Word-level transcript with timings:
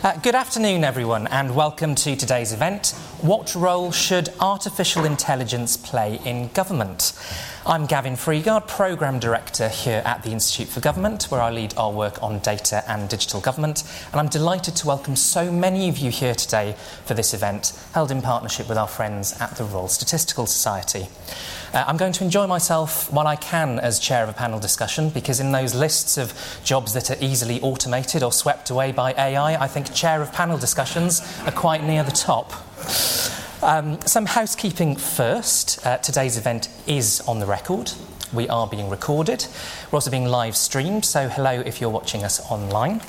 Uh, 0.00 0.16
good 0.18 0.36
afternoon, 0.36 0.84
everyone, 0.84 1.26
and 1.26 1.56
welcome 1.56 1.92
to 1.96 2.14
today's 2.14 2.52
event. 2.52 2.90
What 3.20 3.56
role 3.56 3.90
should 3.90 4.28
artificial 4.38 5.04
intelligence 5.04 5.76
play 5.76 6.20
in 6.24 6.50
government? 6.50 7.14
I'm 7.66 7.84
Gavin 7.84 8.14
Freegard, 8.14 8.68
Programme 8.68 9.18
Director 9.18 9.68
here 9.68 10.00
at 10.04 10.22
the 10.22 10.30
Institute 10.30 10.68
for 10.68 10.78
Government, 10.78 11.24
where 11.24 11.40
I 11.40 11.50
lead 11.50 11.74
our 11.76 11.90
work 11.90 12.22
on 12.22 12.38
data 12.38 12.84
and 12.86 13.08
digital 13.08 13.40
government. 13.40 13.82
And 14.12 14.20
I'm 14.20 14.28
delighted 14.28 14.76
to 14.76 14.86
welcome 14.86 15.16
so 15.16 15.50
many 15.50 15.88
of 15.88 15.98
you 15.98 16.12
here 16.12 16.36
today 16.36 16.76
for 17.04 17.14
this 17.14 17.34
event, 17.34 17.72
held 17.92 18.12
in 18.12 18.22
partnership 18.22 18.68
with 18.68 18.78
our 18.78 18.86
friends 18.86 19.38
at 19.40 19.56
the 19.56 19.64
Royal 19.64 19.88
Statistical 19.88 20.46
Society. 20.46 21.08
Uh, 21.74 21.84
I'm 21.86 21.96
going 21.96 22.12
to 22.14 22.24
enjoy 22.24 22.46
myself 22.46 23.12
while 23.12 23.26
I 23.26 23.36
can 23.36 23.78
as 23.78 23.98
chair 23.98 24.22
of 24.22 24.28
a 24.28 24.32
panel 24.32 24.58
discussion 24.58 25.10
because, 25.10 25.38
in 25.38 25.52
those 25.52 25.74
lists 25.74 26.16
of 26.16 26.32
jobs 26.64 26.94
that 26.94 27.10
are 27.10 27.16
easily 27.20 27.60
automated 27.60 28.22
or 28.22 28.32
swept 28.32 28.70
away 28.70 28.92
by 28.92 29.12
AI, 29.12 29.62
I 29.62 29.68
think 29.68 29.92
chair 29.92 30.22
of 30.22 30.32
panel 30.32 30.56
discussions 30.56 31.20
are 31.44 31.52
quite 31.52 31.84
near 31.84 32.02
the 32.02 32.10
top. 32.10 32.52
Um, 33.62 34.00
some 34.06 34.24
housekeeping 34.24 34.96
first. 34.96 35.84
Uh, 35.84 35.98
today's 35.98 36.38
event 36.38 36.68
is 36.86 37.20
on 37.22 37.38
the 37.38 37.46
record. 37.46 37.92
We 38.32 38.48
are 38.48 38.66
being 38.66 38.88
recorded. 38.88 39.46
We're 39.90 39.96
also 39.96 40.10
being 40.10 40.26
live 40.26 40.56
streamed, 40.56 41.04
so 41.04 41.28
hello 41.28 41.60
if 41.60 41.80
you're 41.80 41.90
watching 41.90 42.24
us 42.24 42.40
online. 42.50 43.00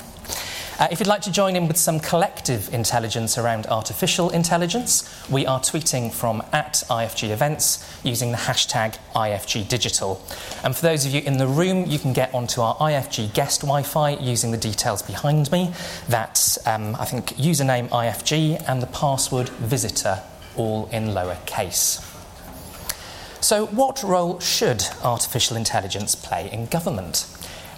Uh, 0.80 0.88
if 0.90 0.98
you'd 0.98 1.06
like 1.06 1.20
to 1.20 1.30
join 1.30 1.56
in 1.56 1.68
with 1.68 1.76
some 1.76 2.00
collective 2.00 2.72
intelligence 2.72 3.36
around 3.36 3.66
artificial 3.66 4.30
intelligence, 4.30 5.04
we 5.28 5.44
are 5.44 5.60
tweeting 5.60 6.10
from 6.10 6.42
at 6.54 6.82
IFG 6.88 7.28
events 7.28 7.86
using 8.02 8.30
the 8.30 8.38
hashtag 8.38 8.96
IFG 9.14 9.68
Digital. 9.68 10.24
And 10.64 10.74
for 10.74 10.80
those 10.80 11.04
of 11.04 11.12
you 11.12 11.20
in 11.20 11.36
the 11.36 11.46
room, 11.46 11.84
you 11.84 11.98
can 11.98 12.14
get 12.14 12.32
onto 12.32 12.62
our 12.62 12.74
IFG 12.76 13.34
guest 13.34 13.60
Wi 13.60 13.82
Fi 13.82 14.12
using 14.12 14.52
the 14.52 14.56
details 14.56 15.02
behind 15.02 15.52
me. 15.52 15.70
That's, 16.08 16.66
um, 16.66 16.96
I 16.98 17.04
think, 17.04 17.36
username 17.36 17.90
IFG 17.90 18.66
and 18.66 18.80
the 18.80 18.86
password 18.86 19.50
visitor, 19.50 20.22
all 20.56 20.88
in 20.90 21.08
lowercase. 21.08 22.06
So, 23.42 23.66
what 23.66 24.02
role 24.02 24.40
should 24.40 24.84
artificial 25.04 25.58
intelligence 25.58 26.14
play 26.14 26.50
in 26.50 26.66
government? 26.66 27.26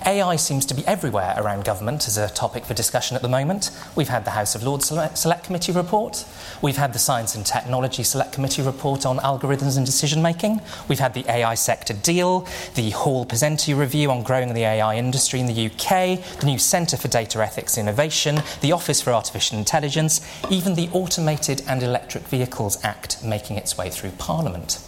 AI 0.06 0.36
seems 0.36 0.66
to 0.66 0.74
be 0.74 0.86
everywhere 0.86 1.34
around 1.36 1.64
government 1.64 2.06
as 2.06 2.16
a 2.16 2.28
topic 2.28 2.64
for 2.64 2.74
discussion 2.74 3.16
at 3.16 3.22
the 3.22 3.28
moment. 3.28 3.70
We've 3.94 4.08
had 4.08 4.24
the 4.24 4.30
House 4.30 4.54
of 4.54 4.62
Lords 4.62 4.86
Select 4.86 5.44
Committee 5.44 5.72
report. 5.72 6.24
We've 6.60 6.76
had 6.76 6.92
the 6.92 6.98
Science 6.98 7.34
and 7.34 7.44
Technology 7.44 8.02
Select 8.02 8.32
Committee 8.32 8.62
report 8.62 9.04
on 9.06 9.18
algorithms 9.18 9.76
and 9.76 9.86
decision 9.86 10.22
making. 10.22 10.60
We've 10.88 10.98
had 10.98 11.14
the 11.14 11.24
AI 11.30 11.54
sector 11.54 11.94
deal, 11.94 12.46
the 12.74 12.90
Hall 12.90 13.26
Pesenti 13.26 13.76
review 13.76 14.10
on 14.10 14.22
growing 14.22 14.52
the 14.54 14.64
AI 14.64 14.96
industry 14.96 15.40
in 15.40 15.46
the 15.46 15.66
UK, 15.66 16.40
the 16.40 16.46
new 16.46 16.58
Centre 16.58 16.96
for 16.96 17.08
Data 17.08 17.42
Ethics 17.42 17.78
Innovation, 17.78 18.42
the 18.60 18.72
Office 18.72 19.00
for 19.00 19.12
Artificial 19.12 19.58
Intelligence, 19.58 20.20
even 20.50 20.74
the 20.74 20.88
Automated 20.92 21.62
and 21.68 21.82
Electric 21.82 22.24
Vehicles 22.24 22.82
Act 22.84 23.22
making 23.24 23.56
its 23.56 23.76
way 23.76 23.90
through 23.90 24.10
Parliament. 24.12 24.78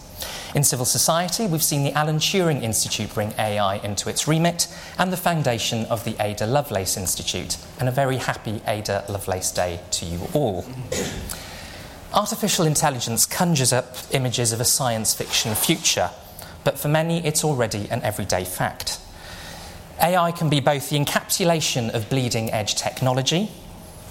In 0.54 0.62
civil 0.62 0.86
society, 0.86 1.48
we've 1.48 1.64
seen 1.64 1.82
the 1.82 1.92
Alan 1.98 2.18
Turing 2.18 2.62
Institute 2.62 3.12
bring 3.12 3.32
AI 3.40 3.78
into 3.78 4.08
its 4.08 4.28
remit 4.28 4.68
and 4.96 5.12
the 5.12 5.16
foundation 5.16 5.84
of 5.86 6.04
the 6.04 6.14
Ada 6.20 6.46
Lovelace 6.46 6.96
Institute. 6.96 7.56
And 7.80 7.88
a 7.88 7.92
very 7.92 8.18
happy 8.18 8.62
Ada 8.64 9.04
Lovelace 9.08 9.50
Day 9.50 9.80
to 9.90 10.06
you 10.06 10.20
all. 10.32 10.64
Artificial 12.12 12.66
intelligence 12.66 13.26
conjures 13.26 13.72
up 13.72 13.96
images 14.12 14.52
of 14.52 14.60
a 14.60 14.64
science 14.64 15.12
fiction 15.12 15.56
future, 15.56 16.10
but 16.62 16.78
for 16.78 16.86
many, 16.86 17.26
it's 17.26 17.42
already 17.42 17.88
an 17.90 18.00
everyday 18.02 18.44
fact. 18.44 19.00
AI 20.00 20.30
can 20.30 20.48
be 20.48 20.60
both 20.60 20.88
the 20.88 20.96
encapsulation 20.96 21.92
of 21.92 22.08
bleeding 22.08 22.52
edge 22.52 22.76
technology, 22.76 23.50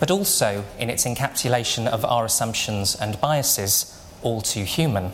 but 0.02 0.11
also 0.11 0.66
in 0.77 0.89
its 0.89 1.05
encapsulation 1.05 1.88
of 1.88 2.03
our 2.03 2.25
assumptions 2.25 2.95
and 2.95 3.21
biases, 3.21 3.97
all 4.21 4.41
too 4.41 4.66
human. 4.66 5.14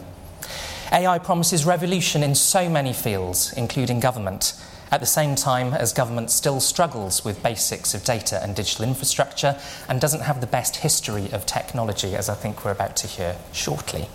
AI 0.92 1.20
promises 1.20 1.66
revolution 1.66 2.24
in 2.24 2.34
so 2.34 2.68
many 2.68 2.94
fields, 2.94 3.54
including 3.54 4.00
government, 4.00 4.54
at 4.92 5.00
the 5.00 5.06
same 5.06 5.36
time 5.36 5.74
as 5.74 5.94
government 5.94 6.32
still 6.32 6.60
struggles 6.60 7.24
with 7.24 7.44
basics 7.44 7.94
of 7.94 8.04
data 8.04 8.42
and 8.42 8.56
digital 8.56 8.86
infrastructure 8.86 9.56
and 9.88 10.02
doesn't 10.02 10.22
have 10.22 10.42
the 10.42 10.48
best 10.48 10.78
history 10.78 11.32
of 11.32 11.46
technology, 11.46 12.16
as 12.16 12.28
I 12.28 12.34
think 12.34 12.66
we're 12.66 12.72
about 12.72 12.96
to 12.98 13.08
hear 13.08 13.36
shortly. 13.54 14.10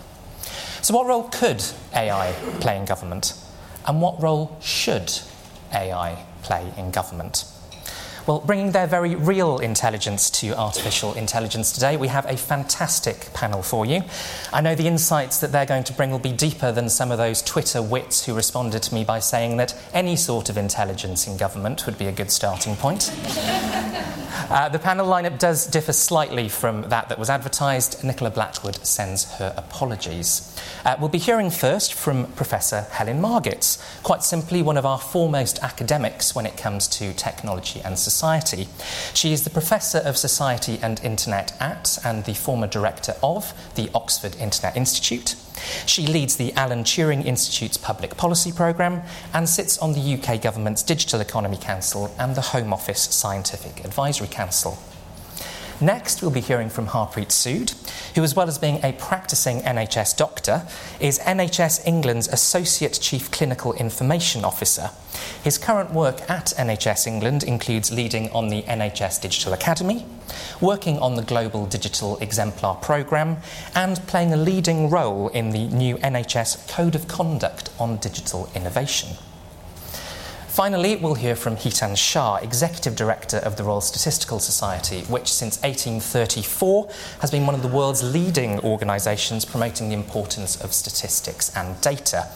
So, 0.82 0.94
what 0.94 1.06
role 1.06 1.28
could 1.28 1.64
AI 1.94 2.34
play 2.60 2.76
in 2.76 2.84
government? 2.84 3.34
And 3.86 4.02
what 4.02 4.20
role 4.20 4.56
should 4.60 5.12
AI 5.72 6.24
play 6.42 6.72
in 6.76 6.90
government? 6.90 7.44
Well, 8.26 8.40
bringing 8.40 8.72
their 8.72 8.86
very 8.86 9.16
real 9.16 9.58
intelligence 9.58 10.30
to 10.40 10.56
artificial 10.56 11.12
intelligence 11.12 11.72
today, 11.72 11.98
we 11.98 12.08
have 12.08 12.24
a 12.24 12.38
fantastic 12.38 13.30
panel 13.34 13.62
for 13.62 13.84
you. 13.84 14.02
I 14.50 14.62
know 14.62 14.74
the 14.74 14.86
insights 14.86 15.40
that 15.40 15.52
they're 15.52 15.66
going 15.66 15.84
to 15.84 15.92
bring 15.92 16.10
will 16.10 16.18
be 16.18 16.32
deeper 16.32 16.72
than 16.72 16.88
some 16.88 17.12
of 17.12 17.18
those 17.18 17.42
Twitter 17.42 17.82
wits 17.82 18.24
who 18.24 18.32
responded 18.32 18.82
to 18.84 18.94
me 18.94 19.04
by 19.04 19.18
saying 19.18 19.58
that 19.58 19.78
any 19.92 20.16
sort 20.16 20.48
of 20.48 20.56
intelligence 20.56 21.26
in 21.26 21.36
government 21.36 21.84
would 21.84 21.98
be 21.98 22.06
a 22.06 22.12
good 22.12 22.30
starting 22.30 22.76
point. 22.76 23.12
Uh, 24.50 24.68
the 24.68 24.78
panel 24.78 25.06
lineup 25.06 25.38
does 25.38 25.66
differ 25.66 25.92
slightly 25.92 26.48
from 26.48 26.82
that 26.88 27.08
that 27.08 27.18
was 27.18 27.30
advertised. 27.30 28.02
Nicola 28.04 28.30
Blackwood 28.30 28.84
sends 28.84 29.24
her 29.34 29.54
apologies. 29.56 30.56
Uh, 30.84 30.96
we'll 30.98 31.08
be 31.08 31.18
hearing 31.18 31.50
first 31.50 31.94
from 31.94 32.26
Professor 32.32 32.82
Helen 32.90 33.20
Margetts, 33.20 33.82
quite 34.02 34.22
simply 34.22 34.62
one 34.62 34.76
of 34.76 34.86
our 34.86 34.98
foremost 34.98 35.58
academics 35.62 36.34
when 36.34 36.46
it 36.46 36.56
comes 36.56 36.88
to 36.88 37.12
technology 37.14 37.80
and 37.84 37.98
society. 37.98 38.68
She 39.14 39.32
is 39.32 39.44
the 39.44 39.50
Professor 39.50 39.98
of 39.98 40.16
Society 40.16 40.78
and 40.82 41.00
Internet 41.02 41.60
at 41.60 41.98
and 42.04 42.24
the 42.24 42.34
former 42.34 42.66
director 42.66 43.14
of 43.22 43.52
the 43.74 43.90
Oxford 43.94 44.36
Internet 44.36 44.76
Institute. 44.76 45.36
She 45.86 46.06
leads 46.06 46.36
the 46.36 46.52
Alan 46.54 46.84
Turing 46.84 47.24
Institute's 47.24 47.76
Public 47.76 48.16
Policy 48.16 48.52
Programme 48.52 49.02
and 49.32 49.48
sits 49.48 49.78
on 49.78 49.92
the 49.92 50.14
UK 50.14 50.40
Government's 50.40 50.82
Digital 50.82 51.20
Economy 51.20 51.56
Council 51.56 52.14
and 52.18 52.34
the 52.34 52.40
Home 52.40 52.72
Office 52.72 53.02
Scientific 53.02 53.84
Advisory 53.84 54.28
Council. 54.28 54.78
Next, 55.84 56.22
we'll 56.22 56.30
be 56.30 56.40
hearing 56.40 56.70
from 56.70 56.86
Harpreet 56.86 57.28
Sood, 57.28 57.74
who, 58.14 58.22
as 58.22 58.34
well 58.34 58.48
as 58.48 58.56
being 58.56 58.82
a 58.82 58.94
practicing 58.94 59.60
NHS 59.60 60.16
doctor, 60.16 60.66
is 60.98 61.18
NHS 61.18 61.86
England's 61.86 62.26
Associate 62.26 62.98
Chief 63.02 63.30
Clinical 63.30 63.74
Information 63.74 64.46
Officer. 64.46 64.88
His 65.42 65.58
current 65.58 65.92
work 65.92 66.22
at 66.30 66.54
NHS 66.56 67.06
England 67.06 67.44
includes 67.44 67.92
leading 67.92 68.30
on 68.30 68.48
the 68.48 68.62
NHS 68.62 69.20
Digital 69.20 69.52
Academy, 69.52 70.06
working 70.58 70.98
on 71.00 71.16
the 71.16 71.22
Global 71.22 71.66
Digital 71.66 72.16
Exemplar 72.16 72.76
Programme, 72.76 73.36
and 73.74 73.98
playing 74.06 74.32
a 74.32 74.38
leading 74.38 74.88
role 74.88 75.28
in 75.28 75.50
the 75.50 75.66
new 75.66 75.98
NHS 75.98 76.66
Code 76.66 76.94
of 76.94 77.08
Conduct 77.08 77.68
on 77.78 77.98
Digital 77.98 78.48
Innovation. 78.54 79.18
Finally, 80.54 80.94
we'll 80.94 81.14
hear 81.14 81.34
from 81.34 81.56
Hetan 81.56 81.96
Shah, 81.96 82.36
Executive 82.36 82.94
Director 82.94 83.38
of 83.38 83.56
the 83.56 83.64
Royal 83.64 83.80
Statistical 83.80 84.38
Society, 84.38 85.00
which 85.06 85.32
since 85.32 85.60
1834 85.62 86.88
has 87.18 87.32
been 87.32 87.44
one 87.44 87.56
of 87.56 87.62
the 87.62 87.66
world's 87.66 88.04
leading 88.04 88.60
organisations 88.60 89.44
promoting 89.44 89.88
the 89.88 89.96
importance 89.96 90.54
of 90.62 90.72
statistics 90.72 91.50
and 91.56 91.80
data. 91.80 92.28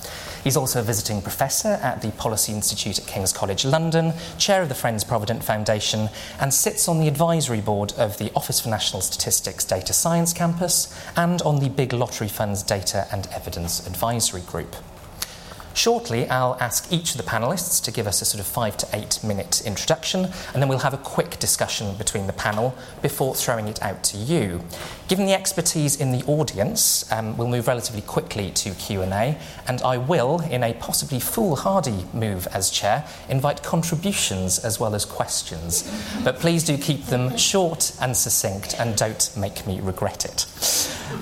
He's 0.43 0.57
also 0.57 0.81
a 0.81 0.83
visiting 0.83 1.23
professor 1.23 1.78
at 1.81 2.03
the 2.03 2.11
Policy 2.11 2.53
Institute 2.53 2.99
at 2.99 3.07
King's 3.07 3.33
College 3.33 3.65
London, 3.65 4.12
chair 4.37 4.62
of 4.62 4.69
the 4.69 4.75
Friends 4.75 5.05
Provident 5.05 5.45
Foundation, 5.45 6.09
and 6.41 6.53
sits 6.53 6.89
on 6.89 6.99
the 6.99 7.07
advisory 7.07 7.61
board 7.61 7.93
of 7.93 8.19
the 8.19 8.33
Office 8.34 8.59
for 8.59 8.69
National 8.69 9.01
Statistics 9.01 9.65
Data 9.65 9.93
Science 9.93 10.33
Campus 10.33 10.93
and 11.17 11.41
on 11.43 11.61
the 11.61 11.69
Big 11.69 11.93
Lottery 11.93 12.27
Fund's 12.27 12.65
Data 12.65 13.07
and 13.12 13.28
Evidence 13.28 13.87
Advisory 13.87 14.43
Group. 14.43 14.75
Shortly, 15.78 16.28
I'll 16.28 16.56
ask 16.59 16.93
each 16.93 17.12
of 17.12 17.19
the 17.19 17.22
panelists 17.22 17.81
to 17.84 17.93
give 17.93 18.09
us 18.09 18.21
a 18.21 18.25
sort 18.25 18.41
of 18.41 18.49
five 18.49 18.77
to 18.78 18.89
eight 18.94 19.22
minute 19.22 19.62
introduction, 19.65 20.25
and 20.25 20.61
then 20.61 20.69
we'll 20.69 20.81
have 20.81 20.93
a 20.93 20.97
quick 20.99 21.39
discussion 21.39 21.94
between 21.94 22.27
the 22.27 22.33
panel 22.33 22.75
before 23.00 23.37
throwing 23.37 23.69
it 23.69 23.80
out 23.80 24.03
to 24.03 24.16
you. 24.16 24.60
Given 25.07 25.27
the 25.27 25.34
expertise 25.34 25.95
in 26.01 26.10
the 26.10 26.25
audience, 26.25 27.10
um, 27.13 27.36
we'll 27.36 27.47
move 27.47 27.69
relatively 27.69 28.03
quickly 28.03 28.51
to 28.51 28.72
Q&A, 28.72 29.39
and 29.69 29.83
I 29.83 29.98
will, 29.98 30.41
in 30.41 30.65
a 30.65 30.75
possibly 30.75 31.21
foolhardy 31.21 32.07
move 32.13 32.48
as 32.48 32.71
chair, 32.71 33.07
invite 33.28 33.63
contributions 33.63 34.59
as 34.59 34.80
well 34.80 34.97
as 34.97 35.04
questions. 35.04 35.89
But 36.25 36.41
please 36.41 36.65
do 36.65 36.77
keep 36.77 37.04
them 37.04 37.36
short 37.36 37.92
and 38.01 38.16
succinct, 38.16 38.75
and 38.80 38.97
don't 38.97 39.30
make 39.36 39.65
me 39.65 39.78
regret 39.80 40.25
it. 40.25 40.45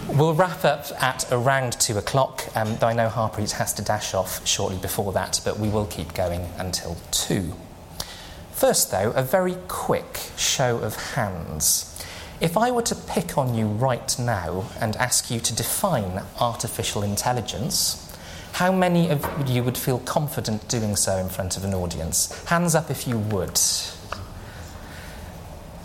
We'll 0.08 0.34
wrap 0.34 0.64
up 0.64 0.86
at 1.00 1.30
around 1.30 1.74
two 1.74 1.96
o'clock, 1.96 2.44
um, 2.56 2.76
though 2.76 2.88
I 2.88 2.92
know 2.92 3.08
Harpreet 3.08 3.52
has 3.52 3.72
to 3.74 3.82
dash 3.82 4.14
off 4.14 4.44
shortly 4.46 4.78
before 4.78 5.12
that, 5.12 5.40
but 5.44 5.60
we 5.60 5.68
will 5.68 5.86
keep 5.86 6.12
going 6.14 6.48
until 6.58 6.96
two. 7.10 7.54
First, 8.52 8.90
though, 8.90 9.12
a 9.12 9.22
very 9.22 9.56
quick 9.68 10.20
show 10.36 10.78
of 10.78 10.96
hands. 11.14 11.92
If 12.40 12.56
I 12.56 12.70
were 12.70 12.82
to 12.82 12.94
pick 12.94 13.38
on 13.38 13.54
you 13.54 13.66
right 13.66 14.18
now 14.18 14.68
and 14.80 14.96
ask 14.96 15.30
you 15.30 15.40
to 15.40 15.54
define 15.54 16.22
artificial 16.40 17.02
intelligence, 17.02 18.02
how 18.52 18.72
many 18.72 19.10
of 19.10 19.48
you 19.48 19.62
would 19.62 19.76
feel 19.76 19.98
confident 20.00 20.66
doing 20.68 20.96
so 20.96 21.16
in 21.18 21.28
front 21.28 21.56
of 21.56 21.64
an 21.64 21.74
audience? 21.74 22.32
Hands 22.46 22.74
up 22.74 22.90
if 22.90 23.06
you 23.06 23.18
would. 23.18 23.58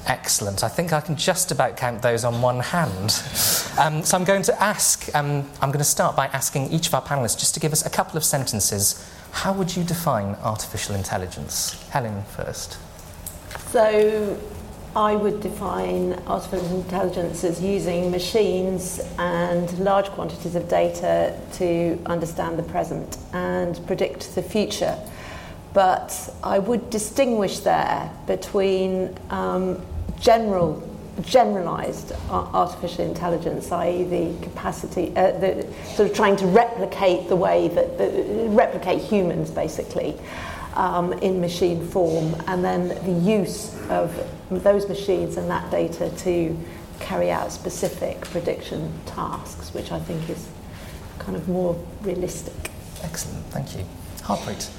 Excellent. 0.08 0.64
I 0.64 0.68
think 0.68 0.94
I 0.94 1.02
can 1.02 1.16
just 1.16 1.52
about 1.52 1.78
count 1.78 2.02
those 2.02 2.24
on 2.24 2.42
one 2.42 2.60
hand. 2.60 3.22
Um, 3.80 4.04
so 4.04 4.18
I'm 4.18 4.24
going 4.24 4.42
to 4.44 4.62
ask, 4.62 5.14
um, 5.16 5.50
I'm 5.62 5.70
going 5.70 5.80
to 5.80 5.84
start 5.84 6.16
by 6.16 6.28
asking 6.28 6.72
each 6.72 6.88
of 6.88 6.96
our 6.96 7.02
panelists 7.02 7.40
just 7.40 7.54
to 7.54 7.60
give 7.60 7.72
us 7.72 7.86
a 7.86 7.90
couple 7.90 8.18
of 8.18 8.24
sentences. 8.24 9.08
How 9.32 9.54
would 9.54 9.76
you 9.76 9.84
define 9.84 10.36
artificial 10.44 10.96
intelligence? 10.96 11.82
Helen 11.90 12.24
first. 12.24 12.78
So 13.70 14.38
I 14.96 15.16
would 15.16 15.40
define 15.40 16.14
artificial 16.28 16.82
intelligence 16.82 17.46
as 17.46 17.62
using 17.62 18.12
machines 18.12 19.00
and 19.18 19.80
large 19.80 20.08
quantities 20.08 20.56
of 20.56 20.68
data 20.68 21.40
to 21.54 21.98
understand 22.08 22.60
the 22.60 22.64
present 22.64 23.18
and 23.32 23.80
predict 23.88 24.36
the 24.36 24.44
future. 24.44 24.98
But 25.74 26.34
I 26.44 26.60
would 26.60 26.90
distinguish 26.90 27.60
there 27.60 28.12
between 28.28 29.18
um, 29.30 29.82
general 30.22 30.88
generalized 31.22 32.14
artificial 32.30 33.06
intelligence, 33.06 33.72
i.e., 33.72 34.04
the 34.04 34.34
capacity, 34.42 35.12
uh, 35.16 35.32
the 35.40 35.68
sort 35.94 36.10
of 36.10 36.16
trying 36.16 36.36
to 36.38 36.48
replicate 36.48 37.28
the 37.28 37.36
way 37.36 37.68
that 37.68 37.98
the, 37.98 38.48
replicate 38.50 39.02
humans, 39.02 39.52
basically, 39.52 40.18
um, 40.76 41.12
in 41.14 41.42
machine 41.42 41.86
form, 41.86 42.34
and 42.48 42.64
then 42.64 42.88
the 43.06 43.30
use 43.30 43.78
of 43.90 44.16
those 44.50 44.88
machines 44.88 45.38
and 45.38 45.50
that 45.50 45.70
data 45.70 46.10
to 46.18 46.58
carry 47.00 47.30
out 47.30 47.52
specific 47.52 48.22
prediction 48.22 48.92
tasks, 49.06 49.74
which 49.74 49.92
I 49.92 50.00
think 50.00 50.30
is 50.30 50.48
kind 51.20 51.36
of 51.36 51.48
more 51.50 51.76
realistic. 52.02 52.72
Excellent, 53.04 53.46
thank 53.48 53.76
you. 53.76 53.84
Harpreet. 54.22 54.70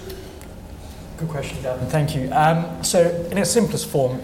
Good 1.19 1.29
question, 1.29 1.63
Gavin. 1.63 1.87
Thank 1.89 2.17
you. 2.17 2.33
Um, 2.33 2.83
so, 2.83 3.01
in 3.31 3.39
its 3.39 3.51
simplest 3.51 3.89
form, 3.89 4.21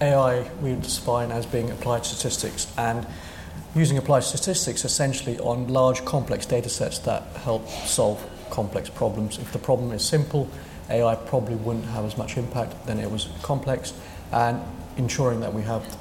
AI 0.00 0.50
we 0.62 0.70
would 0.70 0.82
define 0.82 1.30
as 1.30 1.46
being 1.46 1.70
applied 1.70 2.04
statistics 2.04 2.72
and 2.78 3.06
using 3.74 3.98
applied 3.98 4.24
statistics 4.24 4.84
essentially 4.84 5.38
on 5.40 5.68
large 5.68 6.04
complex 6.04 6.46
data 6.46 6.68
sets 6.68 6.98
that 7.00 7.22
help 7.36 7.68
solve 7.68 8.24
complex 8.50 8.90
problems. 8.90 9.38
If 9.38 9.52
the 9.52 9.58
problem 9.58 9.92
is 9.92 10.04
simple, 10.04 10.48
AI 10.88 11.14
probably 11.14 11.54
wouldn't 11.54 11.86
have 11.86 12.04
as 12.04 12.18
much 12.18 12.36
impact 12.36 12.86
than 12.86 12.98
it 12.98 13.10
was 13.10 13.28
complex, 13.42 13.92
and 14.32 14.60
ensuring 14.96 15.40
that 15.40 15.54
we 15.54 15.62
have 15.62 15.96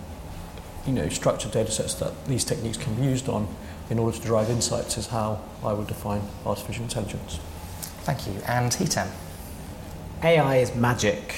you 0.87 0.93
know, 0.93 1.09
structured 1.09 1.51
data 1.51 1.71
sets 1.71 1.93
that 1.95 2.25
these 2.25 2.43
techniques 2.43 2.77
can 2.77 2.95
be 2.95 3.03
used 3.03 3.29
on 3.29 3.47
in 3.89 3.99
order 3.99 4.17
to 4.17 4.23
derive 4.23 4.49
insights 4.49 4.97
is 4.97 5.07
how 5.07 5.39
I 5.63 5.73
would 5.73 5.87
define 5.87 6.21
artificial 6.45 6.83
intelligence. 6.83 7.39
Thank 8.03 8.27
you. 8.27 8.33
And 8.47 8.71
Hetan? 8.71 9.09
AI 10.23 10.57
is 10.57 10.75
magic. 10.75 11.35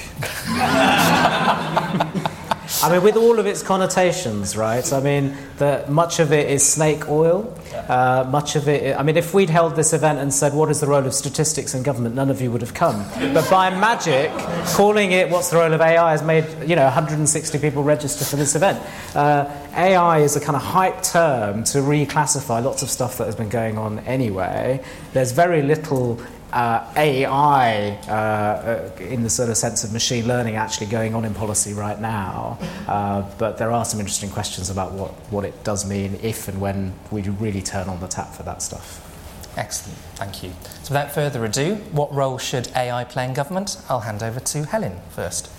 I 2.82 2.90
mean, 2.90 3.02
with 3.02 3.16
all 3.16 3.38
of 3.38 3.46
its 3.46 3.62
connotations, 3.62 4.56
right? 4.56 4.92
I 4.92 5.00
mean, 5.00 5.36
the, 5.58 5.84
much 5.88 6.20
of 6.20 6.32
it 6.32 6.50
is 6.50 6.66
snake 6.66 7.08
oil. 7.08 7.56
Uh, 7.88 8.26
much 8.30 8.54
of 8.56 8.68
it, 8.68 8.96
I 8.96 9.02
mean, 9.02 9.16
if 9.16 9.34
we'd 9.34 9.50
held 9.50 9.76
this 9.76 9.92
event 9.92 10.18
and 10.18 10.32
said, 10.32 10.54
What 10.54 10.70
is 10.70 10.80
the 10.80 10.86
role 10.86 11.04
of 11.04 11.14
statistics 11.14 11.74
in 11.74 11.82
government? 11.82 12.14
none 12.14 12.30
of 12.30 12.40
you 12.40 12.50
would 12.50 12.60
have 12.60 12.74
come. 12.74 13.04
But 13.34 13.48
by 13.50 13.70
magic, 13.70 14.30
calling 14.74 15.12
it 15.12 15.28
What's 15.28 15.50
the 15.50 15.56
role 15.56 15.72
of 15.72 15.80
AI 15.80 16.10
has 16.12 16.22
made, 16.22 16.44
you 16.68 16.76
know, 16.76 16.84
160 16.84 17.58
people 17.58 17.82
register 17.82 18.24
for 18.24 18.36
this 18.36 18.54
event. 18.54 18.80
Uh, 19.14 19.50
AI 19.74 20.18
is 20.18 20.36
a 20.36 20.40
kind 20.40 20.56
of 20.56 20.62
hype 20.62 21.02
term 21.02 21.64
to 21.64 21.78
reclassify 21.78 22.62
lots 22.62 22.82
of 22.82 22.90
stuff 22.90 23.18
that 23.18 23.24
has 23.24 23.34
been 23.34 23.48
going 23.48 23.78
on 23.78 23.98
anyway. 24.00 24.82
There's 25.12 25.32
very 25.32 25.62
little 25.62 26.20
uh, 26.52 26.92
AI 26.96 27.98
uh, 28.08 28.12
uh, 28.12 29.02
in 29.02 29.22
the 29.22 29.30
sort 29.30 29.48
of 29.48 29.56
sense 29.56 29.84
of 29.84 29.92
machine 29.92 30.26
learning 30.28 30.56
actually 30.56 30.86
going 30.86 31.14
on 31.14 31.24
in 31.24 31.34
policy 31.34 31.72
right 31.72 32.00
now. 32.00 32.58
Uh, 32.86 33.22
but 33.38 33.58
there 33.58 33.72
are 33.72 33.84
some 33.84 34.00
interesting 34.00 34.30
questions 34.30 34.70
about 34.70 34.92
what, 34.92 35.10
what 35.30 35.44
it 35.44 35.64
does 35.64 35.88
mean 35.88 36.18
if 36.22 36.48
and 36.48 36.60
when 36.60 36.92
we 37.10 37.22
really 37.22 37.62
turn 37.62 37.88
on 37.88 38.00
the 38.00 38.08
tap 38.08 38.32
for 38.34 38.42
that 38.42 38.62
stuff. 38.62 39.08
Excellent, 39.56 39.98
thank 40.14 40.42
you. 40.42 40.50
So 40.82 40.94
without 40.94 41.12
further 41.12 41.44
ado, 41.44 41.74
what 41.92 42.12
role 42.14 42.38
should 42.38 42.68
AI 42.74 43.04
play 43.04 43.26
in 43.26 43.34
government? 43.34 43.76
I'll 43.88 44.00
hand 44.00 44.22
over 44.22 44.40
to 44.40 44.64
Helen 44.64 44.98
first. 45.10 45.50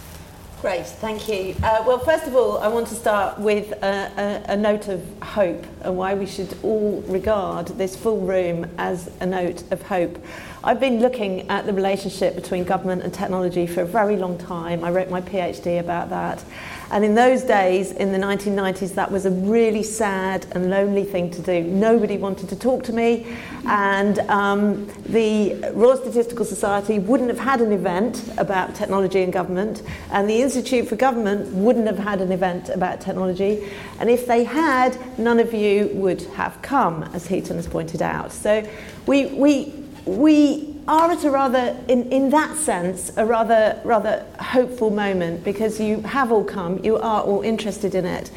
Great, 0.62 0.88
thank 0.88 1.28
you. 1.28 1.56
Uh, 1.62 1.84
well, 1.86 2.00
first 2.00 2.26
of 2.26 2.36
all, 2.36 2.58
I 2.60 2.70
want 2.70 2.88
to 2.88 2.96
start 2.96 3.38
with 3.38 3.74
a, 3.84 4.42
a, 4.48 4.54
a, 4.54 4.56
note 4.56 4.88
of 4.88 5.04
hope 5.22 5.62
and 5.82 5.98
why 5.98 6.14
we 6.14 6.26
should 6.26 6.58
all 6.64 7.02
regard 7.06 7.68
this 7.68 7.98
full 7.98 8.22
room 8.22 8.66
as 8.78 9.12
a 9.20 9.26
note 9.26 9.70
of 9.74 9.82
hope. 9.82 10.18
I've 10.66 10.80
been 10.80 11.02
looking 11.02 11.50
at 11.50 11.66
the 11.66 11.74
relationship 11.74 12.36
between 12.36 12.64
government 12.64 13.02
and 13.04 13.14
technology 13.14 13.68
for 13.68 13.82
a 13.82 13.86
very 13.86 14.16
long 14.16 14.38
time. 14.38 14.86
I 14.86 14.92
wrote 14.92 15.10
my 15.10 15.20
PhD 15.20 15.78
about 15.78 16.10
that. 16.12 16.42
And 16.90 17.04
in 17.04 17.16
those 17.16 17.44
days, 17.44 17.92
in 17.92 18.14
the 18.14 18.18
1990s, 18.18 18.96
that 18.96 19.12
was 19.12 19.26
a 19.26 19.32
really 19.32 19.84
sad 19.84 20.46
and 20.52 20.70
lonely 20.70 21.04
thing 21.04 21.30
to 21.32 21.42
do. 21.42 21.64
Nobody 21.64 22.16
wanted 22.16 22.48
to 22.48 22.56
talk 22.56 22.84
to 22.84 22.94
me, 22.94 23.36
and 23.66 24.20
um, 24.30 24.88
the 25.08 25.56
Royal 25.74 25.98
Statistical 25.98 26.46
Society 26.46 26.98
wouldn't 26.98 27.30
have 27.30 27.40
had 27.40 27.60
an 27.60 27.74
event 27.74 28.24
about 28.38 28.74
technology 28.74 29.22
and 29.22 29.34
government, 29.34 29.82
and 30.12 30.30
the 30.30 30.42
Institute 30.42 30.88
for 30.88 30.96
Government 30.96 31.52
wouldn't 31.54 31.88
have 31.88 32.00
had 32.00 32.22
an 32.22 32.32
event 32.32 32.70
about 32.70 33.02
technology. 33.02 33.70
And 34.00 34.10
if 34.10 34.28
they 34.28 34.46
had, 34.46 34.98
none 35.20 35.40
of 35.40 35.54
you 35.54 35.90
would 35.96 36.22
have 36.36 36.62
come, 36.62 37.04
as 37.14 37.28
Hetan 37.28 37.56
has 37.56 37.68
pointed 37.68 38.02
out. 38.02 38.32
So 38.32 38.66
we, 39.08 39.26
we, 39.26 39.83
we 40.06 40.76
are 40.88 41.12
at 41.12 41.24
a 41.24 41.32
rather, 41.32 41.78
in, 41.88 42.12
in 42.12 42.30
that 42.32 42.58
sense, 42.58 43.12
a 43.18 43.26
rather, 43.26 43.80
rather 43.84 44.26
hopeful 44.40 44.90
moment 44.90 45.44
because 45.44 45.80
you 45.80 46.02
have 46.02 46.32
all 46.32 46.44
come, 46.44 46.84
you 46.84 46.98
are 46.98 47.22
all 47.22 47.42
interested 47.42 47.96
in 47.96 48.06
it. 48.06 48.30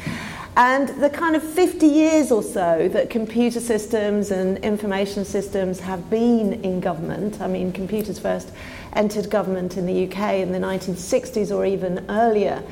And 0.55 0.89
the 1.03 1.09
kind 1.09 1.35
of 1.35 1.43
50 1.43 1.85
years 1.85 2.31
or 2.31 2.41
so 2.41 2.87
that 2.87 3.11
computer 3.11 3.59
systems 3.59 4.31
and 4.31 4.57
information 4.59 5.23
systems 5.23 5.79
have 5.81 6.09
been 6.09 6.63
in 6.63 6.79
government, 6.79 7.41
I 7.41 7.47
mean, 7.47 7.71
computers 7.71 8.17
first 8.17 8.51
entered 8.93 9.29
government 9.29 9.77
in 9.77 9.85
the 9.85 10.07
UK 10.07 10.35
in 10.35 10.51
the 10.51 10.57
1960s 10.57 11.55
or 11.55 11.63
even 11.65 12.03
earlier, 12.09 12.63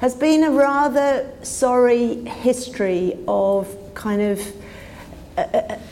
has 0.00 0.14
been 0.14 0.44
a 0.44 0.50
rather 0.52 1.28
sorry 1.42 2.24
history 2.24 3.18
of 3.26 3.76
kind 3.94 4.22
of 4.22 4.40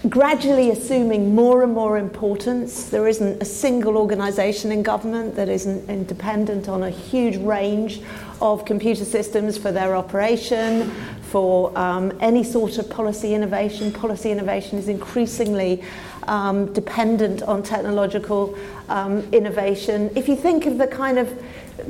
gradually 0.09 0.71
assuming 0.71 1.35
more 1.35 1.63
and 1.63 1.73
more 1.73 1.99
importance. 1.99 2.91
There 2.91 3.09
isn't 3.09 3.43
a 3.43 3.45
single 3.45 3.97
organisation 3.97 4.73
in 4.73 4.83
government 4.83 5.35
that 5.37 5.49
isn't 5.49 5.89
independent 5.89 6.69
on 6.69 6.83
a 6.83 6.91
huge 6.91 7.37
range 7.37 8.03
of 8.41 8.65
computer 8.65 9.05
systems 9.05 9.57
for 9.57 9.73
their 9.73 9.95
operation, 9.97 10.91
for 11.23 11.77
um, 11.79 12.17
any 12.21 12.43
sort 12.43 12.79
of 12.79 12.89
policy 12.91 13.35
innovation. 13.35 13.93
Policy 13.93 14.31
innovation 14.31 14.79
is 14.79 14.89
increasingly 14.89 15.83
um, 16.25 16.73
dependent 16.73 17.43
on 17.43 17.63
technological 17.63 18.59
um, 18.89 19.21
innovation. 19.33 20.11
If 20.17 20.29
you 20.29 20.37
think 20.37 20.67
of 20.67 20.79
the 20.79 20.87
kind 20.87 21.19
of 21.19 21.43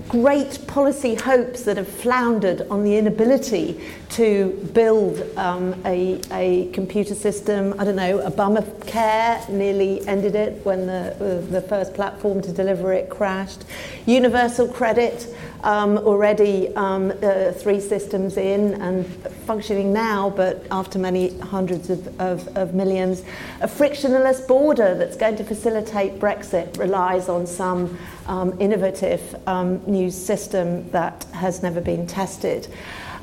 great 0.08 0.66
policy 0.66 1.14
hopes 1.14 1.62
that 1.62 1.76
have 1.76 1.88
floundered 1.88 2.66
on 2.68 2.84
the 2.84 2.96
inability 2.96 3.80
to 4.10 4.50
build 4.72 5.22
um, 5.36 5.74
a, 5.84 6.20
a 6.32 6.70
computer 6.72 7.14
system. 7.14 7.74
I 7.78 7.84
don't 7.84 7.96
know, 7.96 8.18
Obamacare 8.18 9.48
nearly 9.48 10.06
ended 10.08 10.34
it 10.34 10.64
when 10.64 10.86
the, 10.86 11.14
uh, 11.14 11.50
the 11.50 11.62
first 11.62 11.94
platform 11.94 12.42
to 12.42 12.52
deliver 12.52 12.92
it 12.92 13.08
crashed. 13.08 13.64
Universal 14.06 14.68
credit, 14.68 15.34
um, 15.64 15.98
already 15.98 16.74
um, 16.76 17.12
uh, 17.22 17.52
three 17.52 17.80
systems 17.80 18.36
in 18.36 18.74
and 18.80 19.06
functioning 19.46 19.92
now, 19.92 20.30
but 20.30 20.64
after 20.70 20.98
many 20.98 21.38
hundreds 21.40 21.90
of, 21.90 22.20
of, 22.20 22.56
of 22.56 22.74
millions. 22.74 23.22
A 23.60 23.68
frictionless 23.68 24.40
border 24.40 24.94
that's 24.94 25.16
going 25.16 25.36
to 25.36 25.44
facilitate 25.44 26.18
Brexit 26.18 26.78
relies 26.78 27.28
on 27.28 27.46
some 27.46 27.98
um, 28.26 28.56
innovative 28.60 29.36
um, 29.46 29.82
new 29.86 30.10
system 30.10 30.88
that 30.90 31.24
has 31.32 31.62
never 31.62 31.80
been 31.80 32.06
tested. 32.06 32.68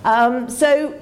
Um, 0.07 0.49
so, 0.49 0.93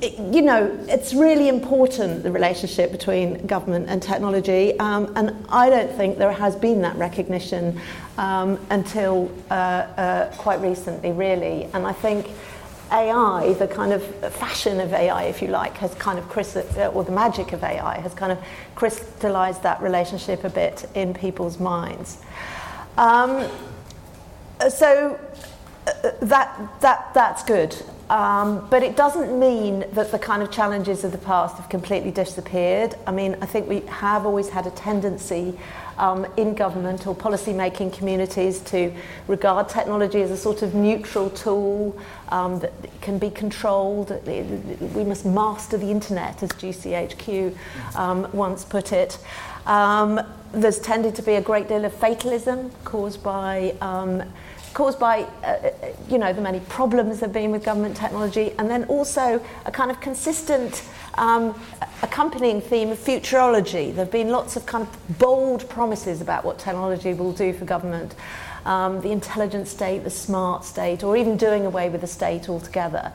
you 0.00 0.40
know, 0.40 0.74
it's 0.88 1.12
really 1.12 1.48
important 1.48 2.22
the 2.22 2.32
relationship 2.32 2.90
between 2.92 3.46
government 3.46 3.90
and 3.90 4.02
technology, 4.02 4.78
um, 4.78 5.12
and 5.16 5.36
I 5.50 5.68
don't 5.68 5.92
think 5.92 6.16
there 6.16 6.32
has 6.32 6.56
been 6.56 6.80
that 6.80 6.96
recognition 6.96 7.78
um, 8.16 8.58
until 8.70 9.30
uh, 9.50 9.54
uh, 9.54 10.34
quite 10.38 10.62
recently, 10.62 11.12
really. 11.12 11.64
And 11.74 11.86
I 11.86 11.92
think 11.92 12.30
AI, 12.90 13.52
the 13.58 13.68
kind 13.68 13.92
of 13.92 14.02
fashion 14.32 14.80
of 14.80 14.94
AI, 14.94 15.24
if 15.24 15.42
you 15.42 15.48
like, 15.48 15.76
has 15.76 15.94
kind 15.96 16.18
of 16.18 16.24
or 16.94 17.04
the 17.04 17.12
magic 17.12 17.52
of 17.52 17.62
AI 17.62 18.00
has 18.00 18.14
kind 18.14 18.32
of 18.32 18.38
crystallized 18.76 19.62
that 19.62 19.82
relationship 19.82 20.42
a 20.42 20.48
bit 20.48 20.88
in 20.94 21.12
people's 21.12 21.60
minds. 21.60 22.22
Um, 22.96 23.46
so 24.70 25.20
uh, 25.86 25.92
that, 26.22 26.80
that, 26.80 27.12
that's 27.12 27.44
good. 27.44 27.76
Um, 28.10 28.66
but 28.68 28.82
it 28.82 28.96
doesn't 28.96 29.38
mean 29.38 29.84
that 29.92 30.10
the 30.10 30.18
kind 30.18 30.42
of 30.42 30.50
challenges 30.50 31.04
of 31.04 31.12
the 31.12 31.18
past 31.18 31.56
have 31.56 31.68
completely 31.70 32.10
disappeared. 32.10 32.94
I 33.06 33.12
mean, 33.12 33.36
I 33.40 33.46
think 33.46 33.68
we 33.68 33.80
have 33.80 34.26
always 34.26 34.50
had 34.50 34.66
a 34.66 34.70
tendency 34.70 35.58
um, 35.96 36.26
in 36.36 36.54
government 36.54 37.06
or 37.06 37.14
policy 37.14 37.52
making 37.52 37.92
communities 37.92 38.60
to 38.60 38.92
regard 39.28 39.68
technology 39.68 40.20
as 40.22 40.30
a 40.30 40.36
sort 40.36 40.62
of 40.62 40.74
neutral 40.74 41.30
tool 41.30 41.98
um, 42.28 42.58
that 42.60 42.72
can 43.00 43.18
be 43.18 43.30
controlled. 43.30 44.10
We 44.26 45.04
must 45.04 45.24
master 45.24 45.78
the 45.78 45.90
internet, 45.90 46.42
as 46.42 46.50
GCHQ 46.50 47.56
um, 47.96 48.28
once 48.32 48.64
put 48.64 48.92
it. 48.92 49.18
Um, 49.66 50.20
there's 50.52 50.78
tended 50.78 51.14
to 51.16 51.22
be 51.22 51.34
a 51.34 51.40
great 51.40 51.68
deal 51.68 51.84
of 51.84 51.94
fatalism 51.94 52.70
caused 52.84 53.22
by 53.22 53.74
um, 53.80 54.22
caused 54.74 54.98
by, 54.98 55.22
uh, 55.22 55.46
uh, 55.46 55.70
you 56.08 56.18
know, 56.18 56.32
the 56.32 56.42
many 56.42 56.60
problems 56.60 57.20
there 57.20 57.28
have 57.28 57.32
been 57.32 57.52
with 57.52 57.64
government 57.64 57.96
technology, 57.96 58.52
and 58.58 58.68
then 58.68 58.84
also 58.84 59.40
a 59.64 59.70
kind 59.70 59.90
of 59.90 60.00
consistent 60.00 60.82
um, 61.14 61.58
accompanying 62.02 62.60
theme 62.60 62.90
of 62.90 62.98
futurology. 62.98 63.94
There 63.94 64.04
have 64.04 64.10
been 64.10 64.30
lots 64.30 64.56
of 64.56 64.66
kind 64.66 64.86
of 64.86 65.18
bold 65.18 65.68
promises 65.68 66.20
about 66.20 66.44
what 66.44 66.58
technology 66.58 67.14
will 67.14 67.32
do 67.32 67.52
for 67.52 67.64
government. 67.64 68.14
Um, 68.66 69.00
the 69.02 69.12
intelligent 69.12 69.68
state, 69.68 70.04
the 70.04 70.10
smart 70.10 70.64
state, 70.64 71.04
or 71.04 71.16
even 71.16 71.36
doing 71.36 71.66
away 71.66 71.88
with 71.88 72.00
the 72.00 72.06
state 72.06 72.48
altogether. 72.48 73.12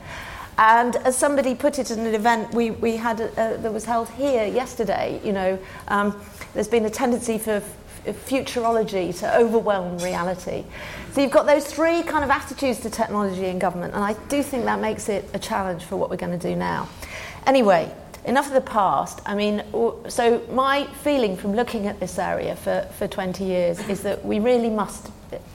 And 0.59 0.97
as 0.97 1.17
somebody 1.17 1.55
put 1.55 1.79
it 1.79 1.89
in 1.89 1.99
an 1.99 2.13
event 2.13 2.53
we, 2.53 2.71
we 2.71 2.97
had 2.97 3.21
a, 3.21 3.41
uh, 3.41 3.57
that 3.57 3.73
was 3.73 3.85
held 3.85 4.09
here 4.09 4.45
yesterday, 4.45 5.19
you 5.23 5.31
know, 5.31 5.57
um, 5.87 6.21
there's 6.53 6.67
been 6.67 6.85
a 6.85 6.89
tendency 6.89 7.37
for 7.37 7.63
futurology 8.05 9.17
to 9.19 9.37
overwhelm 9.37 9.97
reality. 9.99 10.63
So 11.11 11.21
you've 11.21 11.31
got 11.31 11.45
those 11.45 11.65
three 11.65 12.03
kind 12.03 12.23
of 12.23 12.29
attitudes 12.29 12.79
to 12.81 12.89
technology 12.89 13.45
in 13.45 13.59
government, 13.59 13.93
and 13.93 14.03
I 14.03 14.13
do 14.27 14.43
think 14.43 14.65
that 14.65 14.79
makes 14.79 15.09
it 15.09 15.29
a 15.33 15.39
challenge 15.39 15.83
for 15.83 15.97
what 15.97 16.09
we're 16.09 16.17
going 16.17 16.37
to 16.37 16.49
do 16.49 16.55
now. 16.55 16.87
Anyway, 17.45 17.91
enough 18.25 18.47
of 18.47 18.53
the 18.53 18.61
past. 18.61 19.21
I 19.25 19.35
mean, 19.35 19.63
so 20.07 20.41
my 20.51 20.85
feeling 21.03 21.35
from 21.35 21.53
looking 21.55 21.87
at 21.87 21.99
this 21.99 22.19
area 22.19 22.55
for, 22.55 22.87
for 22.97 23.07
20 23.07 23.43
years 23.43 23.79
is 23.87 24.01
that 24.01 24.23
we 24.23 24.39
really 24.39 24.69
must 24.69 25.11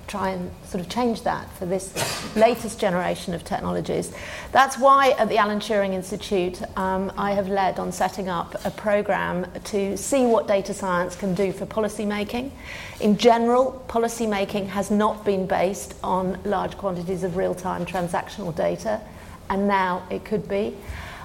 try 0.06 0.30
and 0.30 0.50
sort 0.64 0.82
of 0.82 0.88
change 0.88 1.22
that 1.22 1.50
for 1.56 1.66
this 1.66 1.94
latest 2.36 2.78
generation 2.78 3.34
of 3.34 3.44
technologies. 3.44 4.12
That's 4.52 4.78
why 4.78 5.10
at 5.12 5.28
the 5.28 5.38
Alan 5.38 5.60
Turing 5.60 5.92
Institute 5.92 6.62
um, 6.76 7.12
I 7.16 7.32
have 7.32 7.48
led 7.48 7.78
on 7.78 7.92
setting 7.92 8.28
up 8.28 8.54
a 8.64 8.70
program 8.70 9.46
to 9.64 9.96
see 9.96 10.26
what 10.26 10.46
data 10.46 10.74
science 10.74 11.16
can 11.16 11.34
do 11.34 11.52
for 11.52 11.66
policy 11.66 12.04
making. 12.04 12.52
In 13.00 13.16
general, 13.16 13.72
policy 13.88 14.26
making 14.26 14.68
has 14.68 14.90
not 14.90 15.24
been 15.24 15.46
based 15.46 15.94
on 16.02 16.38
large 16.44 16.76
quantities 16.76 17.22
of 17.22 17.36
real 17.36 17.54
time 17.54 17.86
transactional 17.86 18.54
data, 18.54 19.00
and 19.48 19.66
now 19.66 20.06
it 20.10 20.24
could 20.24 20.48
be. 20.48 20.74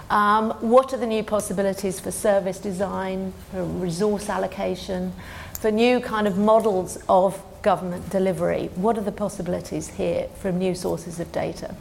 Um, 0.09 0.51
what 0.61 0.91
are 0.91 0.97
the 0.97 1.05
new 1.05 1.23
possibilities 1.23 1.99
for 1.99 2.09
service 2.09 2.57
design, 2.57 3.31
for 3.51 3.63
resource 3.63 4.27
allocation, 4.27 5.13
for 5.59 5.71
new 5.71 5.99
kind 5.99 6.27
of 6.27 6.37
models 6.37 6.97
of 7.09 7.41
government 7.61 8.09
delivery? 8.09 8.69
What 8.75 8.97
are 8.97 9.01
the 9.01 9.11
possibilities 9.11 9.89
here 9.89 10.27
from 10.39 10.57
new 10.57 10.73
sources 10.73 11.19
of 11.19 11.31
data? 11.31 11.75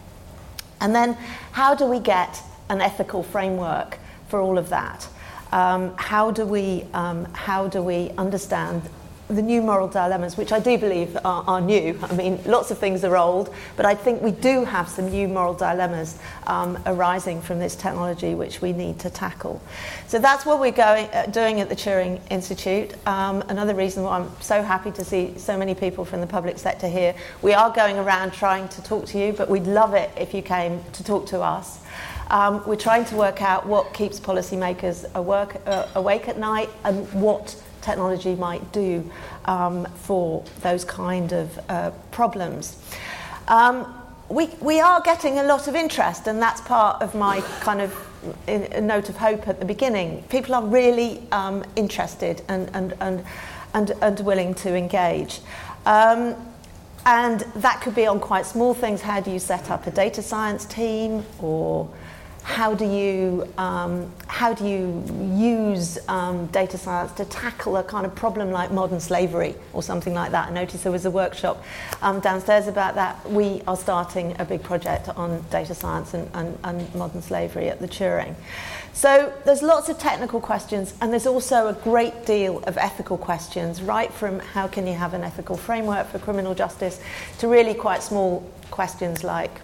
And 0.80 0.94
then, 0.94 1.14
how 1.52 1.74
do 1.74 1.86
we 1.86 2.00
get 2.00 2.42
an 2.68 2.80
ethical 2.80 3.22
framework 3.22 3.98
for 4.28 4.40
all 4.40 4.58
of 4.58 4.68
that? 4.68 5.08
Um, 5.52 5.94
how, 5.96 6.30
do 6.30 6.44
we, 6.44 6.84
um, 6.92 7.24
how 7.32 7.68
do 7.68 7.82
we 7.82 8.10
understand 8.18 8.82
the 9.28 9.42
new 9.42 9.60
moral 9.60 9.88
dilemmas, 9.88 10.36
which 10.36 10.52
I 10.52 10.60
do 10.60 10.78
believe 10.78 11.16
are, 11.16 11.44
are, 11.46 11.60
new. 11.60 11.98
I 12.02 12.14
mean, 12.14 12.40
lots 12.46 12.70
of 12.70 12.78
things 12.78 13.04
are 13.04 13.16
old, 13.16 13.54
but 13.76 13.84
I 13.84 13.94
think 13.94 14.22
we 14.22 14.30
do 14.30 14.64
have 14.64 14.88
some 14.88 15.10
new 15.10 15.28
moral 15.28 15.52
dilemmas 15.52 16.18
um, 16.46 16.78
arising 16.86 17.42
from 17.42 17.58
this 17.58 17.76
technology 17.76 18.34
which 18.34 18.62
we 18.62 18.72
need 18.72 18.98
to 19.00 19.10
tackle. 19.10 19.60
So 20.06 20.18
that's 20.18 20.46
what 20.46 20.60
we're 20.60 20.72
going, 20.72 21.08
uh, 21.12 21.26
doing 21.26 21.60
at 21.60 21.68
the 21.68 21.76
Turing 21.76 22.20
Institute. 22.30 22.94
Um, 23.06 23.42
another 23.48 23.74
reason 23.74 24.02
why 24.02 24.18
I'm 24.18 24.30
so 24.40 24.62
happy 24.62 24.92
to 24.92 25.04
see 25.04 25.36
so 25.36 25.58
many 25.58 25.74
people 25.74 26.06
from 26.06 26.22
the 26.22 26.26
public 26.26 26.58
sector 26.58 26.88
here. 26.88 27.14
We 27.42 27.52
are 27.52 27.70
going 27.70 27.98
around 27.98 28.32
trying 28.32 28.68
to 28.68 28.82
talk 28.82 29.04
to 29.06 29.18
you, 29.18 29.34
but 29.34 29.50
we'd 29.50 29.66
love 29.66 29.92
it 29.92 30.10
if 30.16 30.32
you 30.32 30.40
came 30.40 30.82
to 30.94 31.04
talk 31.04 31.26
to 31.26 31.42
us. 31.42 31.80
Um, 32.30 32.62
we're 32.66 32.76
trying 32.76 33.04
to 33.06 33.16
work 33.16 33.40
out 33.40 33.66
what 33.66 33.94
keeps 33.94 34.20
policymakers 34.20 35.04
uh, 35.14 35.88
awake 35.94 36.28
at 36.28 36.38
night 36.38 36.68
and 36.84 37.10
what 37.12 37.56
technology 37.80 38.34
might 38.34 38.72
do 38.72 39.08
um, 39.44 39.86
for 39.94 40.44
those 40.60 40.84
kind 40.84 41.32
of 41.32 41.58
uh, 41.68 41.90
problems. 42.10 42.82
Um, 43.48 43.94
we, 44.28 44.46
we 44.60 44.80
are 44.80 45.00
getting 45.00 45.38
a 45.38 45.42
lot 45.42 45.68
of 45.68 45.74
interest, 45.74 46.26
and 46.26 46.40
that's 46.40 46.60
part 46.60 47.00
of 47.02 47.14
my 47.14 47.40
kind 47.60 47.80
of 47.80 47.94
a 48.46 48.80
note 48.80 49.08
of 49.08 49.16
hope 49.16 49.48
at 49.48 49.58
the 49.60 49.64
beginning. 49.64 50.22
People 50.24 50.54
are 50.54 50.64
really 50.64 51.22
um, 51.32 51.64
interested 51.76 52.42
and, 52.48 52.68
and, 52.74 52.94
and, 53.00 53.24
and, 53.74 53.92
and 54.02 54.20
willing 54.20 54.54
to 54.54 54.74
engage. 54.74 55.40
Um, 55.86 56.34
and 57.06 57.40
that 57.56 57.80
could 57.80 57.94
be 57.94 58.06
on 58.06 58.20
quite 58.20 58.44
small 58.44 58.74
things. 58.74 59.00
How 59.00 59.20
do 59.20 59.30
you 59.30 59.38
set 59.38 59.70
up 59.70 59.86
a 59.86 59.90
data 59.90 60.20
science 60.20 60.66
team 60.66 61.24
or 61.40 61.88
how 62.48 62.74
do 62.74 62.86
you 62.86 63.46
um, 63.58 64.10
how 64.26 64.54
do 64.54 64.66
you 64.66 65.04
use 65.36 65.98
um, 66.08 66.46
data 66.46 66.78
science 66.78 67.12
to 67.12 67.26
tackle 67.26 67.76
a 67.76 67.84
kind 67.84 68.06
of 68.06 68.14
problem 68.14 68.50
like 68.50 68.72
modern 68.72 69.00
slavery 69.00 69.54
or 69.74 69.82
something 69.82 70.14
like 70.14 70.30
that? 70.30 70.48
I 70.48 70.50
noticed 70.50 70.82
there 70.82 70.90
was 70.90 71.04
a 71.04 71.10
workshop 71.10 71.62
um, 72.00 72.20
downstairs 72.20 72.66
about 72.66 72.94
that. 72.94 73.30
We 73.30 73.60
are 73.68 73.76
starting 73.76 74.34
a 74.40 74.46
big 74.46 74.62
project 74.62 75.10
on 75.10 75.44
data 75.50 75.74
science 75.74 76.14
and, 76.14 76.30
and, 76.32 76.58
and 76.64 76.94
modern 76.94 77.20
slavery 77.20 77.68
at 77.68 77.80
the 77.80 77.86
Turing. 77.86 78.34
So 78.94 79.30
there's 79.44 79.62
lots 79.62 79.90
of 79.90 79.98
technical 79.98 80.40
questions, 80.40 80.94
and 81.02 81.12
there's 81.12 81.26
also 81.26 81.68
a 81.68 81.74
great 81.74 82.24
deal 82.24 82.60
of 82.64 82.78
ethical 82.78 83.18
questions, 83.18 83.82
right 83.82 84.10
from 84.10 84.40
how 84.40 84.66
can 84.68 84.86
you 84.86 84.94
have 84.94 85.12
an 85.12 85.22
ethical 85.22 85.56
framework 85.56 86.08
for 86.08 86.18
criminal 86.18 86.54
justice 86.54 86.98
to 87.40 87.46
really 87.46 87.74
quite 87.74 88.02
small 88.02 88.50
questions 88.70 89.22
like 89.22 89.60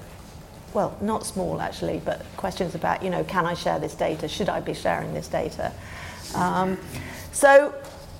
well, 0.74 0.96
not 1.00 1.24
small 1.24 1.60
actually, 1.60 2.02
but 2.04 2.24
questions 2.36 2.74
about, 2.74 3.02
you 3.02 3.10
know, 3.10 3.24
can 3.24 3.46
I 3.46 3.54
share 3.54 3.78
this 3.78 3.94
data? 3.94 4.28
Should 4.28 4.48
I 4.48 4.60
be 4.60 4.74
sharing 4.74 5.14
this 5.14 5.28
data? 5.28 5.72
Um, 6.34 6.78
so 7.32 7.74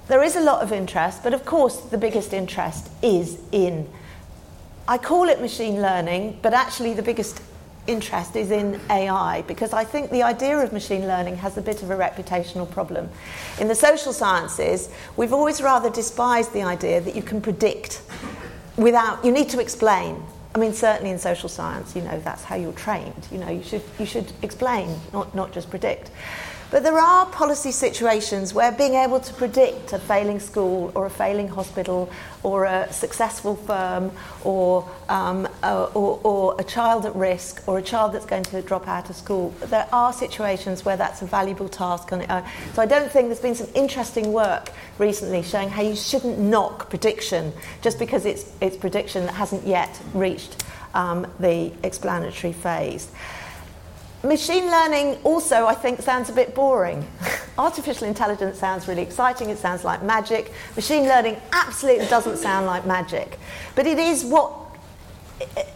there 0.08 0.22
is 0.22 0.36
a 0.36 0.40
lot 0.40 0.62
of 0.62 0.72
interest, 0.72 1.22
but 1.22 1.34
of 1.34 1.44
course, 1.44 1.76
the 1.76 1.98
biggest 1.98 2.32
interest 2.32 2.90
is 3.02 3.38
in, 3.52 3.88
I 4.86 4.98
call 4.98 5.28
it 5.28 5.40
machine 5.40 5.82
learning, 5.82 6.38
but 6.42 6.52
actually, 6.52 6.94
the 6.94 7.02
biggest 7.02 7.42
interest 7.86 8.34
is 8.34 8.50
in 8.50 8.80
AI 8.90 9.42
because 9.42 9.72
I 9.72 9.84
think 9.84 10.10
the 10.10 10.22
idea 10.22 10.58
of 10.58 10.72
machine 10.72 11.06
learning 11.06 11.36
has 11.36 11.58
a 11.58 11.62
bit 11.62 11.82
of 11.82 11.90
a 11.90 11.96
reputational 11.96 12.70
problem. 12.70 13.10
In 13.60 13.68
the 13.68 13.74
social 13.74 14.12
sciences, 14.12 14.90
we've 15.16 15.32
always 15.32 15.60
rather 15.60 15.90
despised 15.90 16.52
the 16.52 16.62
idea 16.62 17.00
that 17.00 17.14
you 17.14 17.22
can 17.22 17.40
predict 17.40 18.02
without, 18.76 19.24
you 19.24 19.32
need 19.32 19.50
to 19.50 19.60
explain. 19.60 20.22
I 20.54 20.58
mean, 20.58 20.72
certainly 20.72 21.10
in 21.10 21.18
social 21.18 21.48
science, 21.48 21.96
you 21.96 22.02
know, 22.02 22.20
that's 22.20 22.44
how 22.44 22.54
you're 22.54 22.72
trained. 22.72 23.26
You 23.32 23.38
know, 23.38 23.50
you 23.50 23.62
should, 23.62 23.82
you 23.98 24.06
should 24.06 24.30
explain, 24.42 25.00
not, 25.12 25.34
not 25.34 25.52
just 25.52 25.68
predict. 25.68 26.10
But 26.70 26.82
there 26.82 26.98
are 26.98 27.26
policy 27.26 27.72
situations 27.72 28.54
where 28.54 28.72
being 28.72 28.94
able 28.94 29.20
to 29.20 29.34
predict 29.34 29.92
a 29.92 29.98
failing 29.98 30.40
school 30.40 30.92
or 30.94 31.06
a 31.06 31.10
failing 31.10 31.48
hospital 31.48 32.10
or 32.42 32.64
a 32.64 32.92
successful 32.92 33.56
firm 33.56 34.12
or, 34.44 34.88
um, 35.08 35.48
or, 35.64 36.20
or, 36.22 36.56
a 36.58 36.64
child 36.64 37.06
at 37.06 37.14
risk 37.16 37.66
or 37.66 37.78
a 37.78 37.82
child 37.82 38.12
that's 38.12 38.26
going 38.26 38.42
to 38.42 38.60
drop 38.62 38.86
out 38.86 39.08
of 39.08 39.16
school, 39.16 39.50
there 39.60 39.88
are 39.92 40.12
situations 40.12 40.84
where 40.84 40.96
that's 40.96 41.22
a 41.22 41.26
valuable 41.26 41.68
task 41.68 42.12
on 42.12 42.20
so 42.74 42.82
I 42.82 42.86
don't 42.86 43.10
think 43.10 43.28
there's 43.28 43.40
been 43.40 43.54
some 43.54 43.68
interesting 43.74 44.32
work 44.32 44.70
recently 44.98 45.42
showing 45.42 45.68
how 45.68 45.82
you 45.82 45.96
shouldn't 45.96 46.38
knock 46.38 46.90
prediction 46.90 47.52
just 47.82 47.98
because 47.98 48.24
it's, 48.24 48.50
it's 48.60 48.76
prediction 48.76 49.26
that 49.26 49.32
hasn't 49.32 49.66
yet 49.66 50.00
reached 50.12 50.64
um, 50.94 51.26
the 51.40 51.72
explanatory 51.82 52.52
phase. 52.52 53.10
Machine 54.22 54.66
learning 54.70 55.18
also, 55.22 55.66
I 55.66 55.74
think, 55.74 56.00
sounds 56.00 56.30
a 56.30 56.32
bit 56.32 56.54
boring. 56.54 57.06
Artificial 57.58 58.08
intelligence 58.08 58.58
sounds 58.58 58.88
really 58.88 59.02
exciting, 59.02 59.50
it 59.50 59.58
sounds 59.58 59.84
like 59.84 60.02
magic. 60.02 60.50
Machine 60.76 61.04
learning 61.04 61.36
absolutely 61.52 62.06
doesn't 62.06 62.38
sound 62.38 62.64
like 62.64 62.86
magic. 62.86 63.38
But 63.74 63.86
it 63.86 63.98
is 63.98 64.24
what 64.24 64.63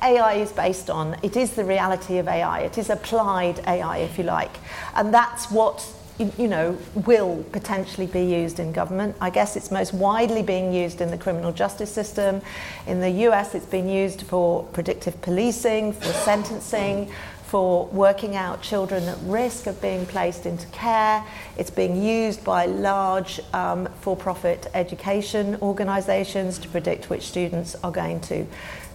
AI 0.02 0.34
is 0.34 0.52
based 0.52 0.90
on. 0.90 1.16
It 1.22 1.36
is 1.36 1.52
the 1.52 1.64
reality 1.64 2.18
of 2.18 2.28
AI. 2.28 2.60
It 2.60 2.78
is 2.78 2.90
applied 2.90 3.60
AI, 3.66 3.98
if 3.98 4.18
you 4.18 4.24
like. 4.24 4.56
And 4.94 5.12
that's 5.12 5.50
what 5.50 5.86
you 6.18 6.48
know, 6.48 6.76
will 7.06 7.44
potentially 7.52 8.06
be 8.06 8.24
used 8.24 8.58
in 8.58 8.72
government. 8.72 9.14
I 9.20 9.30
guess 9.30 9.54
it's 9.54 9.70
most 9.70 9.94
widely 9.94 10.42
being 10.42 10.72
used 10.72 11.00
in 11.00 11.10
the 11.10 11.18
criminal 11.18 11.52
justice 11.52 11.92
system. 11.92 12.42
In 12.88 13.00
the 13.00 13.10
US, 13.28 13.54
it's 13.54 13.66
been 13.66 13.88
used 13.88 14.22
for 14.22 14.64
predictive 14.64 15.20
policing, 15.22 15.92
for 15.92 16.12
sentencing, 16.12 17.12
for 17.44 17.86
working 17.86 18.36
out 18.36 18.60
children 18.62 19.04
at 19.04 19.16
risk 19.22 19.66
of 19.66 19.80
being 19.80 20.04
placed 20.06 20.44
into 20.44 20.66
care. 20.68 21.24
It's 21.56 21.70
being 21.70 22.02
used 22.02 22.44
by 22.44 22.66
large 22.66 23.40
um, 23.54 23.88
for 24.00 24.16
profit 24.16 24.66
education 24.74 25.56
organisations 25.62 26.58
to 26.58 26.68
predict 26.68 27.08
which 27.10 27.22
students 27.22 27.74
are 27.76 27.92
going 27.92 28.20
to 28.22 28.46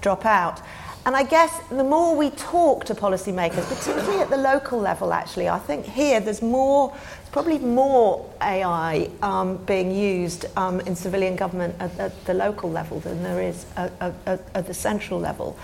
drop 0.03 0.25
out. 0.25 0.61
And 1.05 1.17
I 1.17 1.23
guess 1.23 1.59
the 1.67 1.83
more 1.83 2.15
we 2.15 2.29
talk 2.29 2.85
to 2.85 2.95
policymakers, 2.95 3.67
particularly 3.67 4.21
at 4.21 4.29
the 4.29 4.37
local 4.37 4.79
level, 4.79 5.11
actually, 5.11 5.49
I 5.49 5.59
think 5.59 5.85
here 5.85 6.21
there's 6.21 6.41
more, 6.41 6.95
probably 7.33 7.57
more 7.57 8.29
AI 8.41 9.09
um, 9.21 9.57
being 9.65 9.91
used 9.91 10.45
um, 10.55 10.79
in 10.81 10.95
civilian 10.95 11.35
government 11.35 11.75
at, 11.79 11.97
at, 11.99 12.25
the 12.25 12.33
local 12.33 12.71
level 12.71 13.01
than 13.01 13.21
there 13.21 13.41
is 13.41 13.65
at, 13.75 13.91
at, 13.99 14.41
at 14.53 14.65
the 14.65 14.73
central 14.73 15.19
level. 15.19 15.57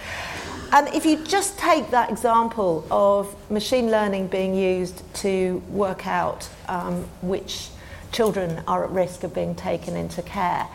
And 0.74 0.94
if 0.94 1.06
you 1.06 1.24
just 1.24 1.58
take 1.58 1.90
that 1.92 2.12
example 2.12 2.86
of 2.92 3.34
machine 3.50 3.90
learning 3.90 4.28
being 4.28 4.54
used 4.54 5.02
to 5.16 5.64
work 5.70 6.06
out 6.06 6.50
um, 6.68 7.06
which 7.22 7.70
children 8.12 8.62
are 8.68 8.84
at 8.84 8.90
risk 8.90 9.24
of 9.24 9.34
being 9.34 9.56
taken 9.56 9.96
into 9.96 10.22
care, 10.22 10.68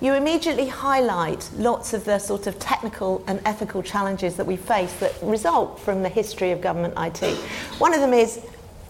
you 0.00 0.14
immediately 0.14 0.66
highlight 0.66 1.48
lots 1.56 1.92
of 1.92 2.04
the 2.04 2.18
sort 2.18 2.46
of 2.46 2.58
technical 2.58 3.22
and 3.26 3.40
ethical 3.44 3.82
challenges 3.82 4.36
that 4.36 4.46
we 4.46 4.56
face 4.56 4.92
that 4.94 5.14
result 5.22 5.78
from 5.78 6.02
the 6.02 6.08
history 6.08 6.52
of 6.52 6.60
government 6.60 6.94
IT. 6.96 7.36
One 7.78 7.92
of 7.92 8.00
them 8.00 8.14
is, 8.14 8.40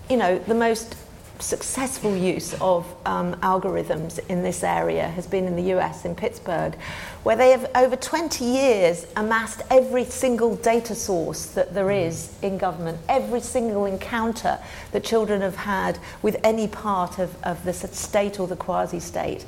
you 0.08 0.16
know, 0.16 0.38
the 0.38 0.54
most 0.54 0.94
successful 1.42 2.14
use 2.14 2.54
of 2.60 2.86
um, 3.06 3.34
algorithms 3.36 4.20
in 4.28 4.42
this 4.42 4.62
area 4.62 5.08
has 5.08 5.26
been 5.26 5.46
in 5.46 5.56
the 5.56 5.74
US, 5.74 6.04
in 6.04 6.14
Pittsburgh, 6.14 6.74
where 7.22 7.36
they 7.36 7.50
have 7.50 7.70
over 7.74 7.96
20 7.96 8.44
years 8.44 9.06
amassed 9.16 9.62
every 9.70 10.04
single 10.04 10.56
data 10.56 10.94
source 10.94 11.46
that 11.46 11.74
there 11.74 11.90
is 11.90 12.34
in 12.42 12.58
government, 12.58 12.98
every 13.08 13.40
single 13.40 13.86
encounter 13.86 14.58
that 14.92 15.04
children 15.04 15.40
have 15.40 15.56
had 15.56 15.98
with 16.22 16.36
any 16.44 16.68
part 16.68 17.18
of, 17.18 17.34
of 17.42 17.64
the 17.64 17.72
state 17.72 18.38
or 18.38 18.46
the 18.46 18.56
quasi 18.56 19.00
state. 19.00 19.46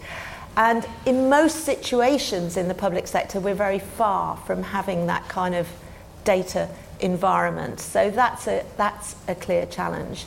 And 0.57 0.87
in 1.07 1.29
most 1.29 1.65
situations 1.65 2.57
in 2.57 2.69
the 2.69 2.75
public 2.75 3.07
sector, 3.07 3.41
we're 3.41 3.55
very 3.55 3.79
far 3.79 4.37
from 4.37 4.63
having 4.63 5.07
that 5.07 5.29
kind 5.29 5.55
of 5.55 5.67
data 6.25 6.69
environment. 7.01 7.81
So 7.81 8.11
that's 8.11 8.47
a, 8.47 8.65
that's 8.77 9.17
a 9.29 9.35
clear 9.35 9.67
challenge. 9.67 10.27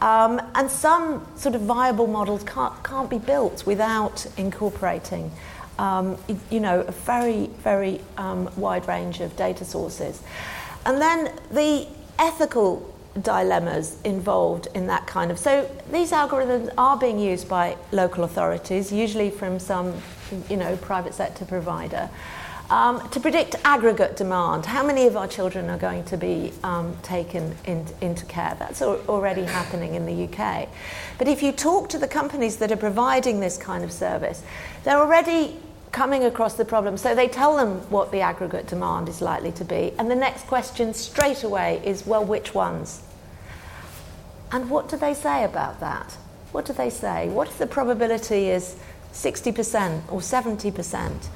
Um, 0.00 0.40
and 0.54 0.70
some 0.70 1.26
sort 1.36 1.54
of 1.54 1.62
viable 1.62 2.06
models 2.06 2.42
can't, 2.44 2.82
can't 2.82 3.10
be 3.10 3.18
built 3.18 3.66
without 3.66 4.26
incorporating, 4.36 5.30
um, 5.78 6.16
you 6.50 6.60
know, 6.60 6.80
a 6.80 6.92
very, 6.92 7.46
very 7.62 8.00
um, 8.16 8.50
wide 8.56 8.88
range 8.88 9.20
of 9.20 9.36
data 9.36 9.64
sources. 9.64 10.22
And 10.86 11.00
then 11.00 11.32
the 11.50 11.86
ethical 12.18 12.94
dilemmas 13.22 13.96
involved 14.04 14.68
in 14.74 14.86
that 14.86 15.06
kind 15.06 15.30
of. 15.30 15.38
So 15.38 15.68
these 15.90 16.12
algorithms 16.12 16.72
are 16.78 16.96
being 16.96 17.18
used 17.18 17.48
by 17.48 17.76
local 17.92 18.24
authorities, 18.24 18.92
usually 18.92 19.30
from 19.30 19.58
some, 19.58 19.94
you 20.48 20.56
know, 20.56 20.76
private 20.76 21.14
sector 21.14 21.44
provider. 21.44 22.08
Um, 22.70 23.08
to 23.10 23.18
predict 23.18 23.56
aggregate 23.64 24.16
demand, 24.16 24.64
how 24.64 24.86
many 24.86 25.08
of 25.08 25.16
our 25.16 25.26
children 25.26 25.68
are 25.70 25.76
going 25.76 26.04
to 26.04 26.16
be 26.16 26.52
um, 26.62 26.96
taken 27.02 27.56
in, 27.64 27.84
into 28.00 28.24
care? 28.26 28.54
That's 28.60 28.80
al- 28.80 29.00
already 29.08 29.42
happening 29.42 29.96
in 29.96 30.06
the 30.06 30.28
UK. 30.28 30.68
But 31.18 31.26
if 31.26 31.42
you 31.42 31.50
talk 31.50 31.88
to 31.88 31.98
the 31.98 32.06
companies 32.06 32.58
that 32.58 32.70
are 32.70 32.76
providing 32.76 33.40
this 33.40 33.56
kind 33.56 33.82
of 33.82 33.90
service, 33.90 34.44
they're 34.84 34.98
already 34.98 35.56
coming 35.92 36.24
across 36.24 36.54
the 36.54 36.64
problem. 36.64 36.96
So 36.96 37.14
they 37.14 37.28
tell 37.28 37.56
them 37.56 37.78
what 37.90 38.12
the 38.12 38.20
aggregate 38.20 38.66
demand 38.66 39.08
is 39.08 39.20
likely 39.20 39.52
to 39.52 39.64
be. 39.64 39.92
And 39.98 40.10
the 40.10 40.16
next 40.16 40.46
question 40.46 40.94
straight 40.94 41.42
away 41.42 41.82
is 41.84 42.06
well, 42.06 42.24
which 42.24 42.54
ones? 42.54 43.02
And 44.52 44.70
what 44.70 44.88
do 44.88 44.96
they 44.96 45.14
say 45.14 45.44
about 45.44 45.80
that? 45.80 46.16
What 46.52 46.64
do 46.64 46.72
they 46.72 46.90
say? 46.90 47.28
What 47.28 47.48
if 47.48 47.58
the 47.58 47.66
probability 47.66 48.50
is 48.50 48.76
60% 49.12 50.12
or 50.12 50.20
70%? 50.20 51.28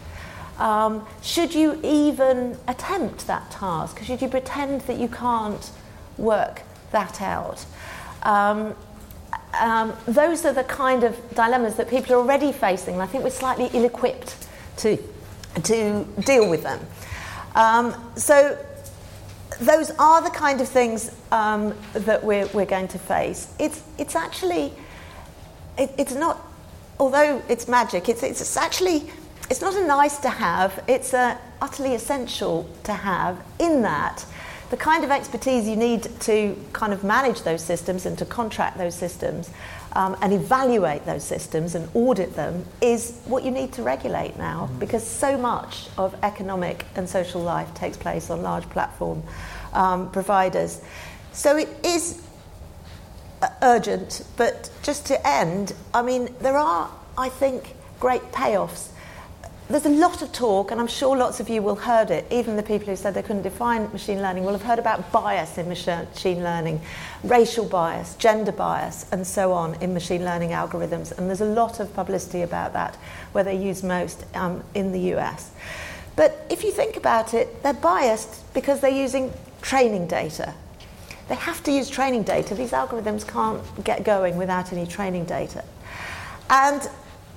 Um, 0.58 1.06
should 1.23 1.54
you 1.54 1.80
even 1.82 2.56
attempt 2.68 3.26
that 3.26 3.50
task? 3.50 4.02
Should 4.02 4.23
you 4.23 4.28
pretend 4.28 4.82
that 4.82 4.99
you 4.99 5.08
can't 5.08 5.70
work 6.16 6.62
that 6.92 7.20
out? 7.20 7.64
Um, 8.23 8.75
um, 9.61 9.92
those 10.06 10.44
are 10.44 10.52
the 10.52 10.64
kind 10.64 11.04
of 11.04 11.16
dilemmas 11.34 11.76
that 11.76 11.88
people 11.88 12.14
are 12.14 12.18
already 12.18 12.52
facing, 12.52 12.94
and 12.94 13.02
I 13.02 13.06
think 13.06 13.25
we're 13.25 13.30
slightly 13.30 13.70
ill 13.73 13.84
equipped 13.84 14.49
to, 14.78 14.96
to 15.62 16.04
deal 16.25 16.49
with 16.49 16.62
them. 16.62 16.80
Um, 17.54 17.94
so, 18.16 18.58
those 19.61 19.90
are 19.99 20.23
the 20.23 20.30
kind 20.30 20.61
of 20.61 20.68
things 20.68 21.14
um, 21.30 21.75
that 21.92 22.25
we're, 22.25 22.46
we're 22.49 22.66
going 22.66 22.88
to 22.88 22.99
face. 22.99 23.54
It's, 23.58 23.82
it's 23.99 24.16
actually, 24.16 24.73
it, 25.78 25.90
it's 25.96 26.14
not, 26.14 26.44
although 26.99 27.43
it's 27.49 27.69
magic, 27.69 28.08
it's, 28.08 28.23
it's 28.23 28.56
actually, 28.56 29.10
it's 29.50 29.60
not 29.60 29.75
a 29.75 29.86
nice 29.86 30.19
to 30.19 30.28
have, 30.28 30.82
it's 30.88 31.14
a 31.14 31.38
utterly 31.60 31.95
essential 31.95 32.69
to 32.84 32.93
have 32.93 33.43
in 33.58 33.82
that 33.82 34.25
the 34.75 34.80
kind 34.80 35.04
of 35.04 35.13
expertise 35.13 35.69
you 35.69 35.76
need 35.76 36.02
to 36.19 36.60
kind 36.73 36.93
of 36.93 37.04
manage 37.04 37.43
those 37.43 37.63
systems 37.63 38.06
and 38.06 38.19
to 38.19 38.25
contract 38.25 38.76
those 38.76 38.93
systems 38.93 39.49
um, 39.93 40.17
and 40.21 40.32
evaluate 40.32 41.06
those 41.06 41.23
systems 41.23 41.76
and 41.76 41.89
audit 41.95 42.34
them 42.34 42.65
is 42.80 43.21
what 43.26 43.45
you 43.45 43.52
need 43.52 43.73
to 43.73 43.84
regulate 43.84 44.37
now 44.37 44.67
mm-hmm. 44.67 44.80
because 44.80 45.06
so 45.06 45.39
much 45.39 45.87
of 45.97 46.17
economic 46.25 46.84
and 46.97 47.08
social 47.08 47.41
life 47.41 47.73
takes 47.75 47.97
place 47.97 48.30
on 48.30 48.43
large 48.43 48.69
platform 48.71 49.23
um, 49.75 50.10
providers. 50.10 50.80
So 51.32 51.56
it 51.56 51.69
is 51.84 52.21
uh, 53.43 53.50
urgent, 53.63 54.26
but 54.37 54.71
just 54.82 55.06
to 55.06 55.25
end, 55.25 55.73
I 55.95 56.02
mean, 56.02 56.34
there 56.41 56.58
are, 56.58 56.91
I 57.17 57.28
think, 57.28 57.76
great 58.00 58.23
payoffs 58.32 58.89
there's 59.68 59.86
a 59.86 59.90
lot 59.90 60.20
of 60.20 60.30
talk, 60.30 60.70
and 60.70 60.78
I'm 60.80 60.86
sure 60.86 61.16
lots 61.16 61.40
of 61.40 61.48
you 61.48 61.62
will 61.62 61.76
have 61.76 61.84
heard 61.84 62.10
it. 62.10 62.26
Even 62.30 62.56
the 62.56 62.62
people 62.62 62.86
who 62.88 62.96
said 62.96 63.14
they 63.14 63.22
couldn't 63.22 63.42
define 63.42 63.90
machine 63.92 64.20
learning 64.20 64.44
will 64.44 64.52
have 64.52 64.62
heard 64.62 64.78
about 64.78 65.10
bias 65.10 65.56
in 65.56 65.68
machine 65.68 66.42
learning, 66.42 66.82
racial 67.22 67.64
bias, 67.64 68.14
gender 68.16 68.52
bias, 68.52 69.06
and 69.10 69.26
so 69.26 69.52
on 69.52 69.74
in 69.76 69.94
machine 69.94 70.22
learning 70.22 70.50
algorithms. 70.50 71.16
And 71.16 71.28
there's 71.28 71.40
a 71.40 71.46
lot 71.46 71.80
of 71.80 71.94
publicity 71.94 72.42
about 72.42 72.74
that, 72.74 72.96
where 73.32 73.42
they 73.42 73.56
use 73.56 73.82
most 73.82 74.24
um, 74.34 74.62
in 74.74 74.92
the 74.92 75.14
US. 75.14 75.50
But 76.14 76.46
if 76.50 76.62
you 76.62 76.70
think 76.70 76.98
about 76.98 77.32
it, 77.32 77.62
they're 77.62 77.72
biased 77.72 78.52
because 78.52 78.80
they're 78.80 78.90
using 78.90 79.32
training 79.62 80.08
data. 80.08 80.52
They 81.28 81.36
have 81.36 81.62
to 81.62 81.72
use 81.72 81.88
training 81.88 82.24
data. 82.24 82.54
These 82.54 82.72
algorithms 82.72 83.26
can't 83.26 83.62
get 83.82 84.04
going 84.04 84.36
without 84.36 84.74
any 84.74 84.86
training 84.86 85.24
data. 85.24 85.64
And 86.50 86.86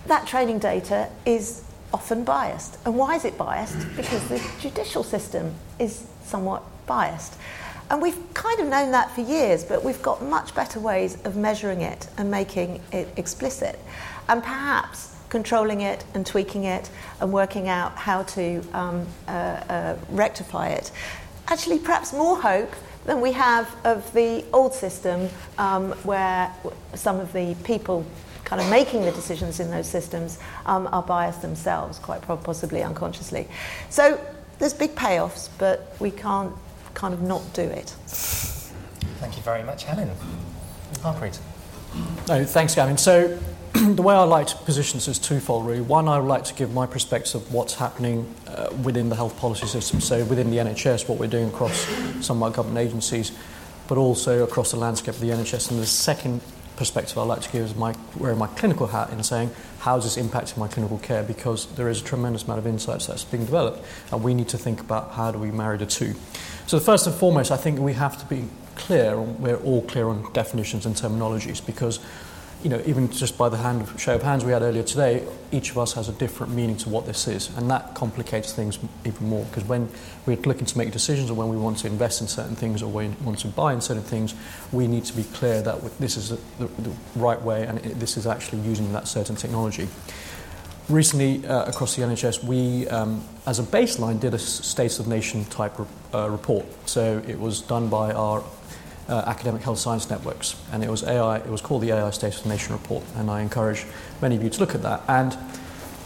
that 0.07 0.27
training 0.27 0.59
data 0.59 1.09
is 1.25 1.63
often 1.97 2.23
biased. 2.23 2.77
And 2.85 2.95
why 2.95 3.15
is 3.15 3.25
it 3.25 3.39
biased? 3.39 3.79
Because 3.95 4.23
the 4.29 4.39
judicial 4.59 5.01
system 5.01 5.55
is 5.79 6.05
somewhat 6.23 6.61
biased. 6.85 7.33
And 7.89 7.99
we've 8.03 8.19
kind 8.35 8.59
of 8.59 8.67
known 8.67 8.91
that 8.91 9.09
for 9.15 9.21
years, 9.21 9.63
but 9.63 9.83
we've 9.83 10.03
got 10.03 10.21
much 10.21 10.53
better 10.53 10.79
ways 10.79 11.17
of 11.25 11.35
measuring 11.35 11.81
it 11.81 12.07
and 12.19 12.29
making 12.29 12.81
it 12.91 13.07
explicit. 13.17 13.79
And 14.29 14.43
perhaps 14.43 15.15
controlling 15.29 15.81
it 15.81 16.05
and 16.13 16.23
tweaking 16.23 16.65
it 16.65 16.87
and 17.19 17.33
working 17.33 17.67
out 17.67 17.95
how 17.95 18.21
to 18.37 18.61
um, 18.73 19.07
uh, 19.27 19.31
uh, 19.31 19.97
rectify 20.11 20.67
it. 20.67 20.91
Actually, 21.47 21.79
perhaps 21.79 22.13
more 22.13 22.39
hope 22.39 22.73
than 23.05 23.21
we 23.21 23.31
have 23.31 23.73
of 23.85 24.13
the 24.13 24.45
old 24.53 24.73
system 24.73 25.29
um, 25.57 25.93
where 26.03 26.53
some 26.93 27.19
of 27.19 27.33
the 27.33 27.55
people 27.63 28.05
kind 28.47 28.61
of 28.61 28.69
making 28.69 29.01
the 29.01 29.11
decisions 29.11 29.59
in 29.59 29.69
those 29.69 29.89
systems 29.89 30.39
um, 30.67 30.87
are 30.93 31.03
biased 31.03 31.41
themselves, 31.41 31.99
quite 31.99 32.21
possibly 32.21 32.81
unconsciously. 32.81 33.45
So 33.89 34.17
there's 34.57 34.73
big 34.73 34.95
payoffs, 34.95 35.49
but 35.57 35.93
we 35.99 36.11
can't 36.11 36.53
kind 36.93 37.13
of 37.13 37.21
not 37.21 37.41
do 37.53 37.63
it. 37.63 37.89
Thank 39.19 39.35
you 39.35 39.43
very 39.43 39.63
much, 39.63 39.83
Helen. 39.83 40.09
Harpreet. 40.99 41.37
No, 42.29 42.45
thanks, 42.45 42.73
Gavin. 42.73 42.97
So 42.97 43.37
the 43.73 44.01
way 44.01 44.15
I 44.15 44.23
like 44.23 44.47
to 44.47 44.55
position 44.55 44.95
this 44.95 45.09
is 45.09 45.19
twofold, 45.19 45.67
really. 45.67 45.81
One, 45.81 46.07
I 46.07 46.17
would 46.17 46.29
like 46.29 46.45
to 46.45 46.53
give 46.53 46.73
my 46.73 46.85
perspective 46.85 47.35
of 47.35 47.53
what's 47.53 47.73
happening 47.73 48.33
uh, 48.47 48.69
within 48.81 49.09
the 49.09 49.15
health 49.17 49.37
policy 49.37 49.67
system, 49.67 49.99
so 49.99 50.23
within 50.23 50.51
the 50.51 50.57
NHS, 50.57 51.09
what 51.09 51.19
we're 51.19 51.27
doing 51.27 51.49
across 51.49 51.85
some 52.25 52.37
of 52.37 52.43
our 52.43 52.51
government 52.51 52.87
agencies, 52.87 53.33
but 53.89 53.97
also 53.97 54.45
across 54.45 54.71
the 54.71 54.77
landscape 54.77 55.15
of 55.15 55.19
the 55.19 55.31
NHS. 55.31 55.71
And 55.71 55.81
the 55.81 55.85
second 55.85 56.39
perspective 56.77 57.17
I 57.17 57.23
like 57.23 57.41
to 57.41 57.51
give 57.51 57.65
is 57.65 57.75
my, 57.75 57.95
wearing 58.15 58.37
my 58.37 58.47
clinical 58.47 58.87
hat 58.87 59.09
in 59.09 59.21
saying, 59.23 59.49
how 59.79 59.97
is 59.97 60.03
this 60.03 60.17
impacting 60.23 60.57
my 60.57 60.67
clinical 60.67 60.99
care? 60.99 61.23
Because 61.23 61.65
there 61.75 61.89
is 61.89 62.01
a 62.01 62.05
tremendous 62.05 62.43
amount 62.43 62.59
of 62.59 62.67
insights 62.67 63.07
that's 63.07 63.25
being 63.25 63.45
developed, 63.45 63.83
and 64.11 64.23
we 64.23 64.33
need 64.33 64.47
to 64.49 64.57
think 64.57 64.79
about 64.79 65.11
how 65.11 65.31
do 65.31 65.39
we 65.39 65.51
marry 65.51 65.77
the 65.77 65.85
two. 65.85 66.13
So, 66.67 66.79
first 66.79 67.07
and 67.07 67.15
foremost, 67.15 67.51
I 67.51 67.57
think 67.57 67.79
we 67.79 67.93
have 67.93 68.17
to 68.19 68.25
be 68.25 68.47
clear, 68.75 69.19
we're 69.19 69.57
all 69.57 69.81
clear 69.81 70.07
on 70.07 70.31
definitions 70.33 70.85
and 70.85 70.95
terminologies, 70.95 71.65
because 71.65 71.99
you 72.63 72.69
know, 72.69 72.81
even 72.85 73.09
just 73.11 73.37
by 73.37 73.49
the 73.49 73.57
hand 73.57 73.81
of, 73.81 74.01
show 74.01 74.15
of 74.15 74.23
hands 74.23 74.43
we 74.43 74.51
had 74.51 74.61
earlier 74.61 74.83
today, 74.83 75.25
each 75.51 75.69
of 75.71 75.77
us 75.77 75.93
has 75.93 76.09
a 76.09 76.13
different 76.13 76.53
meaning 76.53 76.75
to 76.77 76.89
what 76.89 77.05
this 77.05 77.27
is, 77.27 77.55
and 77.57 77.69
that 77.69 77.93
complicates 77.93 78.51
things 78.51 78.79
even 79.05 79.29
more. 79.29 79.45
Because 79.45 79.63
when 79.65 79.89
we're 80.25 80.37
looking 80.37 80.65
to 80.65 80.77
make 80.77 80.91
decisions, 80.91 81.29
or 81.29 81.35
when 81.35 81.49
we 81.49 81.57
want 81.57 81.77
to 81.79 81.87
invest 81.87 82.21
in 82.21 82.27
certain 82.27 82.55
things, 82.55 82.81
or 82.81 82.91
when 82.91 83.15
we 83.19 83.25
want 83.25 83.39
to 83.39 83.47
buy 83.47 83.73
in 83.73 83.81
certain 83.81 84.03
things, 84.03 84.33
we 84.71 84.87
need 84.87 85.05
to 85.05 85.13
be 85.13 85.23
clear 85.23 85.61
that 85.61 85.81
this 85.99 86.17
is 86.17 86.29
the, 86.29 86.37
the 86.59 86.91
right 87.15 87.41
way, 87.41 87.63
and 87.63 87.77
it, 87.85 87.99
this 87.99 88.17
is 88.17 88.25
actually 88.25 88.61
using 88.61 88.91
that 88.93 89.07
certain 89.07 89.35
technology. 89.35 89.87
recently, 90.89 91.45
uh, 91.45 91.65
across 91.65 91.95
the 91.95 92.01
NHS, 92.01 92.43
we, 92.43 92.87
um, 92.87 93.23
as 93.45 93.59
a 93.59 93.63
baseline, 93.63 94.19
did 94.19 94.33
a 94.33 94.39
State 94.39 94.99
of 94.99 95.07
Nation 95.07 95.45
type 95.45 95.79
uh, 96.13 96.29
report. 96.29 96.65
So 96.87 97.21
it 97.27 97.39
was 97.39 97.61
done 97.61 97.89
by 97.89 98.13
our 98.13 98.43
uh, 99.07 99.23
academic 99.25 99.61
health 99.61 99.79
science 99.79 100.09
networks, 100.09 100.55
and 100.71 100.83
it 100.83 100.89
was 100.89 101.03
AI. 101.03 101.37
It 101.37 101.47
was 101.47 101.61
called 101.61 101.81
the 101.81 101.91
AI 101.91 102.09
State 102.11 102.35
of 102.35 102.43
the 102.43 102.49
Nation 102.49 102.73
report, 102.73 103.03
and 103.15 103.29
I 103.29 103.41
encourage 103.41 103.85
many 104.21 104.35
of 104.35 104.43
you 104.43 104.49
to 104.49 104.59
look 104.59 104.75
at 104.75 104.81
that. 104.83 105.03
And 105.07 105.37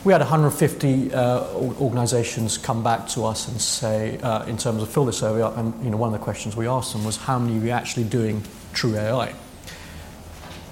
we 0.04 0.14
had 0.14 0.22
150 0.22 1.14
uh, 1.14 1.44
organisations 1.54 2.58
come 2.58 2.84
back 2.84 3.08
to 3.10 3.24
us 3.26 3.48
and 3.48 3.62
say, 3.62 4.18
uh, 4.20 4.46
in 4.46 4.58
terms 4.58 4.82
of 4.82 4.90
fill 4.90 5.06
this 5.06 5.20
survey 5.20 5.42
up, 5.42 5.58
and 5.58 5.84
you 5.84 5.92
know, 5.92 5.98
one 5.98 6.14
of 6.14 6.20
the 6.20 6.24
questions 6.24 6.56
we 6.56 6.68
asked 6.68 6.94
them 6.94 7.04
was, 7.04 7.18
how 7.18 7.38
many 7.38 7.60
are 7.60 7.64
you 7.66 7.70
actually 7.72 8.06
doing 8.06 8.44
true 8.74 8.96
AI? 8.96 9.34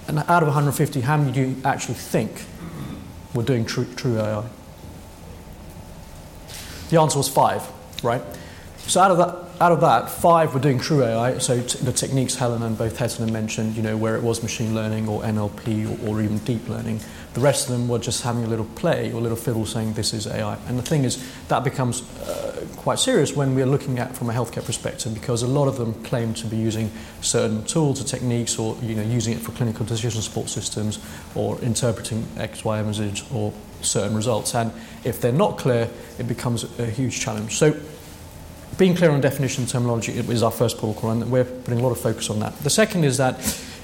And 0.07 0.19
out 0.19 0.41
of 0.41 0.47
150, 0.47 1.01
how 1.01 1.17
many 1.17 1.31
do 1.31 1.41
you 1.41 1.61
actually 1.63 1.93
think 1.93 2.43
were 3.35 3.43
doing 3.43 3.65
true, 3.65 3.85
true 3.95 4.19
AI? 4.19 4.43
The 6.89 6.99
answer 6.99 7.19
was 7.19 7.29
five, 7.29 7.61
right? 8.01 8.23
So 8.89 9.01
out 9.01 9.11
of 9.11 9.17
that, 9.19 9.61
out 9.61 9.71
of 9.71 9.81
that, 9.81 10.09
five 10.09 10.55
were 10.55 10.59
doing 10.59 10.79
true 10.79 11.03
AI. 11.03 11.37
So 11.37 11.61
t- 11.61 11.77
the 11.77 11.91
techniques 11.91 12.33
Helen 12.33 12.63
and 12.63 12.75
both 12.75 12.97
Helen 12.97 13.31
mentioned, 13.31 13.75
you 13.75 13.83
know, 13.83 13.95
where 13.95 14.15
it 14.15 14.23
was 14.23 14.41
machine 14.41 14.73
learning 14.73 15.07
or 15.07 15.21
NLP 15.21 16.07
or, 16.07 16.09
or, 16.09 16.21
even 16.23 16.39
deep 16.39 16.67
learning. 16.67 16.99
The 17.35 17.39
rest 17.39 17.69
of 17.69 17.73
them 17.73 17.87
were 17.87 17.99
just 17.99 18.23
having 18.23 18.45
a 18.45 18.47
little 18.47 18.65
play 18.65 19.11
or 19.11 19.19
a 19.19 19.21
little 19.21 19.37
fiddle 19.37 19.67
saying 19.67 19.93
this 19.93 20.11
is 20.11 20.25
AI. 20.25 20.57
And 20.67 20.79
the 20.79 20.81
thing 20.81 21.03
is, 21.03 21.23
that 21.49 21.63
becomes 21.63 22.01
uh, 22.21 22.65
quite 22.77 22.97
serious 22.97 23.35
when 23.35 23.53
we're 23.53 23.67
looking 23.67 23.99
at 23.99 24.15
from 24.15 24.31
a 24.31 24.33
healthcare 24.33 24.65
perspective 24.65 25.13
because 25.13 25.43
a 25.43 25.47
lot 25.47 25.67
of 25.67 25.77
them 25.77 25.93
claim 26.05 26.33
to 26.33 26.47
be 26.47 26.57
using 26.57 26.89
certain 27.21 27.63
tools 27.65 28.01
or 28.01 28.05
techniques 28.05 28.57
or 28.57 28.75
you 28.81 28.95
know 28.95 29.03
using 29.03 29.35
it 29.35 29.39
for 29.39 29.51
clinical 29.51 29.85
decision 29.85 30.19
support 30.19 30.49
systems 30.49 30.97
or 31.35 31.61
interpreting 31.61 32.25
X-ray 32.37 32.79
images 32.79 33.23
or 33.31 33.53
certain 33.81 34.15
results. 34.15 34.55
And 34.55 34.71
if 35.03 35.21
they're 35.21 35.31
not 35.31 35.59
clear, 35.59 35.87
it 36.17 36.27
becomes 36.27 36.63
a 36.79 36.87
huge 36.87 37.19
challenge. 37.19 37.55
So 37.55 37.79
being 38.79 38.95
clear 38.95 39.11
on 39.11 39.19
definition 39.19 39.63
and 39.63 39.69
terminology 39.69 40.13
is 40.13 40.41
our 40.41 40.49
first 40.49 40.77
protocol, 40.77 41.11
and 41.11 41.29
we're 41.29 41.43
putting 41.43 41.81
a 41.81 41.83
lot 41.83 41.91
of 41.91 41.99
focus 41.99 42.29
on 42.29 42.39
that. 42.39 42.57
The 42.59 42.69
second 42.69 43.03
is 43.03 43.17
that 43.17 43.35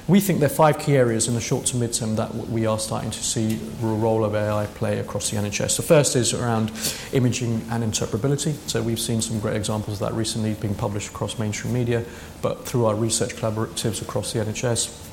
we 0.07 0.21
think 0.21 0.39
there 0.39 0.49
are 0.49 0.53
five 0.53 0.79
key 0.79 0.95
areas 0.95 1.27
in 1.27 1.33
the 1.33 1.41
short 1.41 1.65
to 1.65 1.77
mid-term 1.77 2.15
that 2.15 2.33
we 2.33 2.65
are 2.65 2.79
starting 2.79 3.11
to 3.11 3.23
see 3.23 3.55
the 3.55 3.87
role 3.87 4.23
of 4.23 4.35
AI 4.35 4.67
play 4.67 4.99
across 4.99 5.31
the 5.31 5.37
NHS. 5.37 5.75
The 5.75 5.83
first 5.83 6.15
is 6.15 6.33
around 6.33 6.71
imaging 7.11 7.65
and 7.71 7.83
interpretability. 7.83 8.53
So 8.69 8.81
we've 8.81 8.99
seen 8.99 9.21
some 9.21 9.39
great 9.39 9.57
examples 9.57 9.99
of 9.99 10.07
that 10.07 10.15
recently 10.15 10.53
being 10.53 10.75
published 10.75 11.09
across 11.09 11.37
mainstream 11.37 11.73
media, 11.73 12.05
but 12.41 12.65
through 12.65 12.85
our 12.85 12.95
research 12.95 13.35
collaboratives 13.35 14.01
across 14.01 14.31
the 14.31 14.39
NHS, 14.39 15.11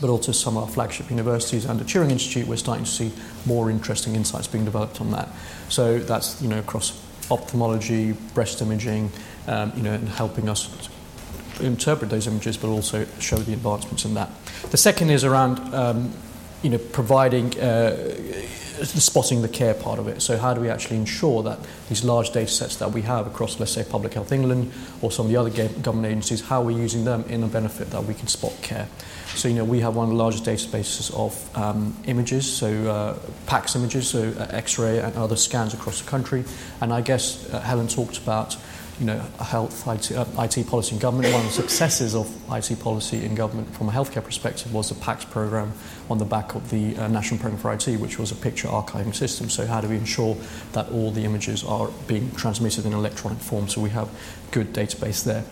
but 0.00 0.10
also 0.10 0.30
some 0.30 0.56
of 0.56 0.64
our 0.64 0.68
flagship 0.68 1.10
universities 1.10 1.64
and 1.64 1.80
the 1.80 1.84
Turing 1.84 2.12
Institute, 2.12 2.46
we're 2.46 2.56
starting 2.56 2.84
to 2.84 2.90
see 2.90 3.12
more 3.46 3.68
interesting 3.68 4.14
insights 4.14 4.46
being 4.46 4.64
developed 4.64 5.00
on 5.00 5.10
that. 5.10 5.28
So 5.70 5.98
that's 5.98 6.40
you 6.40 6.48
know 6.48 6.60
across 6.60 7.03
ophthalmology, 7.30 8.12
breast 8.34 8.60
imaging, 8.62 9.10
um, 9.46 9.72
you 9.76 9.82
know, 9.82 9.92
and 9.92 10.08
helping 10.08 10.48
us 10.48 10.88
interpret 11.60 12.10
those 12.10 12.26
images, 12.26 12.56
but 12.56 12.68
also 12.68 13.06
show 13.20 13.36
the 13.36 13.52
advancements 13.52 14.04
in 14.04 14.14
that. 14.14 14.30
The 14.70 14.76
second 14.76 15.10
is 15.10 15.24
around, 15.24 15.58
um, 15.74 16.12
you 16.62 16.70
know, 16.70 16.78
providing. 16.78 17.58
Uh, 17.58 18.14
spotting 18.82 19.42
the 19.42 19.48
care 19.48 19.74
part 19.74 19.98
of 19.98 20.08
it. 20.08 20.20
So, 20.20 20.36
how 20.36 20.52
do 20.52 20.60
we 20.60 20.68
actually 20.68 20.96
ensure 20.96 21.42
that 21.44 21.58
these 21.88 22.04
large 22.04 22.32
data 22.32 22.50
sets 22.50 22.76
that 22.76 22.90
we 22.90 23.02
have 23.02 23.26
across, 23.26 23.60
let's 23.60 23.72
say, 23.72 23.84
Public 23.84 24.14
Health 24.14 24.32
England 24.32 24.72
or 25.00 25.12
some 25.12 25.26
of 25.26 25.32
the 25.32 25.38
other 25.38 25.50
government 25.80 26.06
agencies, 26.06 26.40
how 26.40 26.60
we're 26.60 26.74
we 26.74 26.80
using 26.80 27.04
them 27.04 27.24
in 27.28 27.42
a 27.44 27.46
benefit 27.46 27.90
that 27.90 28.04
we 28.04 28.14
can 28.14 28.26
spot 28.26 28.52
care? 28.62 28.88
So, 29.36 29.48
you 29.48 29.54
know, 29.54 29.64
we 29.64 29.80
have 29.80 29.96
one 29.96 30.04
of 30.04 30.10
the 30.10 30.16
largest 30.16 30.44
databases 30.44 31.12
of 31.14 31.56
um, 31.56 31.96
images, 32.06 32.50
so 32.50 32.68
uh, 32.88 33.18
PACS 33.46 33.76
images, 33.76 34.08
so 34.08 34.32
uh, 34.38 34.46
X 34.50 34.78
ray 34.78 35.00
and 35.00 35.14
other 35.16 35.36
scans 35.36 35.74
across 35.74 36.00
the 36.00 36.08
country. 36.08 36.44
And 36.80 36.92
I 36.92 37.00
guess 37.00 37.52
uh, 37.52 37.60
Helen 37.60 37.88
talked 37.88 38.18
about 38.18 38.56
you 39.00 39.06
know, 39.06 39.18
health 39.40 39.88
IT, 39.88 40.12
uh, 40.12 40.24
IT, 40.38 40.66
policy 40.68 40.94
in 40.94 41.00
government. 41.00 41.32
One 41.32 41.44
of 41.44 41.48
the 41.48 41.52
successes 41.52 42.14
of 42.14 42.30
IT 42.52 42.78
policy 42.78 43.24
in 43.24 43.34
government 43.34 43.74
from 43.74 43.88
a 43.88 43.92
healthcare 43.92 44.22
perspective 44.22 44.72
was 44.72 44.88
the 44.88 44.94
PACS 44.94 45.28
program 45.30 45.72
on 46.08 46.18
the 46.18 46.24
back 46.24 46.54
of 46.54 46.70
the 46.70 46.96
uh, 46.96 47.08
National 47.08 47.40
Program 47.40 47.60
for 47.60 47.72
IT, 47.72 48.00
which 48.00 48.18
was 48.18 48.30
a 48.30 48.36
picture 48.36 48.68
archiving 48.68 49.14
system. 49.14 49.50
So 49.50 49.66
how 49.66 49.80
do 49.80 49.88
we 49.88 49.96
ensure 49.96 50.36
that 50.72 50.88
all 50.90 51.10
the 51.10 51.24
images 51.24 51.64
are 51.64 51.88
being 52.06 52.30
transmitted 52.32 52.86
in 52.86 52.92
electronic 52.92 53.38
form 53.38 53.68
so 53.68 53.80
we 53.80 53.90
have 53.90 54.08
good 54.52 54.72
database 54.72 55.24
there? 55.24 55.44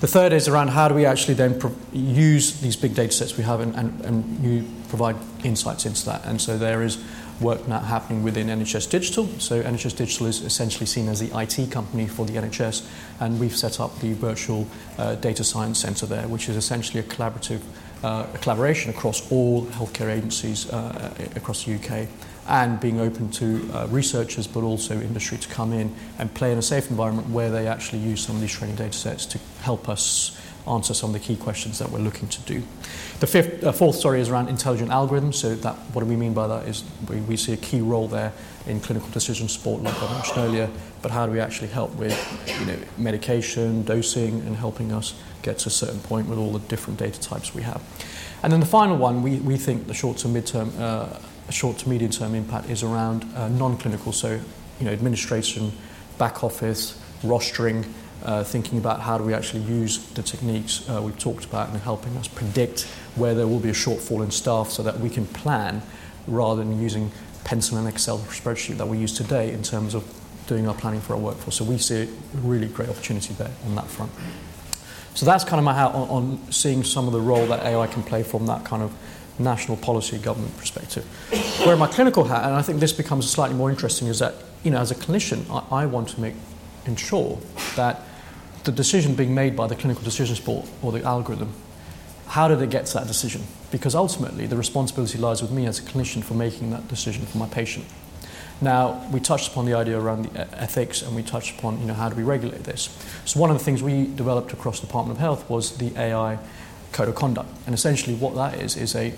The 0.00 0.06
third 0.06 0.32
is 0.32 0.46
around 0.46 0.68
how 0.68 0.86
do 0.86 0.94
we 0.94 1.06
actually 1.06 1.34
then 1.34 1.58
pro- 1.58 1.74
use 1.92 2.60
these 2.60 2.76
big 2.76 2.94
data 2.94 3.10
sets 3.10 3.36
we 3.36 3.42
have 3.42 3.58
and, 3.58 3.74
and, 3.74 4.00
and 4.02 4.44
you 4.44 4.64
provide 4.88 5.16
insights 5.42 5.86
into 5.86 6.04
that. 6.06 6.24
And 6.24 6.40
so 6.40 6.56
there 6.56 6.84
is 6.84 7.02
work 7.40 7.66
now 7.66 7.80
happening 7.80 8.22
within 8.22 8.46
NHS 8.46 8.90
Digital. 8.90 9.26
So 9.38 9.60
NHS 9.60 9.96
Digital 9.96 10.26
is 10.26 10.42
essentially 10.42 10.86
seen 10.86 11.08
as 11.08 11.18
the 11.18 11.36
IT 11.36 11.72
company 11.72 12.06
for 12.06 12.26
the 12.26 12.34
NHS, 12.34 12.86
and 13.18 13.40
we've 13.40 13.56
set 13.56 13.80
up 13.80 13.98
the 13.98 14.12
virtual 14.12 14.68
uh, 14.98 15.16
data 15.16 15.42
science 15.42 15.80
centre 15.80 16.06
there, 16.06 16.28
which 16.28 16.48
is 16.48 16.56
essentially 16.56 17.00
a 17.00 17.04
collaborative 17.04 17.60
uh, 18.04 18.26
a 18.32 18.38
collaboration 18.38 18.90
across 18.90 19.30
all 19.32 19.66
healthcare 19.66 20.08
agencies 20.08 20.70
uh, 20.70 21.12
across 21.34 21.64
the 21.64 21.74
UK 21.74 22.08
and 22.48 22.80
being 22.80 23.00
open 23.00 23.30
to 23.30 23.70
uh, 23.72 23.86
researchers 23.88 24.46
but 24.46 24.62
also 24.62 24.94
industry 24.94 25.38
to 25.38 25.48
come 25.48 25.72
in 25.72 25.94
and 26.18 26.32
play 26.34 26.50
in 26.52 26.58
a 26.58 26.62
safe 26.62 26.90
environment 26.90 27.28
where 27.28 27.50
they 27.50 27.66
actually 27.66 27.98
use 27.98 28.24
some 28.24 28.36
of 28.36 28.40
these 28.40 28.52
training 28.52 28.76
data 28.76 28.96
sets 28.96 29.26
to 29.26 29.38
help 29.60 29.88
us 29.88 30.38
answer 30.66 30.94
some 30.94 31.14
of 31.14 31.20
the 31.20 31.26
key 31.26 31.36
questions 31.36 31.78
that 31.78 31.90
we're 31.90 31.98
looking 31.98 32.28
to 32.28 32.40
do. 32.42 32.62
The 33.20 33.26
fifth, 33.26 33.64
uh, 33.64 33.72
fourth 33.72 33.96
story 33.96 34.20
is 34.20 34.28
around 34.28 34.48
intelligent 34.48 34.90
algorithms. 34.90 35.34
So 35.34 35.54
that, 35.56 35.74
what 35.92 36.02
do 36.02 36.06
we 36.06 36.16
mean 36.16 36.34
by 36.34 36.46
that 36.46 36.68
is 36.68 36.84
we, 37.08 37.20
we 37.22 37.36
see 37.36 37.52
a 37.52 37.56
key 37.56 37.80
role 37.80 38.06
there 38.06 38.32
in 38.66 38.80
clinical 38.80 39.08
decision 39.10 39.48
support, 39.48 39.82
like 39.82 40.00
I 40.02 40.12
mentioned 40.12 40.38
earlier, 40.38 40.70
but 41.00 41.10
how 41.10 41.26
do 41.26 41.32
we 41.32 41.40
actually 41.40 41.68
help 41.68 41.94
with 41.96 42.14
you 42.60 42.66
know, 42.66 42.78
medication, 42.98 43.82
dosing, 43.84 44.40
and 44.42 44.56
helping 44.56 44.92
us 44.92 45.14
get 45.42 45.58
to 45.58 45.68
a 45.68 45.72
certain 45.72 46.00
point 46.00 46.28
with 46.28 46.38
all 46.38 46.52
the 46.52 46.58
different 46.68 46.98
data 46.98 47.18
types 47.20 47.54
we 47.54 47.62
have. 47.62 47.82
And 48.42 48.52
then 48.52 48.60
the 48.60 48.66
final 48.66 48.96
one, 48.96 49.22
we, 49.22 49.36
we 49.36 49.56
think 49.56 49.86
the 49.86 49.94
short 49.94 50.18
to 50.18 50.28
mid-term, 50.28 50.72
uh, 50.78 51.18
short 51.50 51.78
to 51.78 51.88
medium 51.88 52.10
term 52.10 52.34
impact 52.34 52.68
is 52.68 52.82
around 52.82 53.24
uh, 53.34 53.48
non-clinical, 53.48 54.12
so 54.12 54.40
you 54.78 54.84
know, 54.84 54.92
administration, 54.92 55.72
back 56.18 56.44
office, 56.44 57.00
rostering, 57.22 57.86
uh, 58.24 58.42
thinking 58.44 58.78
about 58.78 59.00
how 59.00 59.16
do 59.16 59.24
we 59.24 59.34
actually 59.34 59.62
use 59.62 59.98
the 60.10 60.22
techniques 60.22 60.88
uh, 60.88 61.00
we've 61.00 61.18
talked 61.18 61.44
about 61.44 61.68
and 61.68 61.78
helping 61.78 62.16
us 62.16 62.28
predict 62.28 62.82
where 63.14 63.34
there 63.34 63.46
will 63.46 63.60
be 63.60 63.70
a 63.70 63.74
shortfall 63.74 64.24
in 64.24 64.30
staff 64.30 64.70
so 64.70 64.82
that 64.82 64.98
we 64.98 65.08
can 65.08 65.26
plan 65.26 65.82
rather 66.26 66.62
than 66.62 66.80
using 66.80 67.10
pencil 67.44 67.78
and 67.78 67.88
Excel 67.88 68.18
spreadsheet 68.18 68.76
that 68.76 68.86
we 68.86 68.98
use 68.98 69.12
today 69.12 69.52
in 69.52 69.62
terms 69.62 69.94
of 69.94 70.04
doing 70.46 70.66
our 70.66 70.74
planning 70.74 71.00
for 71.00 71.14
our 71.14 71.20
workforce. 71.20 71.56
So 71.56 71.64
we 71.64 71.78
see 71.78 72.02
a 72.02 72.06
really 72.38 72.68
great 72.68 72.88
opportunity 72.88 73.34
there 73.34 73.50
on 73.66 73.74
that 73.76 73.86
front. 73.86 74.10
So 75.14 75.26
that's 75.26 75.44
kind 75.44 75.58
of 75.58 75.64
my 75.64 75.74
hat 75.74 75.94
on, 75.94 76.08
on 76.08 76.52
seeing 76.52 76.84
some 76.84 77.06
of 77.06 77.12
the 77.12 77.20
role 77.20 77.46
that 77.46 77.64
AI 77.64 77.86
can 77.86 78.02
play 78.02 78.22
from 78.22 78.46
that 78.46 78.64
kind 78.64 78.82
of 78.82 78.92
national 79.38 79.76
policy 79.76 80.18
government 80.18 80.56
perspective. 80.56 81.04
Where 81.64 81.76
my 81.76 81.86
clinical 81.86 82.24
hat, 82.24 82.44
and 82.44 82.54
I 82.54 82.62
think 82.62 82.80
this 82.80 82.92
becomes 82.92 83.30
slightly 83.30 83.56
more 83.56 83.70
interesting, 83.70 84.08
is 84.08 84.18
that 84.18 84.34
you 84.62 84.70
know 84.70 84.78
as 84.78 84.90
a 84.90 84.94
clinician, 84.94 85.44
I, 85.50 85.82
I 85.82 85.86
want 85.86 86.08
to 86.10 86.20
make 86.20 86.34
ensure 86.86 87.38
that 87.76 88.02
the 88.64 88.72
decision 88.72 89.14
being 89.14 89.34
made 89.34 89.56
by 89.56 89.66
the 89.66 89.76
clinical 89.76 90.02
decision 90.02 90.34
support 90.36 90.68
or 90.82 90.92
the 90.92 91.02
algorithm, 91.02 91.52
how 92.26 92.48
did 92.48 92.60
it 92.60 92.70
get 92.70 92.86
to 92.86 92.94
that 92.94 93.06
decision? 93.06 93.42
Because 93.70 93.94
ultimately, 93.94 94.46
the 94.46 94.56
responsibility 94.56 95.18
lies 95.18 95.40
with 95.40 95.50
me 95.50 95.66
as 95.66 95.78
a 95.78 95.82
clinician 95.82 96.22
for 96.22 96.34
making 96.34 96.70
that 96.70 96.88
decision 96.88 97.24
for 97.24 97.38
my 97.38 97.48
patient. 97.48 97.86
Now, 98.60 99.08
we 99.12 99.20
touched 99.20 99.52
upon 99.52 99.66
the 99.66 99.74
idea 99.74 99.98
around 99.98 100.26
the 100.26 100.60
ethics 100.60 101.00
and 101.02 101.14
we 101.14 101.22
touched 101.22 101.58
upon, 101.58 101.80
you 101.80 101.86
know, 101.86 101.94
how 101.94 102.08
do 102.08 102.16
we 102.16 102.24
regulate 102.24 102.64
this? 102.64 102.90
So 103.24 103.38
one 103.38 103.50
of 103.50 103.58
the 103.58 103.64
things 103.64 103.82
we 103.82 104.06
developed 104.06 104.52
across 104.52 104.80
the 104.80 104.86
Department 104.86 105.16
of 105.16 105.20
Health 105.20 105.48
was 105.48 105.76
the 105.78 105.96
AI 105.96 106.38
Code 106.92 107.08
of 107.08 107.14
Conduct. 107.14 107.48
And 107.66 107.74
essentially 107.74 108.16
what 108.16 108.34
that 108.34 108.60
is, 108.60 108.76
is 108.76 108.96
a 108.96 109.14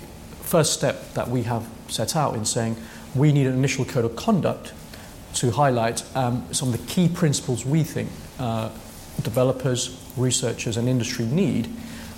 first 0.51 0.73
step 0.73 1.15
that 1.15 1.29
we 1.29 1.45
have 1.45 1.65
set 1.87 2.17
out 2.17 2.35
in 2.35 2.45
saying 2.45 2.77
we 3.15 3.31
need 3.31 3.47
an 3.47 3.55
initial 3.55 3.85
code 3.85 4.05
of 4.05 4.17
conduct 4.17 4.73
to 5.33 5.49
highlight 5.53 6.03
um, 6.17 6.45
some 6.53 6.75
of 6.75 6.77
the 6.77 6.93
key 6.93 7.09
principles 7.09 7.65
we 7.65 7.85
think 7.85 8.09
uh, 8.41 8.69
developers, 9.23 9.97
researchers, 10.17 10.77
and 10.77 10.89
industry 10.89 11.25
need 11.27 11.67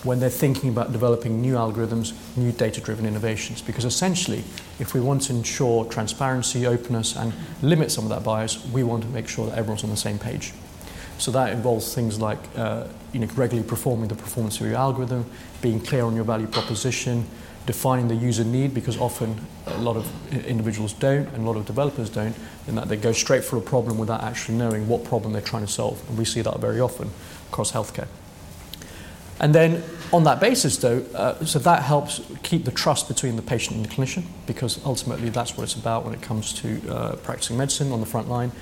when 0.03 0.18
they're 0.18 0.31
thinking 0.31 0.71
about 0.71 0.92
developing 0.92 1.42
new 1.42 1.57
algorithms, 1.57 2.14
new 2.35 2.51
data 2.53 2.81
driven 2.81 3.05
innovations. 3.05 3.61
Because 3.61 3.85
essentially, 3.85 4.42
if 4.79 4.95
we 4.95 5.01
want 5.01 5.21
to 5.25 5.35
ensure 5.35 5.85
transparency, 5.85 6.66
openness, 6.66 7.14
and 7.14 7.35
limit 7.61 7.92
some 7.92 8.05
of 8.05 8.11
that 8.11 8.25
bias, 8.25 8.64
we 8.68 8.83
want 8.83 9.03
to 9.03 9.09
make 9.11 9.29
sure 9.29 9.47
that 9.47 9.59
everyone's 9.59 9.85
on 9.85 9.90
the 9.90 9.97
same 9.97 10.18
page. 10.18 10.55
So 11.18 11.31
that 11.33 11.53
involves 11.53 11.95
things 11.95 12.18
like 12.18 12.38
uh, 12.57 12.87
you 13.12 13.21
know, 13.21 13.27
regularly 13.37 13.68
performing 13.68 14.09
the 14.09 14.14
performance 14.14 14.59
of 14.59 14.66
your 14.66 14.77
algorithm, 14.77 15.27
being 15.61 15.81
clear 15.81 16.05
on 16.05 16.16
your 16.16 16.25
value 16.25 16.47
proposition, 16.47 17.27
defining 17.66 18.09
the 18.09 18.14
user 18.14 18.44
need 18.44 18.75
because 18.75 18.98
often 18.98 19.40
a 19.66 19.79
lot 19.79 19.96
of 19.96 20.07
individuals 20.46 20.92
don't 20.92 21.29
and 21.29 21.38
a 21.38 21.46
lot 21.46 21.57
of 21.57 21.66
developers 21.66 22.11
don't, 22.11 22.35
in 22.66 22.75
that 22.75 22.88
they 22.88 22.96
go 22.96 23.12
straight 23.12 23.44
for 23.44 23.57
a 23.57 23.61
problem 23.61 23.98
without 23.98 24.22
actually 24.22 24.57
knowing 24.57 24.88
what 24.88 25.05
problem 25.05 25.33
they're 25.33 25.42
trying 25.42 25.64
to 25.64 25.72
solve. 25.72 26.03
And 26.09 26.18
we 26.18 26.25
see 26.25 26.42
that 26.42 26.59
very 26.59 26.81
often 26.81 27.11
across 27.51 27.72
healthcare. 27.72 28.09
And 29.40 29.55
then 29.55 29.83
on 30.12 30.25
that 30.25 30.40
basis, 30.40 30.77
though, 30.77 31.05
uh, 31.14 31.44
so 31.44 31.59
that 31.61 31.83
helps 31.83 32.20
keep 32.42 32.64
the 32.64 32.70
trust 32.70 33.09
between 33.09 33.37
the 33.37 33.42
patient 33.42 33.77
and 33.77 33.85
the 33.85 33.88
clinician 33.88 34.25
because 34.46 34.85
ultimately 34.85 35.31
that's 35.31 35.57
what 35.57 35.64
it's 35.64 35.75
about 35.75 36.05
when 36.05 36.14
it 36.14 36.22
comes 36.22 36.53
to 36.55 36.88
uh, 36.88 37.16
practicing 37.16 37.57
medicine 37.57 37.92
on 37.92 38.01
the 38.01 38.07
front 38.07 38.29
line. 38.29 38.53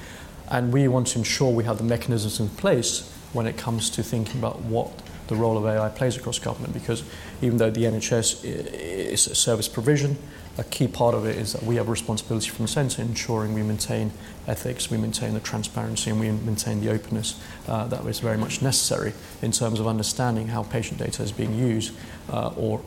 And 0.48 0.72
we 0.72 0.88
want 0.88 1.08
to 1.08 1.18
ensure 1.18 1.52
we 1.52 1.64
have 1.64 1.78
the 1.78 1.84
mechanisms 1.84 2.40
in 2.40 2.48
place 2.48 3.12
when 3.32 3.46
it 3.46 3.56
comes 3.56 3.90
to 3.90 4.02
thinking 4.02 4.38
about 4.38 4.60
what 4.62 4.90
the 5.30 5.36
role 5.36 5.56
of 5.56 5.64
AI 5.64 5.88
plays 5.88 6.16
across 6.16 6.38
government 6.38 6.74
because 6.74 7.02
even 7.40 7.56
though 7.56 7.70
the 7.70 7.84
NHS 7.84 8.44
is 8.44 9.26
a 9.28 9.34
service 9.34 9.68
provision, 9.68 10.18
a 10.58 10.64
key 10.64 10.88
part 10.88 11.14
of 11.14 11.24
it 11.24 11.36
is 11.36 11.52
that 11.52 11.62
we 11.62 11.76
have 11.76 11.88
a 11.88 11.90
responsibility 11.90 12.50
from 12.50 12.66
the 12.66 12.70
centre 12.70 13.00
ensuring 13.00 13.54
we 13.54 13.62
maintain 13.62 14.10
ethics, 14.46 14.90
we 14.90 14.98
maintain 14.98 15.32
the 15.32 15.40
transparency, 15.40 16.10
and 16.10 16.20
we 16.20 16.30
maintain 16.30 16.80
the 16.80 16.90
openness 16.90 17.40
uh, 17.68 17.86
that 17.86 18.04
is 18.04 18.18
very 18.18 18.36
much 18.36 18.60
necessary 18.60 19.14
in 19.40 19.52
terms 19.52 19.80
of 19.80 19.86
understanding 19.86 20.48
how 20.48 20.64
patient 20.64 20.98
data 20.98 21.22
is 21.22 21.32
being 21.32 21.56
used 21.56 21.94
uh, 22.30 22.52
or 22.56 22.82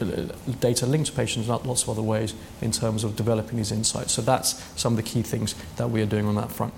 uh, 0.00 0.04
data 0.60 0.84
linked 0.84 1.06
to 1.06 1.12
patients 1.12 1.48
in 1.48 1.54
lots 1.64 1.84
of 1.84 1.88
other 1.88 2.02
ways 2.02 2.34
in 2.60 2.70
terms 2.70 3.04
of 3.04 3.16
developing 3.16 3.56
these 3.56 3.72
insights. 3.72 4.12
So 4.12 4.20
that's 4.20 4.62
some 4.78 4.92
of 4.92 4.96
the 4.96 5.02
key 5.02 5.22
things 5.22 5.54
that 5.76 5.88
we 5.88 6.02
are 6.02 6.06
doing 6.06 6.26
on 6.26 6.34
that 6.34 6.50
front. 6.50 6.74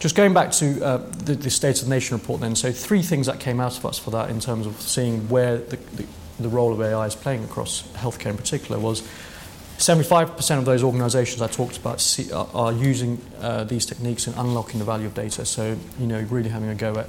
Just 0.00 0.14
going 0.14 0.32
back 0.32 0.52
to 0.52 0.84
uh, 0.84 0.96
the, 1.24 1.34
the 1.34 1.50
State 1.50 1.80
of 1.80 1.88
the 1.88 1.90
Nation 1.90 2.16
report 2.16 2.40
then, 2.40 2.54
so 2.54 2.70
three 2.70 3.02
things 3.02 3.26
that 3.26 3.40
came 3.40 3.58
out 3.58 3.76
of 3.76 3.84
us 3.84 3.98
for 3.98 4.12
that 4.12 4.30
in 4.30 4.38
terms 4.38 4.64
of 4.64 4.80
seeing 4.80 5.28
where 5.28 5.58
the, 5.58 5.76
the, 5.76 6.06
the 6.38 6.48
role 6.48 6.72
of 6.72 6.80
AI 6.80 7.06
is 7.06 7.16
playing 7.16 7.42
across 7.42 7.82
healthcare 7.94 8.30
in 8.30 8.36
particular 8.36 8.78
was 8.78 9.02
75% 9.78 10.58
of 10.58 10.64
those 10.64 10.82
organizations 10.82 11.42
I 11.42 11.48
talked 11.48 11.76
about 11.76 12.00
see, 12.00 12.32
are, 12.32 12.48
are, 12.54 12.72
using 12.72 13.20
uh, 13.40 13.64
these 13.64 13.86
techniques 13.86 14.26
in 14.26 14.34
unlocking 14.34 14.78
the 14.78 14.84
value 14.84 15.06
of 15.06 15.14
data. 15.14 15.44
So, 15.44 15.76
you 15.98 16.06
know, 16.06 16.20
really 16.30 16.48
having 16.48 16.68
a 16.68 16.74
go 16.74 16.98
at 16.98 17.08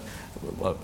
uh, 0.64 0.76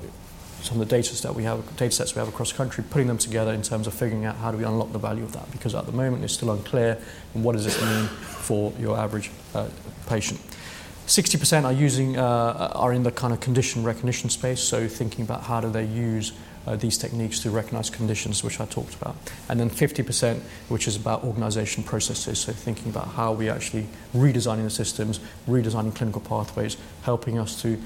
some 0.62 0.82
of 0.82 0.88
the 0.88 0.96
data 0.96 1.22
that 1.22 1.36
we 1.36 1.44
have, 1.44 1.76
data 1.78 1.91
sets 1.91 2.15
we 2.15 2.20
have 2.20 2.28
across 2.28 2.52
the 2.52 2.58
country, 2.58 2.84
putting 2.89 3.08
them 3.08 3.20
together 3.20 3.54
in 3.54 3.62
terms 3.62 3.86
of 3.86 3.94
figuring 3.94 4.26
out 4.26 4.36
how 4.38 4.52
do 4.52 4.58
we 4.58 4.63
unlock 4.63 4.91
the 4.94 5.00
value 5.00 5.24
of 5.24 5.32
that. 5.34 5.52
Because 5.52 5.76
at 5.76 5.86
the 5.86 5.91
moment 5.91 6.24
it's 6.24 6.34
still 6.34 6.52
unclear 6.52 7.00
and 7.36 7.44
what 7.44 7.54
does 7.54 7.65
this 7.65 7.80
mean 7.80 8.08
for 8.08 8.74
your 8.80 8.98
average 8.98 9.30
uh, 9.54 9.70
patient. 10.08 10.39
60% 11.08 11.65
are 11.65 11.74
using 11.74 12.18
uh, 12.18 12.72
are 12.74 12.91
in 12.91 13.04
the 13.04 13.12
kind 13.12 13.34
of 13.34 13.39
condition 13.39 13.84
recognition 13.84 14.30
space, 14.30 14.62
so 14.62 14.88
thinking 14.88 15.24
about 15.24 15.44
how 15.44 15.62
do 15.62 15.70
they 15.70 15.86
use 15.86 16.34
uh, 16.65 16.76
these 16.76 16.98
techniques 16.98 17.39
to 17.39 17.52
recognize 17.52 17.89
conditions, 17.89 18.44
which 18.44 18.60
I 18.60 18.65
talked 18.65 18.96
about. 18.96 19.15
And 19.50 19.60
then 19.60 19.70
50%, 19.70 20.39
which 20.70 20.88
is 20.88 20.96
about 20.96 21.24
organization 21.24 21.84
processes, 21.84 22.39
so 22.39 22.52
thinking 22.52 22.89
about 22.89 23.10
how 23.10 23.34
we 23.34 23.50
actually 23.50 23.88
redesigning 24.15 24.63
the 24.63 24.70
systems, 24.70 25.20
redesigning 25.48 25.96
clinical 25.96 26.22
pathways, 26.22 26.78
helping 27.04 27.38
us 27.38 27.62
to 27.62 27.80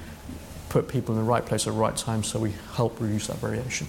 put 0.69 0.87
people 0.87 1.15
in 1.15 1.19
the 1.19 1.27
right 1.27 1.45
place 1.45 1.65
at 1.67 1.73
the 1.73 1.79
right 1.79 1.97
time 1.97 2.23
so 2.23 2.39
we 2.39 2.53
help 2.75 2.99
reduce 3.01 3.27
that 3.27 3.37
variation. 3.37 3.87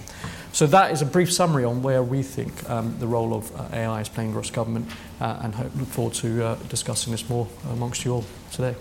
So 0.51 0.65
that 0.67 0.91
is 0.91 1.01
a 1.01 1.05
brief 1.05 1.31
summary 1.31 1.63
on 1.63 1.83
where 1.83 2.03
we 2.03 2.23
think 2.23 2.67
um, 2.69 2.97
the 2.99 3.07
role 3.07 3.33
of 3.33 3.55
uh, 3.55 3.67
AI 3.71 4.01
is 4.01 4.09
playing 4.09 4.31
across 4.31 4.49
government 4.49 4.89
uh, 5.21 5.39
and 5.43 5.53
hope, 5.53 5.71
look 5.75 5.87
forward 5.87 6.15
to 6.15 6.43
uh, 6.43 6.55
discussing 6.69 7.11
this 7.11 7.29
more 7.29 7.47
amongst 7.71 8.03
you 8.03 8.15
all 8.15 8.25
today. 8.51 8.75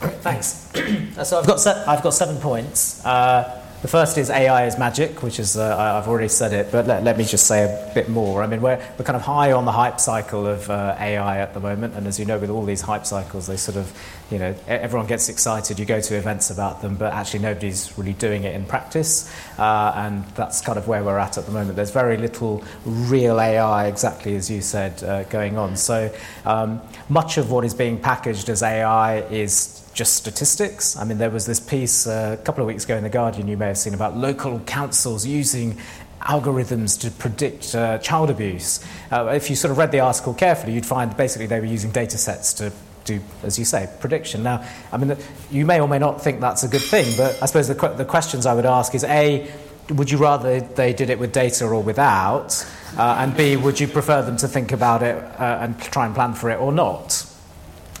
Thanks. 0.00 0.70
so 1.28 1.38
I've 1.38 1.46
got, 1.46 1.60
se- 1.60 1.84
I've 1.86 2.02
got 2.02 2.10
seven 2.10 2.36
points. 2.36 3.04
Uh, 3.04 3.62
the 3.82 3.88
first 3.88 4.16
is 4.16 4.30
AI 4.30 4.66
is 4.66 4.78
magic, 4.78 5.22
which 5.22 5.38
is, 5.38 5.56
uh, 5.56 6.00
I've 6.00 6.08
already 6.08 6.28
said 6.28 6.54
it, 6.54 6.72
but 6.72 6.86
let, 6.86 7.04
let, 7.04 7.18
me 7.18 7.24
just 7.24 7.46
say 7.46 7.62
a 7.62 7.94
bit 7.94 8.08
more. 8.08 8.42
I 8.42 8.46
mean, 8.46 8.62
we're, 8.62 8.78
we're 8.98 9.04
kind 9.04 9.16
of 9.16 9.22
high 9.22 9.52
on 9.52 9.66
the 9.66 9.72
hype 9.72 10.00
cycle 10.00 10.46
of 10.46 10.68
uh, 10.70 10.96
AI 10.98 11.38
at 11.38 11.52
the 11.52 11.60
moment, 11.60 11.94
and 11.94 12.06
as 12.06 12.18
you 12.18 12.24
know, 12.24 12.38
with 12.38 12.48
all 12.48 12.64
these 12.64 12.80
hype 12.80 13.04
cycles, 13.04 13.46
they 13.46 13.56
sort 13.56 13.76
of, 13.76 13.92
you 14.30 14.38
know, 14.38 14.54
everyone 14.66 15.06
gets 15.06 15.28
excited, 15.28 15.78
you 15.78 15.84
go 15.84 16.00
to 16.00 16.16
events 16.16 16.50
about 16.50 16.80
them, 16.80 16.96
but 16.96 17.12
actually 17.12 17.40
nobody's 17.40 17.96
really 17.98 18.14
doing 18.14 18.44
it 18.44 18.54
in 18.54 18.64
practice, 18.64 19.30
uh, 19.58 19.92
and 19.94 20.24
that's 20.28 20.62
kind 20.62 20.78
of 20.78 20.88
where 20.88 21.04
we're 21.04 21.18
at 21.18 21.36
at 21.36 21.44
the 21.44 21.52
moment. 21.52 21.76
There's 21.76 21.90
very 21.90 22.16
little 22.16 22.64
real 22.86 23.38
AI, 23.38 23.88
exactly 23.88 24.36
as 24.36 24.50
you 24.50 24.62
said, 24.62 25.02
uh, 25.04 25.24
going 25.24 25.58
on. 25.58 25.76
So 25.76 26.12
um, 26.46 26.80
much 27.10 27.36
of 27.36 27.50
what 27.50 27.64
is 27.64 27.74
being 27.74 28.00
packaged 28.00 28.48
as 28.48 28.62
AI 28.62 29.20
is 29.28 29.75
just 29.96 30.14
statistics. 30.14 30.94
I 30.94 31.04
mean, 31.04 31.16
there 31.16 31.30
was 31.30 31.46
this 31.46 31.58
piece 31.58 32.06
uh, 32.06 32.36
a 32.38 32.44
couple 32.44 32.62
of 32.62 32.68
weeks 32.68 32.84
ago 32.84 32.96
in 32.98 33.02
The 33.02 33.08
Guardian 33.08 33.48
you 33.48 33.56
may 33.56 33.68
have 33.68 33.78
seen 33.78 33.94
about 33.94 34.14
local 34.14 34.60
councils 34.60 35.24
using 35.24 35.78
algorithms 36.20 37.00
to 37.00 37.10
predict 37.10 37.74
uh, 37.74 37.96
child 37.98 38.28
abuse. 38.28 38.84
Uh, 39.10 39.32
if 39.34 39.48
you 39.48 39.56
sort 39.56 39.72
of 39.72 39.78
read 39.78 39.92
the 39.92 40.00
article 40.00 40.34
carefully, 40.34 40.74
you'd 40.74 40.84
find 40.84 41.16
basically 41.16 41.46
they 41.46 41.60
were 41.60 41.66
using 41.66 41.90
data 41.92 42.18
sets 42.18 42.52
to 42.52 42.70
do, 43.06 43.20
as 43.42 43.58
you 43.58 43.64
say, 43.64 43.88
prediction. 43.98 44.42
Now, 44.42 44.68
I 44.92 44.98
mean, 44.98 45.16
you 45.50 45.64
may 45.64 45.80
or 45.80 45.88
may 45.88 45.98
not 45.98 46.22
think 46.22 46.40
that's 46.40 46.62
a 46.62 46.68
good 46.68 46.82
thing, 46.82 47.16
but 47.16 47.42
I 47.42 47.46
suppose 47.46 47.66
the, 47.66 47.88
the 47.96 48.04
questions 48.04 48.44
I 48.44 48.52
would 48.52 48.66
ask 48.66 48.94
is 48.94 49.02
A, 49.04 49.50
would 49.88 50.10
you 50.10 50.18
rather 50.18 50.60
they 50.60 50.92
did 50.92 51.08
it 51.08 51.18
with 51.18 51.32
data 51.32 51.64
or 51.64 51.82
without? 51.82 52.66
Uh, 52.98 53.16
and 53.20 53.34
B, 53.34 53.56
would 53.56 53.80
you 53.80 53.88
prefer 53.88 54.20
them 54.20 54.36
to 54.38 54.48
think 54.48 54.72
about 54.72 55.02
it 55.02 55.16
uh, 55.16 55.60
and 55.62 55.80
try 55.80 56.04
and 56.04 56.14
plan 56.14 56.34
for 56.34 56.50
it 56.50 56.60
or 56.60 56.70
not? 56.70 57.24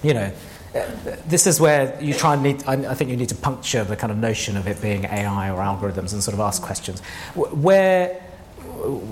You 0.02 0.12
know, 0.12 0.32
this 1.26 1.46
is 1.46 1.60
where 1.60 2.00
you 2.00 2.14
try 2.14 2.34
and 2.34 2.42
need, 2.42 2.64
I 2.66 2.94
think 2.94 3.10
you 3.10 3.16
need 3.16 3.28
to 3.30 3.34
puncture 3.34 3.84
the 3.84 3.96
kind 3.96 4.10
of 4.10 4.18
notion 4.18 4.56
of 4.56 4.66
it 4.66 4.80
being 4.80 5.04
AI 5.04 5.50
or 5.50 5.58
algorithms 5.58 6.12
and 6.12 6.22
sort 6.22 6.34
of 6.34 6.40
ask 6.40 6.62
questions. 6.62 7.00
Where, 7.34 8.14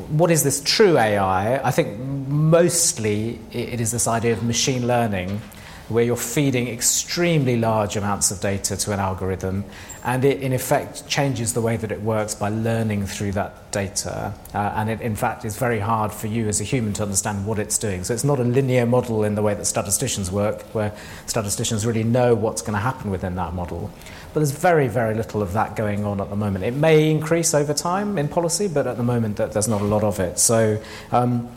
what 0.09 0.31
is 0.31 0.42
this 0.42 0.61
true 0.62 0.98
AI? 0.98 1.66
I 1.66 1.70
think 1.70 1.98
mostly 2.29 3.38
it 3.53 3.81
is 3.81 3.90
this 3.90 4.07
idea 4.07 4.33
of 4.33 4.42
machine 4.42 4.87
learning 4.87 5.40
where 5.88 6.05
you're 6.05 6.16
feeding 6.16 6.68
extremely 6.68 7.57
large 7.57 7.97
amounts 7.97 8.31
of 8.31 8.40
data 8.40 8.77
to 8.77 8.92
an 8.92 9.01
algorithm 9.01 9.64
and 10.05 10.25
it 10.25 10.40
in 10.40 10.53
effect 10.53 11.07
changes 11.09 11.55
the 11.55 11.61
way 11.61 11.77
that 11.77 11.90
it 11.90 12.01
works 12.03 12.35
by 12.35 12.51
learning 12.51 13.07
through 13.07 13.33
that 13.33 13.70
data. 13.73 14.35
Uh, 14.53 14.59
and 14.77 14.90
it 14.90 15.01
in 15.01 15.16
fact 15.16 15.44
is 15.44 15.57
very 15.57 15.79
hard 15.79 16.12
for 16.12 16.27
you 16.27 16.47
as 16.47 16.61
a 16.61 16.64
human 16.64 16.92
to 16.92 17.03
understand 17.03 17.47
what 17.47 17.59
it's 17.59 17.79
doing. 17.79 18.05
So 18.05 18.12
it's 18.12 18.25
not 18.25 18.38
a 18.38 18.44
linear 18.44 18.85
model 18.85 19.25
in 19.25 19.35
the 19.35 19.42
way 19.42 19.55
that 19.55 19.64
statisticians 19.66 20.31
work 20.31 20.62
where 20.75 20.94
statisticians 21.27 21.87
really 21.87 22.05
know 22.05 22.35
what's 22.35 22.61
going 22.61 22.75
to 22.75 22.81
happen 22.81 23.11
within 23.11 23.35
that 23.37 23.55
model. 23.55 23.90
But 24.33 24.40
there's 24.40 24.53
very 24.53 24.88
very 24.88 25.14
little 25.14 25.42
of 25.42 25.55
that 25.55 25.75
going 25.75 26.05
on 26.05 26.20
at 26.20 26.29
the 26.29 26.37
moment. 26.37 26.64
It 26.64 26.75
may 26.75 27.11
increase 27.11 27.55
over 27.55 27.73
time 27.73 28.18
in 28.18 28.29
policy 28.29 28.68
but 28.68 28.87
at 28.87 28.99
the 28.99 29.03
moment 29.03 29.37
there's 29.38 29.68
not 29.68 29.81
a 29.81 29.87
lot 29.87 30.05
of 30.05 30.20
it. 30.20 30.38
So 30.38 30.83
um, 31.12 31.49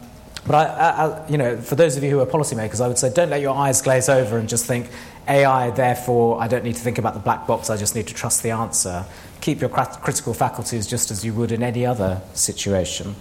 but 0.47 0.55
I, 0.55 0.89
I, 0.89 1.29
you 1.29 1.37
know, 1.37 1.57
for 1.57 1.75
those 1.75 1.97
of 1.97 2.03
you 2.03 2.09
who 2.09 2.19
are 2.21 2.25
policymakers, 2.25 2.79
I 2.79 2.87
would 2.87 2.97
say 2.97 3.13
don't 3.13 3.29
let 3.29 3.41
your 3.41 3.55
eyes 3.55 3.81
glaze 3.81 4.07
over 4.07 4.37
and 4.37 4.47
just 4.47 4.65
think 4.65 4.89
AI. 5.27 5.71
Therefore, 5.71 6.41
I 6.41 6.47
don't 6.47 6.63
need 6.63 6.75
to 6.75 6.81
think 6.81 6.97
about 6.97 7.13
the 7.13 7.19
black 7.19 7.45
box. 7.45 7.69
I 7.69 7.75
just 7.75 7.95
need 7.95 8.07
to 8.07 8.13
trust 8.13 8.43
the 8.43 8.51
answer. 8.51 9.05
Keep 9.41 9.59
your 9.59 9.69
critical 9.69 10.33
faculties 10.33 10.87
just 10.87 11.11
as 11.11 11.25
you 11.25 11.33
would 11.33 11.51
in 11.51 11.61
any 11.61 11.85
other 11.85 12.21
situation. 12.33 13.15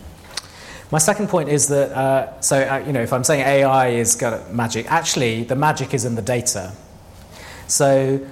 My 0.92 0.98
second 0.98 1.28
point 1.28 1.48
is 1.48 1.66
that, 1.66 1.90
uh, 1.90 2.40
so, 2.40 2.60
uh, 2.60 2.84
you 2.86 2.92
know, 2.92 3.02
if 3.02 3.12
I'm 3.12 3.24
saying 3.24 3.44
AI 3.44 3.88
is 3.88 4.14
got 4.14 4.54
magic, 4.54 4.90
actually, 4.90 5.42
the 5.42 5.56
magic 5.56 5.92
is 5.94 6.04
in 6.04 6.14
the 6.14 6.22
data. 6.22 6.74
So, 7.66 8.24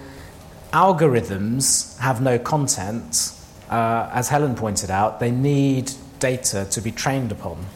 algorithms 0.73 1.99
have 1.99 2.23
no 2.23 2.39
content. 2.39 3.33
Uh, 3.69 4.09
as 4.13 4.29
Helen 4.29 4.55
pointed 4.55 4.89
out, 4.89 5.19
they 5.19 5.33
need 5.33 5.91
data 6.21 6.65
to 6.71 6.81
be 6.81 6.93
trained 6.93 7.33
upon. 7.33 7.67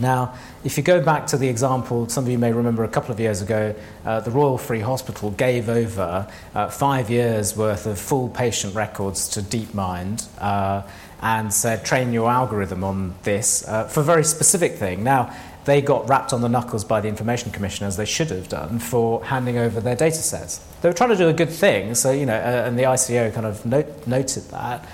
Now, 0.00 0.34
if 0.64 0.76
you 0.76 0.82
go 0.82 1.02
back 1.02 1.26
to 1.28 1.36
the 1.36 1.48
example, 1.48 2.08
some 2.08 2.24
of 2.24 2.30
you 2.30 2.38
may 2.38 2.52
remember 2.52 2.84
a 2.84 2.88
couple 2.88 3.12
of 3.12 3.20
years 3.20 3.42
ago, 3.42 3.74
uh, 4.04 4.20
the 4.20 4.30
Royal 4.30 4.58
Free 4.58 4.80
Hospital 4.80 5.30
gave 5.32 5.68
over 5.68 6.28
uh, 6.54 6.68
five 6.68 7.10
years' 7.10 7.56
worth 7.56 7.86
of 7.86 7.98
full 7.98 8.28
patient 8.28 8.74
records 8.74 9.28
to 9.30 9.40
DeepMind 9.40 10.26
uh, 10.40 10.82
and 11.20 11.52
said, 11.52 11.84
train 11.84 12.12
your 12.12 12.30
algorithm 12.30 12.84
on 12.84 13.14
this 13.22 13.66
uh, 13.66 13.84
for 13.84 14.00
a 14.00 14.04
very 14.04 14.24
specific 14.24 14.74
thing. 14.74 15.04
Now, 15.04 15.34
they 15.64 15.80
got 15.80 16.08
rapped 16.08 16.32
on 16.32 16.40
the 16.40 16.48
knuckles 16.48 16.84
by 16.84 17.00
the 17.00 17.08
Information 17.08 17.52
Commission, 17.52 17.86
as 17.86 17.96
they 17.96 18.04
should 18.04 18.30
have 18.30 18.48
done, 18.48 18.78
for 18.80 19.24
handing 19.24 19.58
over 19.58 19.80
their 19.80 19.94
data 19.94 20.16
sets. 20.16 20.58
They 20.80 20.88
were 20.88 20.92
trying 20.92 21.10
to 21.10 21.16
do 21.16 21.28
a 21.28 21.32
good 21.32 21.50
thing, 21.50 21.94
so, 21.94 22.10
you 22.10 22.26
know, 22.26 22.34
uh, 22.34 22.64
and 22.66 22.76
the 22.76 22.84
ICO 22.84 23.32
kind 23.32 23.46
of 23.46 23.64
note, 23.64 24.06
noted 24.06 24.42
that. 24.50 24.88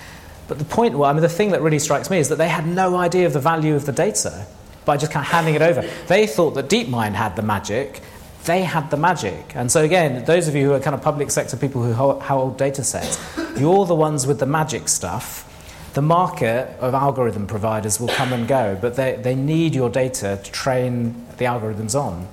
But 0.46 0.58
the 0.58 0.64
point, 0.64 0.96
well, 0.96 1.08
I 1.08 1.12
mean, 1.12 1.22
the 1.22 1.28
thing 1.28 1.50
that 1.50 1.62
really 1.62 1.78
strikes 1.78 2.10
me 2.10 2.18
is 2.18 2.28
that 2.28 2.36
they 2.36 2.48
had 2.48 2.66
no 2.66 2.96
idea 2.96 3.26
of 3.26 3.32
the 3.32 3.40
value 3.40 3.74
of 3.74 3.86
the 3.86 3.92
data 3.92 4.46
by 4.88 4.96
just 4.96 5.12
kind 5.12 5.24
of 5.24 5.30
handing 5.30 5.54
it 5.54 5.60
over. 5.60 5.82
They 6.06 6.26
thought 6.26 6.54
that 6.54 6.70
DeepMind 6.70 7.12
had 7.12 7.36
the 7.36 7.42
magic. 7.42 8.00
They 8.44 8.62
had 8.62 8.90
the 8.90 8.96
magic. 8.96 9.52
And 9.54 9.70
so, 9.70 9.84
again, 9.84 10.24
those 10.24 10.48
of 10.48 10.54
you 10.56 10.64
who 10.64 10.72
are 10.72 10.80
kind 10.80 10.94
of 10.94 11.02
public 11.02 11.30
sector 11.30 11.58
people 11.58 11.82
who 11.82 11.92
hold 11.92 12.56
data 12.56 12.82
sets, 12.82 13.20
you're 13.58 13.84
the 13.84 13.94
ones 13.94 14.26
with 14.26 14.40
the 14.40 14.46
magic 14.46 14.88
stuff. 14.88 15.44
The 15.92 16.00
market 16.00 16.74
of 16.80 16.94
algorithm 16.94 17.46
providers 17.46 18.00
will 18.00 18.08
come 18.08 18.32
and 18.32 18.48
go, 18.48 18.78
but 18.80 18.96
they, 18.96 19.16
they 19.16 19.34
need 19.34 19.74
your 19.74 19.90
data 19.90 20.40
to 20.42 20.50
train 20.52 21.26
the 21.36 21.44
algorithms 21.44 21.94
on. 21.94 22.26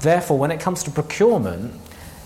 Therefore, 0.00 0.36
when 0.36 0.50
it 0.50 0.58
comes 0.58 0.82
to 0.84 0.90
procurement, 0.90 1.74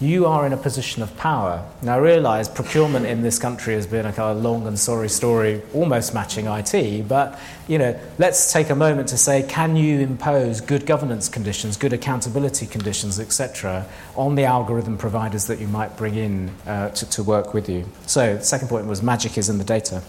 you 0.01 0.27
are 0.27 0.45
in 0.45 0.53
a 0.53 0.57
position 0.57 1.03
of 1.03 1.17
power. 1.17 1.65
Now, 1.83 1.95
I 1.95 1.99
realise 1.99 2.49
procurement 2.49 3.07
in 3.07 3.23
this 3.23 3.39
country 3.39 3.75
has 3.75 3.87
been 3.87 4.07
a 4.07 4.13
kind 4.13 4.37
of 4.37 4.43
long 4.43 4.67
and 4.67 4.79
sorry 4.79 5.09
story, 5.09 5.63
almost 5.73 6.13
matching 6.13 6.47
IT. 6.47 7.09
But 7.09 7.39
you 7.69 7.79
know, 7.79 7.99
let's 8.19 8.53
take 8.53 8.71
a 8.71 8.75
moment 8.75 9.09
to 9.09 9.17
say, 9.17 9.45
can 9.49 9.77
you 9.77 10.01
impose 10.01 10.61
good 10.61 10.85
governance 10.85 11.29
conditions, 11.29 11.77
good 11.77 11.93
accountability 11.93 12.67
conditions, 12.67 13.21
etc., 13.21 13.87
on 14.17 14.35
the 14.35 14.45
algorithm 14.45 14.99
providers 14.99 15.47
that 15.47 15.61
you 15.61 15.69
might 15.69 15.97
bring 15.97 16.17
in 16.17 16.51
uh, 16.67 16.91
to, 16.91 17.09
to 17.11 17.23
work 17.23 17.55
with 17.55 17.69
you? 17.69 17.89
So, 18.07 18.37
the 18.37 18.45
second 18.45 18.69
point 18.69 18.87
was 18.87 19.03
magic 19.03 19.39
is 19.39 19.49
in 19.49 19.59
the 19.59 19.65
data. 19.65 20.03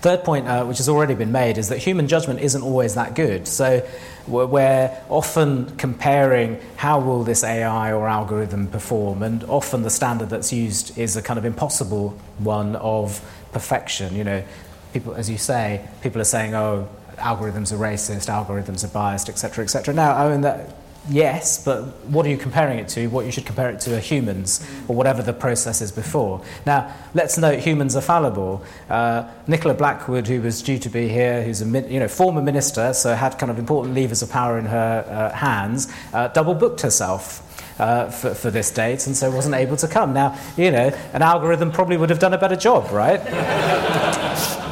Third 0.00 0.22
point, 0.22 0.46
uh, 0.46 0.64
which 0.64 0.78
has 0.78 0.88
already 0.88 1.14
been 1.14 1.32
made, 1.32 1.58
is 1.58 1.70
that 1.70 1.78
human 1.78 2.06
judgment 2.06 2.40
isn't 2.40 2.62
always 2.62 2.94
that 2.94 3.14
good. 3.14 3.48
So 3.48 3.84
we're 4.28 4.96
often 5.08 5.76
comparing 5.76 6.60
how 6.76 7.00
will 7.00 7.24
this 7.24 7.42
AI 7.42 7.92
or 7.92 8.08
algorithm 8.08 8.68
perform, 8.68 9.22
and 9.22 9.42
often 9.44 9.82
the 9.82 9.90
standard 9.90 10.28
that's 10.28 10.52
used 10.52 10.96
is 10.96 11.16
a 11.16 11.22
kind 11.22 11.38
of 11.38 11.44
impossible 11.44 12.10
one 12.38 12.76
of 12.76 13.20
perfection. 13.52 14.14
You 14.14 14.24
know, 14.24 14.44
people, 14.92 15.14
as 15.14 15.28
you 15.28 15.38
say, 15.38 15.84
people 16.00 16.20
are 16.20 16.24
saying, 16.24 16.54
"Oh, 16.54 16.88
algorithms 17.16 17.72
are 17.72 17.78
racist, 17.78 18.28
algorithms 18.28 18.84
are 18.84 18.88
biased, 18.88 19.28
etc., 19.28 19.64
etc." 19.64 19.94
Now, 19.94 20.14
I 20.14 20.30
mean 20.30 20.42
that 20.42 20.74
yes, 21.08 21.62
but 21.64 21.82
what 22.06 22.26
are 22.26 22.28
you 22.28 22.36
comparing 22.36 22.78
it 22.78 22.88
to? 22.90 23.06
What 23.08 23.26
you 23.26 23.32
should 23.32 23.46
compare 23.46 23.70
it 23.70 23.80
to 23.80 23.96
are 23.96 24.00
humans, 24.00 24.66
or 24.88 24.96
whatever 24.96 25.22
the 25.22 25.32
process 25.32 25.80
is 25.80 25.92
before. 25.92 26.42
Now, 26.66 26.94
let's 27.14 27.38
note 27.38 27.60
humans 27.60 27.96
are 27.96 28.00
fallible. 28.00 28.64
Uh, 28.88 29.28
Nicola 29.46 29.74
Blackwood, 29.74 30.26
who 30.26 30.40
was 30.40 30.62
due 30.62 30.78
to 30.78 30.88
be 30.88 31.08
here, 31.08 31.42
who's 31.42 31.62
a 31.62 31.66
you 31.88 32.00
know, 32.00 32.08
former 32.08 32.42
minister, 32.42 32.92
so 32.92 33.14
had 33.14 33.38
kind 33.38 33.50
of 33.50 33.58
important 33.58 33.94
levers 33.94 34.22
of 34.22 34.30
power 34.30 34.58
in 34.58 34.66
her 34.66 35.04
uh, 35.08 35.36
hands, 35.36 35.92
uh, 36.12 36.28
double 36.28 36.54
booked 36.54 36.80
herself. 36.80 37.44
Uh, 37.78 38.10
for, 38.10 38.34
for, 38.34 38.50
this 38.50 38.72
date, 38.72 39.06
and 39.06 39.16
so 39.16 39.30
wasn't 39.30 39.54
able 39.54 39.76
to 39.76 39.86
come. 39.86 40.12
Now, 40.12 40.36
you 40.56 40.72
know, 40.72 40.88
an 41.12 41.22
algorithm 41.22 41.70
probably 41.70 41.96
would 41.96 42.10
have 42.10 42.18
done 42.18 42.34
a 42.34 42.38
better 42.38 42.56
job, 42.56 42.90
right? 42.90 43.20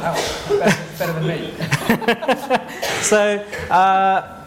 oh, 0.03 0.57
better, 0.59 0.97
better 0.99 1.13
than 1.13 1.25
me. 1.25 1.53
so, 3.01 3.45
uh, 3.69 4.37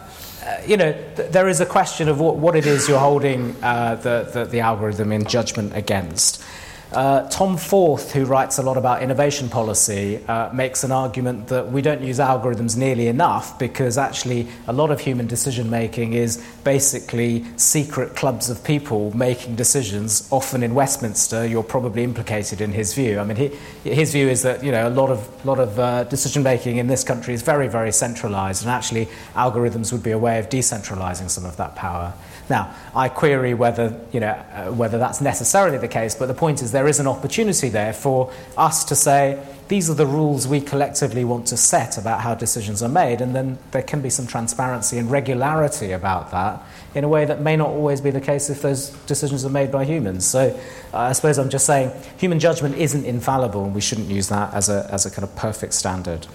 you 0.65 0.77
know, 0.77 0.91
th- 1.15 1.31
there 1.31 1.47
is 1.47 1.61
a 1.61 1.65
question 1.65 2.09
of 2.09 2.19
what, 2.19 2.37
what 2.37 2.55
it 2.55 2.65
is 2.65 2.87
you're 2.87 2.99
holding 2.99 3.55
uh, 3.63 3.95
the, 3.95 4.29
the, 4.33 4.45
the, 4.45 4.59
algorithm 4.59 5.11
in 5.11 5.25
judgment 5.25 5.75
against. 5.75 6.43
Uh, 6.91 7.25
Tom 7.29 7.55
Forth, 7.55 8.11
who 8.11 8.25
writes 8.25 8.57
a 8.57 8.61
lot 8.61 8.75
about 8.75 9.01
innovation 9.01 9.47
policy, 9.47 10.21
uh, 10.27 10.49
makes 10.51 10.83
an 10.83 10.91
argument 10.91 11.47
that 11.47 11.71
we 11.71 11.81
don't 11.81 12.01
use 12.01 12.19
algorithms 12.19 12.75
nearly 12.75 13.07
enough 13.07 13.57
because 13.57 13.97
actually 13.97 14.45
a 14.67 14.73
lot 14.73 14.91
of 14.91 14.99
human 14.99 15.25
decision 15.25 15.69
making 15.69 16.11
is 16.11 16.45
basically 16.65 17.45
secret 17.55 18.13
clubs 18.13 18.49
of 18.49 18.61
people 18.65 19.15
making 19.15 19.55
decisions. 19.55 20.27
Often 20.31 20.63
in 20.63 20.75
Westminster, 20.75 21.47
you're 21.47 21.63
probably 21.63 22.03
implicated 22.03 22.59
in 22.59 22.73
his 22.73 22.93
view. 22.93 23.19
I 23.19 23.23
mean, 23.23 23.37
he, 23.37 23.47
his 23.89 24.11
view 24.11 24.27
is 24.27 24.41
that 24.41 24.61
you 24.61 24.73
know 24.73 24.89
a 24.89 24.91
lot 24.91 25.09
of 25.09 25.45
lot 25.45 25.59
of 25.59 25.79
uh, 25.79 26.03
decision 26.05 26.43
making 26.43 26.75
in 26.75 26.87
this 26.87 27.05
country 27.05 27.33
is 27.33 27.41
very 27.41 27.69
very 27.69 27.93
centralised, 27.93 28.63
and 28.63 28.71
actually 28.71 29.07
algorithms 29.33 29.93
would 29.93 30.03
be 30.03 30.11
a 30.11 30.19
way 30.19 30.39
of 30.39 30.49
decentralising 30.49 31.29
some 31.29 31.45
of 31.45 31.55
that 31.55 31.73
power. 31.77 32.13
Now, 32.51 32.75
I 32.93 33.07
query 33.07 33.53
whether, 33.53 33.97
you 34.11 34.19
know, 34.19 34.27
uh, 34.27 34.73
whether 34.73 34.97
that's 34.97 35.21
necessarily 35.21 35.77
the 35.77 35.87
case, 35.87 36.15
but 36.15 36.25
the 36.25 36.33
point 36.33 36.61
is 36.61 36.73
there 36.73 36.89
is 36.89 36.99
an 36.99 37.07
opportunity 37.07 37.69
there 37.69 37.93
for 37.93 38.29
us 38.57 38.83
to 38.85 38.93
say, 38.93 39.41
these 39.69 39.89
are 39.89 39.93
the 39.93 40.05
rules 40.05 40.49
we 40.49 40.59
collectively 40.59 41.23
want 41.23 41.47
to 41.47 41.55
set 41.55 41.97
about 41.97 42.19
how 42.19 42.35
decisions 42.35 42.83
are 42.83 42.89
made, 42.89 43.21
and 43.21 43.33
then 43.33 43.57
there 43.71 43.81
can 43.81 44.01
be 44.01 44.09
some 44.09 44.27
transparency 44.27 44.97
and 44.97 45.09
regularity 45.09 45.93
about 45.93 46.31
that 46.31 46.61
in 46.93 47.05
a 47.05 47.07
way 47.07 47.23
that 47.23 47.39
may 47.39 47.55
not 47.55 47.69
always 47.69 48.01
be 48.01 48.11
the 48.11 48.19
case 48.19 48.49
if 48.49 48.61
those 48.61 48.89
decisions 49.07 49.45
are 49.45 49.49
made 49.49 49.71
by 49.71 49.85
humans. 49.85 50.25
So 50.25 50.49
uh, 50.93 50.97
I 50.97 51.13
suppose 51.13 51.37
I'm 51.37 51.49
just 51.49 51.65
saying 51.65 51.93
human 52.17 52.41
judgment 52.41 52.75
isn't 52.75 53.05
infallible, 53.05 53.63
and 53.63 53.73
we 53.73 53.79
shouldn't 53.79 54.09
use 54.09 54.27
that 54.27 54.53
as 54.53 54.67
a, 54.67 54.89
as 54.91 55.05
a 55.05 55.09
kind 55.09 55.23
of 55.23 55.33
perfect 55.37 55.73
standard. 55.73 56.27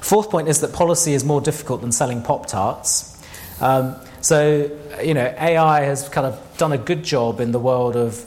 Fourth 0.00 0.28
point 0.28 0.48
is 0.48 0.60
that 0.60 0.74
policy 0.74 1.14
is 1.14 1.24
more 1.24 1.40
difficult 1.40 1.80
than 1.80 1.90
selling 1.90 2.20
Pop 2.20 2.44
Tarts. 2.44 3.18
Um, 3.62 3.96
so, 4.20 4.70
you 5.02 5.14
know, 5.14 5.34
AI 5.38 5.80
has 5.82 6.08
kind 6.08 6.26
of 6.26 6.56
done 6.58 6.72
a 6.72 6.78
good 6.78 7.02
job 7.02 7.40
in 7.40 7.52
the 7.52 7.58
world 7.58 7.96
of 7.96 8.24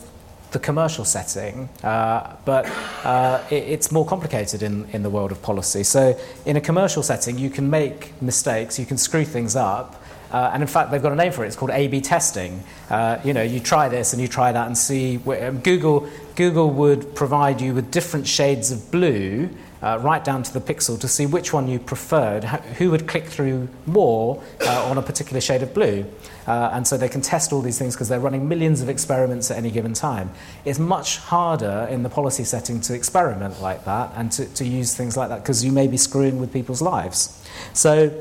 the 0.51 0.59
commercial 0.59 1.05
setting, 1.05 1.67
uh, 1.83 2.35
but 2.45 2.65
uh, 3.03 3.43
it, 3.49 3.63
it's 3.63 3.91
more 3.91 4.05
complicated 4.05 4.63
in, 4.63 4.85
in 4.91 5.03
the 5.03 5.09
world 5.09 5.31
of 5.31 5.41
policy. 5.41 5.83
So, 5.83 6.17
in 6.45 6.55
a 6.55 6.61
commercial 6.61 7.03
setting, 7.03 7.37
you 7.37 7.49
can 7.49 7.69
make 7.69 8.19
mistakes, 8.21 8.79
you 8.79 8.85
can 8.85 8.97
screw 8.97 9.25
things 9.25 9.55
up. 9.55 10.01
Uh, 10.31 10.49
and 10.51 10.63
in 10.63 10.67
fact, 10.67 10.89
they've 10.89 11.01
got 11.01 11.11
a 11.11 11.15
name 11.15 11.31
for 11.31 11.43
it. 11.43 11.47
It's 11.47 11.55
called 11.55 11.69
A/B 11.69 12.01
testing. 12.01 12.63
Uh, 12.89 13.19
you 13.23 13.33
know, 13.33 13.43
you 13.43 13.59
try 13.59 13.87
this 13.87 14.13
and 14.13 14.21
you 14.21 14.27
try 14.27 14.51
that 14.51 14.65
and 14.65 14.75
see. 14.75 15.17
Where, 15.17 15.49
um, 15.49 15.59
Google 15.59 16.09
Google 16.35 16.71
would 16.71 17.13
provide 17.13 17.61
you 17.61 17.75
with 17.75 17.91
different 17.91 18.25
shades 18.25 18.71
of 18.71 18.89
blue 18.89 19.47
uh, 19.83 19.99
right 20.01 20.23
down 20.23 20.41
to 20.41 20.53
the 20.53 20.61
pixel 20.61 20.99
to 20.99 21.07
see 21.07 21.25
which 21.25 21.51
one 21.51 21.67
you 21.67 21.77
preferred, 21.77 22.45
who 22.45 22.89
would 22.89 23.07
click 23.07 23.25
through 23.25 23.67
more 23.85 24.41
uh, 24.65 24.89
on 24.89 24.97
a 24.97 25.01
particular 25.01 25.41
shade 25.41 25.61
of 25.61 25.73
blue. 25.73 26.05
Uh, 26.47 26.69
and 26.73 26.87
so 26.87 26.97
they 26.97 27.09
can 27.09 27.21
test 27.21 27.51
all 27.51 27.61
these 27.61 27.77
things 27.77 27.93
because 27.93 28.07
they're 28.07 28.19
running 28.19 28.47
millions 28.47 28.81
of 28.81 28.89
experiments 28.89 29.51
at 29.51 29.57
any 29.57 29.69
given 29.69 29.93
time. 29.93 30.31
It's 30.63 30.79
much 30.79 31.17
harder 31.17 31.87
in 31.89 32.03
the 32.03 32.09
policy 32.09 32.45
setting 32.45 32.79
to 32.81 32.93
experiment 32.93 33.61
like 33.61 33.83
that 33.85 34.11
and 34.15 34.31
to, 34.33 34.45
to 34.55 34.65
use 34.65 34.95
things 34.95 35.17
like 35.17 35.29
that 35.29 35.43
because 35.43 35.63
you 35.63 35.71
may 35.71 35.87
be 35.87 35.97
screwing 35.97 36.39
with 36.39 36.51
people's 36.53 36.81
lives. 36.81 37.45
So, 37.73 38.11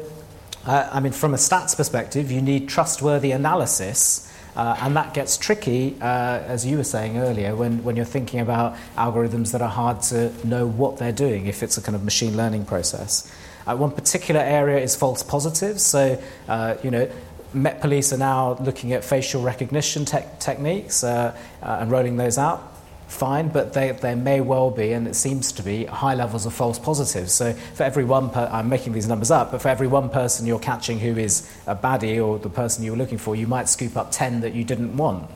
uh, 0.66 0.88
I 0.92 1.01
mean, 1.01 1.12
from 1.12 1.33
a 1.33 1.37
stats 1.37 1.77
perspective, 1.77 2.31
you 2.31 2.42
need 2.42 2.68
trustworthy 2.68 3.31
analysis 3.31 4.32
uh, 4.56 4.76
and 4.80 4.96
that 4.96 5.14
gets 5.14 5.36
tricky, 5.38 5.96
uh, 6.00 6.40
as 6.46 6.66
you 6.66 6.76
were 6.76 6.84
saying 6.84 7.18
earlier, 7.18 7.56
when, 7.56 7.82
when 7.84 7.96
you're 7.96 8.04
thinking 8.04 8.40
about 8.40 8.76
algorithms 8.96 9.52
that 9.52 9.62
are 9.62 9.68
hard 9.68 10.02
to 10.02 10.32
know 10.46 10.66
what 10.66 10.98
they're 10.98 11.12
doing 11.12 11.46
if 11.46 11.62
it's 11.62 11.78
a 11.78 11.82
kind 11.82 11.96
of 11.96 12.04
machine 12.04 12.36
learning 12.36 12.64
process. 12.64 13.32
Uh, 13.66 13.76
one 13.76 13.90
particular 13.90 14.40
area 14.40 14.78
is 14.78 14.96
false 14.96 15.22
positives. 15.22 15.82
So, 15.82 16.20
uh, 16.48 16.74
you 16.82 16.90
know, 16.90 17.10
Met 17.54 17.80
Police 17.80 18.12
are 18.12 18.18
now 18.18 18.56
looking 18.60 18.92
at 18.92 19.04
facial 19.04 19.42
recognition 19.42 20.04
te- 20.04 20.24
techniques 20.38 21.04
uh, 21.04 21.36
uh, 21.62 21.78
and 21.80 21.90
rolling 21.90 22.16
those 22.16 22.38
out 22.38 22.71
fine, 23.12 23.48
but 23.48 23.72
they, 23.72 23.92
there 23.92 24.16
may 24.16 24.40
well 24.40 24.70
be, 24.70 24.92
and 24.92 25.07
it 25.07 25.14
seems 25.14 25.53
to 25.53 25.62
be, 25.62 25.85
high 25.85 26.14
levels 26.14 26.46
of 26.46 26.55
false 26.55 26.79
positives. 26.79 27.33
So 27.33 27.53
for 27.53 27.83
every 27.83 28.05
one, 28.05 28.31
per- 28.31 28.48
I'm 28.51 28.68
making 28.68 28.94
these 28.94 29.07
numbers 29.07 29.31
up, 29.31 29.53
but 29.53 29.62
for 29.62 29.68
every 29.68 29.87
one 29.87 30.09
person 30.09 30.46
you're 30.46 30.59
catching 30.59 30.98
who 30.98 31.16
is 31.16 31.48
a 31.66 31.77
baddie 31.77 32.25
or 32.25 32.38
the 32.38 32.48
person 32.48 32.85
you 32.85 32.92
were 32.92 32.96
looking 32.96 33.18
for, 33.18 33.37
you 33.37 33.46
might 33.46 33.68
scoop 33.68 33.96
up 33.96 34.11
10 34.11 34.40
that 34.40 34.55
you 34.55 34.64
didn't 34.64 34.96
want, 34.96 35.31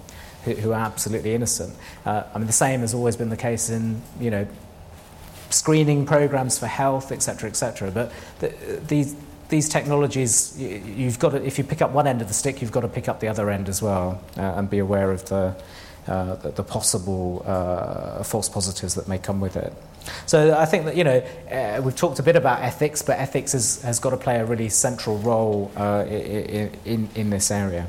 who, 0.45 0.55
who 0.55 0.73
are 0.73 0.81
absolutely 0.81 1.35
innocent. 1.35 1.75
Uh, 2.05 2.25
I 2.35 2.39
mean, 2.39 2.47
the 2.47 2.53
same 2.53 2.81
has 2.81 2.95
always 2.95 3.17
been 3.17 3.29
the 3.29 3.37
case 3.37 3.69
in, 3.69 4.01
you 4.19 4.31
know, 4.31 4.47
screening 5.51 6.07
programs 6.07 6.59
for 6.59 6.67
health, 6.67 7.13
etc., 7.13 7.49
etc. 7.49 7.91
But 7.91 8.13
the, 8.41 8.49
these, 8.87 9.15
these 9.49 9.69
technologies, 9.69 10.59
you, 10.59 11.05
have 11.05 11.19
got 11.19 11.31
to, 11.31 11.45
if 11.45 11.59
you 11.59 11.65
pick 11.65 11.83
up 11.83 11.93
one 11.93 12.07
end 12.07 12.21
of 12.23 12.29
the 12.29 12.35
stick, 12.35 12.63
you've 12.63 12.73
got 12.73 12.81
to 12.81 12.89
pick 12.89 13.09
up 13.09 13.21
the 13.21 13.29
other 13.29 13.51
end 13.51 13.69
as 13.69 13.81
well 13.81 14.21
uh, 14.37 14.41
and 14.57 14.69
be 14.69 14.79
aware 14.79 15.13
of 15.13 15.29
the, 15.29 15.55
the, 16.07 16.53
the, 16.55 16.63
possible 16.63 17.43
uh, 17.47 18.23
false 18.23 18.49
positives 18.49 18.95
that 18.95 19.09
may 19.09 19.19
come 19.19 19.41
with 19.41 19.57
it. 19.57 19.73
So 20.27 20.57
I 20.57 20.65
think 20.67 20.85
that 20.85 20.97
you 20.97 21.05
know 21.05 21.19
uh, 21.51 21.81
we've 21.83 21.97
talked 21.97 22.19
a 22.19 22.23
bit 22.23 22.37
about 22.37 22.63
ethics, 22.63 23.03
but 23.03 23.19
ethics 23.19 23.53
has, 23.53 23.99
got 23.99 24.11
to 24.11 24.17
play 24.17 24.39
a 24.39 24.45
really 24.45 24.69
central 24.69 25.19
role 25.19 25.71
uh, 25.77 26.05
in, 26.09 26.71
in, 26.85 27.09
in 27.15 27.31
this 27.31 27.51
area. 27.51 27.87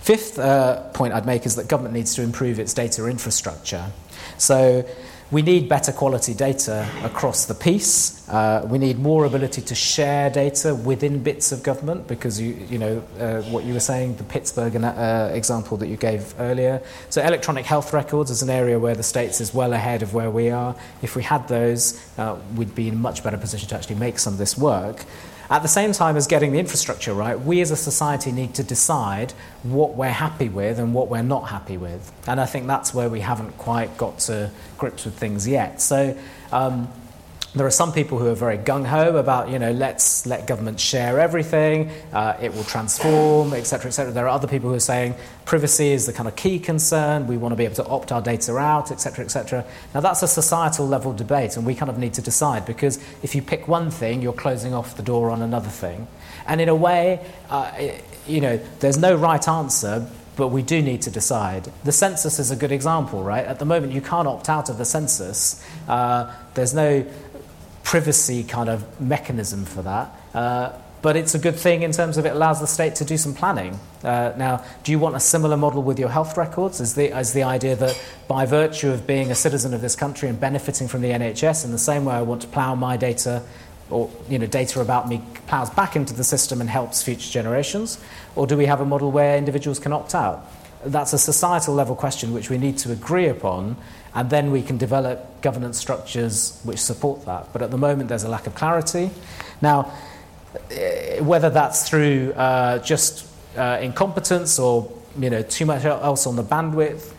Fifth 0.00 0.38
uh, 0.38 0.82
point 0.90 1.14
I'd 1.14 1.26
make 1.26 1.46
is 1.46 1.56
that 1.56 1.68
government 1.68 1.94
needs 1.94 2.14
to 2.14 2.22
improve 2.22 2.58
its 2.60 2.74
data 2.74 3.06
infrastructure. 3.06 3.90
So 4.38 4.84
we 5.30 5.42
need 5.42 5.68
better 5.68 5.92
quality 5.92 6.34
data 6.34 6.88
across 7.02 7.46
the 7.46 7.54
piece. 7.54 8.28
Uh, 8.28 8.66
we 8.70 8.78
need 8.78 8.98
more 8.98 9.24
ability 9.24 9.60
to 9.60 9.74
share 9.74 10.30
data 10.30 10.74
within 10.74 11.22
bits 11.22 11.50
of 11.50 11.62
government 11.62 12.06
because 12.06 12.40
you, 12.40 12.54
you 12.68 12.78
know 12.78 13.02
uh, 13.18 13.42
what 13.42 13.64
you 13.64 13.74
were 13.74 13.80
saying, 13.80 14.16
the 14.16 14.24
Pittsburgh 14.24 14.76
uh, 14.76 15.30
example 15.32 15.76
that 15.78 15.88
you 15.88 15.96
gave 15.96 16.32
earlier. 16.38 16.80
So 17.10 17.22
electronic 17.22 17.64
health 17.64 17.92
records 17.92 18.30
is 18.30 18.42
an 18.42 18.50
area 18.50 18.78
where 18.78 18.94
the 18.94 19.02
states 19.02 19.40
is 19.40 19.52
well 19.52 19.72
ahead 19.72 20.02
of 20.02 20.14
where 20.14 20.30
we 20.30 20.50
are. 20.50 20.76
If 21.02 21.16
we 21.16 21.24
had 21.24 21.48
those, 21.48 22.00
uh, 22.18 22.38
we'd 22.54 22.74
be 22.74 22.88
in 22.88 22.94
a 22.94 22.98
much 22.98 23.24
better 23.24 23.38
position 23.38 23.68
to 23.70 23.74
actually 23.74 23.96
make 23.96 24.18
some 24.20 24.34
of 24.34 24.38
this 24.38 24.56
work. 24.56 25.04
At 25.48 25.62
the 25.62 25.68
same 25.68 25.92
time 25.92 26.16
as 26.16 26.26
getting 26.26 26.52
the 26.52 26.58
infrastructure 26.58 27.14
right, 27.14 27.38
we 27.38 27.60
as 27.60 27.70
a 27.70 27.76
society 27.76 28.32
need 28.32 28.54
to 28.54 28.64
decide 28.64 29.32
what 29.62 29.94
we're 29.94 30.08
happy 30.08 30.48
with 30.48 30.78
and 30.78 30.92
what 30.92 31.08
we're 31.08 31.22
not 31.22 31.48
happy 31.48 31.76
with. 31.76 32.12
And 32.26 32.40
I 32.40 32.46
think 32.46 32.66
that's 32.66 32.92
where 32.92 33.08
we 33.08 33.20
haven't 33.20 33.56
quite 33.56 33.96
got 33.96 34.18
to 34.20 34.50
grips 34.76 35.04
with 35.04 35.16
things 35.16 35.46
yet. 35.46 35.80
So 35.80 36.16
um, 36.52 36.88
there 37.56 37.66
are 37.66 37.70
some 37.70 37.92
people 37.92 38.18
who 38.18 38.26
are 38.26 38.34
very 38.34 38.58
gung 38.58 38.84
ho 38.84 39.16
about, 39.16 39.48
you 39.48 39.58
know, 39.58 39.72
let's 39.72 40.26
let 40.26 40.46
government 40.46 40.78
share 40.78 41.18
everything, 41.18 41.90
uh, 42.12 42.36
it 42.40 42.52
will 42.54 42.64
transform, 42.64 43.54
etc., 43.54 43.88
etc. 43.88 44.12
There 44.12 44.26
are 44.26 44.28
other 44.28 44.46
people 44.46 44.68
who 44.68 44.76
are 44.76 44.80
saying 44.80 45.14
privacy 45.46 45.88
is 45.88 46.04
the 46.04 46.12
kind 46.12 46.28
of 46.28 46.36
key 46.36 46.58
concern, 46.58 47.26
we 47.26 47.38
want 47.38 47.52
to 47.52 47.56
be 47.56 47.64
able 47.64 47.76
to 47.76 47.86
opt 47.86 48.12
our 48.12 48.20
data 48.20 48.56
out, 48.58 48.90
etc., 48.90 49.24
etc. 49.24 49.64
Now, 49.94 50.00
that's 50.00 50.22
a 50.22 50.28
societal 50.28 50.86
level 50.86 51.14
debate, 51.14 51.56
and 51.56 51.64
we 51.64 51.74
kind 51.74 51.90
of 51.90 51.98
need 51.98 52.14
to 52.14 52.22
decide 52.22 52.66
because 52.66 53.02
if 53.22 53.34
you 53.34 53.40
pick 53.40 53.66
one 53.66 53.90
thing, 53.90 54.20
you're 54.20 54.34
closing 54.34 54.74
off 54.74 54.96
the 54.96 55.02
door 55.02 55.30
on 55.30 55.40
another 55.40 55.70
thing. 55.70 56.06
And 56.46 56.60
in 56.60 56.68
a 56.68 56.74
way, 56.74 57.24
uh, 57.48 57.72
you 58.26 58.40
know, 58.40 58.60
there's 58.80 58.98
no 58.98 59.14
right 59.14 59.48
answer 59.48 60.06
but 60.36 60.48
we 60.48 60.62
do 60.62 60.82
need 60.82 61.02
to 61.02 61.10
decide. 61.10 61.72
The 61.84 61.92
census 61.92 62.38
is 62.38 62.50
a 62.50 62.56
good 62.56 62.70
example, 62.70 63.24
right? 63.24 63.44
At 63.44 63.58
the 63.58 63.64
moment, 63.64 63.92
you 63.92 64.02
can't 64.02 64.28
opt 64.28 64.48
out 64.48 64.68
of 64.68 64.76
the 64.76 64.84
census. 64.84 65.64
Uh, 65.88 66.32
there's 66.54 66.74
no 66.74 67.06
privacy 67.86 68.42
kind 68.42 68.68
of 68.68 69.00
mechanism 69.00 69.64
for 69.64 69.80
that. 69.80 70.10
Uh, 70.34 70.72
but 71.02 71.14
it's 71.14 71.36
a 71.36 71.38
good 71.38 71.54
thing 71.54 71.82
in 71.82 71.92
terms 71.92 72.18
of 72.18 72.26
it 72.26 72.30
allows 72.30 72.58
the 72.58 72.66
state 72.66 72.96
to 72.96 73.04
do 73.04 73.16
some 73.16 73.32
planning. 73.32 73.78
Uh, 74.02 74.32
now, 74.36 74.64
do 74.82 74.90
you 74.90 74.98
want 74.98 75.14
a 75.14 75.20
similar 75.20 75.56
model 75.56 75.84
with 75.84 75.96
your 75.96 76.08
health 76.08 76.36
records? 76.36 76.80
Is 76.80 76.96
the, 76.96 77.16
is 77.16 77.32
the 77.32 77.44
idea 77.44 77.76
that 77.76 77.96
by 78.26 78.44
virtue 78.44 78.90
of 78.90 79.06
being 79.06 79.30
a 79.30 79.36
citizen 79.36 79.72
of 79.72 79.82
this 79.82 79.94
country 79.94 80.28
and 80.28 80.40
benefiting 80.40 80.88
from 80.88 81.00
the 81.00 81.10
NHS 81.10 81.64
in 81.64 81.70
the 81.70 81.78
same 81.78 82.04
way 82.04 82.14
I 82.16 82.22
want 82.22 82.42
to 82.42 82.48
plough 82.48 82.74
my 82.74 82.96
data 82.96 83.44
or 83.88 84.10
you 84.28 84.40
know, 84.40 84.46
data 84.46 84.80
about 84.80 85.08
me 85.08 85.22
ploughs 85.46 85.70
back 85.70 85.94
into 85.94 86.12
the 86.12 86.24
system 86.24 86.60
and 86.60 86.68
helps 86.68 87.04
future 87.04 87.30
generations? 87.30 88.00
Or 88.34 88.48
do 88.48 88.56
we 88.56 88.66
have 88.66 88.80
a 88.80 88.84
model 88.84 89.12
where 89.12 89.38
individuals 89.38 89.78
can 89.78 89.92
opt 89.92 90.12
out? 90.12 90.44
That's 90.84 91.12
a 91.12 91.18
societal 91.18 91.74
level 91.74 91.94
question 91.94 92.32
which 92.32 92.50
we 92.50 92.58
need 92.58 92.78
to 92.78 92.90
agree 92.90 93.28
upon, 93.28 93.76
and 94.16 94.30
then 94.30 94.50
we 94.50 94.62
can 94.62 94.78
develop 94.78 95.42
governance 95.42 95.78
structures 95.78 96.58
which 96.64 96.78
support 96.78 97.26
that. 97.26 97.52
But 97.52 97.60
at 97.60 97.70
the 97.70 97.76
moment, 97.76 98.08
there's 98.08 98.24
a 98.24 98.30
lack 98.30 98.46
of 98.46 98.54
clarity. 98.54 99.10
Now, 99.60 99.92
uh, 100.54 101.22
whether 101.22 101.50
that's 101.50 101.86
through 101.86 102.32
uh, 102.32 102.78
just 102.78 103.28
uh, 103.58 103.78
incompetence 103.82 104.58
or 104.58 104.90
you 105.18 105.28
know 105.28 105.42
too 105.42 105.66
much 105.66 105.84
else 105.84 106.26
on 106.26 106.34
the 106.34 106.42
bandwidth. 106.42 107.12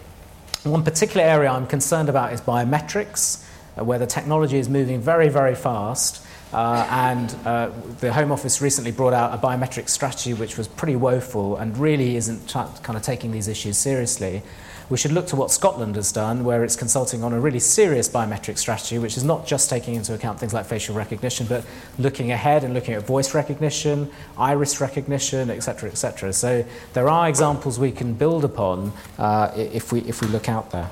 One 0.63 0.83
particular 0.83 1.23
area 1.23 1.51
I'm 1.51 1.67
concerned 1.67 2.09
about 2.09 2.33
is 2.33 2.41
biometrics, 2.41 3.45
uh, 3.77 3.83
where 3.83 3.99
the 3.99 4.07
technology 4.07 4.57
is 4.57 4.67
moving 4.67 4.99
very, 4.99 5.29
very 5.29 5.55
fast. 5.55 6.25
Uh, 6.51 6.87
and 6.89 7.35
uh, 7.45 7.69
the 7.99 8.11
Home 8.11 8.31
Office 8.31 8.59
recently 8.59 8.91
brought 8.91 9.13
out 9.13 9.33
a 9.33 9.37
biometric 9.37 9.89
strategy 9.89 10.33
which 10.33 10.57
was 10.57 10.67
pretty 10.67 10.95
woeful 10.95 11.57
and 11.57 11.77
really 11.77 12.15
isn't 12.15 12.47
t- 12.47 12.81
kind 12.81 12.95
of 12.95 13.03
taking 13.03 13.31
these 13.31 13.49
issues 13.49 13.77
seriously 13.77 14.41
we 14.89 14.97
should 14.97 15.11
look 15.11 15.27
to 15.27 15.35
what 15.35 15.51
Scotland 15.51 15.95
has 15.95 16.11
done, 16.11 16.43
where 16.43 16.63
it's 16.63 16.75
consulting 16.75 17.23
on 17.23 17.33
a 17.33 17.39
really 17.39 17.59
serious 17.59 18.07
biometric 18.07 18.57
strategy, 18.57 18.97
which 18.97 19.17
is 19.17 19.23
not 19.23 19.45
just 19.45 19.69
taking 19.69 19.95
into 19.95 20.13
account 20.13 20.39
things 20.39 20.53
like 20.53 20.65
facial 20.65 20.95
recognition, 20.95 21.45
but 21.47 21.65
looking 21.99 22.31
ahead 22.31 22.63
and 22.63 22.73
looking 22.73 22.93
at 22.93 23.05
voice 23.05 23.33
recognition, 23.33 24.09
iris 24.38 24.79
recognition, 24.79 25.49
etc., 25.49 25.89
etc. 25.89 26.31
So 26.33 26.65
there 26.93 27.09
are 27.09 27.27
examples 27.27 27.79
we 27.79 27.91
can 27.91 28.13
build 28.13 28.45
upon 28.45 28.93
uh, 29.17 29.51
if, 29.55 29.91
we, 29.91 29.99
if 30.01 30.21
we 30.21 30.27
look 30.27 30.47
out 30.47 30.71
there. 30.71 30.89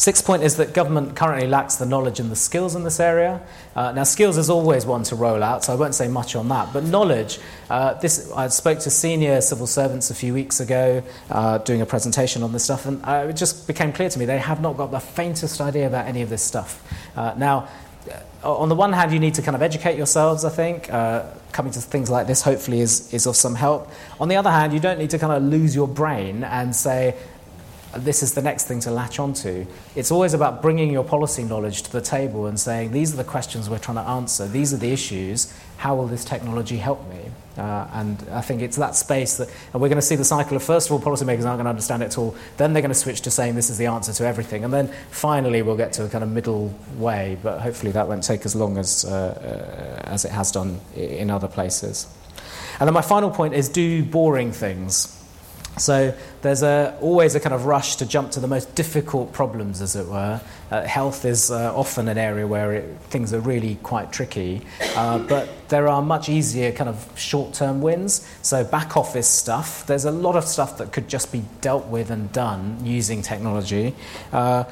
Sixth 0.00 0.24
point 0.24 0.42
is 0.42 0.56
that 0.56 0.72
government 0.72 1.14
currently 1.14 1.46
lacks 1.46 1.76
the 1.76 1.84
knowledge 1.84 2.20
and 2.20 2.30
the 2.30 2.36
skills 2.36 2.74
in 2.74 2.84
this 2.84 3.00
area. 3.00 3.38
Uh, 3.76 3.92
now, 3.92 4.04
skills 4.04 4.38
is 4.38 4.48
always 4.48 4.86
one 4.86 5.02
to 5.02 5.14
roll 5.14 5.42
out, 5.42 5.62
so 5.62 5.74
I 5.74 5.76
won't 5.76 5.94
say 5.94 6.08
much 6.08 6.34
on 6.34 6.48
that. 6.48 6.72
But 6.72 6.84
knowledge, 6.84 7.38
uh, 7.68 7.92
this, 8.00 8.32
I 8.32 8.48
spoke 8.48 8.78
to 8.78 8.88
senior 8.88 9.42
civil 9.42 9.66
servants 9.66 10.10
a 10.10 10.14
few 10.14 10.32
weeks 10.32 10.58
ago 10.58 11.02
uh, 11.28 11.58
doing 11.58 11.82
a 11.82 11.86
presentation 11.86 12.42
on 12.42 12.50
this 12.50 12.64
stuff, 12.64 12.86
and 12.86 13.04
uh, 13.04 13.26
it 13.28 13.36
just 13.36 13.66
became 13.66 13.92
clear 13.92 14.08
to 14.08 14.18
me 14.18 14.24
they 14.24 14.38
have 14.38 14.62
not 14.62 14.78
got 14.78 14.90
the 14.90 15.00
faintest 15.00 15.60
idea 15.60 15.86
about 15.86 16.06
any 16.06 16.22
of 16.22 16.30
this 16.30 16.42
stuff. 16.42 16.82
Uh, 17.14 17.34
now, 17.36 17.68
uh, 18.42 18.58
on 18.58 18.70
the 18.70 18.74
one 18.74 18.94
hand, 18.94 19.12
you 19.12 19.18
need 19.18 19.34
to 19.34 19.42
kind 19.42 19.54
of 19.54 19.60
educate 19.60 19.98
yourselves, 19.98 20.46
I 20.46 20.50
think. 20.50 20.90
Uh, 20.90 21.24
coming 21.52 21.72
to 21.72 21.80
things 21.80 22.08
like 22.08 22.26
this 22.26 22.40
hopefully 22.40 22.80
is, 22.80 23.12
is 23.12 23.26
of 23.26 23.36
some 23.36 23.54
help. 23.54 23.90
On 24.18 24.28
the 24.28 24.36
other 24.36 24.50
hand, 24.50 24.72
you 24.72 24.80
don't 24.80 24.98
need 24.98 25.10
to 25.10 25.18
kind 25.18 25.32
of 25.32 25.42
lose 25.42 25.74
your 25.74 25.88
brain 25.88 26.42
and 26.44 26.74
say, 26.74 27.16
this 27.96 28.22
is 28.22 28.34
the 28.34 28.42
next 28.42 28.64
thing 28.68 28.80
to 28.80 28.90
latch 28.90 29.18
onto. 29.18 29.66
It's 29.96 30.10
always 30.10 30.34
about 30.34 30.62
bringing 30.62 30.90
your 30.90 31.04
policy 31.04 31.42
knowledge 31.42 31.82
to 31.82 31.92
the 31.92 32.00
table 32.00 32.46
and 32.46 32.58
saying, 32.58 32.92
these 32.92 33.12
are 33.12 33.16
the 33.16 33.24
questions 33.24 33.68
we're 33.68 33.78
trying 33.78 33.96
to 33.96 34.08
answer, 34.08 34.46
these 34.46 34.72
are 34.72 34.76
the 34.76 34.92
issues, 34.92 35.52
how 35.78 35.96
will 35.96 36.06
this 36.06 36.24
technology 36.24 36.76
help 36.76 37.08
me? 37.08 37.20
Uh, 37.58 37.88
and 37.94 38.24
I 38.30 38.42
think 38.42 38.62
it's 38.62 38.76
that 38.76 38.94
space 38.94 39.36
that, 39.38 39.48
and 39.72 39.82
we're 39.82 39.88
going 39.88 39.96
to 39.96 40.06
see 40.06 40.14
the 40.14 40.24
cycle 40.24 40.56
of 40.56 40.62
first 40.62 40.88
of 40.88 40.92
all, 40.92 41.00
policymakers 41.00 41.44
aren't 41.44 41.58
going 41.58 41.64
to 41.64 41.70
understand 41.70 42.02
it 42.02 42.06
at 42.06 42.18
all, 42.18 42.36
then 42.56 42.72
they're 42.72 42.82
going 42.82 42.92
to 42.92 42.98
switch 42.98 43.22
to 43.22 43.30
saying 43.30 43.54
this 43.54 43.70
is 43.70 43.78
the 43.78 43.86
answer 43.86 44.12
to 44.12 44.24
everything, 44.24 44.64
and 44.64 44.72
then 44.72 44.88
finally 45.10 45.62
we'll 45.62 45.76
get 45.76 45.92
to 45.94 46.04
a 46.04 46.08
kind 46.08 46.22
of 46.22 46.30
middle 46.30 46.74
way, 46.96 47.38
but 47.42 47.60
hopefully 47.60 47.92
that 47.92 48.06
won't 48.06 48.22
take 48.22 48.44
as 48.44 48.54
long 48.54 48.78
as, 48.78 49.04
uh, 49.04 49.10
uh, 49.10 50.08
as 50.08 50.24
it 50.24 50.30
has 50.30 50.52
done 50.52 50.80
in 50.94 51.28
other 51.28 51.48
places. 51.48 52.06
And 52.78 52.86
then 52.86 52.94
my 52.94 53.02
final 53.02 53.30
point 53.30 53.52
is 53.52 53.68
do 53.68 54.04
boring 54.04 54.52
things. 54.52 55.19
So 55.80 56.14
there's 56.42 56.62
a, 56.62 56.96
always 57.00 57.34
a 57.34 57.40
kind 57.40 57.54
of 57.54 57.66
rush 57.66 57.96
to 57.96 58.06
jump 58.06 58.30
to 58.32 58.40
the 58.40 58.46
most 58.46 58.74
difficult 58.74 59.32
problems, 59.32 59.80
as 59.80 59.96
it 59.96 60.06
were. 60.06 60.40
Uh, 60.70 60.82
health 60.82 61.24
is 61.24 61.50
uh, 61.50 61.74
often 61.74 62.08
an 62.08 62.18
area 62.18 62.46
where 62.46 62.72
it, 62.72 62.98
things 63.08 63.32
are 63.32 63.40
really 63.40 63.76
quite 63.82 64.12
tricky, 64.12 64.62
uh, 64.94 65.18
but 65.18 65.48
there 65.68 65.88
are 65.88 66.02
much 66.02 66.28
easier 66.28 66.70
kind 66.70 66.88
of 66.88 67.10
short-term 67.16 67.80
wins. 67.80 68.26
So 68.42 68.62
back 68.62 68.96
office 68.96 69.28
stuff, 69.28 69.86
there's 69.86 70.04
a 70.04 70.10
lot 70.10 70.36
of 70.36 70.44
stuff 70.44 70.78
that 70.78 70.92
could 70.92 71.08
just 71.08 71.32
be 71.32 71.42
dealt 71.60 71.86
with 71.86 72.10
and 72.10 72.30
done 72.32 72.78
using 72.84 73.22
technology. 73.22 73.94
Uh, 74.32 74.64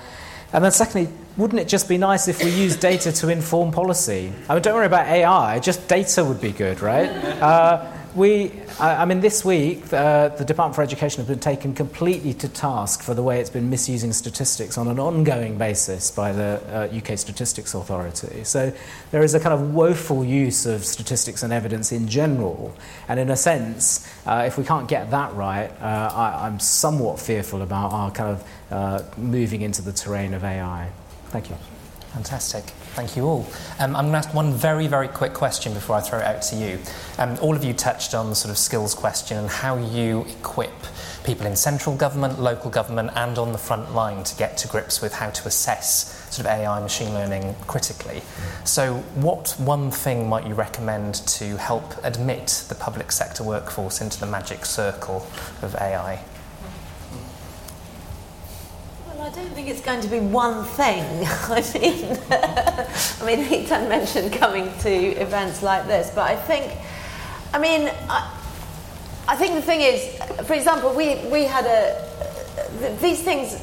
and 0.52 0.64
then 0.64 0.72
secondly, 0.72 1.12
wouldn't 1.36 1.60
it 1.60 1.68
just 1.68 1.88
be 1.88 1.98
nice 1.98 2.26
if 2.26 2.42
we 2.42 2.50
use 2.50 2.76
data 2.76 3.12
to 3.12 3.28
inform 3.28 3.70
policy? 3.70 4.32
I 4.48 4.54
mean, 4.54 4.62
don't 4.62 4.74
worry 4.74 4.86
about 4.86 5.06
AI, 5.06 5.58
just 5.58 5.88
data 5.88 6.24
would 6.24 6.40
be 6.40 6.52
good, 6.52 6.80
right? 6.80 7.08
Uh, 7.08 7.97
we, 8.14 8.52
I, 8.80 9.04
mean, 9.04 9.20
this 9.20 9.44
week, 9.44 9.92
uh, 9.92 10.28
the 10.28 10.44
Department 10.44 10.74
for 10.74 10.82
Education 10.82 11.18
has 11.18 11.28
been 11.28 11.38
taken 11.38 11.74
completely 11.74 12.34
to 12.34 12.48
task 12.48 13.02
for 13.02 13.14
the 13.14 13.22
way 13.22 13.40
it's 13.40 13.50
been 13.50 13.70
misusing 13.70 14.12
statistics 14.12 14.78
on 14.78 14.88
an 14.88 14.98
ongoing 14.98 15.58
basis 15.58 16.10
by 16.10 16.32
the 16.32 16.60
uh, 16.70 16.96
UK 16.96 17.18
Statistics 17.18 17.74
Authority. 17.74 18.44
So 18.44 18.72
there 19.10 19.22
is 19.22 19.34
a 19.34 19.40
kind 19.40 19.54
of 19.54 19.74
woeful 19.74 20.24
use 20.24 20.66
of 20.66 20.84
statistics 20.84 21.42
and 21.42 21.52
evidence 21.52 21.92
in 21.92 22.08
general. 22.08 22.74
And 23.08 23.20
in 23.20 23.30
a 23.30 23.36
sense, 23.36 24.08
uh, 24.26 24.44
if 24.46 24.58
we 24.58 24.64
can't 24.64 24.88
get 24.88 25.10
that 25.10 25.34
right, 25.34 25.70
uh, 25.80 26.12
I, 26.14 26.46
I'm 26.46 26.60
somewhat 26.60 27.20
fearful 27.20 27.62
about 27.62 27.92
our 27.92 28.10
kind 28.10 28.30
of 28.30 28.48
uh, 28.70 29.02
moving 29.16 29.62
into 29.62 29.82
the 29.82 29.92
terrain 29.92 30.34
of 30.34 30.44
AI. 30.44 30.90
Thank 31.26 31.50
you. 31.50 31.56
Fantastic. 32.12 32.64
Thank 32.98 33.14
you 33.14 33.26
all. 33.26 33.46
Um, 33.78 33.94
I'm 33.94 34.06
going 34.06 34.12
to 34.14 34.18
ask 34.18 34.34
one 34.34 34.52
very, 34.52 34.88
very 34.88 35.06
quick 35.06 35.32
question 35.32 35.72
before 35.72 35.94
I 35.94 36.00
throw 36.00 36.18
it 36.18 36.24
out 36.24 36.42
to 36.42 36.56
you. 36.56 36.80
Um, 37.16 37.38
all 37.40 37.54
of 37.54 37.62
you 37.62 37.72
touched 37.72 38.12
on 38.12 38.28
the 38.28 38.34
sort 38.34 38.50
of 38.50 38.58
skills 38.58 38.92
question 38.92 39.38
and 39.38 39.48
how 39.48 39.76
you 39.76 40.22
equip 40.22 40.74
people 41.22 41.46
in 41.46 41.54
central 41.54 41.94
government, 41.94 42.40
local 42.40 42.72
government, 42.72 43.12
and 43.14 43.38
on 43.38 43.52
the 43.52 43.58
front 43.58 43.94
line 43.94 44.24
to 44.24 44.36
get 44.36 44.58
to 44.58 44.66
grips 44.66 45.00
with 45.00 45.14
how 45.14 45.30
to 45.30 45.46
assess 45.46 46.28
sort 46.34 46.40
of 46.40 46.46
AI 46.46 46.80
machine 46.80 47.14
learning 47.14 47.54
critically. 47.68 48.20
So, 48.64 48.94
what 49.14 49.54
one 49.60 49.92
thing 49.92 50.28
might 50.28 50.48
you 50.48 50.54
recommend 50.54 51.24
to 51.38 51.56
help 51.56 51.94
admit 52.02 52.64
the 52.68 52.74
public 52.74 53.12
sector 53.12 53.44
workforce 53.44 54.00
into 54.00 54.18
the 54.18 54.26
magic 54.26 54.66
circle 54.66 55.24
of 55.62 55.76
AI? 55.76 56.18
I 59.28 59.30
don't 59.30 59.50
think 59.50 59.68
it's 59.68 59.82
going 59.82 60.00
to 60.00 60.08
be 60.08 60.20
one 60.20 60.64
thing. 60.64 61.04
I 61.26 61.60
mean, 61.74 62.16
I 62.30 63.26
mean, 63.26 63.44
Hetan 63.44 63.86
mentioned 63.86 64.32
coming 64.32 64.72
to 64.78 64.90
events 64.90 65.62
like 65.62 65.86
this, 65.86 66.10
but 66.14 66.22
I 66.30 66.34
think, 66.34 66.72
I 67.52 67.58
mean, 67.58 67.90
I, 68.08 68.34
I 69.28 69.36
think 69.36 69.54
the 69.54 69.60
thing 69.60 69.82
is, 69.82 70.16
for 70.46 70.54
example, 70.54 70.94
we, 70.94 71.16
we 71.30 71.44
had 71.44 71.66
a, 71.66 72.96
these 73.02 73.22
things 73.22 73.62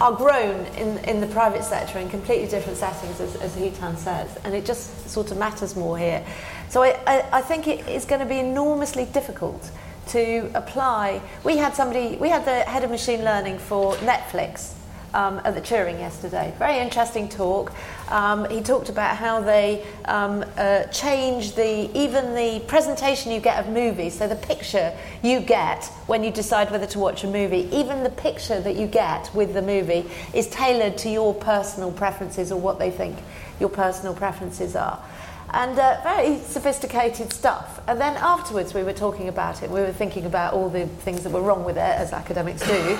are 0.00 0.16
grown 0.16 0.66
in, 0.74 0.98
in 1.04 1.20
the 1.20 1.28
private 1.28 1.62
sector 1.62 2.00
in 2.00 2.10
completely 2.10 2.48
different 2.48 2.76
settings, 2.76 3.20
as, 3.20 3.36
as 3.36 3.54
Hetan 3.54 3.96
says, 3.96 4.36
and 4.42 4.52
it 4.52 4.64
just 4.64 5.08
sort 5.08 5.30
of 5.30 5.38
matters 5.38 5.76
more 5.76 5.96
here. 5.96 6.26
So 6.70 6.82
I, 6.82 6.98
I, 7.06 7.24
I 7.34 7.40
think 7.42 7.68
it 7.68 7.86
is 7.86 8.04
going 8.04 8.20
to 8.20 8.26
be 8.26 8.40
enormously 8.40 9.04
difficult 9.04 9.70
to 10.08 10.50
apply. 10.54 11.22
We 11.44 11.56
had 11.56 11.76
somebody, 11.76 12.16
we 12.16 12.30
had 12.30 12.44
the 12.44 12.68
head 12.68 12.82
of 12.82 12.90
machine 12.90 13.22
learning 13.22 13.60
for 13.60 13.94
Netflix 13.98 14.74
um, 15.14 15.40
at 15.44 15.54
the 15.54 15.60
Turing 15.60 15.98
yesterday. 15.98 16.52
Very 16.58 16.78
interesting 16.78 17.28
talk. 17.28 17.72
Um, 18.10 18.48
he 18.50 18.60
talked 18.60 18.88
about 18.88 19.16
how 19.16 19.40
they 19.40 19.84
um, 20.04 20.44
uh, 20.56 20.84
change 20.84 21.54
the 21.54 21.90
even 21.98 22.34
the 22.34 22.64
presentation 22.66 23.32
you 23.32 23.40
get 23.40 23.58
of 23.58 23.72
movies. 23.72 24.18
So 24.18 24.28
the 24.28 24.36
picture 24.36 24.92
you 25.22 25.40
get 25.40 25.84
when 26.06 26.24
you 26.24 26.30
decide 26.30 26.70
whether 26.70 26.86
to 26.86 26.98
watch 26.98 27.24
a 27.24 27.26
movie, 27.26 27.68
even 27.72 28.02
the 28.02 28.10
picture 28.10 28.60
that 28.60 28.76
you 28.76 28.86
get 28.86 29.34
with 29.34 29.54
the 29.54 29.62
movie 29.62 30.10
is 30.34 30.48
tailored 30.48 30.98
to 30.98 31.08
your 31.08 31.34
personal 31.34 31.92
preferences 31.92 32.52
or 32.52 32.60
what 32.60 32.78
they 32.78 32.90
think 32.90 33.18
your 33.60 33.68
personal 33.68 34.14
preferences 34.14 34.76
are 34.76 35.02
and 35.50 35.78
uh, 35.78 36.00
very 36.02 36.38
sophisticated 36.40 37.32
stuff. 37.32 37.80
And 37.88 38.00
then 38.00 38.16
afterwards, 38.16 38.74
we 38.74 38.82
were 38.82 38.92
talking 38.92 39.28
about 39.28 39.62
it. 39.62 39.70
We 39.70 39.80
were 39.80 39.92
thinking 39.92 40.26
about 40.26 40.52
all 40.52 40.68
the 40.68 40.86
things 40.86 41.22
that 41.22 41.30
were 41.30 41.40
wrong 41.40 41.64
with 41.64 41.76
it, 41.76 41.80
as 41.80 42.12
academics 42.12 42.66
do. 42.66 42.98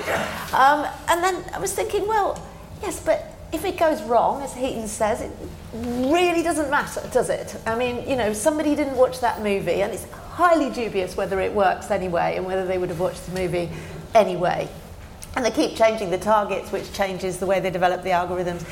Um, 0.55 0.87
and 1.07 1.23
then 1.23 1.43
I 1.53 1.59
was 1.59 1.73
thinking, 1.73 2.07
well, 2.07 2.43
yes, 2.81 3.03
but 3.03 3.35
if 3.51 3.65
it 3.65 3.77
goes 3.77 4.01
wrong, 4.03 4.41
as 4.41 4.53
Hetan 4.53 4.87
says, 4.87 5.21
it 5.21 5.31
really 5.73 6.41
doesn't 6.41 6.69
matter, 6.69 7.01
does 7.11 7.29
it? 7.29 7.55
I 7.65 7.75
mean, 7.75 8.07
you 8.07 8.15
know, 8.15 8.33
somebody 8.33 8.75
didn't 8.75 8.95
watch 8.95 9.19
that 9.21 9.41
movie, 9.41 9.81
and 9.81 9.93
it's 9.93 10.09
highly 10.11 10.69
dubious 10.69 11.17
whether 11.17 11.39
it 11.39 11.53
works 11.53 11.91
anyway 11.91 12.35
and 12.37 12.45
whether 12.45 12.65
they 12.65 12.77
would 12.77 12.89
have 12.89 12.99
watched 12.99 13.25
the 13.25 13.39
movie 13.39 13.69
anyway. 14.15 14.69
And 15.35 15.45
they 15.45 15.51
keep 15.51 15.75
changing 15.75 16.09
the 16.09 16.17
targets, 16.17 16.71
which 16.71 16.91
changes 16.93 17.37
the 17.37 17.45
way 17.45 17.59
they 17.59 17.69
develop 17.69 18.03
the 18.03 18.09
algorithms. 18.09 18.65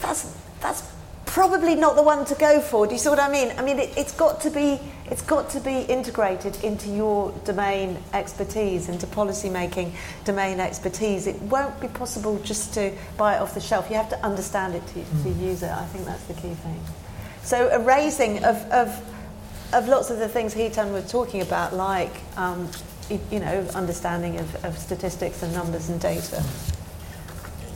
That's, 0.00 0.36
that's 0.60 0.93
probably 1.34 1.74
not 1.74 1.96
the 1.96 2.02
one 2.02 2.24
to 2.24 2.34
go 2.36 2.60
for. 2.60 2.86
Do 2.86 2.92
you 2.92 2.98
see 2.98 3.08
what 3.08 3.18
I 3.18 3.28
mean? 3.28 3.52
I 3.58 3.62
mean, 3.62 3.80
it, 3.80 3.92
it's 3.98 4.12
got 4.12 4.40
to 4.42 4.50
be 4.50 4.78
it's 5.10 5.20
got 5.20 5.50
to 5.50 5.60
be 5.60 5.80
integrated 5.80 6.62
into 6.62 6.88
your 6.88 7.32
domain 7.44 7.98
expertise, 8.12 8.88
into 8.88 9.06
policy 9.08 9.50
making 9.50 9.92
domain 10.24 10.60
expertise. 10.60 11.26
It 11.26 11.38
won't 11.42 11.78
be 11.80 11.88
possible 11.88 12.38
just 12.38 12.72
to 12.74 12.92
buy 13.18 13.34
it 13.34 13.42
off 13.42 13.52
the 13.52 13.60
shelf. 13.60 13.90
You 13.90 13.96
have 13.96 14.08
to 14.10 14.24
understand 14.24 14.76
it 14.76 14.86
to, 14.86 14.94
to 14.94 15.00
mm. 15.00 15.42
use 15.42 15.64
it. 15.64 15.70
I 15.70 15.84
think 15.86 16.06
that's 16.06 16.24
the 16.24 16.34
key 16.34 16.54
thing. 16.54 16.80
So 17.42 17.68
a 17.68 17.80
raising 17.80 18.42
of, 18.44 18.56
of, 18.70 18.88
of 19.74 19.88
lots 19.88 20.10
of 20.10 20.18
the 20.20 20.28
things 20.28 20.54
Hetan 20.54 20.92
was 20.92 21.10
talking 21.10 21.42
about, 21.42 21.74
like 21.74 22.14
um, 22.36 22.70
you 23.30 23.40
know, 23.40 23.68
understanding 23.74 24.38
of, 24.38 24.64
of 24.64 24.78
statistics 24.78 25.42
and 25.42 25.52
numbers 25.52 25.90
and 25.90 26.00
data. 26.00 26.42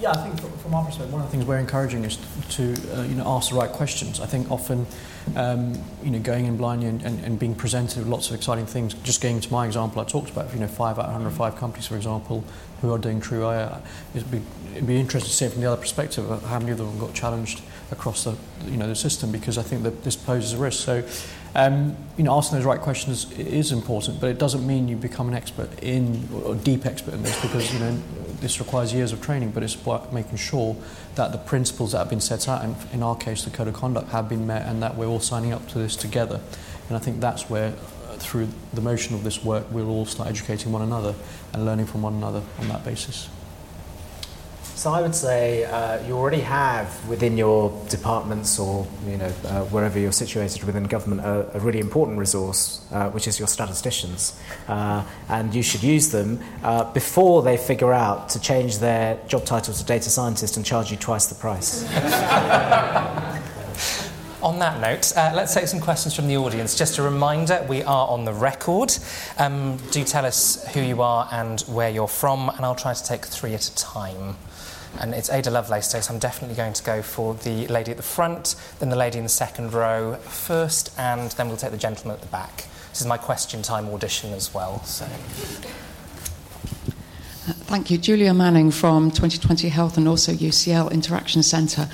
Yeah, 0.01 0.13
I 0.13 0.17
think 0.17 0.41
from, 0.61 0.75
our 0.75 0.85
perspective, 0.85 1.13
one 1.13 1.23
of 1.23 1.29
the 1.29 1.33
things 1.33 1.45
we're 1.45 1.59
encouraging 1.59 2.05
is 2.05 2.19
to 2.51 2.73
uh, 2.97 3.03
you 3.03 3.17
know 3.17 3.25
ask 3.27 3.51
the 3.51 3.57
right 3.57 3.71
questions. 3.71 4.21
I 4.21 4.27
think 4.27 4.49
often 4.49 4.87
um, 5.35 5.75
you 6.05 6.13
know 6.13 6.21
going 6.21 6.47
in 6.47 6.57
blindly 6.57 6.87
and, 6.87 7.03
and, 7.03 7.25
and, 7.25 7.37
being 7.37 7.57
presented 7.57 7.99
with 7.99 8.07
lots 8.07 8.31
of 8.31 8.37
exciting 8.37 8.67
things. 8.67 8.95
Just 8.95 9.21
going 9.21 9.41
to 9.41 9.53
my 9.53 9.67
example, 9.67 10.01
I 10.01 10.05
talked 10.05 10.31
about 10.31 10.55
you 10.55 10.61
know 10.61 10.69
five 10.69 11.01
out 11.01 11.07
of 11.07 11.13
105 11.13 11.57
companies, 11.57 11.89
for 11.89 11.97
example, 11.97 12.45
who 12.81 12.93
are 12.93 12.99
doing 12.99 13.21
true 13.21 13.45
AI. 13.45 13.81
It'd 14.15 14.31
be, 14.31 14.41
it'd 14.73 14.87
be 14.87 15.01
interesting 15.01 15.29
to 15.29 15.35
see 15.35 15.49
from 15.49 15.63
the 15.63 15.73
other 15.73 15.81
perspective 15.81 16.29
how 16.45 16.61
many 16.61 16.71
of 16.71 16.79
them 16.79 16.97
got 17.01 17.13
challenged 17.13 17.63
across 17.91 18.23
the 18.23 18.37
you 18.67 18.77
know 18.77 18.87
the 18.87 18.95
system 18.95 19.33
because 19.33 19.59
I 19.59 19.63
think 19.63 19.83
that 19.83 20.05
this 20.05 20.15
poses 20.15 20.53
a 20.53 20.59
risk. 20.59 20.85
So 20.85 21.03
um, 21.55 21.97
you 22.17 22.25
know, 22.25 22.37
asking 22.37 22.59
those 22.59 22.67
right 22.67 22.81
questions 22.81 23.31
is 23.33 23.73
important, 23.73 24.21
but 24.21 24.29
it 24.29 24.39
doesn't 24.39 24.67
mean 24.67 24.89
you 24.89 24.97
become 24.97 25.29
an 25.29 25.35
expert 25.35 25.71
in 25.83 26.29
or 26.45 26.55
deep 26.55 26.85
expert 26.85 27.15
in 27.15 27.23
this 27.23 27.41
because 27.41 27.73
you 27.73 27.81
know 27.81 27.99
this 28.41 28.61
requires 28.61 28.93
years 28.93 29.13
of 29.13 29.23
training. 29.23 29.51
But 29.51 29.63
it's 29.63 29.75
about 29.75 30.13
making 30.13 30.37
sure 30.37 30.77
that 31.15 31.33
the 31.33 31.39
principles 31.39 31.93
that 31.93 31.99
have 31.99 32.11
been 32.11 32.21
set 32.21 32.49
out, 32.49 32.63
and 32.63 32.77
in 32.93 33.03
our 33.03 33.17
case, 33.17 33.45
the 33.45 33.51
code 33.51 33.69
of 33.69 33.75
conduct, 33.75 34.11
have 34.11 34.29
been 34.29 34.47
met, 34.47 34.67
and 34.67 34.83
that 34.83 34.97
we're 34.97 35.07
all 35.07 35.21
signing 35.21 35.53
up 35.53 35.67
to 35.69 35.79
this 35.79 35.97
together. 35.97 36.41
And 36.89 36.97
I 36.97 37.01
think 37.01 37.21
that's 37.21 37.51
where, 37.51 37.69
uh, 38.09 38.17
through 38.17 38.49
the 38.73 38.81
motion 38.81 39.15
of 39.15 39.25
this 39.25 39.45
work, 39.45 39.67
we'll 39.71 39.91
all 39.91 40.07
start 40.07 40.29
educating 40.29 40.73
one 40.73 40.83
another 40.83 41.15
and 41.53 41.65
learning 41.65 41.87
from 41.87 42.03
one 42.03 42.15
another 42.15 42.43
on 42.59 42.69
that 42.69 42.85
basis. 42.85 43.29
So 44.79 44.93
I 44.93 45.03
would 45.03 45.17
say 45.17 45.65
uh, 45.65 46.07
you 46.07 46.17
already 46.17 46.39
have 46.39 47.09
within 47.09 47.37
your 47.37 47.77
departments 47.89 48.61
or 48.61 48.87
you 49.09 49.17
know 49.17 49.33
uh, 49.47 49.65
wherever 49.65 49.99
you're 49.99 50.13
situated 50.13 50.63
within 50.63 50.85
government 50.85 51.23
a, 51.23 51.57
a 51.57 51.59
really 51.59 51.81
important 51.81 52.17
resource, 52.17 52.87
uh, 52.93 53.11
which 53.11 53.27
is 53.27 53.41
your 53.41 53.49
statisticians, 53.49 54.41
uh, 54.69 55.05
and 55.31 55.53
you 55.53 55.65
should 55.65 55.83
use 55.83 56.13
them 56.13 56.39
uh, 56.63 56.85
before 56.93 57.43
they 57.43 57.57
figure 57.57 57.93
out 57.93 58.29
to 58.29 58.41
change 58.41 58.79
their 58.79 59.19
job 59.27 59.45
title 59.45 59.75
to 59.75 59.83
data 59.83 60.11
scientist 60.11 60.57
and 60.57 60.65
charge 60.65 60.93
you 60.93 60.97
twice 60.97 61.27
the 61.27 61.35
price. 61.35 61.83
On 64.41 64.61
that 64.61 64.81
note, 64.81 65.13
uh, 65.17 65.33
let's 65.35 65.55
take 65.55 65.67
some 65.67 65.81
questions 65.81 66.15
from 66.15 66.29
the 66.29 66.37
audience. 66.37 66.79
Just 66.79 66.99
a 66.99 67.03
reminder, 67.03 67.67
we 67.69 67.83
are 67.83 68.07
on 68.07 68.25
the 68.25 68.33
record. 68.33 68.97
Um, 69.37 69.79
do 69.91 70.05
tell 70.05 70.25
us 70.25 70.65
who 70.73 70.81
you 70.81 71.03
are 71.03 71.29
and 71.33 71.61
where 71.63 71.91
you're 71.91 72.07
from, 72.07 72.49
and 72.51 72.61
I'll 72.61 72.77
try 72.77 72.95
to 72.95 73.05
take 73.05 73.27
three 73.27 73.55
at 73.55 73.67
a 73.67 73.75
time 73.75 74.37
and 75.01 75.15
it's 75.15 75.31
Ada 75.31 75.51
Lovelace 75.51 75.93
Day, 75.93 76.01
so 76.01 76.13
I'm 76.13 76.19
definitely 76.19 76.57
going 76.57 76.73
to 76.73 76.83
go 76.83 77.03
for 77.03 77.35
the 77.35 77.67
lady 77.69 77.91
at 77.91 77.97
the 77.97 78.03
front, 78.03 78.57
then 78.79 78.89
the 78.89 78.97
lady 78.97 79.19
in 79.19 79.25
the 79.25 79.31
second 79.31 79.73
row 79.73 80.17
first, 80.17 80.93
and 80.99 81.31
then 81.33 81.49
we'll 81.49 81.57
take 81.57 81.71
the 81.71 81.77
gentleman 81.77 82.15
at 82.17 82.23
the 82.23 82.29
back. 82.29 82.65
This 82.91 83.01
is 83.01 83.07
my 83.07 83.19
question 83.19 83.63
time 83.63 83.89
audition 83.89 84.33
as 84.33 84.53
well. 84.53 84.83
So. 84.85 85.07
Thank 87.69 87.91
you. 87.91 87.99
Julia 87.99 88.35
Manning 88.35 88.71
from 88.71 89.11
2020 89.11 89.69
Health 89.69 89.97
and 89.97 90.09
also 90.09 90.33
UCL 90.33 90.91
Interaction 90.91 91.43
Centre. 91.43 91.89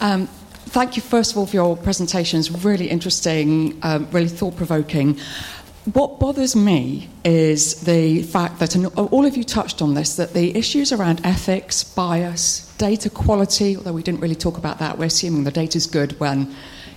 Um, 0.00 0.26
thank 0.26 0.96
you, 0.96 1.02
first 1.02 1.32
of 1.32 1.38
all, 1.38 1.46
for 1.46 1.54
your 1.54 1.76
presentations. 1.76 2.64
Really 2.64 2.88
interesting, 2.90 3.78
um, 3.82 4.08
really 4.10 4.28
thought 4.28 4.56
provoking. 4.56 5.18
What 5.92 6.18
bothers 6.18 6.56
me 6.56 7.08
is 7.24 7.82
the 7.82 8.22
fact 8.24 8.58
that, 8.58 8.74
and 8.74 8.86
all 8.86 9.24
of 9.24 9.36
you 9.36 9.44
touched 9.44 9.80
on 9.80 9.94
this, 9.94 10.16
that 10.16 10.34
the 10.34 10.56
issues 10.56 10.92
around 10.92 11.20
ethics, 11.22 11.84
bias, 11.84 12.74
data 12.76 13.08
quality, 13.08 13.76
although 13.76 13.92
we 13.92 14.02
didn't 14.02 14.18
really 14.18 14.34
talk 14.34 14.58
about 14.58 14.80
that, 14.80 14.98
we're 14.98 15.04
assuming 15.04 15.44
the 15.44 15.52
data 15.52 15.78
is 15.78 15.86
good 15.86 16.18
when 16.18 16.52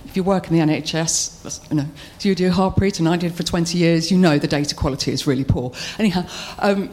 if 0.06 0.16
you 0.16 0.24
work 0.24 0.50
in 0.50 0.54
the 0.54 0.74
NHS, 0.74 1.70
you 1.70 1.76
know, 1.76 1.86
you 2.22 2.34
do 2.34 2.50
Harpreet 2.50 2.98
and 2.98 3.08
I 3.08 3.16
did 3.16 3.32
for 3.32 3.44
20 3.44 3.78
years, 3.78 4.10
you 4.10 4.18
know 4.18 4.38
the 4.38 4.48
data 4.48 4.74
quality 4.74 5.12
is 5.12 5.24
really 5.24 5.44
poor. 5.44 5.72
Anyhow, 6.00 6.26
um, 6.58 6.90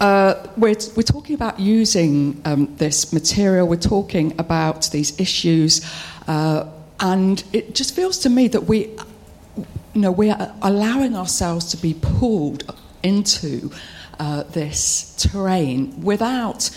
uh, 0.00 0.44
we're, 0.56 0.74
we're 0.96 1.04
talking 1.04 1.36
about 1.36 1.60
using 1.60 2.42
um, 2.44 2.74
this 2.78 3.12
material, 3.12 3.68
we're 3.68 3.76
talking 3.76 4.34
about 4.40 4.90
these 4.90 5.20
issues, 5.20 5.88
uh, 6.26 6.68
and 6.98 7.44
it 7.52 7.76
just 7.76 7.94
feels 7.94 8.18
to 8.18 8.28
me 8.28 8.48
that 8.48 8.64
we 8.64 8.90
you 9.98 10.02
know, 10.02 10.12
we 10.12 10.30
are 10.30 10.54
allowing 10.62 11.16
ourselves 11.16 11.64
to 11.72 11.76
be 11.76 11.92
pulled 11.92 12.72
into 13.02 13.72
uh, 14.20 14.44
this 14.44 15.16
terrain 15.16 16.00
without 16.00 16.70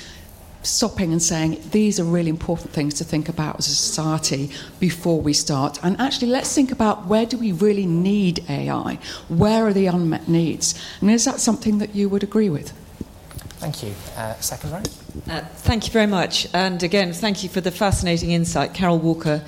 stopping 0.63 1.11
and 1.11 1.21
saying 1.21 1.61
these 1.69 1.99
are 1.99 2.03
really 2.03 2.31
important 2.31 2.71
things 2.71 2.95
to 2.95 3.03
think 3.03 3.29
about 3.29 3.59
as 3.59 3.67
a 3.67 3.75
society 3.75 4.49
before 4.79 5.21
we 5.21 5.33
start. 5.33 5.77
And 5.83 6.01
actually 6.01 6.29
let's 6.29 6.51
think 6.51 6.71
about 6.71 7.05
where 7.05 7.27
do 7.27 7.37
we 7.37 7.51
really 7.51 7.85
need 7.85 8.43
ai 8.49 8.97
where 9.27 9.67
are 9.67 9.73
the 9.73 9.85
unmet 9.85 10.27
needs? 10.27 10.73
And 10.99 11.11
is 11.11 11.23
that 11.25 11.39
something 11.39 11.77
that 11.77 11.93
you 11.93 12.09
would 12.09 12.23
agree 12.23 12.49
with? 12.49 12.71
Thank 13.59 13.83
you. 13.83 13.93
Uh, 14.17 14.33
second 14.39 14.71
row. 14.71 14.81
Uh, 15.29 15.41
thank 15.41 15.85
you 15.85 15.93
very 15.93 16.07
much. 16.07 16.47
And 16.55 16.81
again 16.81 17.13
thank 17.13 17.43
you 17.43 17.49
for 17.49 17.61
the 17.61 17.71
fascinating 17.71 18.31
insight 18.31 18.73
carol 18.73 18.97
walker. 18.97 19.43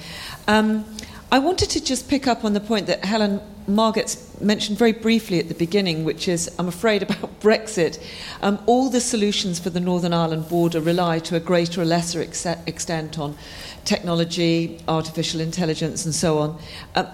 Um, 0.47 0.85
I 1.31 1.39
wanted 1.39 1.71
to 1.71 1.83
just 1.83 2.07
pick 2.07 2.27
up 2.27 2.45
on 2.45 2.53
the 2.53 2.59
point 2.59 2.85
that 2.85 3.03
Helen 3.03 3.41
Margetts 3.67 4.39
mentioned 4.41 4.77
very 4.77 4.91
briefly 4.91 5.39
at 5.39 5.47
the 5.47 5.55
beginning, 5.55 6.03
which 6.03 6.27
is, 6.27 6.53
I'm 6.59 6.67
afraid, 6.67 7.03
about 7.09 7.39
Brexit. 7.39 8.01
Um, 8.41 8.59
all 8.65 8.89
the 8.89 9.01
solutions 9.01 9.59
for 9.59 9.69
the 9.69 9.79
Northern 9.79 10.13
Ireland 10.13 10.49
border 10.49 10.81
rely 10.81 11.19
to 11.19 11.35
a 11.35 11.39
greater 11.39 11.81
or 11.81 11.85
lesser 11.85 12.21
ex- 12.21 12.45
extent 12.45 13.17
on 13.19 13.37
technology, 13.85 14.79
artificial 14.87 15.41
intelligence, 15.41 16.05
and 16.05 16.13
so 16.13 16.39
on. 16.39 16.59
Uh, 16.95 17.11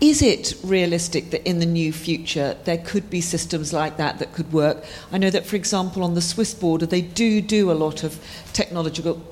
is 0.00 0.20
it 0.20 0.54
realistic 0.64 1.30
that 1.30 1.48
in 1.48 1.60
the 1.60 1.66
new 1.66 1.92
future 1.92 2.56
there 2.64 2.78
could 2.78 3.08
be 3.08 3.20
systems 3.20 3.72
like 3.72 3.98
that 3.98 4.18
that 4.18 4.32
could 4.32 4.52
work? 4.52 4.84
I 5.12 5.18
know 5.18 5.30
that, 5.30 5.46
for 5.46 5.54
example, 5.54 6.02
on 6.02 6.14
the 6.14 6.20
Swiss 6.20 6.54
border, 6.54 6.86
they 6.86 7.02
do 7.02 7.40
do 7.40 7.70
a 7.70 7.74
lot 7.74 8.02
of 8.02 8.20
technological 8.52 9.22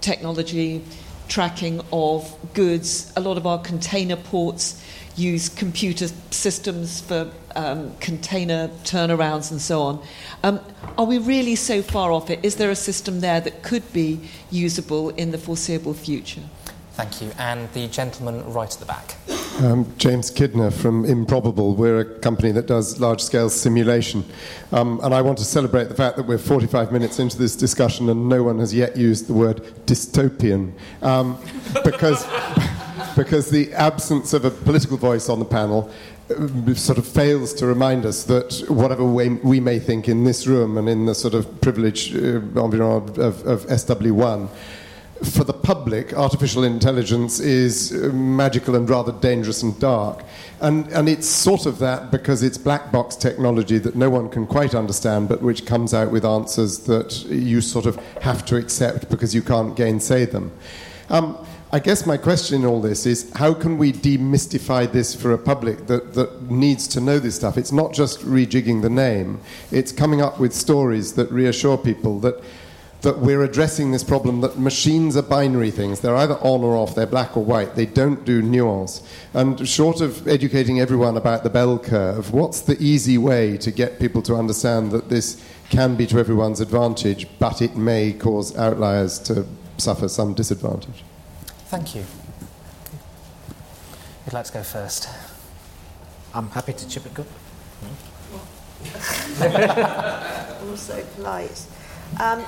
technology 0.00 0.82
tracking 1.28 1.80
of 1.92 2.36
goods. 2.54 3.12
A 3.16 3.20
lot 3.20 3.36
of 3.36 3.46
our 3.46 3.60
container 3.60 4.16
ports 4.16 4.82
use 5.16 5.48
computer 5.48 6.08
systems 6.30 7.00
for 7.00 7.30
um, 7.54 7.96
container 8.00 8.68
turnarounds 8.84 9.50
and 9.50 9.60
so 9.60 9.82
on. 9.82 10.02
Um, 10.42 10.60
are 10.98 11.06
we 11.06 11.18
really 11.18 11.56
so 11.56 11.82
far 11.82 12.12
off 12.12 12.30
it? 12.30 12.40
Is 12.44 12.56
there 12.56 12.70
a 12.70 12.76
system 12.76 13.20
there 13.20 13.40
that 13.40 13.62
could 13.62 13.92
be 13.92 14.20
usable 14.50 15.10
in 15.10 15.30
the 15.30 15.38
foreseeable 15.38 15.94
future? 15.94 16.42
Thank 16.92 17.20
you. 17.20 17.30
And 17.38 17.70
the 17.72 17.88
gentleman 17.88 18.42
right 18.52 18.72
at 18.72 18.80
the 18.80 18.86
back. 18.86 19.16
Um, 19.62 19.90
James 19.98 20.30
Kidner 20.30 20.72
from 20.72 21.04
Improbable. 21.04 21.74
We're 21.74 22.00
a 22.00 22.04
company 22.20 22.52
that 22.52 22.66
does 22.66 23.00
large 23.00 23.22
scale 23.22 23.50
simulation. 23.50 24.24
Um, 24.72 25.00
and 25.02 25.14
I 25.14 25.20
want 25.22 25.36
to 25.38 25.44
celebrate 25.44 25.88
the 25.90 25.94
fact 25.94 26.16
that 26.16 26.26
we're 26.26 26.38
45 26.38 26.92
minutes 26.92 27.18
into 27.18 27.38
this 27.38 27.54
discussion 27.54 28.08
and 28.08 28.28
no 28.28 28.42
one 28.42 28.58
has 28.58 28.74
yet 28.74 28.96
used 28.96 29.28
the 29.28 29.34
word 29.34 29.62
dystopian. 29.86 30.72
Um, 31.02 31.38
because, 31.84 32.24
because 33.16 33.50
the 33.50 33.72
absence 33.72 34.32
of 34.32 34.44
a 34.44 34.50
political 34.50 34.96
voice 34.96 35.28
on 35.28 35.38
the 35.38 35.44
panel 35.44 35.90
uh, 36.30 36.74
sort 36.74 36.98
of 36.98 37.06
fails 37.06 37.54
to 37.54 37.66
remind 37.66 38.04
us 38.04 38.24
that 38.24 38.62
whatever 38.68 39.04
way 39.04 39.30
we 39.30 39.58
may 39.58 39.78
think 39.78 40.08
in 40.08 40.24
this 40.24 40.46
room 40.46 40.76
and 40.76 40.88
in 40.88 41.06
the 41.06 41.14
sort 41.14 41.34
of 41.34 41.60
privileged 41.60 42.14
uh, 42.14 42.38
environment 42.38 43.18
of, 43.18 43.44
of 43.46 43.66
SW1, 43.66 44.48
for 45.24 45.44
the 45.44 45.52
public, 45.52 46.12
artificial 46.12 46.62
intelligence 46.64 47.40
is 47.40 47.92
uh, 47.92 48.08
magical 48.12 48.74
and 48.74 48.88
rather 48.90 49.12
dangerous 49.12 49.62
and 49.62 49.78
dark. 49.80 50.22
And, 50.60 50.86
and 50.88 51.08
it's 51.08 51.26
sort 51.26 51.64
of 51.64 51.78
that 51.78 52.10
because 52.10 52.42
it's 52.42 52.58
black 52.58 52.92
box 52.92 53.16
technology 53.16 53.78
that 53.78 53.96
no 53.96 54.10
one 54.10 54.28
can 54.28 54.46
quite 54.46 54.74
understand, 54.74 55.30
but 55.30 55.40
which 55.40 55.64
comes 55.64 55.94
out 55.94 56.10
with 56.10 56.26
answers 56.26 56.80
that 56.80 57.24
you 57.26 57.62
sort 57.62 57.86
of 57.86 57.96
have 58.20 58.44
to 58.46 58.56
accept 58.56 59.08
because 59.08 59.34
you 59.34 59.40
can't 59.42 59.74
gainsay 59.74 60.26
them. 60.26 60.52
Um, 61.08 61.46
I 61.72 61.80
guess 61.80 62.06
my 62.06 62.16
question 62.16 62.60
in 62.60 62.64
all 62.64 62.80
this 62.80 63.06
is 63.06 63.32
how 63.34 63.52
can 63.52 63.76
we 63.76 63.92
demystify 63.92 64.90
this 64.90 65.16
for 65.16 65.32
a 65.32 65.38
public 65.38 65.88
that, 65.88 66.14
that 66.14 66.48
needs 66.48 66.86
to 66.88 67.00
know 67.00 67.18
this 67.18 67.34
stuff? 67.34 67.58
It's 67.58 67.72
not 67.72 67.92
just 67.92 68.20
rejigging 68.20 68.82
the 68.82 68.90
name, 68.90 69.40
it's 69.72 69.90
coming 69.90 70.22
up 70.22 70.38
with 70.38 70.52
stories 70.52 71.14
that 71.14 71.30
reassure 71.32 71.76
people 71.76 72.20
that 72.20 72.42
that 73.02 73.18
we're 73.18 73.44
addressing 73.44 73.92
this 73.92 74.02
problem 74.02 74.40
that 74.40 74.58
machines 74.58 75.16
are 75.16 75.22
binary 75.22 75.70
things. 75.70 76.00
They're 76.00 76.16
either 76.16 76.36
on 76.36 76.64
or 76.64 76.74
off, 76.76 76.94
they're 76.94 77.06
black 77.06 77.36
or 77.36 77.44
white. 77.44 77.74
They 77.76 77.86
don't 77.86 78.24
do 78.24 78.42
nuance. 78.42 79.02
And 79.34 79.68
short 79.68 80.00
of 80.00 80.26
educating 80.26 80.80
everyone 80.80 81.16
about 81.16 81.44
the 81.44 81.50
bell 81.50 81.78
curve, 81.78 82.32
what's 82.32 82.62
the 82.62 82.76
easy 82.82 83.18
way 83.18 83.58
to 83.58 83.70
get 83.70 84.00
people 84.00 84.22
to 84.22 84.34
understand 84.34 84.90
that 84.92 85.08
this 85.08 85.40
can 85.70 85.94
be 85.94 86.06
to 86.06 86.18
everyone's 86.18 86.60
advantage, 86.60 87.28
but 87.38 87.62
it 87.62 87.76
may 87.76 88.12
cause 88.12 88.56
outliers 88.56 89.18
to 89.20 89.46
suffer 89.78 90.08
some 90.08 90.34
disadvantage? 90.34 91.04
Thank 91.66 91.96
you. 91.96 92.04
You'd 94.24 94.32
like 94.32 94.46
to 94.46 94.52
go 94.52 94.62
first? 94.62 95.08
I'm 96.32 96.48
happy 96.50 96.72
to 96.72 96.88
chip 96.88 97.06
it 97.06 97.18
up. 97.18 97.26
I'm 100.62 100.76
so 100.76 101.04
polite. 101.16 101.66
Um, 102.20 102.44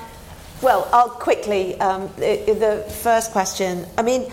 well, 0.61 0.87
I'll 0.93 1.09
quickly, 1.09 1.79
um, 1.81 2.09
the, 2.15 2.43
the 2.53 2.89
first 3.03 3.31
question. 3.31 3.85
I 3.97 4.03
mean, 4.03 4.31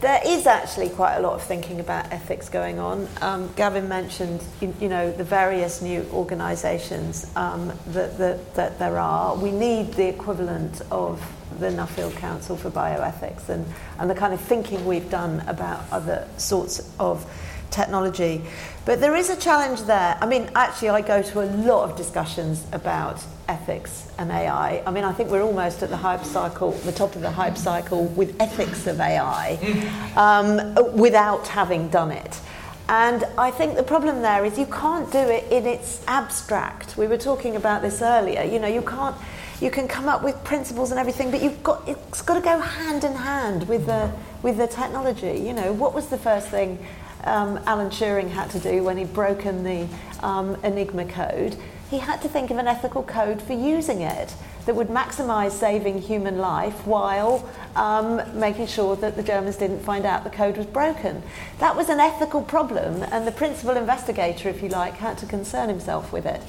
there 0.00 0.20
is 0.24 0.46
actually 0.46 0.90
quite 0.90 1.16
a 1.16 1.20
lot 1.20 1.32
of 1.32 1.42
thinking 1.42 1.80
about 1.80 2.12
ethics 2.12 2.48
going 2.48 2.78
on. 2.78 3.08
Um, 3.20 3.52
Gavin 3.56 3.88
mentioned, 3.88 4.44
you, 4.60 4.72
you, 4.80 4.88
know, 4.88 5.10
the 5.10 5.24
various 5.24 5.82
new 5.82 6.06
organisations 6.12 7.30
um, 7.34 7.72
that, 7.88 8.16
that, 8.18 8.54
that 8.54 8.78
there 8.78 8.98
are. 8.98 9.34
We 9.36 9.50
need 9.50 9.94
the 9.94 10.08
equivalent 10.08 10.82
of 10.92 11.20
the 11.58 11.66
Nuffield 11.70 12.14
Council 12.16 12.56
for 12.56 12.70
Bioethics 12.70 13.48
and, 13.48 13.66
and 13.98 14.08
the 14.08 14.14
kind 14.14 14.32
of 14.32 14.40
thinking 14.40 14.84
we've 14.84 15.10
done 15.10 15.42
about 15.48 15.84
other 15.90 16.28
sorts 16.36 16.92
of 17.00 17.26
technology. 17.70 18.42
But 18.84 19.00
there 19.00 19.14
is 19.14 19.30
a 19.30 19.36
challenge 19.36 19.82
there. 19.82 20.16
I 20.20 20.26
mean, 20.26 20.50
actually, 20.54 20.90
I 20.90 21.02
go 21.02 21.22
to 21.22 21.42
a 21.42 21.48
lot 21.66 21.90
of 21.90 21.96
discussions 21.96 22.64
about 22.72 23.22
ethics 23.48 24.10
and 24.18 24.30
AI. 24.30 24.82
I 24.86 24.90
mean, 24.90 25.04
I 25.04 25.12
think 25.12 25.30
we're 25.30 25.42
almost 25.42 25.82
at 25.82 25.90
the 25.90 25.96
hype 25.96 26.24
cycle, 26.24 26.72
the 26.72 26.92
top 26.92 27.14
of 27.14 27.22
the 27.22 27.30
hype 27.30 27.56
cycle 27.56 28.06
with 28.06 28.40
ethics 28.40 28.86
of 28.86 29.00
AI, 29.00 29.58
um, 30.16 30.96
without 30.96 31.48
having 31.48 31.88
done 31.88 32.10
it. 32.10 32.40
And 32.88 33.24
I 33.36 33.50
think 33.50 33.76
the 33.76 33.82
problem 33.82 34.22
there 34.22 34.44
is 34.46 34.58
you 34.58 34.66
can't 34.66 35.10
do 35.12 35.18
it 35.18 35.44
in 35.52 35.66
its 35.66 36.02
abstract. 36.06 36.96
We 36.96 37.06
were 37.06 37.18
talking 37.18 37.56
about 37.56 37.82
this 37.82 38.00
earlier. 38.00 38.42
You 38.42 38.58
know, 38.58 38.68
you 38.68 38.82
can't. 38.82 39.14
You 39.60 39.70
can 39.70 39.88
come 39.88 40.08
up 40.08 40.22
with 40.22 40.42
principles 40.44 40.92
and 40.92 41.00
everything, 41.00 41.30
but 41.30 41.42
you've 41.42 41.62
got 41.62 41.86
it's 41.86 42.22
got 42.22 42.34
to 42.34 42.40
go 42.40 42.58
hand 42.60 43.04
in 43.04 43.12
hand 43.12 43.68
with 43.68 43.86
the 43.86 44.10
with 44.42 44.56
the 44.56 44.66
technology. 44.66 45.38
You 45.38 45.52
know, 45.52 45.72
what 45.72 45.92
was 45.92 46.06
the 46.06 46.16
first 46.16 46.48
thing 46.48 46.78
um, 47.28 47.60
Alan 47.66 47.90
Turing 47.90 48.30
had 48.30 48.50
to 48.50 48.58
do 48.58 48.82
when 48.82 48.96
he'd 48.96 49.12
broken 49.12 49.62
the 49.62 49.88
um, 50.20 50.56
Enigma 50.64 51.04
code. 51.04 51.56
He 51.90 51.98
had 51.98 52.20
to 52.22 52.28
think 52.28 52.50
of 52.50 52.58
an 52.58 52.66
ethical 52.66 53.02
code 53.02 53.40
for 53.40 53.54
using 53.54 54.02
it 54.02 54.34
that 54.66 54.74
would 54.74 54.88
maximise 54.88 55.52
saving 55.52 56.02
human 56.02 56.36
life 56.36 56.86
while 56.86 57.48
um, 57.74 58.20
making 58.38 58.66
sure 58.66 58.96
that 58.96 59.16
the 59.16 59.22
Germans 59.22 59.56
didn't 59.56 59.80
find 59.80 60.04
out 60.04 60.24
the 60.24 60.30
code 60.30 60.58
was 60.58 60.66
broken. 60.66 61.22
That 61.58 61.74
was 61.74 61.88
an 61.88 62.00
ethical 62.00 62.42
problem, 62.42 63.02
and 63.04 63.26
the 63.26 63.32
principal 63.32 63.76
investigator, 63.76 64.50
if 64.50 64.62
you 64.62 64.68
like, 64.68 64.94
had 64.94 65.16
to 65.18 65.26
concern 65.26 65.70
himself 65.70 66.12
with 66.12 66.26
it. 66.26 66.42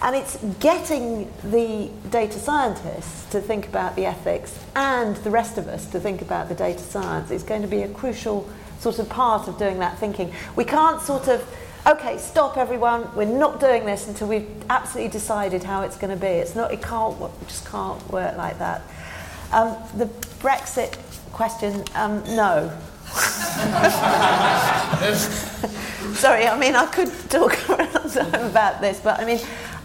And 0.00 0.14
it's 0.14 0.36
getting 0.60 1.32
the 1.42 1.90
data 2.10 2.38
scientists 2.38 3.28
to 3.32 3.40
think 3.40 3.66
about 3.66 3.96
the 3.96 4.06
ethics 4.06 4.62
and 4.76 5.16
the 5.16 5.30
rest 5.30 5.58
of 5.58 5.66
us 5.66 5.86
to 5.86 5.98
think 5.98 6.22
about 6.22 6.48
the 6.48 6.54
data 6.54 6.78
science 6.78 7.30
is 7.30 7.42
going 7.42 7.62
to 7.62 7.68
be 7.68 7.82
a 7.82 7.88
crucial 7.88 8.48
sort 8.78 8.98
of 8.98 9.08
part 9.08 9.48
of 9.48 9.58
doing 9.58 9.78
that 9.78 9.98
thinking. 9.98 10.32
We 10.54 10.64
can't 10.64 11.00
sort 11.02 11.28
of, 11.28 11.46
okay, 11.86 12.18
stop 12.18 12.56
everyone, 12.56 13.14
we're 13.14 13.24
not 13.24 13.60
doing 13.60 13.86
this 13.86 14.08
until 14.08 14.28
we've 14.28 14.48
absolutely 14.70 15.10
decided 15.10 15.62
how 15.62 15.82
it's 15.82 15.96
going 15.96 16.16
to 16.16 16.20
be. 16.20 16.26
It's 16.26 16.54
not, 16.54 16.72
it 16.72 16.82
can't, 16.82 17.20
it 17.20 17.48
just 17.48 17.66
can't 17.66 18.06
work 18.10 18.36
like 18.36 18.58
that. 18.58 18.82
Um, 19.52 19.76
the 19.96 20.06
Brexit 20.40 20.96
question, 21.32 21.84
um, 21.94 22.22
no. 22.34 22.72
Sorry, 26.14 26.46
I 26.46 26.58
mean, 26.58 26.74
I 26.74 26.86
could 26.86 27.12
talk 27.30 27.56
about 27.68 28.80
this, 28.80 29.00
but 29.00 29.20
I 29.20 29.24
mean, 29.24 29.38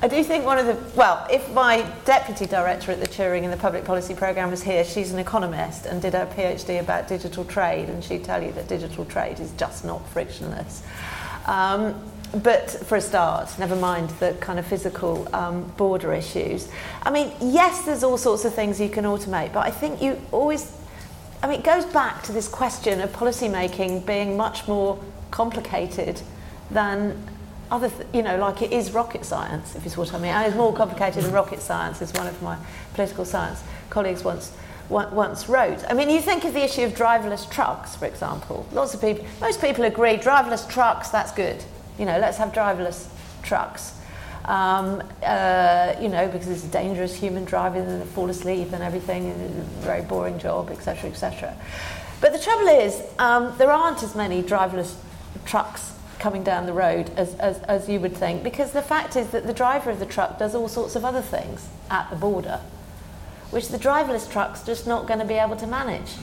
I 0.04 0.08
do 0.08 0.24
think 0.24 0.46
one 0.46 0.58
of 0.58 0.66
the, 0.66 0.98
well, 0.98 1.28
if 1.30 1.54
my 1.54 1.88
deputy 2.06 2.48
director 2.48 2.92
at 2.92 3.00
the 3.00 3.08
Turing 3.08 3.44
in 3.44 3.52
the 3.52 3.58
public 3.58 3.86
policy 3.86 4.16
programme 4.16 4.50
was 4.50 4.64
here, 4.64 4.84
she's 4.84 5.12
an 5.12 5.20
economist 5.20 5.86
and 5.86 6.02
did 6.02 6.14
her 6.14 6.26
PhD 6.26 6.80
about 6.80 7.08
digital 7.08 7.46
trade, 7.46 7.88
and 7.88 8.04
she'd 8.04 8.24
tell 8.24 8.42
you 8.42 8.52
that 8.54 8.68
digital 8.68 9.06
trade 9.06 9.40
is 9.40 9.52
just 9.52 9.86
not 9.86 10.08
frictionless. 10.10 10.82
Um, 11.46 12.02
but 12.34 12.72
for 12.72 12.96
a 12.96 13.02
start, 13.02 13.60
never 13.60 13.76
mind 13.76 14.10
the 14.12 14.34
kind 14.40 14.58
of 14.58 14.66
physical 14.66 15.28
um, 15.36 15.66
border 15.78 16.14
issues. 16.14 16.68
I 17.04 17.12
mean, 17.12 17.32
yes, 17.40 17.86
there's 17.86 18.04
all 18.04 18.18
sorts 18.18 18.44
of 18.44 18.56
things 18.56 18.82
you 18.82 18.90
can 18.90 19.06
automate, 19.06 19.54
but 19.54 19.68
I 19.68 19.70
think 19.70 20.02
you 20.02 20.20
always, 20.32 20.76
I 21.44 21.48
mean, 21.48 21.60
it 21.60 21.64
goes 21.64 21.86
back 21.86 22.24
to 22.24 22.32
this 22.32 22.48
question 22.48 23.02
of 23.02 23.12
policymaking 23.12 24.08
being 24.08 24.36
much 24.36 24.68
more 24.68 24.98
complicated 25.30 26.22
than 26.72 27.30
other, 27.72 27.90
th- 27.90 28.08
you 28.14 28.22
know, 28.22 28.38
like 28.38 28.62
it 28.62 28.72
is 28.72 28.92
rocket 28.92 29.26
science, 29.26 29.76
if 29.76 29.86
you 29.86 29.92
what 29.92 30.14
I 30.14 30.20
mean. 30.20 30.32
And 30.32 30.46
it's 30.46 30.56
more 30.56 30.74
complicated 30.74 31.24
than 31.24 31.32
rocket 31.32 31.62
science, 31.62 32.02
as 32.02 32.14
one 32.14 32.28
of 32.28 32.40
my 32.42 32.58
political 32.94 33.26
science 33.26 33.64
colleagues 33.90 34.24
once 34.24 34.52
once 34.90 35.48
wrote. 35.48 35.82
I 35.90 35.94
mean, 35.94 36.10
you 36.10 36.20
think 36.20 36.44
of 36.44 36.54
the 36.54 36.62
issue 36.62 36.84
of 36.84 36.92
driverless 36.94 37.50
trucks, 37.50 37.96
for 37.96 38.06
example. 38.06 38.68
Lots 38.74 38.94
of 38.94 39.00
people, 39.00 39.26
most 39.40 39.62
people 39.62 39.86
agree, 39.86 40.18
driverless 40.18 40.70
trucks, 40.70 41.08
that's 41.08 41.32
good. 41.32 41.64
You 41.98 42.06
know, 42.06 42.20
let's 42.20 42.38
have 42.38 42.52
driverless 42.52 43.08
trucks. 43.42 43.98
Um, 44.44 45.02
uh, 45.24 45.96
you 46.02 46.10
know, 46.10 46.28
because 46.28 46.50
it's 46.50 46.64
dangerous 46.64 47.16
human 47.16 47.46
driving 47.46 47.84
and 47.84 48.04
fall 48.10 48.30
asleep 48.30 48.74
and 48.74 48.84
everything, 48.84 49.30
and 49.30 49.42
it's 49.42 49.60
a 49.60 49.86
very 49.86 50.02
boring 50.02 50.40
job, 50.40 50.72
etc., 50.72 51.10
etc. 51.10 51.56
But 52.20 52.34
the 52.34 52.40
trouble 52.40 52.68
is, 52.68 53.02
um, 53.18 53.54
there 53.58 53.72
aren't 53.72 54.04
as 54.04 54.14
many 54.14 54.44
driverless 54.44 54.96
trucks 55.46 55.94
coming 56.22 56.44
down 56.44 56.68
the 56.68 56.74
road 56.74 57.10
as, 57.18 57.34
as, 57.36 57.58
as 57.64 57.90
you 57.90 58.00
would 58.00 58.16
think, 58.16 58.44
because 58.44 58.72
the 58.72 58.82
fact 58.82 59.16
is 59.16 59.32
that 59.32 59.48
the 59.48 59.54
driver 59.54 59.90
of 59.90 60.00
the 60.00 60.06
truck 60.06 60.38
does 60.38 60.54
all 60.54 60.70
sorts 60.70 60.96
of 60.96 61.04
other 61.04 61.22
things 61.22 61.68
at 61.90 62.08
the 62.12 62.16
border, 62.16 62.62
which 63.50 63.70
the 63.70 63.78
driverless 63.78 64.32
truck's 64.32 64.64
just 64.64 64.86
not 64.86 65.08
going 65.08 65.20
to 65.20 65.26
be 65.26 65.34
able 65.34 65.56
to 65.56 65.66
manage. 65.66 66.14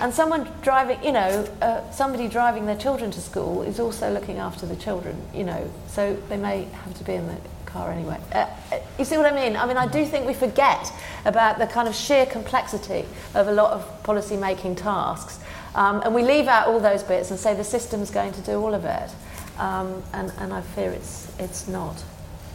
And 0.00 0.12
someone 0.12 0.48
driving, 0.60 1.02
you 1.02 1.12
know, 1.12 1.48
uh, 1.62 1.90
somebody 1.90 2.28
driving 2.28 2.66
their 2.66 2.76
children 2.76 3.10
to 3.10 3.20
school 3.20 3.62
is 3.62 3.80
also 3.80 4.12
looking 4.12 4.36
after 4.36 4.66
the 4.66 4.76
children, 4.76 5.16
you 5.34 5.44
know, 5.44 5.70
so 5.88 6.14
they 6.28 6.36
may 6.36 6.64
have 6.84 6.94
to 6.98 7.04
be 7.04 7.14
in 7.14 7.26
the 7.26 7.36
car 7.64 7.90
anyway. 7.90 8.20
Uh, 8.32 8.46
uh 8.70 8.80
you 8.98 9.06
see 9.06 9.16
what 9.16 9.24
I 9.24 9.34
mean? 9.34 9.56
I 9.56 9.64
mean, 9.64 9.78
I 9.78 9.86
do 9.86 10.04
think 10.04 10.26
we 10.26 10.34
forget 10.34 10.92
about 11.24 11.58
the 11.58 11.66
kind 11.66 11.88
of 11.88 11.94
sheer 11.94 12.26
complexity 12.26 13.06
of 13.34 13.48
a 13.48 13.52
lot 13.52 13.72
of 13.72 14.02
policy 14.02 14.36
making 14.36 14.76
tasks 14.76 15.40
um, 15.74 16.02
and 16.04 16.14
we 16.14 16.22
leave 16.22 16.48
out 16.48 16.68
all 16.68 16.80
those 16.80 17.02
bits 17.02 17.30
and 17.30 17.38
say 17.38 17.54
the 17.54 17.64
system's 17.64 18.10
going 18.10 18.32
to 18.32 18.40
do 18.42 18.60
all 18.60 18.74
of 18.74 18.84
it. 18.84 19.10
Um, 19.58 20.02
and, 20.12 20.32
and 20.38 20.52
I 20.52 20.60
fear 20.60 20.90
it's, 20.90 21.32
it's 21.38 21.68
not. 21.68 22.02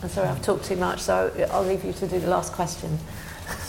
I'm 0.04 0.10
sorry, 0.10 0.28
I've 0.28 0.42
talked 0.42 0.66
too 0.66 0.76
much, 0.76 1.00
so 1.00 1.32
I'll 1.52 1.64
leave 1.64 1.84
you 1.84 1.94
to 1.94 2.08
do 2.08 2.20
the 2.20 2.28
last 2.28 2.54
question. 2.54 2.98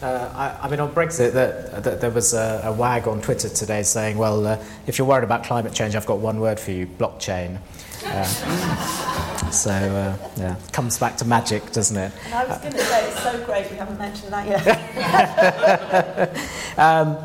Uh, 0.00 0.56
I, 0.60 0.66
I, 0.66 0.70
mean, 0.70 0.78
on 0.78 0.92
Brexit, 0.92 1.32
that, 1.32 1.82
that 1.82 2.00
there 2.00 2.10
was 2.10 2.32
a, 2.32 2.60
a, 2.62 2.72
wag 2.72 3.08
on 3.08 3.20
Twitter 3.20 3.48
today 3.48 3.82
saying, 3.82 4.16
well, 4.16 4.46
uh, 4.46 4.64
if 4.86 4.96
you're 4.96 5.08
worried 5.08 5.24
about 5.24 5.42
climate 5.42 5.72
change, 5.72 5.96
I've 5.96 6.06
got 6.06 6.20
one 6.20 6.38
word 6.38 6.60
for 6.60 6.70
you 6.70 6.86
blockchain. 6.86 7.58
Uh, 8.06 8.22
so, 9.50 9.72
uh, 9.72 10.16
yeah, 10.36 10.54
comes 10.70 11.00
back 11.00 11.16
to 11.16 11.24
magic, 11.24 11.72
doesn't 11.72 11.96
it? 11.96 12.12
And 12.26 12.34
I 12.34 12.44
was 12.44 12.58
going 12.58 12.74
to 12.74 12.78
say, 12.78 13.08
it's 13.08 13.22
so 13.24 13.44
great 13.44 13.68
we 13.72 13.76
haven't 13.76 13.98
mentioned 13.98 14.32
that 14.32 14.46
yet. 14.46 16.38
um, 16.78 17.16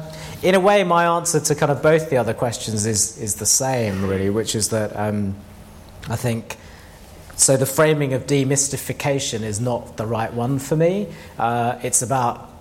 in 0.44 0.56
a 0.56 0.60
way, 0.60 0.84
my 0.84 1.06
answer 1.18 1.40
to 1.40 1.56
kind 1.56 1.72
of 1.72 1.82
both 1.82 2.10
the 2.10 2.18
other 2.18 2.34
questions 2.34 2.86
is, 2.86 3.18
is 3.18 3.36
the 3.36 3.46
same, 3.46 4.06
really, 4.06 4.30
which 4.30 4.56
is 4.56 4.70
that 4.70 4.96
um, 4.96 5.36
I 6.10 6.18
think. 6.18 6.58
So, 7.36 7.58
the 7.58 7.66
framing 7.66 8.14
of 8.14 8.28
demystification 8.28 9.42
is 9.42 9.60
not 9.60 9.98
the 9.98 10.06
right 10.06 10.32
one 10.32 10.60
for 10.60 10.76
me. 10.76 11.08
Uh, 11.40 11.80
it's 11.82 12.04
about 12.04 12.52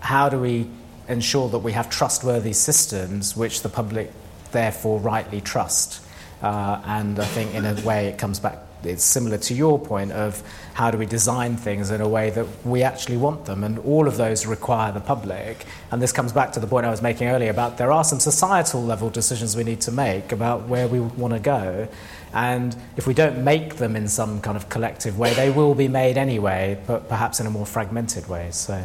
how 0.00 0.28
do 0.28 0.40
we 0.40 0.68
ensure 1.08 1.48
that 1.50 1.58
we 1.58 1.72
have 1.72 1.88
trustworthy 1.90 2.52
systems 2.52 3.36
which 3.36 3.62
the 3.62 3.68
public 3.68 4.10
therefore 4.50 4.98
rightly 4.98 5.40
trust. 5.40 6.02
Uh, 6.42 6.82
and 6.84 7.20
I 7.20 7.24
think, 7.24 7.54
in 7.54 7.64
a 7.64 7.74
way, 7.82 8.06
it 8.06 8.18
comes 8.18 8.40
back 8.40 8.65
it's 8.90 9.04
similar 9.04 9.38
to 9.38 9.54
your 9.54 9.78
point 9.78 10.12
of 10.12 10.42
how 10.74 10.90
do 10.90 10.98
we 10.98 11.06
design 11.06 11.56
things 11.56 11.90
in 11.90 12.00
a 12.00 12.08
way 12.08 12.30
that 12.30 12.46
we 12.64 12.82
actually 12.82 13.16
want 13.16 13.44
them. 13.44 13.64
And 13.64 13.78
all 13.80 14.06
of 14.06 14.16
those 14.16 14.46
require 14.46 14.92
the 14.92 15.00
public. 15.00 15.64
And 15.90 16.02
this 16.02 16.12
comes 16.12 16.32
back 16.32 16.52
to 16.52 16.60
the 16.60 16.66
point 16.66 16.86
I 16.86 16.90
was 16.90 17.02
making 17.02 17.28
earlier 17.28 17.50
about 17.50 17.78
there 17.78 17.92
are 17.92 18.04
some 18.04 18.20
societal 18.20 18.82
level 18.82 19.10
decisions 19.10 19.56
we 19.56 19.64
need 19.64 19.80
to 19.82 19.92
make 19.92 20.32
about 20.32 20.68
where 20.68 20.88
we 20.88 21.00
want 21.00 21.34
to 21.34 21.40
go. 21.40 21.88
And 22.32 22.76
if 22.96 23.06
we 23.06 23.14
don't 23.14 23.42
make 23.42 23.76
them 23.76 23.96
in 23.96 24.08
some 24.08 24.40
kind 24.40 24.56
of 24.56 24.68
collective 24.68 25.18
way, 25.18 25.32
they 25.34 25.50
will 25.50 25.74
be 25.74 25.88
made 25.88 26.18
anyway, 26.18 26.78
but 26.86 27.08
perhaps 27.08 27.40
in 27.40 27.46
a 27.46 27.50
more 27.50 27.66
fragmented 27.66 28.28
way. 28.28 28.48
So. 28.50 28.84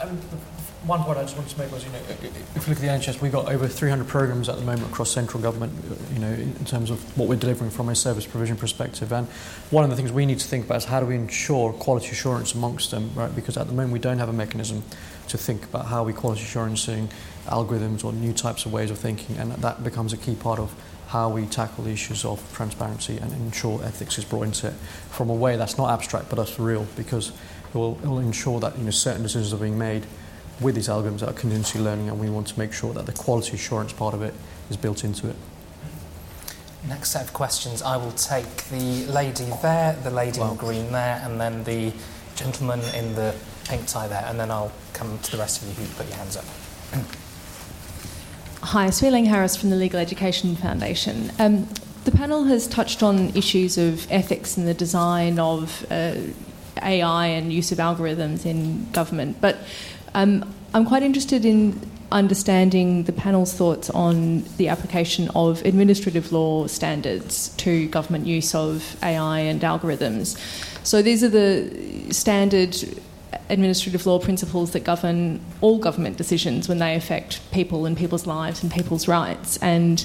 Um, 0.00 0.20
one 0.88 1.04
point 1.04 1.18
I 1.18 1.22
just 1.22 1.36
wanted 1.36 1.50
to 1.50 1.58
make 1.58 1.70
was, 1.70 1.84
you 1.84 1.92
know, 1.92 1.98
if 2.08 2.66
you 2.66 2.74
look 2.74 2.82
at 2.82 3.02
the 3.02 3.10
NHS, 3.10 3.20
we've 3.20 3.30
got 3.30 3.52
over 3.52 3.68
300 3.68 4.08
programs 4.08 4.48
at 4.48 4.56
the 4.56 4.64
moment 4.64 4.90
across 4.90 5.10
central 5.10 5.42
government, 5.42 5.72
uh, 5.90 6.14
you 6.14 6.18
know, 6.18 6.32
in 6.32 6.64
terms 6.64 6.88
of 6.90 7.18
what 7.18 7.28
we're 7.28 7.36
delivering 7.36 7.70
from 7.70 7.90
a 7.90 7.94
service 7.94 8.26
provision 8.26 8.56
perspective. 8.56 9.12
And 9.12 9.28
one 9.70 9.84
of 9.84 9.90
the 9.90 9.96
things 9.96 10.10
we 10.10 10.24
need 10.24 10.38
to 10.38 10.48
think 10.48 10.64
about 10.64 10.78
is 10.78 10.84
how 10.86 11.00
do 11.00 11.06
we 11.06 11.14
ensure 11.14 11.74
quality 11.74 12.08
assurance 12.08 12.54
amongst 12.54 12.90
them, 12.90 13.10
right? 13.14 13.34
Because 13.34 13.58
at 13.58 13.66
the 13.66 13.74
moment 13.74 13.92
we 13.92 13.98
don't 13.98 14.18
have 14.18 14.30
a 14.30 14.32
mechanism 14.32 14.82
to 15.28 15.36
think 15.36 15.62
about 15.64 15.86
how 15.86 16.04
we 16.04 16.14
quality 16.14 16.40
assurancing 16.40 17.10
algorithms 17.48 18.02
or 18.02 18.14
new 18.14 18.32
types 18.32 18.64
of 18.64 18.72
ways 18.72 18.90
of 18.90 18.98
thinking, 18.98 19.36
and 19.36 19.52
that 19.52 19.84
becomes 19.84 20.14
a 20.14 20.16
key 20.16 20.36
part 20.36 20.58
of 20.58 20.74
how 21.08 21.28
we 21.28 21.44
tackle 21.46 21.84
the 21.84 21.90
issues 21.90 22.24
of 22.24 22.42
transparency 22.54 23.18
and 23.18 23.30
ensure 23.32 23.82
ethics 23.84 24.16
is 24.16 24.24
brought 24.24 24.42
into 24.42 24.68
it 24.68 24.74
from 25.10 25.28
a 25.28 25.34
way 25.34 25.56
that's 25.56 25.78
not 25.78 25.90
abstract 25.90 26.28
but 26.28 26.36
that's 26.36 26.58
real 26.58 26.86
because 26.96 27.30
it 27.30 27.74
will, 27.74 27.98
it 28.02 28.06
will 28.06 28.18
ensure 28.18 28.60
that 28.60 28.76
you 28.76 28.84
know, 28.84 28.90
certain 28.90 29.22
decisions 29.22 29.54
are 29.54 29.56
being 29.56 29.78
made 29.78 30.04
with 30.60 30.74
these 30.74 30.88
algorithms 30.88 31.20
that 31.20 31.28
are 31.28 31.34
continuously 31.34 31.80
learning, 31.80 32.08
and 32.08 32.18
we 32.18 32.28
want 32.28 32.46
to 32.48 32.58
make 32.58 32.72
sure 32.72 32.92
that 32.94 33.06
the 33.06 33.12
quality 33.12 33.54
assurance 33.54 33.92
part 33.92 34.14
of 34.14 34.22
it 34.22 34.34
is 34.70 34.76
built 34.76 35.04
into 35.04 35.28
it. 35.28 35.36
Next 36.88 37.10
set 37.10 37.24
of 37.24 37.32
questions, 37.32 37.82
I 37.82 37.96
will 37.96 38.12
take 38.12 38.64
the 38.64 39.06
lady 39.06 39.50
there, 39.62 39.96
the 40.02 40.10
lady 40.10 40.40
in 40.40 40.56
green 40.56 40.92
there, 40.92 41.20
and 41.24 41.40
then 41.40 41.64
the 41.64 41.92
gentleman 42.34 42.80
in 42.94 43.14
the 43.14 43.34
pink 43.68 43.86
tie 43.86 44.08
there, 44.08 44.24
and 44.26 44.38
then 44.38 44.50
I'll 44.50 44.72
come 44.92 45.18
to 45.18 45.30
the 45.30 45.38
rest 45.38 45.62
of 45.62 45.68
you 45.68 45.74
who 45.74 45.94
put 45.94 46.06
your 46.08 46.16
hands 46.16 46.36
up. 46.36 46.44
Hi, 48.62 48.90
Swee 48.90 49.08
Leng 49.08 49.26
Harris 49.26 49.56
from 49.56 49.70
the 49.70 49.76
Legal 49.76 50.00
Education 50.00 50.56
Foundation. 50.56 51.30
Um, 51.38 51.68
the 52.04 52.10
panel 52.10 52.44
has 52.44 52.66
touched 52.66 53.02
on 53.02 53.36
issues 53.36 53.76
of 53.78 54.10
ethics 54.10 54.56
in 54.56 54.64
the 54.64 54.74
design 54.74 55.38
of 55.38 55.84
uh, 55.90 56.14
AI 56.82 57.26
and 57.26 57.52
use 57.52 57.70
of 57.72 57.78
algorithms 57.78 58.46
in 58.46 58.90
government, 58.92 59.40
but 59.40 59.58
um, 60.14 60.54
I'm 60.74 60.84
quite 60.84 61.02
interested 61.02 61.44
in 61.44 61.80
understanding 62.10 63.04
the 63.04 63.12
panel's 63.12 63.52
thoughts 63.52 63.90
on 63.90 64.42
the 64.56 64.68
application 64.68 65.28
of 65.34 65.62
administrative 65.64 66.32
law 66.32 66.66
standards 66.66 67.50
to 67.56 67.86
government 67.88 68.26
use 68.26 68.54
of 68.54 68.96
AI 69.02 69.40
and 69.40 69.60
algorithms. 69.60 70.38
So 70.86 71.02
these 71.02 71.22
are 71.22 71.28
the 71.28 72.10
standard 72.10 72.76
administrative 73.50 74.06
law 74.06 74.18
principles 74.18 74.72
that 74.72 74.84
govern 74.84 75.40
all 75.60 75.78
government 75.78 76.16
decisions 76.16 76.68
when 76.68 76.78
they 76.78 76.94
affect 76.94 77.40
people 77.50 77.86
and 77.86 77.96
people's 77.96 78.26
lives 78.26 78.62
and 78.62 78.72
people's 78.72 79.08
rights. 79.08 79.56
And 79.58 80.04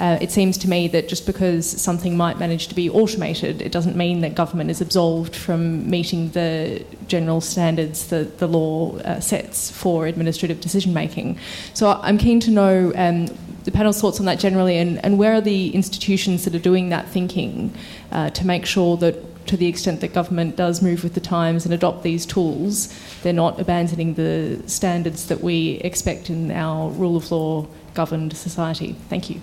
uh, 0.00 0.18
it 0.20 0.32
seems 0.32 0.58
to 0.58 0.68
me 0.68 0.88
that 0.88 1.08
just 1.08 1.24
because 1.24 1.68
something 1.68 2.16
might 2.16 2.38
manage 2.38 2.66
to 2.68 2.74
be 2.74 2.90
automated, 2.90 3.62
it 3.62 3.70
doesn't 3.70 3.96
mean 3.96 4.20
that 4.20 4.34
government 4.34 4.70
is 4.70 4.80
absolved 4.80 5.36
from 5.36 5.88
meeting 5.88 6.30
the 6.30 6.84
general 7.06 7.40
standards 7.40 8.08
that 8.08 8.38
the 8.38 8.48
law 8.48 8.96
uh, 8.98 9.20
sets 9.20 9.70
for 9.70 10.06
administrative 10.06 10.60
decision 10.60 10.92
making. 10.92 11.38
So 11.74 12.00
I'm 12.02 12.18
keen 12.18 12.40
to 12.40 12.50
know 12.50 12.92
um, 12.96 13.26
the 13.64 13.70
panel's 13.70 14.00
thoughts 14.00 14.18
on 14.18 14.26
that 14.26 14.40
generally, 14.40 14.78
and, 14.78 15.02
and, 15.04 15.16
where 15.18 15.34
are 15.34 15.40
the 15.40 15.74
institutions 15.74 16.44
that 16.44 16.54
are 16.54 16.60
doing 16.60 16.88
that 16.88 17.08
thinking 17.08 17.72
uh, 18.10 18.30
to 18.30 18.46
make 18.46 18.66
sure 18.66 18.96
that 18.96 19.46
to 19.46 19.56
the 19.56 19.66
extent 19.66 20.00
that 20.00 20.12
government 20.12 20.56
does 20.56 20.82
move 20.82 21.04
with 21.04 21.14
the 21.14 21.20
times 21.20 21.64
and 21.64 21.72
adopt 21.72 22.02
these 22.02 22.26
tools, 22.26 22.92
they're 23.22 23.32
not 23.32 23.60
abandoning 23.60 24.14
the 24.14 24.62
standards 24.66 25.28
that 25.28 25.40
we 25.40 25.74
expect 25.84 26.30
in 26.30 26.50
our 26.50 26.90
rule 26.90 27.16
of 27.16 27.30
law 27.30 27.66
governed 27.94 28.36
society. 28.36 28.96
Thank 29.08 29.30
you. 29.30 29.40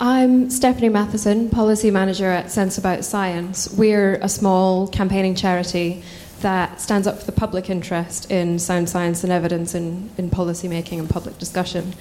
I'm 0.00 0.48
Stephanie 0.48 0.90
Mathisen, 0.90 1.50
Policy 1.50 1.90
Manager 1.90 2.26
at 2.26 2.52
Sense 2.52 2.78
About 2.78 3.04
Science. 3.04 3.68
We're 3.72 4.14
a 4.22 4.28
small 4.28 4.86
campaigning 4.86 5.34
charity 5.34 6.04
that 6.40 6.80
stands 6.80 7.08
up 7.08 7.18
for 7.18 7.26
the 7.26 7.32
public 7.32 7.68
interest 7.68 8.30
in 8.30 8.60
sound 8.60 8.88
science 8.88 9.24
and 9.24 9.32
evidence 9.32 9.74
in, 9.74 10.08
in 10.16 10.30
policy 10.30 10.68
making 10.68 11.00
and 11.00 11.10
public 11.10 11.36
discussion. 11.38 11.94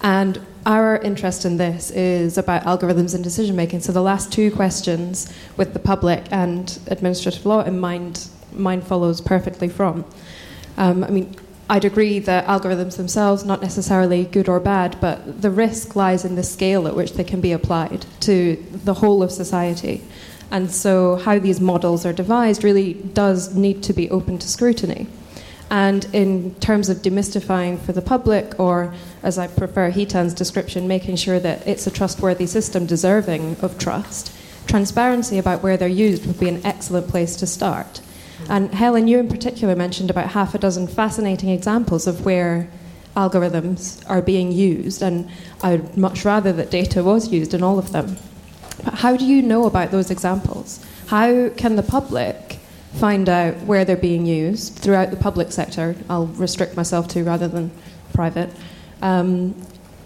And 0.00 0.40
our 0.64 0.96
interest 0.96 1.44
in 1.44 1.58
this 1.58 1.90
is 1.90 2.38
about 2.38 2.62
algorithms 2.62 3.14
and 3.14 3.22
decision 3.22 3.54
making. 3.54 3.80
So 3.80 3.92
the 3.92 4.00
last 4.00 4.32
two 4.32 4.50
questions 4.50 5.30
with 5.58 5.74
the 5.74 5.78
public 5.78 6.24
and 6.32 6.78
administrative 6.86 7.44
law 7.44 7.64
in 7.64 7.78
mind, 7.78 8.28
mine 8.54 8.80
follows 8.80 9.20
perfectly 9.20 9.68
from. 9.68 10.06
Um, 10.78 11.04
I 11.04 11.10
mean, 11.10 11.36
I'd 11.72 11.86
agree 11.86 12.18
that 12.18 12.46
algorithms 12.48 12.98
themselves, 12.98 13.46
not 13.46 13.62
necessarily 13.62 14.26
good 14.26 14.46
or 14.46 14.60
bad, 14.60 15.00
but 15.00 15.40
the 15.40 15.50
risk 15.50 15.96
lies 15.96 16.22
in 16.22 16.34
the 16.34 16.42
scale 16.42 16.86
at 16.86 16.94
which 16.94 17.14
they 17.14 17.24
can 17.24 17.40
be 17.40 17.50
applied 17.50 18.04
to 18.20 18.62
the 18.84 18.92
whole 18.92 19.22
of 19.22 19.32
society. 19.32 20.02
And 20.50 20.70
so, 20.70 21.16
how 21.16 21.38
these 21.38 21.62
models 21.62 22.04
are 22.04 22.12
devised 22.12 22.62
really 22.62 22.92
does 22.92 23.54
need 23.54 23.82
to 23.84 23.94
be 23.94 24.10
open 24.10 24.36
to 24.40 24.48
scrutiny. 24.48 25.06
And 25.70 26.04
in 26.12 26.54
terms 26.56 26.90
of 26.90 26.98
demystifying 26.98 27.80
for 27.80 27.94
the 27.94 28.02
public, 28.02 28.60
or 28.60 28.92
as 29.22 29.38
I 29.38 29.46
prefer 29.46 29.88
Hetan's 29.88 30.34
description, 30.34 30.86
making 30.86 31.16
sure 31.16 31.40
that 31.40 31.66
it's 31.66 31.86
a 31.86 31.90
trustworthy 31.90 32.46
system 32.46 32.84
deserving 32.84 33.56
of 33.62 33.78
trust, 33.78 34.30
transparency 34.66 35.38
about 35.38 35.62
where 35.62 35.78
they're 35.78 35.88
used 35.88 36.26
would 36.26 36.38
be 36.38 36.50
an 36.50 36.60
excellent 36.66 37.08
place 37.08 37.34
to 37.36 37.46
start. 37.46 38.02
And 38.48 38.72
Helen, 38.74 39.08
you 39.08 39.18
in 39.18 39.28
particular 39.28 39.74
mentioned 39.74 40.10
about 40.10 40.30
half 40.30 40.54
a 40.54 40.58
dozen 40.58 40.86
fascinating 40.86 41.48
examples 41.48 42.06
of 42.06 42.24
where 42.24 42.68
algorithms 43.16 44.02
are 44.08 44.22
being 44.22 44.52
used, 44.52 45.02
and 45.02 45.28
I'd 45.62 45.96
much 45.96 46.24
rather 46.24 46.52
that 46.52 46.70
data 46.70 47.02
was 47.04 47.32
used 47.32 47.54
in 47.54 47.62
all 47.62 47.78
of 47.78 47.92
them. 47.92 48.16
But 48.84 48.94
how 48.94 49.16
do 49.16 49.24
you 49.24 49.42
know 49.42 49.66
about 49.66 49.90
those 49.90 50.10
examples? 50.10 50.84
How 51.06 51.50
can 51.50 51.76
the 51.76 51.82
public 51.82 52.58
find 52.94 53.28
out 53.28 53.56
where 53.62 53.84
they're 53.84 53.96
being 53.96 54.26
used 54.26 54.74
throughout 54.74 55.10
the 55.10 55.16
public 55.16 55.52
sector? 55.52 55.94
I'll 56.08 56.26
restrict 56.26 56.76
myself 56.76 57.08
to 57.08 57.22
rather 57.22 57.48
than 57.48 57.70
private. 58.12 58.50
Um, 59.02 59.54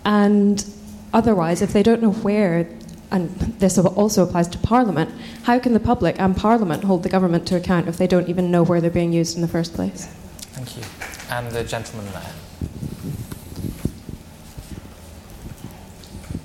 and 0.05 0.64
otherwise, 1.12 1.62
if 1.62 1.72
they 1.72 1.82
don't 1.82 2.03
know 2.03 2.12
where 2.12 2.68
and 3.11 3.30
this 3.59 3.78
also 3.78 4.22
applies 4.22 4.48
to 4.48 4.59
Parliament, 4.59 5.11
how 5.44 5.59
can 5.59 5.72
the 5.72 5.80
public 5.80 6.18
and 6.18 6.36
Parliament 6.36 6.84
hold 6.84 7.02
the 7.02 7.09
government 7.09 7.46
to 7.48 7.57
account 7.57 7.88
if 7.88 7.96
they 7.96 8.07
don't 8.07 8.28
even 8.28 8.50
know 8.50 8.62
where 8.62 8.80
they're 8.80 8.90
being 8.90 9.12
used 9.12 9.36
in 9.36 9.42
the 9.42 9.48
first 9.48 9.74
place? 9.74 10.07
Thank 10.52 10.76
you. 10.76 10.82
And 11.30 11.50
the 11.50 11.64
gentleman 11.64 12.11
there. 12.12 12.32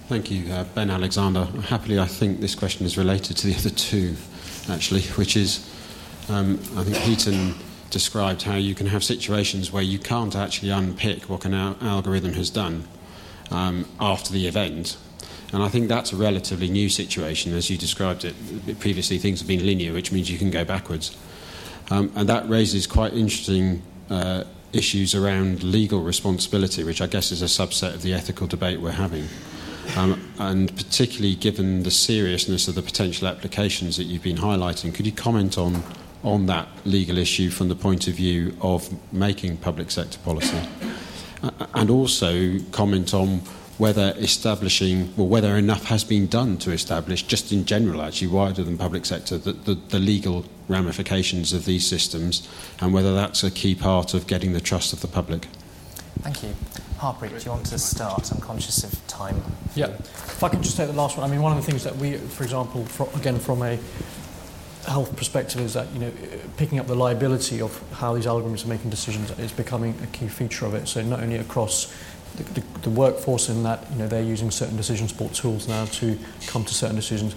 Thank 0.08 0.30
you, 0.30 0.52
uh, 0.52 0.66
Ben 0.76 0.90
Alexander. 0.90 1.46
Happily, 1.46 1.98
I 1.98 2.06
think 2.06 2.42
this 2.42 2.54
question 2.54 2.86
is 2.86 2.98
related 2.98 3.38
to 3.38 3.48
the 3.48 3.56
other 3.56 3.70
two, 3.70 4.16
actually, 4.70 5.04
which 5.16 5.38
is 5.38 5.68
um, 6.30 6.60
I 6.76 6.84
think 6.84 6.98
Hetan 6.98 7.56
described 7.90 8.44
how 8.44 8.56
you 8.56 8.76
can 8.76 8.88
have 8.88 9.04
situations 9.04 9.72
where 9.72 9.84
you 9.84 10.00
can't 10.00 10.36
actually 10.36 10.70
unpick 10.70 11.30
what 11.30 11.46
an 11.46 11.54
al- 11.54 11.78
algorithm 11.82 12.34
has 12.34 12.50
done 12.50 12.88
um, 13.52 13.86
after 14.00 14.32
the 14.32 14.48
event 14.48 14.98
and 15.54 15.62
I 15.62 15.68
think 15.68 15.90
that's 15.90 16.14
a 16.14 16.16
relatively 16.16 16.70
new 16.70 16.90
situation, 16.90 17.54
as 17.54 17.70
you 17.70 17.78
described 17.78 18.24
it. 18.24 18.36
Previously, 18.80 19.18
things 19.18 19.40
have 19.40 19.48
been 19.48 19.66
linear, 19.66 19.94
which 19.94 20.12
means 20.12 20.30
you 20.32 20.38
can 20.38 20.50
go 20.50 20.64
backwards. 20.64 21.16
Um, 21.90 22.12
and 22.16 22.30
that 22.30 22.48
raises 22.48 22.88
quite 22.88 23.14
interesting 23.14 23.82
uh, 24.10 24.46
issues 24.72 25.14
around 25.14 25.64
legal 25.64 26.02
responsibility, 26.02 26.84
which 26.84 27.02
I 27.02 27.08
guess 27.08 27.32
is 27.32 27.42
a 27.42 27.46
subset 27.46 27.94
of 27.94 28.02
the 28.02 28.14
ethical 28.14 28.48
debate 28.48 28.80
we're 28.80 28.92
having. 28.92 29.28
Um, 29.98 30.32
and 30.40 30.74
particularly 30.76 31.36
given 31.36 31.84
the 31.84 31.92
seriousness 31.92 32.70
of 32.70 32.76
the 32.76 32.82
potential 32.82 33.28
applications 33.28 33.98
that 33.98 34.06
you've 34.06 34.24
been 34.24 34.38
highlighting, 34.38 34.94
could 34.94 35.06
you 35.06 35.12
comment 35.12 35.58
on, 35.58 35.84
on 36.24 36.46
that 36.46 36.70
legal 36.86 37.18
issue 37.18 37.50
from 37.50 37.68
the 37.68 37.76
point 37.76 38.08
of 38.08 38.14
view 38.14 38.56
of 38.62 38.90
making 39.12 39.58
public 39.58 39.92
sector 39.92 40.20
policy? 40.20 40.62
Uh, 41.44 41.52
and 41.74 41.90
also 41.90 42.58
comment 42.72 43.14
on 43.14 43.42
whether 43.82 44.14
establishing, 44.18 45.12
or 45.18 45.28
whether 45.28 45.58
enough 45.58 45.86
has 45.86 46.04
been 46.04 46.28
done 46.28 46.56
to 46.56 46.72
establish, 46.72 47.24
just 47.24 47.52
in 47.52 47.66
general, 47.66 48.04
actually, 48.04 48.28
wider 48.28 48.64
than 48.64 48.78
public 48.78 49.08
sector, 49.08 49.40
the, 49.40 49.54
the, 49.54 49.74
the 49.74 49.98
legal 49.98 50.46
ramifications 50.68 51.52
of 51.52 51.66
these 51.66 51.84
systems, 51.84 52.48
and 52.80 52.94
whether 52.94 53.16
that's 53.16 53.44
a 53.44 53.50
key 53.50 53.74
part 53.74 54.14
of 54.14 54.28
getting 54.28 54.54
the 54.54 54.62
trust 54.62 54.94
of 54.94 55.02
the 55.02 55.08
public. 55.08 55.48
Thank 56.20 56.44
you. 56.44 56.54
Harpreet, 57.00 57.30
do 57.30 57.44
you 57.44 57.50
want 57.50 57.66
to 57.66 57.80
start? 57.80 58.32
I'm 58.32 58.40
conscious 58.40 58.84
of 58.84 59.08
time. 59.08 59.42
Yeah. 59.74 59.88
If 59.88 60.44
I 60.44 60.50
can 60.50 60.62
just 60.62 60.78
take 60.78 60.86
the 60.86 60.94
last 60.94 61.18
one. 61.18 61.28
I 61.28 61.32
mean, 61.34 61.42
one 61.42 61.58
of 61.58 61.66
the 61.66 61.72
things 61.72 61.84
that 61.84 61.96
we, 61.96 62.18
for 62.18 62.44
example, 62.44 62.86
for, 62.86 63.10
again, 63.16 63.40
from 63.40 63.64
a 63.64 63.80
health 64.88 65.16
perspective 65.16 65.62
is 65.62 65.74
that 65.74 65.92
you 65.94 66.00
know 66.00 66.12
picking 66.58 66.80
up 66.80 66.88
the 66.88 66.96
liability 66.96 67.62
of 67.62 67.84
how 67.94 68.14
these 68.14 68.26
algorithms 68.26 68.66
are 68.66 68.68
making 68.68 68.90
decisions 68.90 69.30
is 69.38 69.52
becoming 69.52 69.96
a 70.04 70.08
key 70.08 70.28
feature 70.28 70.66
of 70.66 70.74
it. 70.74 70.88
So 70.88 71.02
not 71.04 71.22
only 71.22 71.38
across 71.38 71.94
the, 72.36 72.44
the, 72.44 72.64
the, 72.82 72.90
workforce 72.90 73.50
in 73.50 73.64
that 73.64 73.86
you 73.92 73.98
know 73.98 74.08
they're 74.08 74.24
using 74.24 74.52
certain 74.52 74.78
decision 74.78 75.08
support 75.08 75.34
tools 75.34 75.68
now 75.68 75.86
to 75.86 76.18
come 76.48 76.64
to 76.66 76.74
certain 76.74 76.96
decisions. 76.96 77.36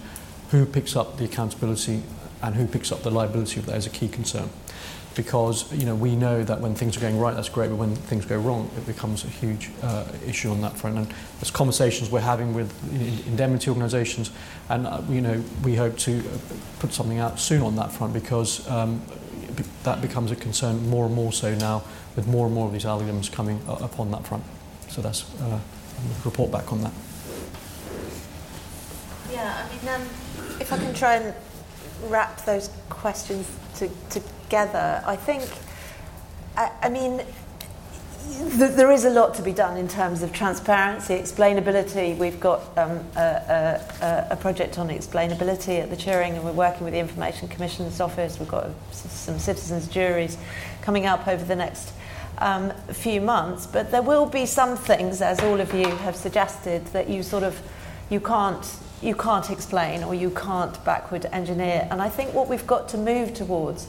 Who 0.51 0.67
picks 0.67 0.95
up 0.95 1.17
the 1.17 1.25
accountability 1.25 2.03
and 2.43 2.55
who 2.55 2.67
picks 2.67 2.93
up 2.93 3.03
the 3.03 3.11
liability 3.11 3.59
of 3.59 3.67
that 3.67 3.77
is 3.77 3.87
a 3.87 3.91
key 3.91 4.09
concern. 4.09 4.51
Because 5.17 5.73
you 5.73 5.87
know 5.87 5.95
we 5.95 6.17
know 6.17 6.43
that 6.43 6.61
when 6.61 6.75
things 6.75 6.97
are 6.97 7.01
going 7.01 7.19
right, 7.19 7.35
that's 7.35 7.49
great, 7.49 7.69
but 7.69 7.77
when 7.77 7.95
things 7.95 8.25
go 8.27 8.37
wrong, 8.37 8.69
it 8.77 8.87
becomes 8.87 9.25
a 9.25 9.29
huge 9.29 9.71
uh, 9.83 10.07
issue 10.27 10.51
on 10.51 10.61
that 10.63 10.77
front. 10.77 10.99
And 10.99 11.07
there's 11.39 11.53
conversations 11.53 12.11
we're 12.11 12.21
having 12.21 12.53
with 12.53 12.73
indemnity 13.27 13.71
organisations, 13.71 14.33
and 14.69 14.87
uh, 14.87 15.03
you 15.09 15.21
know 15.21 15.43
we 15.63 15.77
hope 15.77 15.97
to 15.99 16.19
uh, 16.19 16.23
put 16.81 16.93
something 16.93 17.19
out 17.19 17.39
soon 17.39 17.63
on 17.63 17.77
that 17.77 17.93
front 17.93 18.13
because 18.13 18.69
um, 18.69 19.01
that 19.85 20.03
becomes 20.03 20.33
a 20.33 20.37
concern 20.37 20.89
more 20.89 21.07
and 21.07 21.15
more 21.15 21.33
so 21.33 21.55
now 21.55 21.85
with 22.17 22.27
more 22.27 22.47
and 22.47 22.55
more 22.55 22.67
of 22.67 22.73
these 22.73 22.85
algorithms 22.85 23.31
coming 23.33 23.61
uh, 23.69 23.77
upon 23.81 24.11
that 24.11 24.27
front. 24.27 24.43
So 24.95 25.03
that's 25.03 25.25
uh, 25.41 25.59
report 26.25 26.53
back 26.53 26.73
on 26.73 26.81
that. 26.83 26.93
Yeah, 29.29 29.67
I 29.67 29.69
mean, 29.69 29.89
um, 29.93 30.03
if 30.61 30.73
I 30.73 30.79
can 30.79 30.95
try 30.95 31.17
and 31.17 31.35
wrap 32.05 32.45
those 32.45 32.71
questions 32.89 33.51
to, 33.79 33.91
together, 34.09 35.03
I 35.05 35.17
think, 35.17 35.43
I, 36.57 36.71
I 36.83 36.89
mean, 36.91 37.25
th- 38.57 38.71
there 38.77 38.93
is 38.93 39.05
a 39.05 39.11
lot 39.11 39.35
to 39.35 39.43
be 39.43 39.51
done 39.51 39.77
in 39.77 39.89
terms 39.89 40.23
of 40.23 40.33
transparency, 40.33 41.15
explainability. 41.15 42.17
We've 42.17 42.39
got 42.39 42.61
um, 42.79 43.05
a, 43.17 43.81
a, 44.01 44.29
a, 44.31 44.37
project 44.37 44.79
on 44.79 44.91
explainability 44.91 45.83
at 45.83 45.91
the 45.91 45.97
Turing, 45.97 46.35
and 46.35 46.45
we're 46.45 46.53
working 46.53 46.85
with 46.85 46.93
the 46.93 47.01
Information 47.01 47.49
Commissioner's 47.49 48.01
Office. 48.01 48.39
We've 48.39 48.47
got 48.47 48.71
some 48.93 49.41
citizens' 49.41 49.89
juries 49.89 50.39
coming 50.83 51.07
up 51.07 51.27
over 51.27 51.45
the 51.45 51.57
next 51.57 51.93
um, 52.39 52.73
few 52.93 53.21
months. 53.21 53.67
But 53.67 53.91
there 53.91 54.03
will 54.03 54.27
be 54.27 54.47
some 54.47 54.77
things, 54.77 55.21
as 55.21 55.41
all 55.41 55.61
of 55.61 55.73
you 55.75 55.87
have 55.87 56.17
suggested, 56.17 56.87
that 56.87 57.09
you 57.09 57.23
sort 57.23 57.43
of 57.43 57.61
you 58.11 58.21
can't 58.21 58.65
you 59.03 59.15
can't 59.15 59.51
explain 59.51 60.03
or 60.03 60.15
you 60.15 60.31
can't 60.31 60.83
backward 60.85 61.27
engineer. 61.27 61.87
And 61.91 62.01
I 62.01 62.09
think 62.09 62.33
what 62.33 62.49
we've 62.49 62.67
got 62.67 62.89
to 62.91 62.99
move 62.99 63.35
towards, 63.35 63.89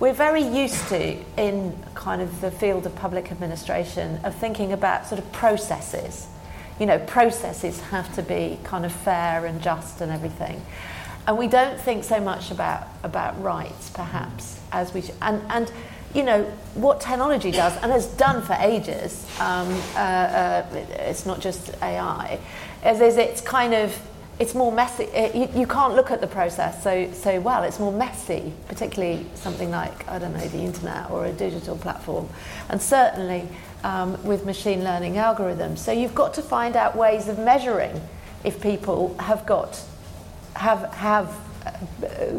we're 0.00 0.12
very 0.12 0.42
used 0.42 0.88
to 0.88 1.16
in 1.36 1.76
kind 1.94 2.20
of 2.20 2.40
the 2.40 2.50
field 2.50 2.84
of 2.84 2.94
public 2.96 3.30
administration 3.30 4.18
of 4.24 4.34
thinking 4.34 4.72
about 4.72 5.06
sort 5.06 5.20
of 5.20 5.32
processes. 5.32 6.26
You 6.80 6.86
know, 6.86 6.98
processes 6.98 7.80
have 7.80 8.12
to 8.16 8.22
be 8.22 8.58
kind 8.64 8.84
of 8.84 8.92
fair 8.92 9.46
and 9.46 9.62
just 9.62 10.00
and 10.00 10.10
everything. 10.10 10.60
And 11.26 11.38
we 11.38 11.48
don't 11.48 11.80
think 11.80 12.04
so 12.04 12.20
much 12.20 12.50
about, 12.50 12.86
about 13.02 13.40
rights, 13.42 13.90
perhaps, 13.90 14.60
as 14.70 14.92
we 14.92 15.02
should. 15.02 15.14
And, 15.22 15.42
and 15.48 15.72
you 16.16 16.22
know, 16.22 16.44
what 16.74 17.00
technology 17.00 17.50
does, 17.50 17.76
and 17.82 17.92
has 17.92 18.06
done 18.06 18.42
for 18.42 18.54
ages, 18.54 19.26
um, 19.38 19.68
uh, 19.94 19.98
uh, 19.98 20.66
it's 21.00 21.26
not 21.26 21.40
just 21.40 21.70
AI, 21.82 22.40
is, 22.84 23.00
is 23.00 23.16
it's 23.18 23.40
kind 23.40 23.74
of 23.74 23.96
it's 24.38 24.54
more 24.54 24.70
messy. 24.70 25.04
It, 25.04 25.34
you, 25.34 25.60
you, 25.60 25.66
can't 25.66 25.94
look 25.94 26.10
at 26.10 26.20
the 26.20 26.26
process 26.26 26.82
so, 26.82 27.10
so 27.12 27.40
well. 27.40 27.62
It's 27.62 27.78
more 27.78 27.92
messy, 27.92 28.52
particularly 28.68 29.24
something 29.34 29.70
like, 29.70 30.06
I 30.08 30.18
don't 30.18 30.34
know, 30.34 30.46
the 30.46 30.58
internet 30.58 31.10
or 31.10 31.24
a 31.24 31.32
digital 31.32 31.76
platform. 31.78 32.28
And 32.68 32.80
certainly 32.80 33.48
um, 33.82 34.22
with 34.24 34.44
machine 34.44 34.84
learning 34.84 35.14
algorithms. 35.14 35.78
So 35.78 35.92
you've 35.92 36.14
got 36.14 36.34
to 36.34 36.42
find 36.42 36.76
out 36.76 36.96
ways 36.96 37.28
of 37.28 37.38
measuring 37.38 37.98
if 38.44 38.60
people 38.60 39.16
have 39.18 39.46
got, 39.46 39.82
have, 40.54 40.92
have 40.92 41.28
uh, 41.28 41.45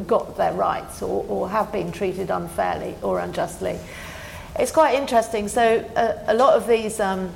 got 0.06 0.38
their 0.38 0.54
rights 0.54 1.02
or, 1.02 1.26
or 1.28 1.50
have 1.50 1.72
been 1.72 1.92
treated 1.92 2.30
unfairly 2.30 2.96
or 3.02 3.20
unjustly. 3.20 3.80
It's 4.60 4.72
quite 4.72 4.96
interesting. 4.96 5.48
So 5.48 5.80
uh, 5.96 6.24
a 6.28 6.34
lot 6.34 6.56
of 6.56 6.68
these... 6.68 7.00
Um, 7.00 7.32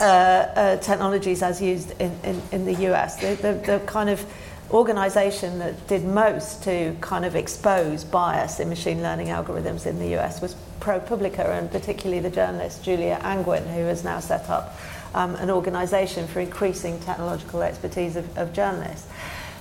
uh, 0.00 0.04
uh, 0.04 0.76
technologies 0.76 1.42
as 1.42 1.60
used 1.60 1.90
in, 2.00 2.16
in, 2.22 2.40
in 2.52 2.64
the 2.64 2.86
US. 2.92 3.16
The, 3.16 3.34
the, 3.34 3.52
the, 3.66 3.82
kind 3.86 4.08
of 4.08 4.24
organization 4.70 5.58
that 5.58 5.88
did 5.88 6.04
most 6.04 6.62
to 6.62 6.94
kind 7.00 7.24
of 7.24 7.34
expose 7.34 8.04
bias 8.04 8.60
in 8.60 8.68
machine 8.68 9.02
learning 9.02 9.26
algorithms 9.26 9.86
in 9.86 9.98
the 9.98 10.16
US 10.16 10.40
was 10.40 10.54
ProPublica, 10.78 11.58
and 11.58 11.68
particularly 11.70 12.20
the 12.20 12.30
journalist 12.30 12.84
Julia 12.84 13.18
Angwin, 13.22 13.64
who 13.64 13.86
has 13.86 14.04
now 14.04 14.20
set 14.20 14.48
up 14.48 14.76
um, 15.14 15.34
an 15.36 15.50
organization 15.50 16.28
for 16.28 16.38
increasing 16.38 17.00
technological 17.00 17.62
expertise 17.62 18.14
of, 18.14 18.38
of 18.38 18.52
journalists. 18.52 19.08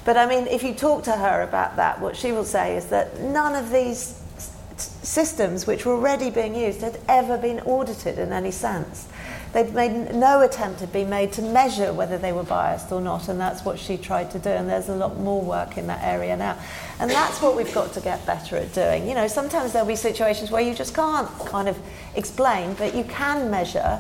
But 0.08 0.16
I 0.16 0.26
mean, 0.26 0.48
if 0.48 0.64
you 0.64 0.74
talk 0.74 1.04
to 1.04 1.12
her 1.12 1.42
about 1.42 1.76
that, 1.76 2.00
what 2.00 2.16
she 2.16 2.32
will 2.32 2.46
say 2.46 2.78
is 2.78 2.86
that 2.86 3.20
none 3.20 3.56
of 3.56 3.72
these 3.74 4.18
systems 4.78 5.68
which 5.68 5.86
were 5.86 5.96
already 5.96 6.30
being 6.30 6.56
used 6.56 6.80
had 6.80 6.98
ever 7.10 7.38
been 7.38 7.60
audited 7.60 8.18
in 8.18 8.32
any 8.32 8.52
sense. 8.52 9.10
They'd 9.52 9.74
made 9.74 10.16
no 10.16 10.40
attempt 10.40 10.80
had 10.80 10.94
been 10.94 11.10
made 11.10 11.34
to 11.34 11.42
measure 11.42 11.92
whether 11.92 12.18
they 12.18 12.32
were 12.32 12.44
biased 12.44 12.90
or 12.94 13.02
not, 13.02 13.28
and 13.28 13.38
that's 13.38 13.66
what 13.66 13.80
she 13.80 13.98
tried 13.98 14.32
to 14.32 14.40
do. 14.40 14.50
And 14.50 14.70
there's 14.70 14.88
a 14.88 14.96
lot 14.96 15.18
more 15.18 15.42
work 15.42 15.78
in 15.78 15.88
that 15.88 16.02
area 16.02 16.38
now. 16.38 16.58
And 17.02 17.12
that's 17.12 17.42
what 17.42 17.58
we've 17.58 17.74
got 17.74 17.92
to 17.96 18.00
get 18.00 18.26
better 18.26 18.56
at 18.56 18.74
doing. 18.74 19.10
You 19.10 19.14
know, 19.14 19.28
sometimes 19.28 19.74
there'll 19.74 19.90
be 19.90 19.98
situations 19.98 20.52
where 20.52 20.62
you 20.62 20.74
just 20.74 20.96
can't 20.96 21.28
kind 21.40 21.68
of 21.68 21.78
explain, 22.16 22.76
but 22.76 22.96
you 22.96 23.04
can 23.04 23.52
measure 23.52 24.00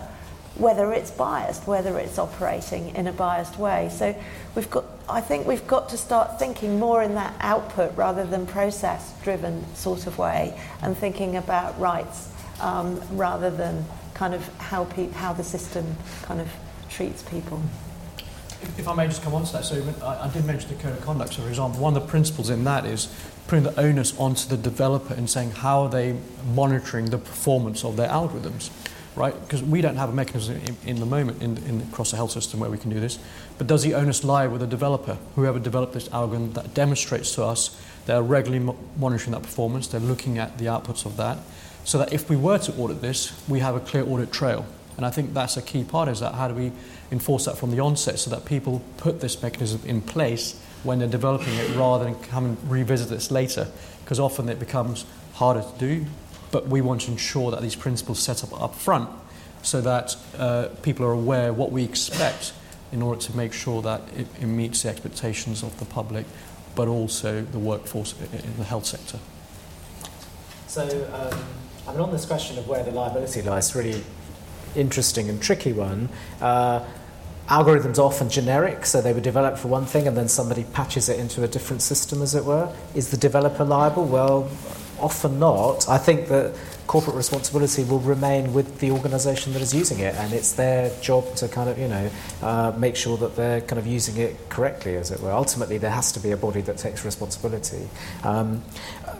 whether 0.55 0.93
it's 0.93 1.11
biased, 1.11 1.67
whether 1.67 1.99
it's 1.99 2.17
operating 2.17 2.95
in 2.95 3.07
a 3.07 3.11
biased 3.11 3.59
way. 3.59 3.89
So 3.91 4.15
we've 4.55 4.69
got, 4.69 4.85
I 5.09 5.21
think 5.21 5.47
we've 5.47 5.65
got 5.67 5.89
to 5.89 5.97
start 5.97 6.37
thinking 6.37 6.79
more 6.79 7.01
in 7.01 7.15
that 7.15 7.33
output 7.39 7.95
rather 7.95 8.25
than 8.25 8.45
process 8.45 9.13
driven 9.23 9.63
sort 9.73 10.05
of 10.05 10.17
way 10.17 10.59
and 10.81 10.97
thinking 10.97 11.37
about 11.37 11.79
rights 11.79 12.29
um, 12.59 13.01
rather 13.11 13.49
than 13.49 13.85
kind 14.13 14.33
of 14.33 14.45
how, 14.57 14.83
pe- 14.85 15.11
how 15.11 15.31
the 15.31 15.43
system 15.43 15.95
kind 16.23 16.41
of 16.41 16.49
treats 16.89 17.23
people. 17.23 17.61
If, 18.61 18.79
if 18.79 18.87
I 18.87 18.95
may 18.95 19.07
just 19.07 19.21
come 19.21 19.33
on 19.33 19.45
to 19.45 19.53
that, 19.53 19.63
so 19.63 19.81
I, 20.03 20.25
I 20.25 20.29
did 20.29 20.43
mention 20.43 20.75
the 20.75 20.81
code 20.81 20.97
of 20.97 21.01
conduct. 21.05 21.35
For 21.35 21.47
example, 21.47 21.79
one 21.79 21.95
of 21.95 22.03
the 22.03 22.09
principles 22.09 22.49
in 22.49 22.63
that 22.65 22.85
is 22.85 23.07
putting 23.47 23.63
the 23.63 23.79
onus 23.79 24.17
onto 24.19 24.49
the 24.49 24.57
developer 24.57 25.13
and 25.13 25.29
saying 25.29 25.51
how 25.51 25.83
are 25.83 25.89
they 25.89 26.17
monitoring 26.53 27.05
the 27.05 27.17
performance 27.17 27.85
of 27.85 27.95
their 27.95 28.09
algorithms, 28.09 28.71
right? 29.17 29.33
Because 29.41 29.63
we 29.63 29.81
don't 29.81 29.97
have 29.97 30.09
a 30.09 30.13
mechanism 30.13 30.57
in, 30.57 30.77
in 30.85 30.99
the 30.99 31.05
moment 31.05 31.41
in, 31.41 31.57
in, 31.65 31.81
across 31.81 32.11
the 32.11 32.17
health 32.17 32.31
system 32.31 32.59
where 32.59 32.69
we 32.69 32.77
can 32.77 32.91
do 32.91 32.99
this. 32.99 33.17
But 33.57 33.67
does 33.67 33.83
the 33.83 33.95
onus 33.95 34.23
lie 34.23 34.47
with 34.47 34.61
the 34.61 34.67
developer, 34.67 35.17
whoever 35.35 35.59
developed 35.59 35.93
this 35.93 36.09
algorithm 36.13 36.53
that 36.53 36.73
demonstrates 36.73 37.33
to 37.35 37.43
us 37.43 37.75
they're 38.05 38.21
regularly 38.21 38.63
mo- 38.63 38.77
monitoring 38.97 39.33
that 39.33 39.41
performance, 39.41 39.87
they're 39.87 39.99
looking 39.99 40.37
at 40.37 40.57
the 40.57 40.65
outputs 40.65 41.05
of 41.05 41.17
that, 41.17 41.37
so 41.83 41.97
that 41.97 42.13
if 42.13 42.29
we 42.29 42.37
were 42.37 42.57
to 42.57 42.73
audit 42.75 43.01
this, 43.01 43.33
we 43.49 43.59
have 43.59 43.75
a 43.75 43.79
clear 43.81 44.03
audit 44.03 44.31
trail. 44.31 44.65
And 44.95 45.05
I 45.05 45.09
think 45.09 45.33
that's 45.33 45.57
a 45.57 45.61
key 45.61 45.83
part 45.83 46.09
is 46.09 46.21
that 46.21 46.33
how 46.33 46.47
do 46.47 46.53
we 46.53 46.71
enforce 47.11 47.45
that 47.45 47.57
from 47.57 47.71
the 47.71 47.79
onset 47.79 48.17
so 48.17 48.29
that 48.31 48.45
people 48.45 48.81
put 48.97 49.19
this 49.19 49.41
mechanism 49.41 49.81
in 49.85 50.01
place 50.01 50.59
when 50.83 50.99
they're 50.99 51.07
developing 51.07 51.53
it 51.55 51.75
rather 51.75 52.05
than 52.05 52.15
come 52.15 52.45
and 52.45 52.71
revisit 52.71 53.09
this 53.09 53.29
later 53.29 53.67
because 54.03 54.19
often 54.19 54.49
it 54.49 54.59
becomes 54.59 55.05
harder 55.33 55.61
to 55.61 55.79
do 55.79 56.05
but 56.51 56.67
we 56.67 56.81
want 56.81 57.01
to 57.01 57.11
ensure 57.11 57.51
that 57.51 57.61
these 57.61 57.75
principles 57.75 58.19
set 58.19 58.43
up 58.43 58.61
up 58.61 58.75
front 58.75 59.09
so 59.63 59.81
that 59.81 60.15
uh, 60.37 60.67
people 60.81 61.05
are 61.05 61.11
aware 61.11 61.51
what 61.51 61.71
we 61.71 61.83
expect 61.83 62.53
in 62.91 63.01
order 63.01 63.19
to 63.19 63.35
make 63.35 63.51
sure 63.51 63.81
that 63.81 64.01
it, 64.15 64.27
it 64.39 64.45
meets 64.45 64.83
the 64.83 64.89
expectations 64.89 65.63
of 65.63 65.77
the 65.79 65.85
public 65.85 66.25
but 66.75 66.87
also 66.87 67.41
the 67.41 67.59
workforce 67.59 68.13
in 68.31 68.57
the 68.57 68.63
health 68.63 68.85
sector. 68.85 69.19
So 70.67 70.83
um 71.13 71.43
I 71.87 71.91
mean, 71.91 72.01
on 72.01 72.11
this 72.11 72.25
question 72.25 72.57
of 72.57 72.67
where 72.67 72.83
the 72.83 72.91
liability 72.91 73.41
lies, 73.41 73.73
really 73.73 74.03
interesting 74.75 75.29
and 75.29 75.41
tricky 75.41 75.71
one. 75.71 76.09
Uh, 76.41 76.83
algorithms 77.47 77.97
are 77.97 78.01
often 78.01 78.29
generic, 78.29 78.85
so 78.85 79.01
they 79.01 79.13
were 79.13 79.21
developed 79.21 79.57
for 79.57 79.69
one 79.69 79.85
thing 79.85 80.05
and 80.05 80.17
then 80.17 80.27
somebody 80.27 80.65
patches 80.73 81.07
it 81.07 81.17
into 81.17 81.45
a 81.45 81.47
different 81.47 81.81
system, 81.81 82.21
as 82.21 82.35
it 82.35 82.43
were. 82.43 82.69
Is 82.93 83.09
the 83.09 83.15
developer 83.15 83.63
liable? 83.63 84.05
Well, 84.05 84.49
often 84.99 85.39
not. 85.39 85.87
I 85.89 85.97
think 85.97 86.27
that 86.27 86.55
corporate 86.87 87.17
responsibility 87.17 87.83
will 87.83 87.99
remain 87.99 88.53
with 88.53 88.79
the 88.79 88.91
organisation 88.91 89.53
that 89.53 89.61
is 89.61 89.73
using 89.73 89.99
it, 89.99 90.15
and 90.15 90.33
it's 90.33 90.53
their 90.53 90.89
job 91.01 91.35
to 91.35 91.47
kind 91.47 91.69
of, 91.69 91.77
you 91.77 91.87
know, 91.87 92.09
uh, 92.41 92.73
make 92.77 92.95
sure 92.95 93.17
that 93.17 93.35
they're 93.35 93.61
kind 93.61 93.77
of 93.77 93.85
using 93.85 94.17
it 94.17 94.49
correctly, 94.49 94.95
as 94.95 95.11
it 95.11 95.19
were. 95.19 95.31
Ultimately, 95.31 95.77
there 95.77 95.91
has 95.91 96.11
to 96.13 96.19
be 96.19 96.31
a 96.31 96.37
body 96.37 96.61
that 96.61 96.77
takes 96.77 97.03
responsibility. 97.03 97.87
Um, 98.23 98.63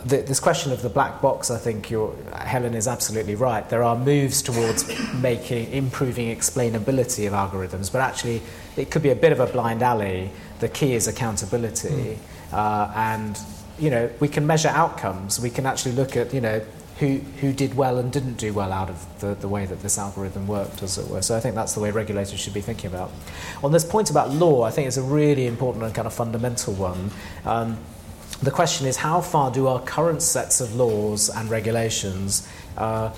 the, 0.06 0.18
this 0.18 0.40
question 0.40 0.72
of 0.72 0.82
the 0.82 0.90
black 0.90 1.22
box, 1.22 1.52
I 1.52 1.58
think 1.58 1.88
Helen 1.88 2.74
is 2.74 2.88
absolutely 2.88 3.36
right. 3.36 3.70
There 3.70 3.84
are 3.84 3.98
moves 3.98 4.42
towards 4.42 4.88
making, 5.22 5.72
improving 5.72 6.36
explainability 6.36 7.28
of 7.28 7.34
algorithms, 7.34 7.92
but 7.92 8.00
actually, 8.00 8.42
it 8.78 8.90
could 8.92 9.04
be 9.04 9.10
a 9.10 9.16
bit 9.16 9.32
of 9.32 9.40
a 9.40 9.48
blind 9.48 9.84
alley. 9.84 10.32
The 10.60 10.70
key 10.70 10.94
is 10.94 11.08
accountability, 11.08 11.90
mm. 11.90 12.18
uh, 12.54 12.92
and 12.96 13.38
you 13.80 13.90
know, 13.90 14.10
we 14.20 14.28
can 14.28 14.48
measure 14.48 14.70
outcomes. 14.70 15.40
We 15.40 15.50
can 15.50 15.66
actually 15.66 15.94
look 15.94 16.16
at, 16.16 16.34
you 16.34 16.42
know, 16.42 16.62
who, 17.00 17.18
who 17.42 17.54
did 17.54 17.76
well 17.76 18.00
and 18.00 18.12
didn't 18.12 18.38
do 18.38 18.54
well 18.54 18.72
out 18.72 18.90
of 18.90 19.20
the, 19.20 19.36
the 19.36 19.48
way 19.48 19.66
that 19.66 19.82
this 19.82 19.98
algorithm 20.00 20.48
worked, 20.48 20.82
as 20.82 20.98
it 20.98 21.08
were. 21.08 21.22
So 21.22 21.38
I 21.38 21.40
think 21.40 21.54
that's 21.54 21.74
the 21.74 21.80
way 21.80 21.92
regulators 21.92 22.40
should 22.40 22.54
be 22.54 22.62
thinking 22.62 22.92
about. 22.92 23.12
On 23.64 23.72
this 23.72 23.86
point 23.86 24.10
about 24.10 24.32
law, 24.32 24.64
I 24.64 24.72
think 24.72 24.88
it's 24.88 24.98
a 24.98 25.04
really 25.04 25.46
important 25.46 25.84
and 25.84 25.94
kind 25.94 26.08
of 26.08 26.14
fundamental 26.14 26.74
one. 26.74 27.12
Um, 27.46 27.78
the 28.42 28.52
question 28.52 28.88
is 28.88 28.98
how 28.98 29.22
far 29.22 29.52
do 29.52 29.68
our 29.68 29.80
current 29.82 30.22
sets 30.22 30.60
of 30.60 30.76
laws 30.76 31.30
and 31.30 31.50
regulations 31.50 32.48
uh, 32.78 33.12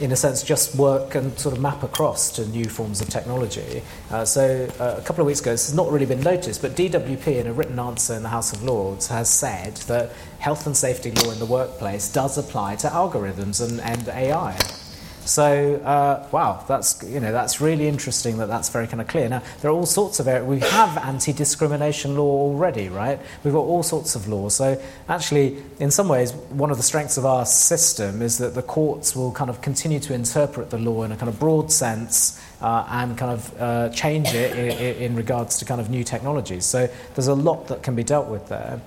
in 0.00 0.10
a 0.12 0.16
sense, 0.16 0.42
just 0.42 0.74
work 0.74 1.14
and 1.14 1.38
sort 1.38 1.54
of 1.54 1.62
map 1.62 1.82
across 1.82 2.30
to 2.32 2.46
new 2.48 2.64
forms 2.64 3.00
of 3.00 3.08
technology. 3.08 3.82
Uh, 4.10 4.24
so, 4.24 4.68
uh, 4.80 4.96
a 4.98 5.02
couple 5.02 5.20
of 5.20 5.26
weeks 5.26 5.40
ago, 5.40 5.52
this 5.52 5.66
has 5.66 5.74
not 5.74 5.90
really 5.90 6.06
been 6.06 6.20
noticed, 6.20 6.60
but 6.62 6.72
DWP, 6.72 7.26
in 7.28 7.46
a 7.46 7.52
written 7.52 7.78
answer 7.78 8.14
in 8.14 8.22
the 8.22 8.28
House 8.28 8.52
of 8.52 8.62
Lords, 8.62 9.06
has 9.08 9.30
said 9.30 9.76
that 9.88 10.10
health 10.38 10.66
and 10.66 10.76
safety 10.76 11.12
law 11.12 11.30
in 11.30 11.38
the 11.38 11.46
workplace 11.46 12.12
does 12.12 12.36
apply 12.36 12.76
to 12.76 12.88
algorithms 12.88 13.66
and, 13.66 13.80
and 13.80 14.08
AI. 14.08 14.58
So, 15.26 15.76
uh, 15.76 16.28
wow, 16.32 16.62
that's 16.68 17.02
you 17.02 17.18
know 17.18 17.32
that's 17.32 17.60
really 17.60 17.88
interesting 17.88 18.36
that 18.38 18.48
that's 18.48 18.68
very 18.68 18.86
kind 18.86 19.00
of 19.00 19.08
clear. 19.08 19.28
Now, 19.28 19.42
there 19.60 19.70
are 19.70 19.74
all 19.74 19.86
sorts 19.86 20.20
of 20.20 20.28
areas. 20.28 20.46
We 20.46 20.60
have 20.60 20.98
anti-discrimination 20.98 22.16
law 22.16 22.24
already, 22.24 22.90
right? 22.90 23.18
We've 23.42 23.54
got 23.54 23.60
all 23.60 23.82
sorts 23.82 24.16
of 24.16 24.28
laws. 24.28 24.54
So, 24.54 24.80
actually, 25.08 25.62
in 25.80 25.90
some 25.90 26.08
ways, 26.08 26.32
one 26.50 26.70
of 26.70 26.76
the 26.76 26.82
strengths 26.82 27.16
of 27.16 27.24
our 27.24 27.46
system 27.46 28.20
is 28.20 28.36
that 28.38 28.54
the 28.54 28.62
courts 28.62 29.16
will 29.16 29.32
kind 29.32 29.48
of 29.48 29.62
continue 29.62 29.98
to 30.00 30.12
interpret 30.12 30.68
the 30.68 30.78
law 30.78 31.04
in 31.04 31.12
a 31.12 31.16
kind 31.16 31.30
of 31.30 31.40
broad 31.40 31.72
sense 31.72 32.40
uh, 32.60 32.86
and 32.90 33.16
kind 33.16 33.32
of 33.32 33.60
uh, 33.60 33.88
change 33.90 34.34
it 34.34 34.56
in, 34.58 35.02
in 35.02 35.16
regards 35.16 35.58
to 35.58 35.64
kind 35.64 35.80
of 35.80 35.88
new 35.88 36.04
technologies. 36.04 36.66
So, 36.66 36.88
there's 37.14 37.28
a 37.28 37.34
lot 37.34 37.68
that 37.68 37.82
can 37.82 37.94
be 37.94 38.04
dealt 38.04 38.28
with 38.28 38.48
there. 38.48 38.80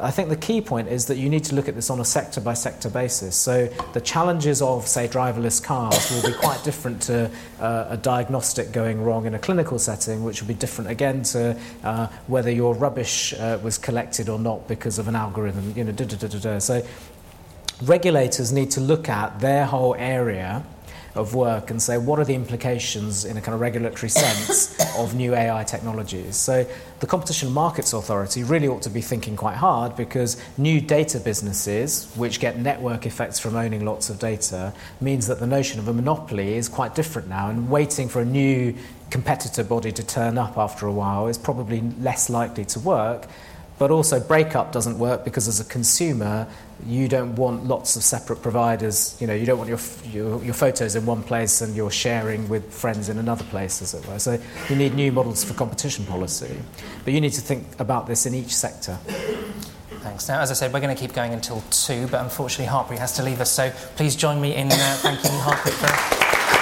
I 0.00 0.10
think 0.10 0.28
the 0.28 0.36
key 0.36 0.60
point 0.60 0.88
is 0.88 1.06
that 1.06 1.16
you 1.16 1.28
need 1.28 1.44
to 1.44 1.54
look 1.54 1.68
at 1.68 1.74
this 1.74 1.90
on 1.90 2.00
a 2.00 2.04
sector 2.04 2.40
by 2.40 2.54
sector 2.54 2.88
basis. 2.88 3.34
So 3.34 3.66
the 3.94 4.00
challenges 4.00 4.62
of, 4.62 4.86
say, 4.86 5.08
driverless 5.08 5.62
cars 5.62 6.10
will 6.10 6.30
be 6.30 6.36
quite 6.36 6.62
different 6.62 7.02
to 7.02 7.30
uh, 7.60 7.86
a 7.90 7.96
diagnostic 7.96 8.72
going 8.72 9.02
wrong 9.02 9.26
in 9.26 9.34
a 9.34 9.38
clinical 9.38 9.78
setting, 9.78 10.22
which 10.22 10.40
will 10.40 10.48
be 10.48 10.54
different 10.54 10.90
again 10.90 11.22
to 11.24 11.58
uh, 11.82 12.06
whether 12.28 12.50
your 12.50 12.74
rubbish 12.74 13.34
uh, 13.34 13.58
was 13.62 13.76
collected 13.78 14.28
or 14.28 14.38
not 14.38 14.68
because 14.68 14.98
of 14.98 15.08
an 15.08 15.16
algorithm. 15.16 15.72
You 15.76 15.84
know, 15.84 15.92
da, 15.92 16.04
da, 16.04 16.16
da, 16.16 16.38
da. 16.38 16.58
So 16.58 16.86
regulators 17.82 18.52
need 18.52 18.70
to 18.72 18.80
look 18.80 19.08
at 19.08 19.40
their 19.40 19.66
whole 19.66 19.94
area 19.96 20.64
of 21.18 21.34
work 21.34 21.70
and 21.70 21.82
say 21.82 21.98
what 21.98 22.18
are 22.18 22.24
the 22.24 22.34
implications 22.34 23.24
in 23.24 23.36
a 23.36 23.40
kind 23.40 23.54
of 23.54 23.60
regulatory 23.60 24.08
sense 24.08 24.78
of 24.98 25.14
new 25.14 25.34
AI 25.34 25.64
technologies. 25.64 26.36
So 26.36 26.66
the 27.00 27.06
Competition 27.06 27.52
Markets 27.52 27.92
Authority 27.92 28.44
really 28.44 28.68
ought 28.68 28.82
to 28.82 28.90
be 28.90 29.00
thinking 29.00 29.36
quite 29.36 29.56
hard 29.56 29.96
because 29.96 30.40
new 30.56 30.80
data 30.80 31.20
businesses, 31.20 32.10
which 32.16 32.40
get 32.40 32.58
network 32.58 33.06
effects 33.06 33.38
from 33.38 33.56
owning 33.56 33.84
lots 33.84 34.10
of 34.10 34.18
data, 34.18 34.72
means 35.00 35.26
that 35.26 35.40
the 35.40 35.46
notion 35.46 35.78
of 35.78 35.88
a 35.88 35.92
monopoly 35.92 36.54
is 36.54 36.68
quite 36.68 36.94
different 36.94 37.28
now 37.28 37.50
and 37.50 37.68
waiting 37.68 38.08
for 38.08 38.20
a 38.20 38.24
new 38.24 38.74
competitor 39.10 39.64
body 39.64 39.90
to 39.92 40.04
turn 40.04 40.38
up 40.38 40.58
after 40.58 40.86
a 40.86 40.92
while 40.92 41.28
is 41.28 41.38
probably 41.38 41.80
less 42.00 42.28
likely 42.30 42.64
to 42.64 42.80
work. 42.80 43.26
But 43.78 43.92
also, 43.92 44.18
breakup 44.18 44.72
doesn't 44.72 44.98
work 44.98 45.24
because 45.24 45.46
as 45.46 45.60
a 45.60 45.64
consumer, 45.64 46.48
you 46.86 47.08
don't 47.08 47.36
want 47.36 47.64
lots 47.66 47.96
of 47.96 48.02
separate 48.02 48.42
providers. 48.42 49.16
You 49.20 49.26
know, 49.26 49.34
you 49.34 49.46
don't 49.46 49.58
want 49.58 49.68
your, 49.68 49.78
your, 50.10 50.42
your, 50.44 50.54
photos 50.54 50.96
in 50.96 51.06
one 51.06 51.22
place 51.22 51.60
and 51.60 51.76
you're 51.76 51.90
sharing 51.90 52.48
with 52.48 52.72
friends 52.72 53.08
in 53.08 53.18
another 53.18 53.44
place, 53.44 53.80
as 53.80 53.94
it 53.94 54.06
were. 54.06 54.18
So 54.18 54.40
you 54.68 54.76
need 54.76 54.94
new 54.94 55.12
models 55.12 55.44
for 55.44 55.54
competition 55.54 56.04
policy. 56.06 56.56
But 57.04 57.14
you 57.14 57.20
need 57.20 57.32
to 57.32 57.40
think 57.40 57.66
about 57.78 58.06
this 58.06 58.26
in 58.26 58.34
each 58.34 58.54
sector. 58.54 58.98
Thanks. 60.00 60.28
Now, 60.28 60.40
as 60.40 60.50
I 60.50 60.54
said, 60.54 60.72
we're 60.72 60.80
going 60.80 60.94
to 60.94 61.00
keep 61.00 61.12
going 61.12 61.32
until 61.32 61.62
two, 61.70 62.06
but 62.08 62.22
unfortunately, 62.22 62.72
Harpreet 62.72 62.98
has 62.98 63.14
to 63.16 63.22
leave 63.22 63.40
us. 63.40 63.50
So 63.50 63.70
please 63.96 64.16
join 64.16 64.40
me 64.40 64.54
in 64.54 64.72
uh, 64.72 64.96
thanking 65.00 65.30
Harpreet 65.30 65.72
for. 65.72 66.57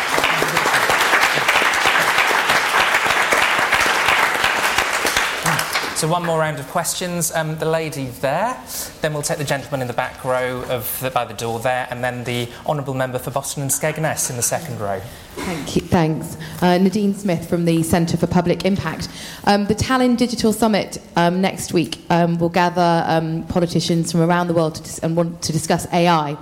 So 5.96 6.06
one 6.06 6.26
more 6.26 6.38
round 6.38 6.58
of 6.58 6.68
questions. 6.68 7.32
Um, 7.32 7.56
the 7.56 7.64
lady 7.64 8.08
there, 8.20 8.54
then 9.00 9.14
we'll 9.14 9.22
take 9.22 9.38
the 9.38 9.44
gentleman 9.44 9.80
in 9.80 9.86
the 9.86 9.94
back 9.94 10.22
row 10.26 10.62
of 10.68 11.00
the, 11.00 11.10
by 11.10 11.24
the 11.24 11.32
door 11.32 11.58
there, 11.58 11.88
and 11.90 12.04
then 12.04 12.22
the 12.24 12.50
honourable 12.66 12.92
member 12.92 13.18
for 13.18 13.30
Boston 13.30 13.62
and 13.62 13.70
Skegness 13.70 14.28
in 14.28 14.36
the 14.36 14.42
second 14.42 14.78
row. 14.78 15.00
Thank 15.36 15.74
you. 15.74 15.80
Thanks. 15.80 16.36
Uh, 16.60 16.76
Nadine 16.76 17.14
Smith 17.14 17.48
from 17.48 17.64
the 17.64 17.82
Centre 17.82 18.18
for 18.18 18.26
Public 18.26 18.66
Impact. 18.66 19.08
Um, 19.44 19.64
the 19.64 19.74
Tallinn 19.74 20.18
Digital 20.18 20.52
Summit 20.52 20.98
um, 21.16 21.40
next 21.40 21.72
week 21.72 21.98
um, 22.10 22.36
will 22.38 22.50
gather 22.50 23.02
um, 23.06 23.44
politicians 23.46 24.12
from 24.12 24.20
around 24.20 24.48
the 24.48 24.54
world 24.54 24.74
to 24.74 24.82
dis- 24.82 24.98
and 24.98 25.16
want 25.16 25.40
to 25.44 25.52
discuss 25.52 25.90
AI. 25.94 26.36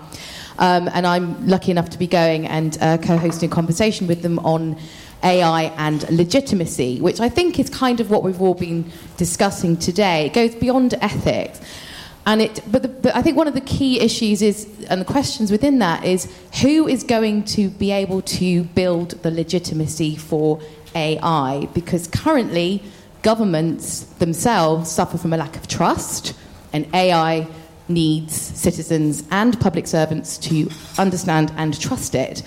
Um, 0.59 0.89
and 0.93 1.07
I'm 1.07 1.47
lucky 1.47 1.71
enough 1.71 1.91
to 1.91 1.99
be 1.99 2.09
going 2.09 2.49
and 2.49 2.77
uh, 2.81 2.99
co-hosting 2.99 3.53
a 3.53 3.55
conversation 3.55 4.09
with 4.09 4.23
them 4.23 4.41
on 4.41 4.77
AI 5.25 5.65
and 5.77 6.09
legitimacy, 6.11 7.01
which 7.01 7.19
I 7.21 7.29
think 7.29 7.59
is 7.59 7.71
kind 7.71 8.01
of 8.01 8.11
what 8.11 8.23
we've 8.23 8.41
all 8.41 8.55
been 8.55 8.91
discussing 9.17 9.77
today. 9.77 10.27
It 10.27 10.35
goes 10.35 10.55
beyond 10.55 10.95
ethics. 11.01 11.61
And 12.27 12.41
it, 12.41 12.61
but, 12.71 12.83
the, 12.83 12.89
but 12.89 13.15
I 13.15 13.23
think 13.23 13.37
one 13.37 13.49
of 13.49 13.55
the 13.55 13.61
key 13.61 14.01
issues 14.01 14.41
is, 14.41 14.69
and 14.89 15.01
the 15.01 15.05
questions 15.05 15.51
within 15.51 15.79
that 15.81 16.05
is, 16.05 16.33
who 16.63 16.89
is 16.89 17.05
going 17.05 17.45
to 17.45 17.69
be 17.69 17.91
able 17.91 18.23
to 18.23 18.65
build 18.65 19.11
the 19.23 19.31
legitimacy 19.31 20.17
for 20.17 20.61
AI? 20.95 21.69
Because 21.75 22.07
currently, 22.07 22.83
governments 23.23 24.01
themselves 24.19 24.91
suffer 24.91 25.19
from 25.19 25.33
a 25.33 25.37
lack 25.37 25.57
of 25.57 25.67
trust, 25.67 26.35
and 26.73 26.87
AI 26.95 27.47
needs 27.89 28.35
citizens 28.35 29.23
and 29.31 29.61
public 29.61 29.87
servants 29.87 30.39
to 30.39 30.69
understand 30.99 31.53
and 31.57 31.79
trust 31.79 32.15
it. 32.15 32.43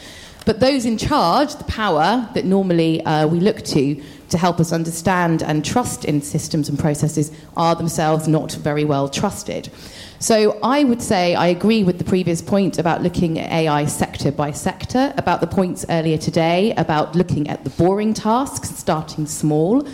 But 0.47 0.61
those 0.61 0.85
in 0.85 0.97
charge, 0.97 1.55
the 1.55 1.65
power 1.65 2.25
that 2.33 2.45
normally 2.45 3.03
uh, 3.03 3.27
we 3.27 3.41
look 3.41 3.63
to 3.65 4.01
to 4.29 4.37
help 4.37 4.61
us 4.61 4.71
understand 4.71 5.43
and 5.43 5.63
trust 5.63 6.05
in 6.05 6.21
systems 6.21 6.69
and 6.69 6.79
processes, 6.79 7.33
are 7.57 7.75
themselves 7.75 8.29
not 8.29 8.53
very 8.53 8.85
well 8.85 9.09
trusted. 9.09 9.69
So 10.19 10.57
I 10.63 10.85
would 10.85 11.01
say 11.01 11.35
I 11.35 11.47
agree 11.47 11.83
with 11.83 11.97
the 11.97 12.05
previous 12.05 12.41
point 12.41 12.79
about 12.79 13.03
looking 13.03 13.37
at 13.37 13.51
AI 13.51 13.87
sector 13.87 14.31
by 14.31 14.51
sector, 14.51 15.13
about 15.17 15.41
the 15.41 15.47
points 15.47 15.85
earlier 15.89 16.17
today 16.17 16.73
about 16.77 17.13
looking 17.13 17.49
at 17.49 17.65
the 17.65 17.69
boring 17.71 18.13
tasks, 18.13 18.69
starting 18.69 19.25
small. 19.25 19.85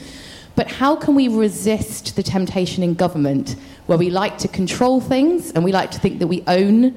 But 0.55 0.71
how 0.71 0.95
can 0.95 1.15
we 1.15 1.29
resist 1.29 2.15
the 2.15 2.21
temptation 2.21 2.83
in 2.83 2.93
government 2.93 3.55
where 3.87 3.97
we 3.97 4.11
like 4.11 4.37
to 4.39 4.47
control 4.47 5.01
things 5.01 5.51
and 5.53 5.63
we 5.63 5.71
like 5.71 5.89
to 5.91 5.99
think 5.99 6.19
that 6.19 6.27
we 6.27 6.43
own 6.45 6.93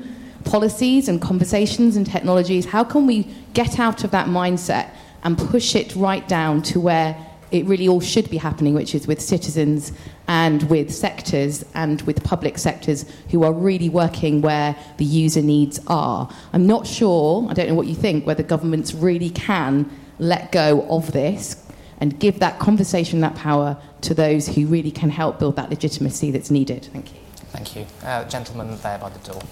policies 0.47 1.09
and 1.09 1.21
conversations 1.21 1.97
and 1.97 2.07
technologies, 2.07 2.65
how 2.65 2.85
can 2.85 3.07
we 3.07 3.25
get 3.53 3.79
out 3.79 4.05
of 4.05 4.11
that 4.13 4.29
mindset 4.29 4.91
and 5.25 5.37
push 5.37 5.75
it 5.75 5.95
right 5.97 6.27
down 6.29 6.63
to 6.63 6.81
where 6.81 7.17
it 7.51 7.65
really 7.67 7.89
all 7.89 8.01
should 8.01 8.29
be 8.31 8.37
happening, 8.37 8.75
which 8.75 8.95
is 8.95 9.07
with 9.07 9.21
citizens 9.21 9.93
and 10.29 10.63
with 10.65 10.93
sectors 10.93 11.65
and 11.75 12.03
with 12.03 12.23
public 12.25 12.59
sectors 12.59 13.05
who 13.31 13.45
are 13.45 13.53
really 13.53 13.89
working 13.89 14.41
where 14.41 14.75
the 14.97 15.05
user 15.05 15.43
needs 15.43 15.79
are. 15.87 16.29
I'm 16.53 16.67
not 16.67 16.87
sure, 16.87 17.47
I 17.49 17.55
don't 17.55 17.69
know 17.69 17.75
what 17.75 17.87
you 17.87 17.95
think, 17.95 18.27
whether 18.27 18.43
governments 18.43 18.95
really 18.95 19.31
can 19.31 19.91
let 20.19 20.51
go 20.51 20.87
of 20.89 21.13
this 21.13 21.63
and 21.99 22.19
give 22.19 22.41
that 22.41 22.59
conversation, 22.59 23.21
that 23.21 23.35
power 23.37 23.77
to 24.03 24.15
those 24.15 24.49
who 24.49 24.67
really 24.67 24.91
can 24.91 25.11
help 25.11 25.39
build 25.39 25.57
that 25.57 25.71
legitimacy 25.71 26.31
that's 26.31 26.51
needed. 26.51 26.89
Thank 26.93 27.13
you. 27.13 27.21
Thank 27.53 27.77
you. 27.77 27.87
Uh, 28.03 28.25
gentleman 28.25 28.77
there 28.83 28.99
by 28.99 29.09
the 29.09 29.19
door. 29.21 29.43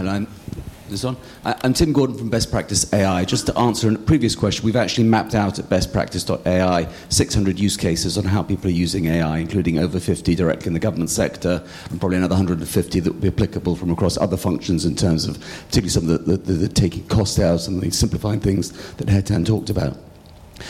Hello. 0.00 0.12
I'm, 0.12 0.26
this 0.88 1.04
on? 1.04 1.14
Uh, 1.44 1.52
I'm 1.62 1.74
Tim 1.74 1.92
Gordon 1.92 2.16
from 2.16 2.30
Best 2.30 2.50
Practice 2.50 2.90
AI. 2.90 3.26
Just 3.26 3.44
to 3.48 3.58
answer 3.58 3.92
a 3.92 3.98
previous 3.98 4.34
question, 4.34 4.64
we've 4.64 4.74
actually 4.74 5.04
mapped 5.04 5.34
out 5.34 5.58
at 5.58 5.66
bestpractice.ai 5.66 6.88
600 7.10 7.58
use 7.58 7.76
cases 7.76 8.16
on 8.16 8.24
how 8.24 8.42
people 8.42 8.68
are 8.68 8.72
using 8.72 9.08
AI, 9.08 9.36
including 9.36 9.78
over 9.78 10.00
50 10.00 10.34
directly 10.34 10.68
in 10.68 10.72
the 10.72 10.78
government 10.78 11.10
sector 11.10 11.62
and 11.90 12.00
probably 12.00 12.16
another 12.16 12.32
150 12.32 13.00
that 13.00 13.12
would 13.12 13.20
be 13.20 13.28
applicable 13.28 13.76
from 13.76 13.90
across 13.90 14.16
other 14.16 14.38
functions 14.38 14.86
in 14.86 14.96
terms 14.96 15.26
of 15.26 15.38
particularly 15.66 15.90
some 15.90 16.08
of 16.08 16.24
the, 16.24 16.36
the, 16.36 16.36
the, 16.44 16.52
the 16.54 16.68
taking 16.68 17.06
cost 17.08 17.38
out 17.38 17.68
and 17.68 17.82
the 17.82 17.90
simplifying 17.90 18.40
things 18.40 18.70
that 18.94 19.08
Hetan 19.08 19.44
talked 19.44 19.68
about. 19.68 19.98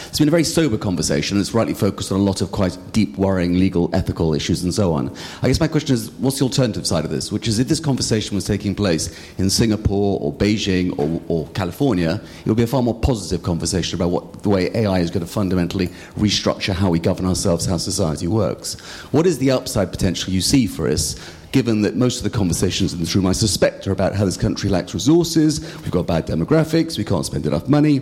It's 0.09 0.19
been 0.19 0.29
a 0.29 0.31
very 0.31 0.45
sober 0.45 0.79
conversation. 0.79 1.41
It's 1.41 1.55
rightly 1.55 1.75
focused 1.75 2.13
on 2.13 2.21
a 2.21 2.23
lot 2.23 2.41
of 2.41 2.53
quite 2.53 2.77
deep, 2.93 3.17
worrying 3.17 3.59
legal, 3.59 3.91
ethical 3.95 4.35
issues 4.35 4.63
and 4.63 4.73
so 4.73 4.93
on. 4.93 5.15
I 5.43 5.49
guess 5.49 5.61
my 5.61 5.69
question 5.69 5.95
is 5.95 6.11
what's 6.13 6.39
the 6.39 6.45
alternative 6.45 6.87
side 6.87 7.05
of 7.05 7.11
this? 7.11 7.31
Which 7.33 7.49
is 7.49 7.59
if 7.59 7.69
this 7.69 7.81
conversation 7.81 8.35
was 8.35 8.45
taking 8.45 8.75
place 8.75 9.15
in 9.39 9.51
Singapore 9.51 10.19
or 10.21 10.33
Beijing 10.33 10.99
or, 10.99 11.23
or 11.29 11.49
California, 11.49 12.21
it 12.45 12.49
would 12.49 12.57
be 12.57 12.63
a 12.63 12.67
far 12.67 12.83
more 12.83 12.99
positive 12.99 13.43
conversation 13.43 13.97
about 13.97 14.11
what 14.11 14.43
the 14.43 14.49
way 14.49 14.71
AI 14.75 15.01
is 15.01 15.11
going 15.11 15.25
to 15.25 15.31
fundamentally 15.31 15.89
restructure 16.17 16.73
how 16.73 16.91
we 16.91 16.99
govern 16.99 17.27
ourselves, 17.27 17.67
how 17.67 17.77
society 17.77 18.27
works. 18.27 18.79
What 19.13 19.27
is 19.27 19.39
the 19.39 19.51
upside 19.51 19.91
potential 19.91 20.33
you 20.33 20.41
see 20.41 20.67
for 20.67 20.89
us? 20.89 21.17
given 21.53 21.83
that 21.83 21.97
most 21.97 22.19
of 22.19 22.23
the 22.23 22.31
conversations 22.31 22.93
in 22.93 23.01
this 23.01 23.15
room, 23.15 23.27
I 23.27 23.33
suspect, 23.33 23.87
are 23.89 23.93
about 23.93 24.15
how 24.15 24.25
this 24.25 24.37
country 24.37 24.71
lacks 24.71 24.95
resources, 24.95 25.61
we've 25.83 25.91
got 25.91 26.07
bad 26.07 26.27
demographics, 26.27 26.97
we 26.97 27.05
can't 27.05 27.27
spend 27.27 27.45
enough 27.47 27.69
money, 27.69 27.99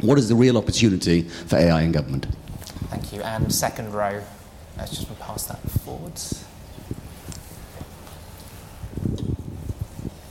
what 0.00 0.18
is 0.18 0.28
the 0.28 0.34
real 0.34 0.56
opportunity 0.56 1.22
for 1.22 1.56
AI 1.56 1.82
in 1.82 1.92
government? 1.92 2.26
Thank 2.90 3.12
you. 3.12 3.22
And 3.22 3.52
second 3.52 3.92
row, 3.92 4.22
let's 4.76 4.90
just 4.90 5.18
pass 5.18 5.44
that 5.46 5.60
forwards. 5.70 6.44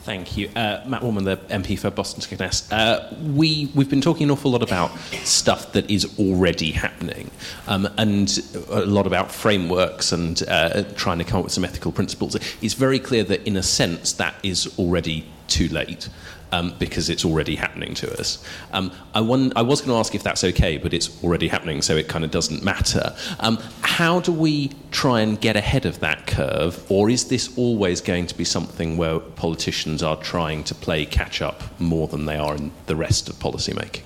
Thank 0.07 0.37
you. 0.37 0.49
Uh, 0.55 0.85
Matt 0.87 1.03
Warman, 1.03 1.25
the 1.25 1.35
MP 1.35 1.77
for 1.77 1.91
Boston 1.91 2.21
Skegness. 2.21 2.71
Uh, 2.71 3.13
we, 3.33 3.69
we've 3.75 3.89
been 3.89 3.99
talking 3.99 4.23
an 4.23 4.31
awful 4.31 4.51
lot 4.51 4.63
about 4.63 4.97
stuff 5.25 5.73
that 5.73 5.91
is 5.91 6.17
already 6.17 6.71
happening 6.71 7.29
um, 7.67 7.89
and 7.97 8.39
a 8.69 8.85
lot 8.85 9.05
about 9.05 9.33
frameworks 9.33 10.13
and 10.13 10.43
uh, 10.47 10.83
trying 10.95 11.17
to 11.17 11.25
come 11.25 11.39
up 11.39 11.43
with 11.43 11.51
some 11.51 11.65
ethical 11.65 11.91
principles. 11.91 12.35
It's 12.61 12.73
very 12.73 12.99
clear 12.99 13.25
that, 13.25 13.45
in 13.45 13.57
a 13.57 13.63
sense, 13.63 14.13
that 14.13 14.35
is 14.43 14.73
already 14.79 15.27
too 15.47 15.67
late 15.69 16.09
um, 16.51 16.73
because 16.79 17.09
it's 17.09 17.25
already 17.25 17.55
happening 17.55 17.93
to 17.95 18.19
us. 18.19 18.43
Um, 18.71 18.91
I, 19.13 19.21
won- 19.21 19.53
I, 19.55 19.61
was 19.61 19.81
going 19.81 19.91
to 19.91 19.99
ask 19.99 20.15
if 20.15 20.23
that's 20.23 20.43
okay, 20.43 20.77
but 20.77 20.93
it's 20.93 21.23
already 21.23 21.47
happening, 21.47 21.81
so 21.81 21.95
it 21.95 22.07
kind 22.07 22.23
of 22.23 22.31
doesn't 22.31 22.63
matter. 22.63 23.15
Um, 23.39 23.57
how 23.81 24.19
do 24.19 24.31
we 24.31 24.71
try 24.91 25.21
and 25.21 25.39
get 25.39 25.55
ahead 25.55 25.85
of 25.85 25.99
that 25.99 26.27
curve, 26.27 26.89
or 26.89 27.09
is 27.09 27.25
this 27.25 27.55
always 27.57 28.01
going 28.01 28.27
to 28.27 28.35
be 28.35 28.45
something 28.45 28.97
where 28.97 29.19
politicians 29.19 30.01
are 30.03 30.17
trying 30.17 30.63
to 30.65 30.75
play 30.75 31.05
catch 31.05 31.41
up 31.41 31.63
more 31.79 32.07
than 32.07 32.25
they 32.25 32.37
are 32.37 32.55
in 32.55 32.71
the 32.85 32.95
rest 32.95 33.29
of 33.29 33.35
policymaking? 33.35 34.03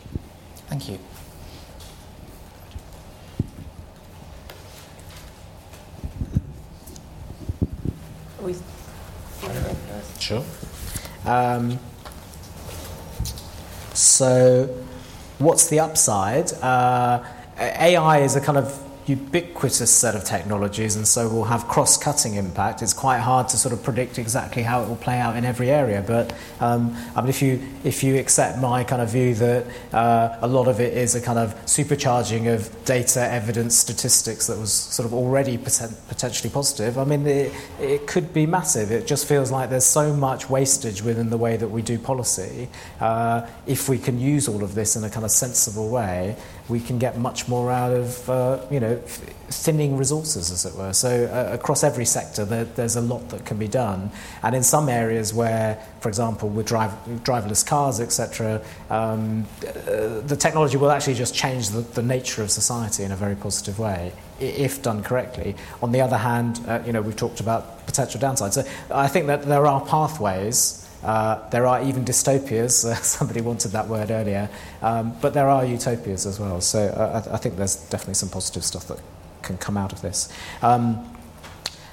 Thank 0.67 0.89
you. 0.89 0.99
Sure. 10.19 10.43
Um, 11.25 11.79
so, 13.93 14.65
what's 15.37 15.67
the 15.69 15.79
upside? 15.79 16.51
Uh, 16.53 17.23
AI 17.59 18.19
is 18.19 18.35
a 18.35 18.41
kind 18.41 18.57
of 18.57 18.90
ubiquitous 19.07 19.91
set 19.91 20.15
of 20.15 20.23
technologies, 20.23 20.95
and 20.95 21.07
so 21.07 21.27
will 21.27 21.45
have 21.45 21.67
cross-cutting 21.67 22.35
impact. 22.35 22.81
It's 22.81 22.93
quite 22.93 23.19
hard 23.19 23.49
to 23.49 23.57
sort 23.57 23.73
of 23.73 23.83
predict 23.83 24.19
exactly 24.19 24.63
how 24.63 24.83
it 24.83 24.87
will 24.87 24.95
play 24.95 25.19
out 25.19 25.35
in 25.35 25.45
every 25.45 25.69
area. 25.69 26.03
But 26.05 26.33
um, 26.59 26.95
I 27.15 27.21
mean, 27.21 27.29
if 27.29 27.41
you 27.41 27.59
if 27.83 28.03
you 28.03 28.17
accept 28.17 28.59
my 28.59 28.83
kind 28.83 29.01
of 29.01 29.09
view 29.09 29.33
that 29.35 29.65
uh, 29.93 30.37
a 30.41 30.47
lot 30.47 30.67
of 30.67 30.79
it 30.79 30.95
is 30.95 31.15
a 31.15 31.21
kind 31.21 31.39
of 31.39 31.55
supercharging 31.65 32.53
of 32.53 32.69
data, 32.85 33.21
evidence, 33.21 33.75
statistics 33.75 34.47
that 34.47 34.57
was 34.57 34.71
sort 34.71 35.05
of 35.05 35.13
already 35.13 35.57
poten- 35.57 35.95
potentially 36.07 36.49
positive, 36.49 36.97
I 36.97 37.05
mean, 37.05 37.25
it, 37.25 37.53
it 37.79 38.07
could 38.07 38.33
be 38.33 38.45
massive. 38.45 38.91
It 38.91 39.07
just 39.07 39.27
feels 39.27 39.51
like 39.51 39.69
there's 39.69 39.85
so 39.85 40.13
much 40.13 40.49
wastage 40.49 41.01
within 41.01 41.29
the 41.29 41.37
way 41.37 41.57
that 41.57 41.67
we 41.67 41.81
do 41.81 41.97
policy. 41.97 42.69
Uh, 42.99 43.47
if 43.65 43.89
we 43.89 43.97
can 43.97 44.19
use 44.19 44.47
all 44.47 44.63
of 44.63 44.75
this 44.75 44.95
in 44.95 45.03
a 45.03 45.09
kind 45.09 45.25
of 45.25 45.31
sensible 45.31 45.89
way, 45.89 46.35
we 46.71 46.79
can 46.79 46.97
get 46.97 47.17
much 47.17 47.49
more 47.49 47.69
out 47.69 47.91
of, 47.91 48.29
uh, 48.29 48.65
you 48.71 48.79
know, 48.79 48.95
thinning 49.49 49.97
resources, 49.97 50.49
as 50.49 50.65
it 50.65 50.73
were. 50.75 50.93
So 50.93 51.25
uh, 51.25 51.53
across 51.53 51.83
every 51.83 52.05
sector, 52.05 52.45
there, 52.45 52.63
there's 52.63 52.95
a 52.95 53.01
lot 53.01 53.27
that 53.29 53.45
can 53.45 53.57
be 53.57 53.67
done. 53.67 54.09
And 54.41 54.55
in 54.55 54.63
some 54.63 54.87
areas 54.87 55.33
where, 55.33 55.85
for 55.99 56.07
example, 56.07 56.47
with 56.47 56.65
drive, 56.65 56.91
driverless 57.23 57.65
cars, 57.65 57.99
etc., 57.99 58.61
um, 58.89 59.45
uh, 59.67 60.21
the 60.21 60.37
technology 60.39 60.77
will 60.77 60.91
actually 60.91 61.15
just 61.15 61.35
change 61.35 61.69
the, 61.69 61.81
the 61.81 62.01
nature 62.01 62.41
of 62.41 62.49
society 62.49 63.03
in 63.03 63.11
a 63.11 63.17
very 63.17 63.35
positive 63.35 63.77
way, 63.77 64.13
if 64.39 64.81
done 64.81 65.03
correctly. 65.03 65.55
On 65.83 65.91
the 65.91 65.99
other 65.99 66.17
hand, 66.17 66.61
uh, 66.67 66.81
you 66.85 66.93
know, 66.93 67.01
we've 67.01 67.17
talked 67.17 67.41
about 67.41 67.85
potential 67.85 68.21
downsides. 68.21 68.53
So 68.53 68.63
I 68.89 69.09
think 69.09 69.27
that 69.27 69.43
there 69.43 69.67
are 69.67 69.85
pathways 69.85 70.80
uh, 71.03 71.49
there 71.49 71.65
are 71.65 71.83
even 71.83 72.05
dystopias. 72.05 72.85
Somebody 73.03 73.41
wanted 73.41 73.71
that 73.71 73.87
word 73.87 74.11
earlier. 74.11 74.49
Um, 74.81 75.15
but 75.21 75.33
there 75.33 75.49
are 75.49 75.65
utopias 75.65 76.25
as 76.25 76.39
well. 76.39 76.61
So 76.61 76.87
uh, 76.87 77.23
I, 77.25 77.35
I, 77.35 77.37
think 77.37 77.57
there's 77.57 77.75
definitely 77.75 78.15
some 78.15 78.29
positive 78.29 78.63
stuff 78.63 78.87
that 78.87 78.99
can 79.41 79.57
come 79.57 79.77
out 79.77 79.91
of 79.93 80.01
this. 80.01 80.31
Um, 80.61 81.07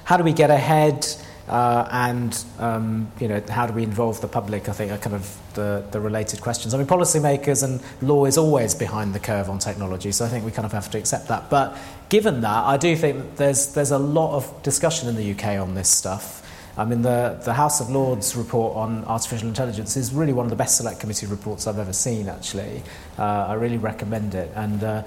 how 0.03 0.17
do 0.17 0.23
we 0.23 0.33
get 0.33 0.51
ahead? 0.51 1.07
Uh, 1.47 1.87
and 1.91 2.45
um, 2.59 3.11
you 3.19 3.27
know, 3.27 3.41
how 3.49 3.65
do 3.65 3.73
we 3.73 3.81
involve 3.81 4.21
the 4.21 4.27
public? 4.27 4.69
I 4.69 4.71
think 4.71 4.91
are 4.91 4.99
kind 4.99 5.15
of 5.15 5.35
the, 5.55 5.83
the 5.89 5.99
related 5.99 6.41
questions. 6.41 6.75
I 6.75 6.77
mean, 6.77 6.85
policymakers 6.85 7.63
and 7.63 7.81
law 8.07 8.25
is 8.25 8.37
always 8.37 8.75
behind 8.75 9.15
the 9.15 9.19
curve 9.19 9.49
on 9.49 9.57
technology, 9.57 10.11
so 10.11 10.25
I 10.25 10.27
think 10.27 10.45
we 10.45 10.51
kind 10.51 10.67
of 10.67 10.73
have 10.73 10.91
to 10.91 10.99
accept 10.99 11.27
that. 11.29 11.49
But 11.49 11.75
given 12.09 12.41
that, 12.41 12.65
I 12.65 12.77
do 12.77 12.95
think 12.95 13.37
there's 13.37 13.73
there's 13.73 13.89
a 13.89 13.97
lot 13.97 14.35
of 14.35 14.61
discussion 14.61 15.09
in 15.09 15.15
the 15.15 15.31
UK 15.31 15.59
on 15.59 15.73
this 15.73 15.89
stuff. 15.89 16.38
I 16.79 16.85
mean, 16.85 17.01
the, 17.01 17.37
the 17.43 17.51
House 17.51 17.81
of 17.81 17.89
Lords 17.89 18.37
report 18.37 18.77
on 18.77 19.03
artificial 19.03 19.49
intelligence 19.49 19.97
is 19.97 20.13
really 20.13 20.31
one 20.31 20.45
of 20.45 20.49
the 20.49 20.55
best 20.55 20.77
select 20.77 21.01
committee 21.01 21.25
reports 21.25 21.67
I've 21.67 21.77
ever 21.77 21.91
seen, 21.91 22.29
actually. 22.29 22.81
Uh, 23.17 23.47
I 23.49 23.55
really 23.55 23.75
recommend 23.77 24.33
it. 24.33 24.49
And 24.55 24.81
uh, 24.81 25.03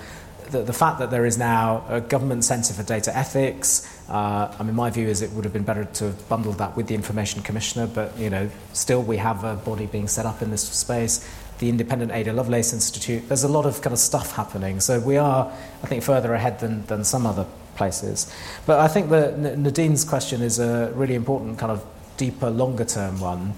the, 0.51 0.65
the 0.65 0.75
fact 0.75 0.99
that 0.99 1.11
there 1.11 1.25
is 1.25 1.39
now 1.39 1.83
a 1.89 1.99
government 1.99 2.45
centre 2.45 2.75
for 2.75 2.83
data 2.83 3.17
ethics, 3.17 3.89
uh, 4.11 4.55
I 4.59 4.63
mean, 4.65 4.75
my 4.75 4.91
view 4.91 5.09
is 5.09 5.23
it 5.23 5.31
would 5.33 5.45
have 5.45 5.55
been 5.55 5.65
better 5.65 5.87
to 5.87 6.05
have 6.05 6.29
bundled 6.29 6.59
that 6.59 6.77
with 6.77 6.89
the 6.89 6.95
Information 6.95 7.41
Commissioner, 7.43 7.87
but, 7.87 8.19
you 8.19 8.29
know, 8.29 8.51
still 8.75 9.03
we 9.03 9.17
have 9.17 9.43
a 9.43 9.57
body 9.57 9.87
being 9.87 10.09
set 10.09 10.27
up 10.27 10.43
in 10.43 10.51
this 10.51 10.69
space 10.69 11.27
the 11.59 11.69
independent 11.69 12.11
Ada 12.11 12.33
Lovelace 12.33 12.73
Institute. 12.73 13.29
There's 13.29 13.45
a 13.45 13.49
lot 13.49 13.67
of 13.67 13.81
kind 13.83 13.93
of 13.93 14.01
stuff 14.01 14.35
happening. 14.35 14.81
So 14.81 14.99
we 14.99 15.17
are, 15.17 15.51
I 15.83 15.87
think, 15.87 16.03
further 16.03 16.35
ahead 16.35 16.59
than, 16.59 16.85
than 16.87 17.05
some 17.05 17.25
other 17.25 17.47
places. 17.75 18.33
But 18.67 18.81
I 18.81 18.89
think 18.89 19.11
that 19.11 19.39
Nadine's 19.39 20.05
question 20.05 20.43
is 20.43 20.59
a 20.59 20.93
really 20.95 21.15
important 21.15 21.59
kind 21.59 21.73
of 21.73 21.85
deeper, 22.17 22.51
longer 22.51 22.85
term 22.85 23.21
one. 23.21 23.55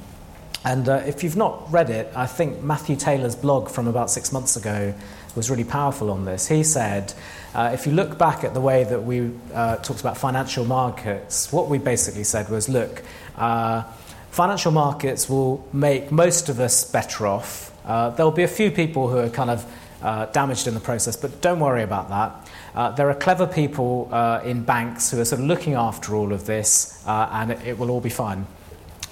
And 0.64 0.88
uh, 0.88 1.02
if 1.06 1.22
you've 1.22 1.36
not 1.36 1.70
read 1.70 1.90
it, 1.90 2.10
I 2.16 2.26
think 2.26 2.62
Matthew 2.62 2.96
Taylor's 2.96 3.36
blog 3.36 3.68
from 3.68 3.86
about 3.86 4.10
six 4.10 4.32
months 4.32 4.56
ago 4.56 4.94
was 5.36 5.50
really 5.50 5.64
powerful 5.64 6.10
on 6.10 6.24
this. 6.24 6.48
He 6.48 6.62
said, 6.62 7.12
uh, 7.54 7.70
if 7.74 7.86
you 7.86 7.92
look 7.92 8.16
back 8.18 8.44
at 8.44 8.54
the 8.54 8.60
way 8.60 8.84
that 8.84 9.04
we 9.04 9.30
uh, 9.52 9.76
talked 9.76 10.00
about 10.00 10.16
financial 10.16 10.64
markets, 10.64 11.52
what 11.52 11.68
we 11.68 11.78
basically 11.78 12.24
said 12.24 12.48
was, 12.48 12.68
look, 12.68 13.02
uh, 13.36 13.82
financial 14.30 14.72
markets 14.72 15.28
will 15.28 15.66
make 15.72 16.10
most 16.10 16.48
of 16.48 16.60
us 16.60 16.90
better 16.90 17.26
off. 17.26 17.72
Uh, 17.86 18.10
there'll 18.10 18.32
be 18.32 18.44
a 18.44 18.48
few 18.48 18.70
people 18.70 19.08
who 19.08 19.18
are 19.18 19.28
kind 19.28 19.50
of 19.50 19.66
uh, 20.02 20.26
damaged 20.26 20.66
in 20.66 20.74
the 20.74 20.80
process, 20.80 21.16
but 21.16 21.40
don't 21.40 21.60
worry 21.60 21.82
about 21.82 22.08
that. 22.08 22.50
Uh, 22.74 22.90
there 22.90 23.08
are 23.08 23.14
clever 23.14 23.46
people 23.46 24.08
uh, 24.10 24.40
in 24.44 24.62
banks 24.62 25.10
who 25.10 25.20
are 25.20 25.24
sort 25.24 25.40
of 25.40 25.46
looking 25.46 25.74
after 25.74 26.16
all 26.16 26.32
of 26.32 26.44
this, 26.46 27.02
uh, 27.06 27.28
and 27.32 27.52
it, 27.52 27.66
it 27.66 27.78
will 27.78 27.90
all 27.90 28.00
be 28.00 28.10
fine. 28.10 28.46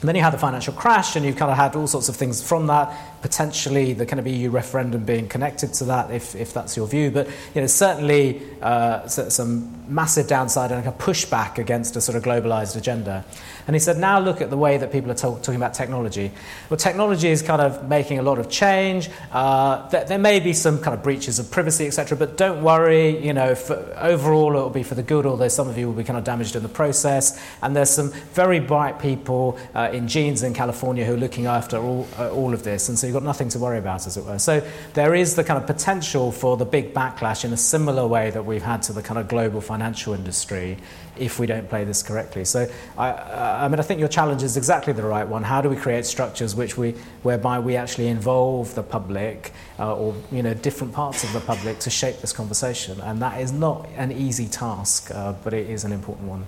And 0.01 0.09
then 0.09 0.17
you 0.17 0.23
had 0.23 0.33
the 0.33 0.39
financial 0.39 0.75
crash, 0.75 1.15
and 1.15 1.25
you've 1.25 1.37
kind 1.37 1.51
of 1.51 1.57
had 1.57 1.77
all 1.77 1.87
sorts 1.87 2.09
of 2.09 2.17
things 2.17 2.43
from 2.43 2.67
that. 2.67 2.93
Potentially, 3.23 3.93
the 3.93 4.05
kind 4.05 4.21
of 4.21 4.27
EU 4.27 4.51
referendum 4.51 5.05
being 5.05 5.29
connected 5.29 5.73
to 5.75 5.85
that, 5.85 6.11
if, 6.11 6.35
if 6.35 6.53
that's 6.53 6.77
your 6.77 6.87
view. 6.87 7.11
But 7.11 7.29
you 7.55 7.61
know, 7.61 7.67
certainly 7.67 8.43
uh, 8.61 9.07
some 9.07 9.83
massive 9.89 10.27
downside 10.27 10.73
and 10.73 10.87
a 10.87 10.93
pushback 10.93 11.59
against 11.59 11.97
a 11.97 12.01
sort 12.01 12.17
of 12.17 12.23
globalized 12.23 12.77
agenda. 12.77 13.25
And 13.67 13.77
he 13.77 13.81
said, 13.81 13.99
now 13.99 14.19
look 14.19 14.41
at 14.41 14.51
the 14.51 14.57
way 14.57 14.77
that 14.77 14.91
people 14.91 15.11
are 15.11 15.15
talk, 15.15 15.43
talking 15.43 15.57
about 15.57 15.75
technology. 15.75 16.33
Well, 16.69 16.77
technology 16.77 17.29
is 17.29 17.43
kind 17.43 17.63
of 17.63 17.89
making 17.89 18.19
a 18.19 18.23
lot 18.23 18.39
of 18.39 18.51
change. 18.51 19.09
Uh, 19.31 19.89
there, 19.89 20.05
there, 20.05 20.19
may 20.19 20.41
be 20.41 20.53
some 20.53 20.81
kind 20.81 20.95
of 20.95 21.03
breaches 21.03 21.39
of 21.39 21.51
privacy, 21.51 21.87
etc. 21.87 22.17
But 22.17 22.37
don't 22.37 22.63
worry, 22.63 23.25
you 23.25 23.33
know, 23.33 23.55
for, 23.55 23.75
overall 24.01 24.57
it 24.57 24.61
will 24.61 24.71
be 24.71 24.83
for 24.83 24.95
the 24.95 25.03
good, 25.03 25.27
although 25.27 25.49
some 25.49 25.69
of 25.69 25.79
you 25.79 25.87
will 25.87 25.95
be 25.95 26.05
kind 26.05 26.19
of 26.19 26.25
damaged 26.25 26.57
in 26.57 26.63
the 26.63 26.69
process. 26.69 27.41
And 27.63 27.77
there's 27.77 27.91
some 27.91 28.11
very 28.35 28.59
bright 28.59 28.99
people 28.99 29.59
uh, 29.75 29.91
in 29.93 30.09
jeans 30.09 30.43
in 30.43 30.55
California 30.55 31.05
who 31.05 31.15
are 31.15 31.19
looking 31.19 31.47
after 31.47 31.79
all, 31.79 32.09
uh, 32.19 32.31
all 32.31 32.55
of 32.55 32.65
this. 32.65 32.89
And 32.89 32.99
so 32.99 33.07
you've 33.13 33.23
got 33.23 33.27
nothing 33.27 33.51
to 33.51 33.59
worry 33.59 33.79
about, 33.79 34.07
as 34.07 34.17
it 34.17 34.25
were. 34.25 34.39
So 34.39 34.67
there 34.95 35.15
is 35.15 35.37
the 35.37 35.45
kind 35.45 35.61
of 35.61 35.67
potential 35.67 36.33
for 36.33 36.57
the 36.57 36.65
big 36.65 36.95
backlash 36.95 37.45
in 37.45 37.53
a 37.53 37.59
similar 37.59 38.07
way 38.07 38.31
that 38.31 38.47
we've 38.47 38.63
had 38.63 38.83
to 38.85 38.95
the 38.95 39.03
kind 39.03 39.19
of 39.19 39.29
global 39.29 39.61
financial 39.61 40.15
industry 40.15 40.79
if 41.19 41.39
we 41.39 41.47
don't 41.47 41.69
play 41.69 41.85
this 41.85 42.03
correctly. 42.03 42.47
So, 42.47 42.71
I, 42.97 43.13
I 43.13 43.69
mean, 43.69 43.79
I 43.79 43.83
think 43.83 44.01
your 44.01 44.09
challenge 44.09 44.43
is 44.43 44.57
exactly 44.57 44.95
the 44.95 45.03
right 45.03 45.29
one. 45.29 45.43
How 45.43 45.61
do 45.61 45.69
we 45.69 45.77
create 45.77 46.07
structures 46.07 46.55
which 46.55 46.79
we, 46.79 46.93
whereby 47.23 47.59
we 47.59 47.77
actually 47.77 48.09
involve 48.09 48.75
the 48.75 48.83
public 48.83 49.53
uh, 49.79 49.95
or 49.95 50.15
you 50.31 50.43
know 50.43 50.55
different 50.55 50.95
parts 50.95 51.23
of 51.23 51.33
the 51.35 51.41
public 51.41 51.81
to 51.81 51.91
shape 51.91 52.23
this 52.23 52.33
conversation? 52.33 52.99
And 53.03 53.21
that 53.21 53.43
is 53.43 53.53
not 53.53 53.87
an 53.97 54.11
easy 54.11 54.49
task, 54.49 55.11
uh, 55.11 55.35
but 55.45 55.53
it 55.53 55.69
is 55.69 55.85
an 55.85 55.93
important 55.93 56.29
one. 56.29 56.47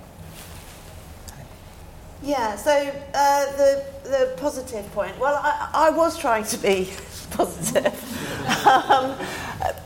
Yeah, 2.25 2.57
so 2.57 2.72
uh, 3.12 3.45
the, 3.57 3.85
the 4.05 4.35
positive 4.39 4.91
point. 4.93 5.18
Well, 5.18 5.39
I, 5.43 5.70
I 5.75 5.91
was 5.91 6.18
trying 6.18 6.45
to 6.45 6.57
be 6.57 6.91
positive 7.33 7.93
um, 8.66 9.14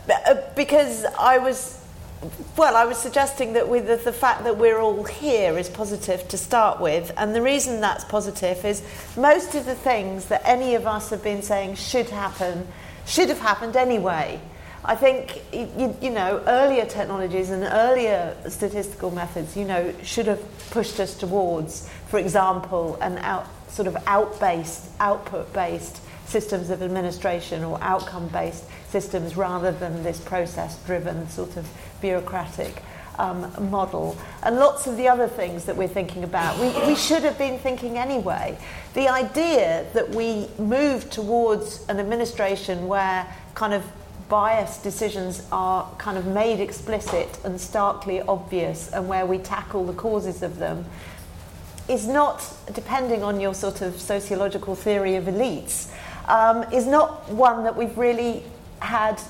uh, 0.08 0.34
because 0.54 1.04
I 1.18 1.38
was 1.38 1.74
well, 2.56 2.76
I 2.76 2.84
was 2.84 2.98
suggesting 2.98 3.52
that 3.52 3.68
with 3.68 3.86
the, 3.86 3.96
the, 3.96 4.12
fact 4.12 4.42
that 4.42 4.56
we're 4.56 4.80
all 4.80 5.04
here 5.04 5.56
is 5.56 5.68
positive 5.68 6.26
to 6.28 6.38
start 6.38 6.80
with, 6.80 7.12
and 7.16 7.32
the 7.32 7.42
reason 7.42 7.80
that's 7.80 8.04
positive 8.04 8.64
is 8.64 8.82
most 9.16 9.54
of 9.54 9.66
the 9.66 9.76
things 9.76 10.24
that 10.26 10.42
any 10.44 10.74
of 10.74 10.84
us 10.84 11.10
have 11.10 11.22
been 11.22 11.42
saying 11.42 11.76
should 11.76 12.10
happen 12.10 12.66
should 13.06 13.28
have 13.28 13.38
happened 13.38 13.76
anyway. 13.76 14.40
I 14.84 14.94
think 14.94 15.42
you, 15.52 15.96
you 16.00 16.10
know 16.10 16.42
earlier 16.46 16.84
technologies 16.84 17.50
and 17.50 17.64
earlier 17.64 18.36
statistical 18.48 19.10
methods, 19.10 19.56
you 19.56 19.64
know, 19.64 19.92
should 20.02 20.26
have 20.26 20.40
pushed 20.70 21.00
us 21.00 21.14
towards, 21.14 21.88
for 22.08 22.18
example, 22.18 22.96
an 23.00 23.18
out 23.18 23.48
sort 23.68 23.86
of 23.88 23.96
out-based, 24.06 24.88
output-based 24.98 26.00
systems 26.26 26.70
of 26.70 26.82
administration 26.82 27.64
or 27.64 27.78
outcome-based 27.82 28.64
systems 28.88 29.36
rather 29.36 29.72
than 29.72 30.02
this 30.02 30.20
process-driven 30.20 31.28
sort 31.28 31.56
of 31.56 31.68
bureaucratic 32.00 32.82
um, 33.18 33.52
model, 33.70 34.16
and 34.42 34.56
lots 34.56 34.86
of 34.86 34.96
the 34.96 35.08
other 35.08 35.26
things 35.26 35.64
that 35.64 35.76
we're 35.76 35.88
thinking 35.88 36.22
about. 36.24 36.58
We, 36.58 36.86
we 36.86 36.94
should 36.94 37.24
have 37.24 37.36
been 37.36 37.58
thinking 37.58 37.98
anyway. 37.98 38.56
The 38.94 39.08
idea 39.08 39.86
that 39.92 40.08
we 40.10 40.48
move 40.58 41.10
towards 41.10 41.84
an 41.88 41.98
administration 41.98 42.86
where 42.86 43.26
kind 43.54 43.74
of 43.74 43.84
biased 44.28 44.82
decisions 44.82 45.46
are 45.50 45.90
kind 45.98 46.18
of 46.18 46.26
made 46.26 46.60
explicit 46.60 47.38
and 47.44 47.60
starkly 47.60 48.20
obvious, 48.22 48.92
and 48.92 49.08
where 49.08 49.26
we 49.26 49.38
tackle 49.38 49.84
the 49.84 49.94
causes 49.94 50.42
of 50.42 50.58
them, 50.58 50.84
is 51.88 52.06
not, 52.06 52.44
depending 52.74 53.22
on 53.22 53.40
your 53.40 53.54
sort 53.54 53.80
of 53.80 53.98
sociological 53.98 54.74
theory 54.74 55.16
of 55.16 55.24
elites, 55.24 55.90
um, 56.28 56.62
is 56.72 56.86
not 56.86 57.28
one 57.30 57.64
that 57.64 57.74
we've 57.74 57.96
really 57.96 58.42
had 58.80 59.20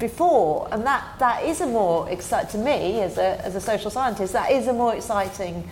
before, 0.00 0.68
and 0.72 0.84
that, 0.84 1.04
that 1.20 1.44
is 1.44 1.60
a 1.60 1.66
more 1.66 2.10
exciting, 2.10 2.50
to 2.50 2.58
me 2.58 3.00
as 3.00 3.18
a, 3.18 3.44
as 3.44 3.54
a 3.54 3.60
social 3.60 3.90
scientist, 3.90 4.32
that 4.32 4.50
is 4.50 4.66
a 4.66 4.72
more 4.72 4.94
exciting 4.94 5.68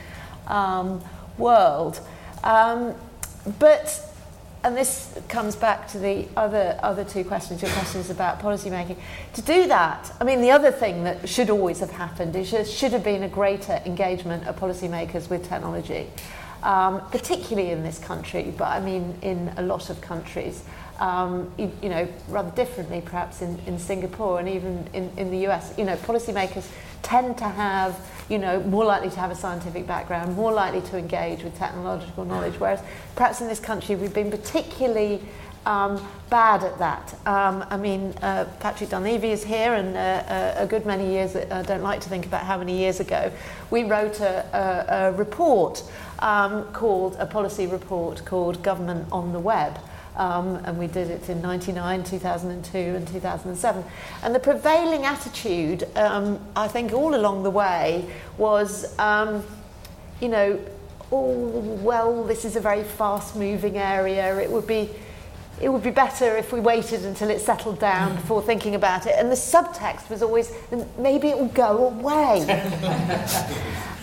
um, 0.47 1.03
world. 1.37 1.99
Um, 2.45 2.95
but, 3.59 4.07
and 4.63 4.77
this 4.77 5.19
comes 5.29 5.57
back 5.57 5.89
to 5.89 5.99
the 5.99 6.27
other, 6.37 6.79
other 6.83 7.05
two 7.05 7.25
questions, 7.25 7.63
your 7.63 7.71
questions 7.73 8.11
about 8.11 8.41
policymaking. 8.41 8.97
To 9.35 9.43
do 9.43 9.67
that, 9.69 10.13
I 10.21 10.25
mean, 10.25 10.43
the 10.43 10.51
other 10.51 10.71
thing 10.71 11.05
that 11.05 11.29
should 11.29 11.51
always 11.51 11.81
have 11.81 11.91
happened 11.91 12.37
is 12.37 12.51
there 12.51 12.65
should 12.65 12.93
have 12.93 13.05
been 13.05 13.23
a 13.23 13.29
greater 13.29 13.81
engagement 13.87 14.47
of 14.47 14.57
policymakers 14.57 15.31
with 15.31 15.49
technology, 15.49 16.09
um, 16.63 17.01
particularly 17.11 17.71
in 17.71 17.83
this 17.83 17.99
country, 17.99 18.53
but 18.57 18.69
I 18.69 18.81
mean 18.81 19.17
in 19.23 19.53
a 19.57 19.63
lot 19.63 19.89
of 19.89 20.01
countries 20.01 20.63
um, 21.01 21.51
you, 21.57 21.73
you, 21.83 21.89
know, 21.89 22.07
rather 22.29 22.51
differently 22.51 23.01
perhaps 23.01 23.43
in, 23.43 23.59
in 23.67 23.79
Singapore 23.79 24.39
and 24.39 24.49
even 24.49 24.87
in, 24.93 25.11
in 25.17 25.31
the 25.31 25.49
US. 25.49 25.77
You 25.79 25.85
know, 25.85 25.97
policymakers 25.97 26.71
tend 27.03 27.39
to 27.39 27.45
have, 27.45 27.99
you 28.31 28.39
know, 28.39 28.61
more 28.61 28.85
likely 28.85 29.11
to 29.11 29.21
have 29.21 29.31
a 29.31 29.35
scientific 29.35 29.87
background, 29.87 30.37
more 30.37 30.53
likely 30.53 30.81
to 30.83 30.97
engage 30.97 31.43
with 31.43 31.59
technological 31.59 32.25
knowledge, 32.25 32.55
whereas 32.55 32.81
perhaps 33.17 33.41
in 33.41 33.49
this 33.49 33.61
country 33.61 33.97
we've 33.97 34.15
been 34.15 34.31
particularly 34.31 35.21
um, 35.67 36.01
bad 36.31 36.63
at 36.65 36.79
that. 36.79 37.15
Um, 37.27 37.65
I 37.69 37.77
mean, 37.77 38.15
uh, 38.23 38.47
Patrick 38.61 38.91
Dunleavy 38.91 39.33
is 39.33 39.45
here, 39.45 39.75
and 39.75 39.97
uh, 39.97 40.57
a, 40.59 40.63
a 40.63 40.67
good 40.67 40.87
many 40.87 41.11
years, 41.11 41.37
I 41.37 41.63
don't 41.63 41.83
like 41.83 42.01
to 42.01 42.09
think 42.09 42.25
about 42.25 42.45
how 42.45 42.57
many 42.57 42.79
years 42.79 43.01
ago, 43.01 43.31
we 43.71 43.85
wrote 43.85 44.21
a, 44.21 44.47
a, 44.57 45.09
a 45.09 45.13
report 45.13 45.83
um, 46.21 46.65
called, 46.73 47.17
a 47.19 47.27
policy 47.27 47.67
report 47.67 48.25
called 48.25 48.63
Government 48.63 49.07
on 49.13 49.33
the 49.33 49.41
Web. 49.41 49.79
Um, 50.21 50.57
and 50.67 50.79
we 50.79 50.87
did 50.87 51.09
it 51.09 51.31
in 51.31 51.41
99, 51.41 52.05
2002, 52.05 52.79
and 52.79 53.09
2007. 53.09 53.85
And 54.23 54.35
the 54.35 54.39
prevailing 54.39 55.07
attitude, 55.07 55.89
um, 55.97 56.39
I 56.55 56.69
think, 56.69 56.93
all 56.93 57.15
along 57.15 57.43
the 57.43 57.51
way 57.51 58.05
was, 58.37 58.99
um, 58.99 59.43
you 60.21 60.29
know, 60.29 60.61
oh, 61.11 61.79
well, 61.81 62.23
this 62.25 62.45
is 62.45 62.55
a 62.55 62.61
very 62.61 62.85
fast 62.85 63.35
moving 63.35 63.79
area. 63.79 64.39
It 64.39 64.51
would 64.51 64.67
be 64.67 64.91
it 65.61 65.69
would 65.69 65.83
be 65.83 65.91
better 65.91 66.37
if 66.37 66.53
we 66.53 66.61
waited 66.61 67.05
until 67.05 67.29
it 67.29 67.41
settled 67.41 67.79
down 67.79 68.17
before 68.17 68.41
thinking 68.41 68.75
about 68.75 69.07
it. 69.07 69.15
And 69.19 69.31
the 69.31 69.37
subtext 69.37 70.09
was 70.09 70.23
always, 70.23 70.53
maybe 70.99 71.29
it 71.29 71.37
will 71.37 71.49
go 71.49 71.89
away. 71.89 72.41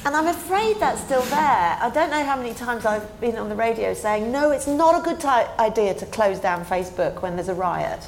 and 0.06 0.16
I'm 0.16 0.28
afraid 0.28 0.80
that's 0.80 1.02
still 1.02 1.24
there. 1.24 1.78
I 1.82 1.90
don't 1.92 2.12
know 2.12 2.24
how 2.24 2.38
many 2.38 2.54
times 2.54 2.86
I've 2.86 3.20
been 3.20 3.38
on 3.38 3.50
the 3.50 3.56
radio 3.56 3.96
saying, 3.96 4.32
no, 4.32 4.52
it's 4.52 4.68
not 4.68 5.00
a 5.00 5.04
good 5.04 5.20
t- 5.20 5.28
idea 5.28 5.96
to 5.96 6.06
close 6.06 6.40
down 6.40 6.64
Facebook 6.64 7.24
when 7.24 7.36
there's 7.36 7.50
a 7.50 7.56
riot. 7.56 8.08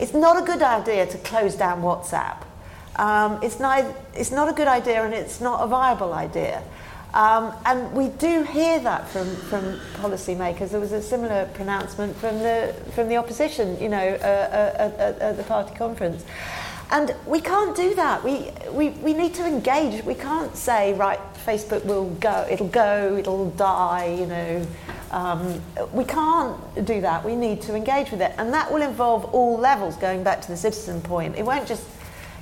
It's 0.00 0.14
not 0.14 0.42
a 0.42 0.46
good 0.46 0.62
idea 0.62 1.06
to 1.06 1.18
close 1.18 1.56
down 1.56 1.82
WhatsApp. 1.82 2.42
Um, 2.96 3.38
it's, 3.42 3.60
not, 3.60 3.84
it's 4.14 4.30
not 4.30 4.48
a 4.48 4.52
good 4.52 4.66
idea 4.66 5.04
and 5.04 5.12
it's 5.12 5.42
not 5.42 5.62
a 5.62 5.66
viable 5.66 6.14
idea. 6.14 6.62
Um, 7.14 7.54
and 7.64 7.92
we 7.92 8.08
do 8.08 8.42
hear 8.42 8.78
that 8.80 9.08
from, 9.08 9.34
from 9.34 9.80
policymakers. 9.94 10.70
There 10.70 10.80
was 10.80 10.92
a 10.92 11.02
similar 11.02 11.46
pronouncement 11.54 12.14
from 12.16 12.38
the, 12.40 12.74
from 12.94 13.08
the 13.08 13.16
opposition, 13.16 13.80
you 13.80 13.88
know, 13.88 13.96
uh, 13.96 14.26
uh, 14.26 14.92
at, 14.98 15.18
at 15.18 15.36
the 15.36 15.42
party 15.44 15.74
conference. 15.74 16.24
And 16.90 17.14
we 17.26 17.40
can't 17.40 17.76
do 17.76 17.94
that. 17.94 18.24
We, 18.24 18.50
we, 18.70 18.90
we 18.90 19.12
need 19.12 19.34
to 19.34 19.46
engage. 19.46 20.02
We 20.04 20.14
can't 20.14 20.56
say, 20.56 20.94
right, 20.94 21.20
Facebook 21.44 21.84
will 21.84 22.10
go, 22.14 22.46
it'll 22.50 22.68
go, 22.68 23.16
it'll 23.18 23.50
die, 23.50 24.16
you 24.18 24.26
know. 24.26 24.66
Um, 25.10 25.62
we 25.92 26.04
can't 26.04 26.84
do 26.84 27.00
that. 27.00 27.24
We 27.24 27.36
need 27.36 27.62
to 27.62 27.74
engage 27.74 28.10
with 28.10 28.20
it. 28.20 28.32
And 28.38 28.52
that 28.54 28.72
will 28.72 28.82
involve 28.82 29.26
all 29.34 29.58
levels, 29.58 29.96
going 29.96 30.22
back 30.22 30.40
to 30.42 30.48
the 30.48 30.56
citizen 30.56 31.00
point. 31.00 31.36
It 31.36 31.44
won't 31.44 31.66
just, 31.66 31.84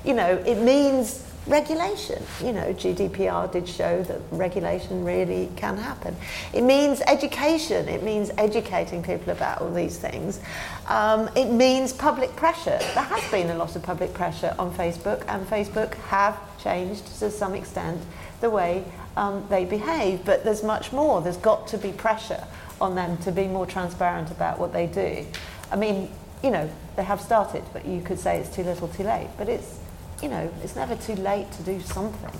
you 0.05 0.13
know, 0.13 0.41
it 0.45 0.59
means 0.59 1.26
regulation. 1.47 2.21
You 2.43 2.53
know, 2.53 2.73
GDPR 2.73 3.51
did 3.51 3.67
show 3.67 4.03
that 4.03 4.21
regulation 4.31 5.03
really 5.03 5.49
can 5.55 5.77
happen. 5.77 6.15
It 6.53 6.61
means 6.61 7.01
education. 7.07 7.87
It 7.87 8.03
means 8.03 8.31
educating 8.37 9.03
people 9.03 9.31
about 9.31 9.61
all 9.61 9.71
these 9.71 9.97
things. 9.97 10.39
Um, 10.87 11.29
it 11.35 11.51
means 11.51 11.93
public 11.93 12.35
pressure. 12.35 12.77
There 12.77 13.03
has 13.03 13.31
been 13.31 13.49
a 13.49 13.55
lot 13.55 13.75
of 13.75 13.83
public 13.83 14.13
pressure 14.13 14.55
on 14.59 14.73
Facebook, 14.73 15.23
and 15.27 15.45
Facebook 15.47 15.95
have 15.95 16.37
changed 16.61 17.05
to 17.19 17.31
some 17.31 17.55
extent 17.55 18.01
the 18.41 18.49
way 18.49 18.83
um, 19.15 19.45
they 19.49 19.65
behave. 19.65 20.25
But 20.25 20.43
there's 20.43 20.63
much 20.63 20.91
more. 20.91 21.21
There's 21.21 21.37
got 21.37 21.67
to 21.69 21.77
be 21.77 21.91
pressure 21.91 22.43
on 22.79 22.95
them 22.95 23.17
to 23.17 23.31
be 23.31 23.47
more 23.47 23.65
transparent 23.65 24.31
about 24.31 24.59
what 24.59 24.73
they 24.73 24.87
do. 24.87 25.25
I 25.71 25.75
mean, 25.75 26.09
you 26.43 26.51
know, 26.51 26.69
they 26.95 27.03
have 27.03 27.19
started, 27.21 27.63
but 27.73 27.85
you 27.85 28.01
could 28.01 28.19
say 28.19 28.37
it's 28.37 28.55
too 28.55 28.63
little, 28.63 28.87
too 28.87 29.03
late. 29.03 29.29
But 29.37 29.49
it's 29.49 29.79
you 30.21 30.29
know, 30.29 30.51
it's 30.63 30.75
never 30.75 30.95
too 30.95 31.15
late 31.15 31.51
to 31.53 31.63
do 31.63 31.79
something. 31.81 32.31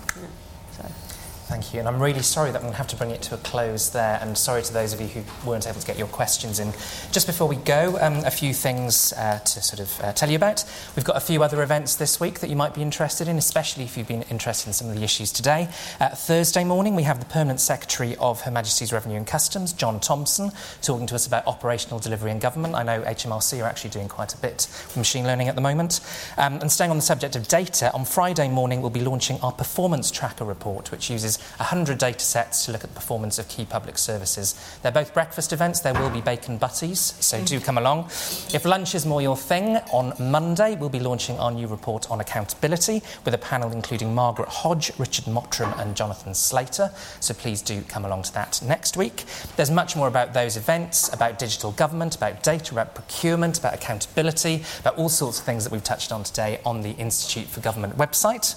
Thank 1.48 1.74
you. 1.74 1.80
And 1.80 1.88
I'm 1.88 2.02
really 2.02 2.24
sorry 2.24 2.52
that 2.52 2.58
I'm 2.58 2.64
going 2.64 2.74
to 2.74 2.78
have 2.78 2.88
to 2.88 2.98
bring 2.98 3.12
it 3.12 3.22
to 3.22 3.36
a 3.36 3.38
close 3.38 3.90
there. 3.90 4.20
And 4.22 4.38
sorry 4.38 4.64
to 4.64 4.74
those 4.74 4.92
of 4.92 5.00
you 5.00 5.08
who 5.08 5.24
weren't 5.50 5.66
able 5.66 5.80
to 5.80 5.88
get 5.88 5.98
your 5.98 6.08
questions 6.08 6.60
in. 6.60 6.74
Just 7.14 7.26
before 7.26 7.48
we 7.48 7.56
go, 7.56 7.98
um, 8.02 8.18
a 8.26 8.32
few 8.32 8.54
things 8.54 9.14
uh, 9.14 9.40
to 9.40 9.62
sort 9.62 9.80
of 9.80 10.02
uh, 10.02 10.12
tell 10.12 10.30
you 10.30 10.36
about. 10.36 10.66
We've 10.98 11.06
got 11.06 11.16
a 11.16 11.22
few 11.22 11.42
other 11.44 11.64
events 11.64 11.96
this 11.96 12.20
week 12.20 12.42
that 12.42 12.50
you 12.50 12.58
might 12.58 12.74
be 12.74 12.82
interested 12.82 13.30
in, 13.30 13.38
especially 13.38 13.86
if 13.86 13.96
you've 13.96 14.10
been 14.10 14.24
interested 14.24 14.68
in 14.68 14.74
some 14.74 14.90
of 14.90 14.98
the 14.98 15.04
issues 15.04 15.32
today. 15.32 15.70
Uh, 16.02 16.10
Thursday 16.10 16.66
morning, 16.66 16.96
we 16.96 17.04
have 17.04 17.22
the 17.22 17.26
Permanent 17.26 17.62
Secretary 17.62 18.18
of 18.18 18.42
Her 18.42 18.52
Majesty's 18.52 18.92
Revenue 18.92 19.16
and 19.16 19.26
Customs, 19.26 19.72
Jon 19.72 20.02
Thompson, 20.02 20.52
talking 20.82 21.08
to 21.08 21.16
us 21.16 21.28
about 21.28 21.48
operational 21.48 21.98
delivery 21.98 22.32
in 22.32 22.40
government. 22.40 22.76
I 22.76 22.84
know 22.84 23.02
HMRC 23.04 23.64
are 23.64 23.68
actually 23.68 23.92
doing 23.92 24.10
quite 24.10 24.34
a 24.34 24.38
bit 24.38 24.68
with 24.88 24.98
machine 24.98 25.24
learning 25.24 25.48
at 25.48 25.56
the 25.56 25.62
moment. 25.62 26.02
Um, 26.38 26.56
and 26.56 26.70
staying 26.70 26.92
on 26.92 26.98
the 26.98 27.04
subject 27.04 27.38
of 27.38 27.48
data, 27.48 27.90
on 27.94 28.04
Friday 28.04 28.50
morning, 28.50 28.82
we'll 28.82 28.90
be 28.90 29.00
launching 29.00 29.40
our 29.40 29.54
Performance 29.54 30.12
Tracker 30.12 30.44
report, 30.44 30.92
which 30.92 31.10
uses 31.10 31.37
100 31.58 31.98
data 31.98 32.20
sets 32.20 32.66
to 32.66 32.72
look 32.72 32.84
at 32.84 32.90
the 32.90 32.96
performance 32.96 33.40
of 33.40 33.48
key 33.48 33.66
public 33.66 33.98
services. 33.98 34.56
They're 34.82 34.92
both 34.92 35.14
breakfast 35.14 35.54
events. 35.54 35.80
There 35.80 35.94
will 35.94 36.10
be 36.10 36.22
bacon 36.22 36.58
butties, 36.58 37.00
so 37.00 37.44
do 37.44 37.60
come 37.60 37.78
along. 37.78 38.06
If 38.54 38.66
lunch 38.66 38.96
is 38.96 39.06
more 39.06 39.22
your 39.22 39.38
thing, 39.38 39.78
on 39.92 40.14
Monday 40.20 40.76
we'll 40.76 40.90
be 40.90 41.00
launching 41.00 41.38
our 41.40 41.52
new 41.52 41.68
report 41.68 42.10
on 42.12 42.20
accountability 42.20 43.02
with 43.26 43.34
a 43.34 43.38
panel 43.38 43.72
including 43.72 44.14
Margaret 44.14 44.50
Hodge, 44.50 44.92
Richard 44.98 45.26
Mottram, 45.26 45.78
and 45.80 45.96
Jonathan 45.96 46.34
Slater. 46.34 46.92
So 47.20 47.34
please 47.34 47.62
do 47.62 47.82
come 47.84 48.06
along 48.06 48.24
to 48.24 48.34
that 48.34 48.62
next 48.64 48.98
week. 48.98 49.26
There's 49.56 49.72
much 49.72 49.96
more 49.96 50.08
about 50.08 50.34
those 50.34 50.58
events, 50.58 51.12
about 51.14 51.40
digital 51.40 51.72
government, 51.72 52.16
about 52.16 52.44
data, 52.44 52.74
about 52.74 52.96
procurement, 52.96 53.60
about 53.60 53.74
accountability, 53.74 54.64
about 54.80 54.98
all 54.98 55.10
sorts 55.10 55.40
of 55.40 55.46
things 55.46 55.64
that 55.64 55.72
we've 55.72 55.84
touched 55.84 56.12
on 56.12 56.24
today 56.24 56.60
on 56.66 56.82
the 56.82 56.92
Institute 56.92 57.48
for 57.48 57.62
Government 57.62 57.98
website. 57.98 58.56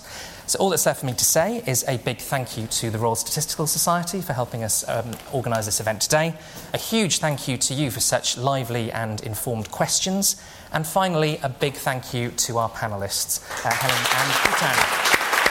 So, 0.51 0.59
all 0.59 0.71
that's 0.71 0.85
left 0.85 0.99
for 0.99 1.07
me 1.07 1.13
to 1.13 1.25
say 1.25 1.63
is 1.65 1.85
a 1.87 1.99
big 1.99 2.19
thank 2.19 2.59
you 2.59 2.67
to 2.67 2.91
the 2.91 2.99
Royal 2.99 3.15
Statistical 3.15 3.69
Society 3.69 4.21
for 4.21 4.33
helping 4.33 4.65
us 4.65 4.85
um, 4.89 5.13
organise 5.33 5.67
this 5.67 5.79
event 5.79 6.01
today. 6.01 6.35
A 6.75 6.77
huge 6.77 7.21
thank 7.21 7.47
you 7.47 7.57
to 7.59 7.73
you 7.73 7.93
for 7.93 8.01
such 8.01 8.37
lively 8.37 8.91
and 8.91 9.21
informed 9.21 9.71
questions. 9.71 10.43
And 10.73 10.85
finally, 10.85 11.39
a 11.45 11.49
big 11.49 11.75
thank 11.75 12.13
you 12.13 12.33
to 12.33 12.59
our 12.59 12.69
panellists, 12.69 13.41
uh, 13.65 13.71
Helen 13.71 13.97
and 14.17 15.11
Bhutan. 15.13 15.20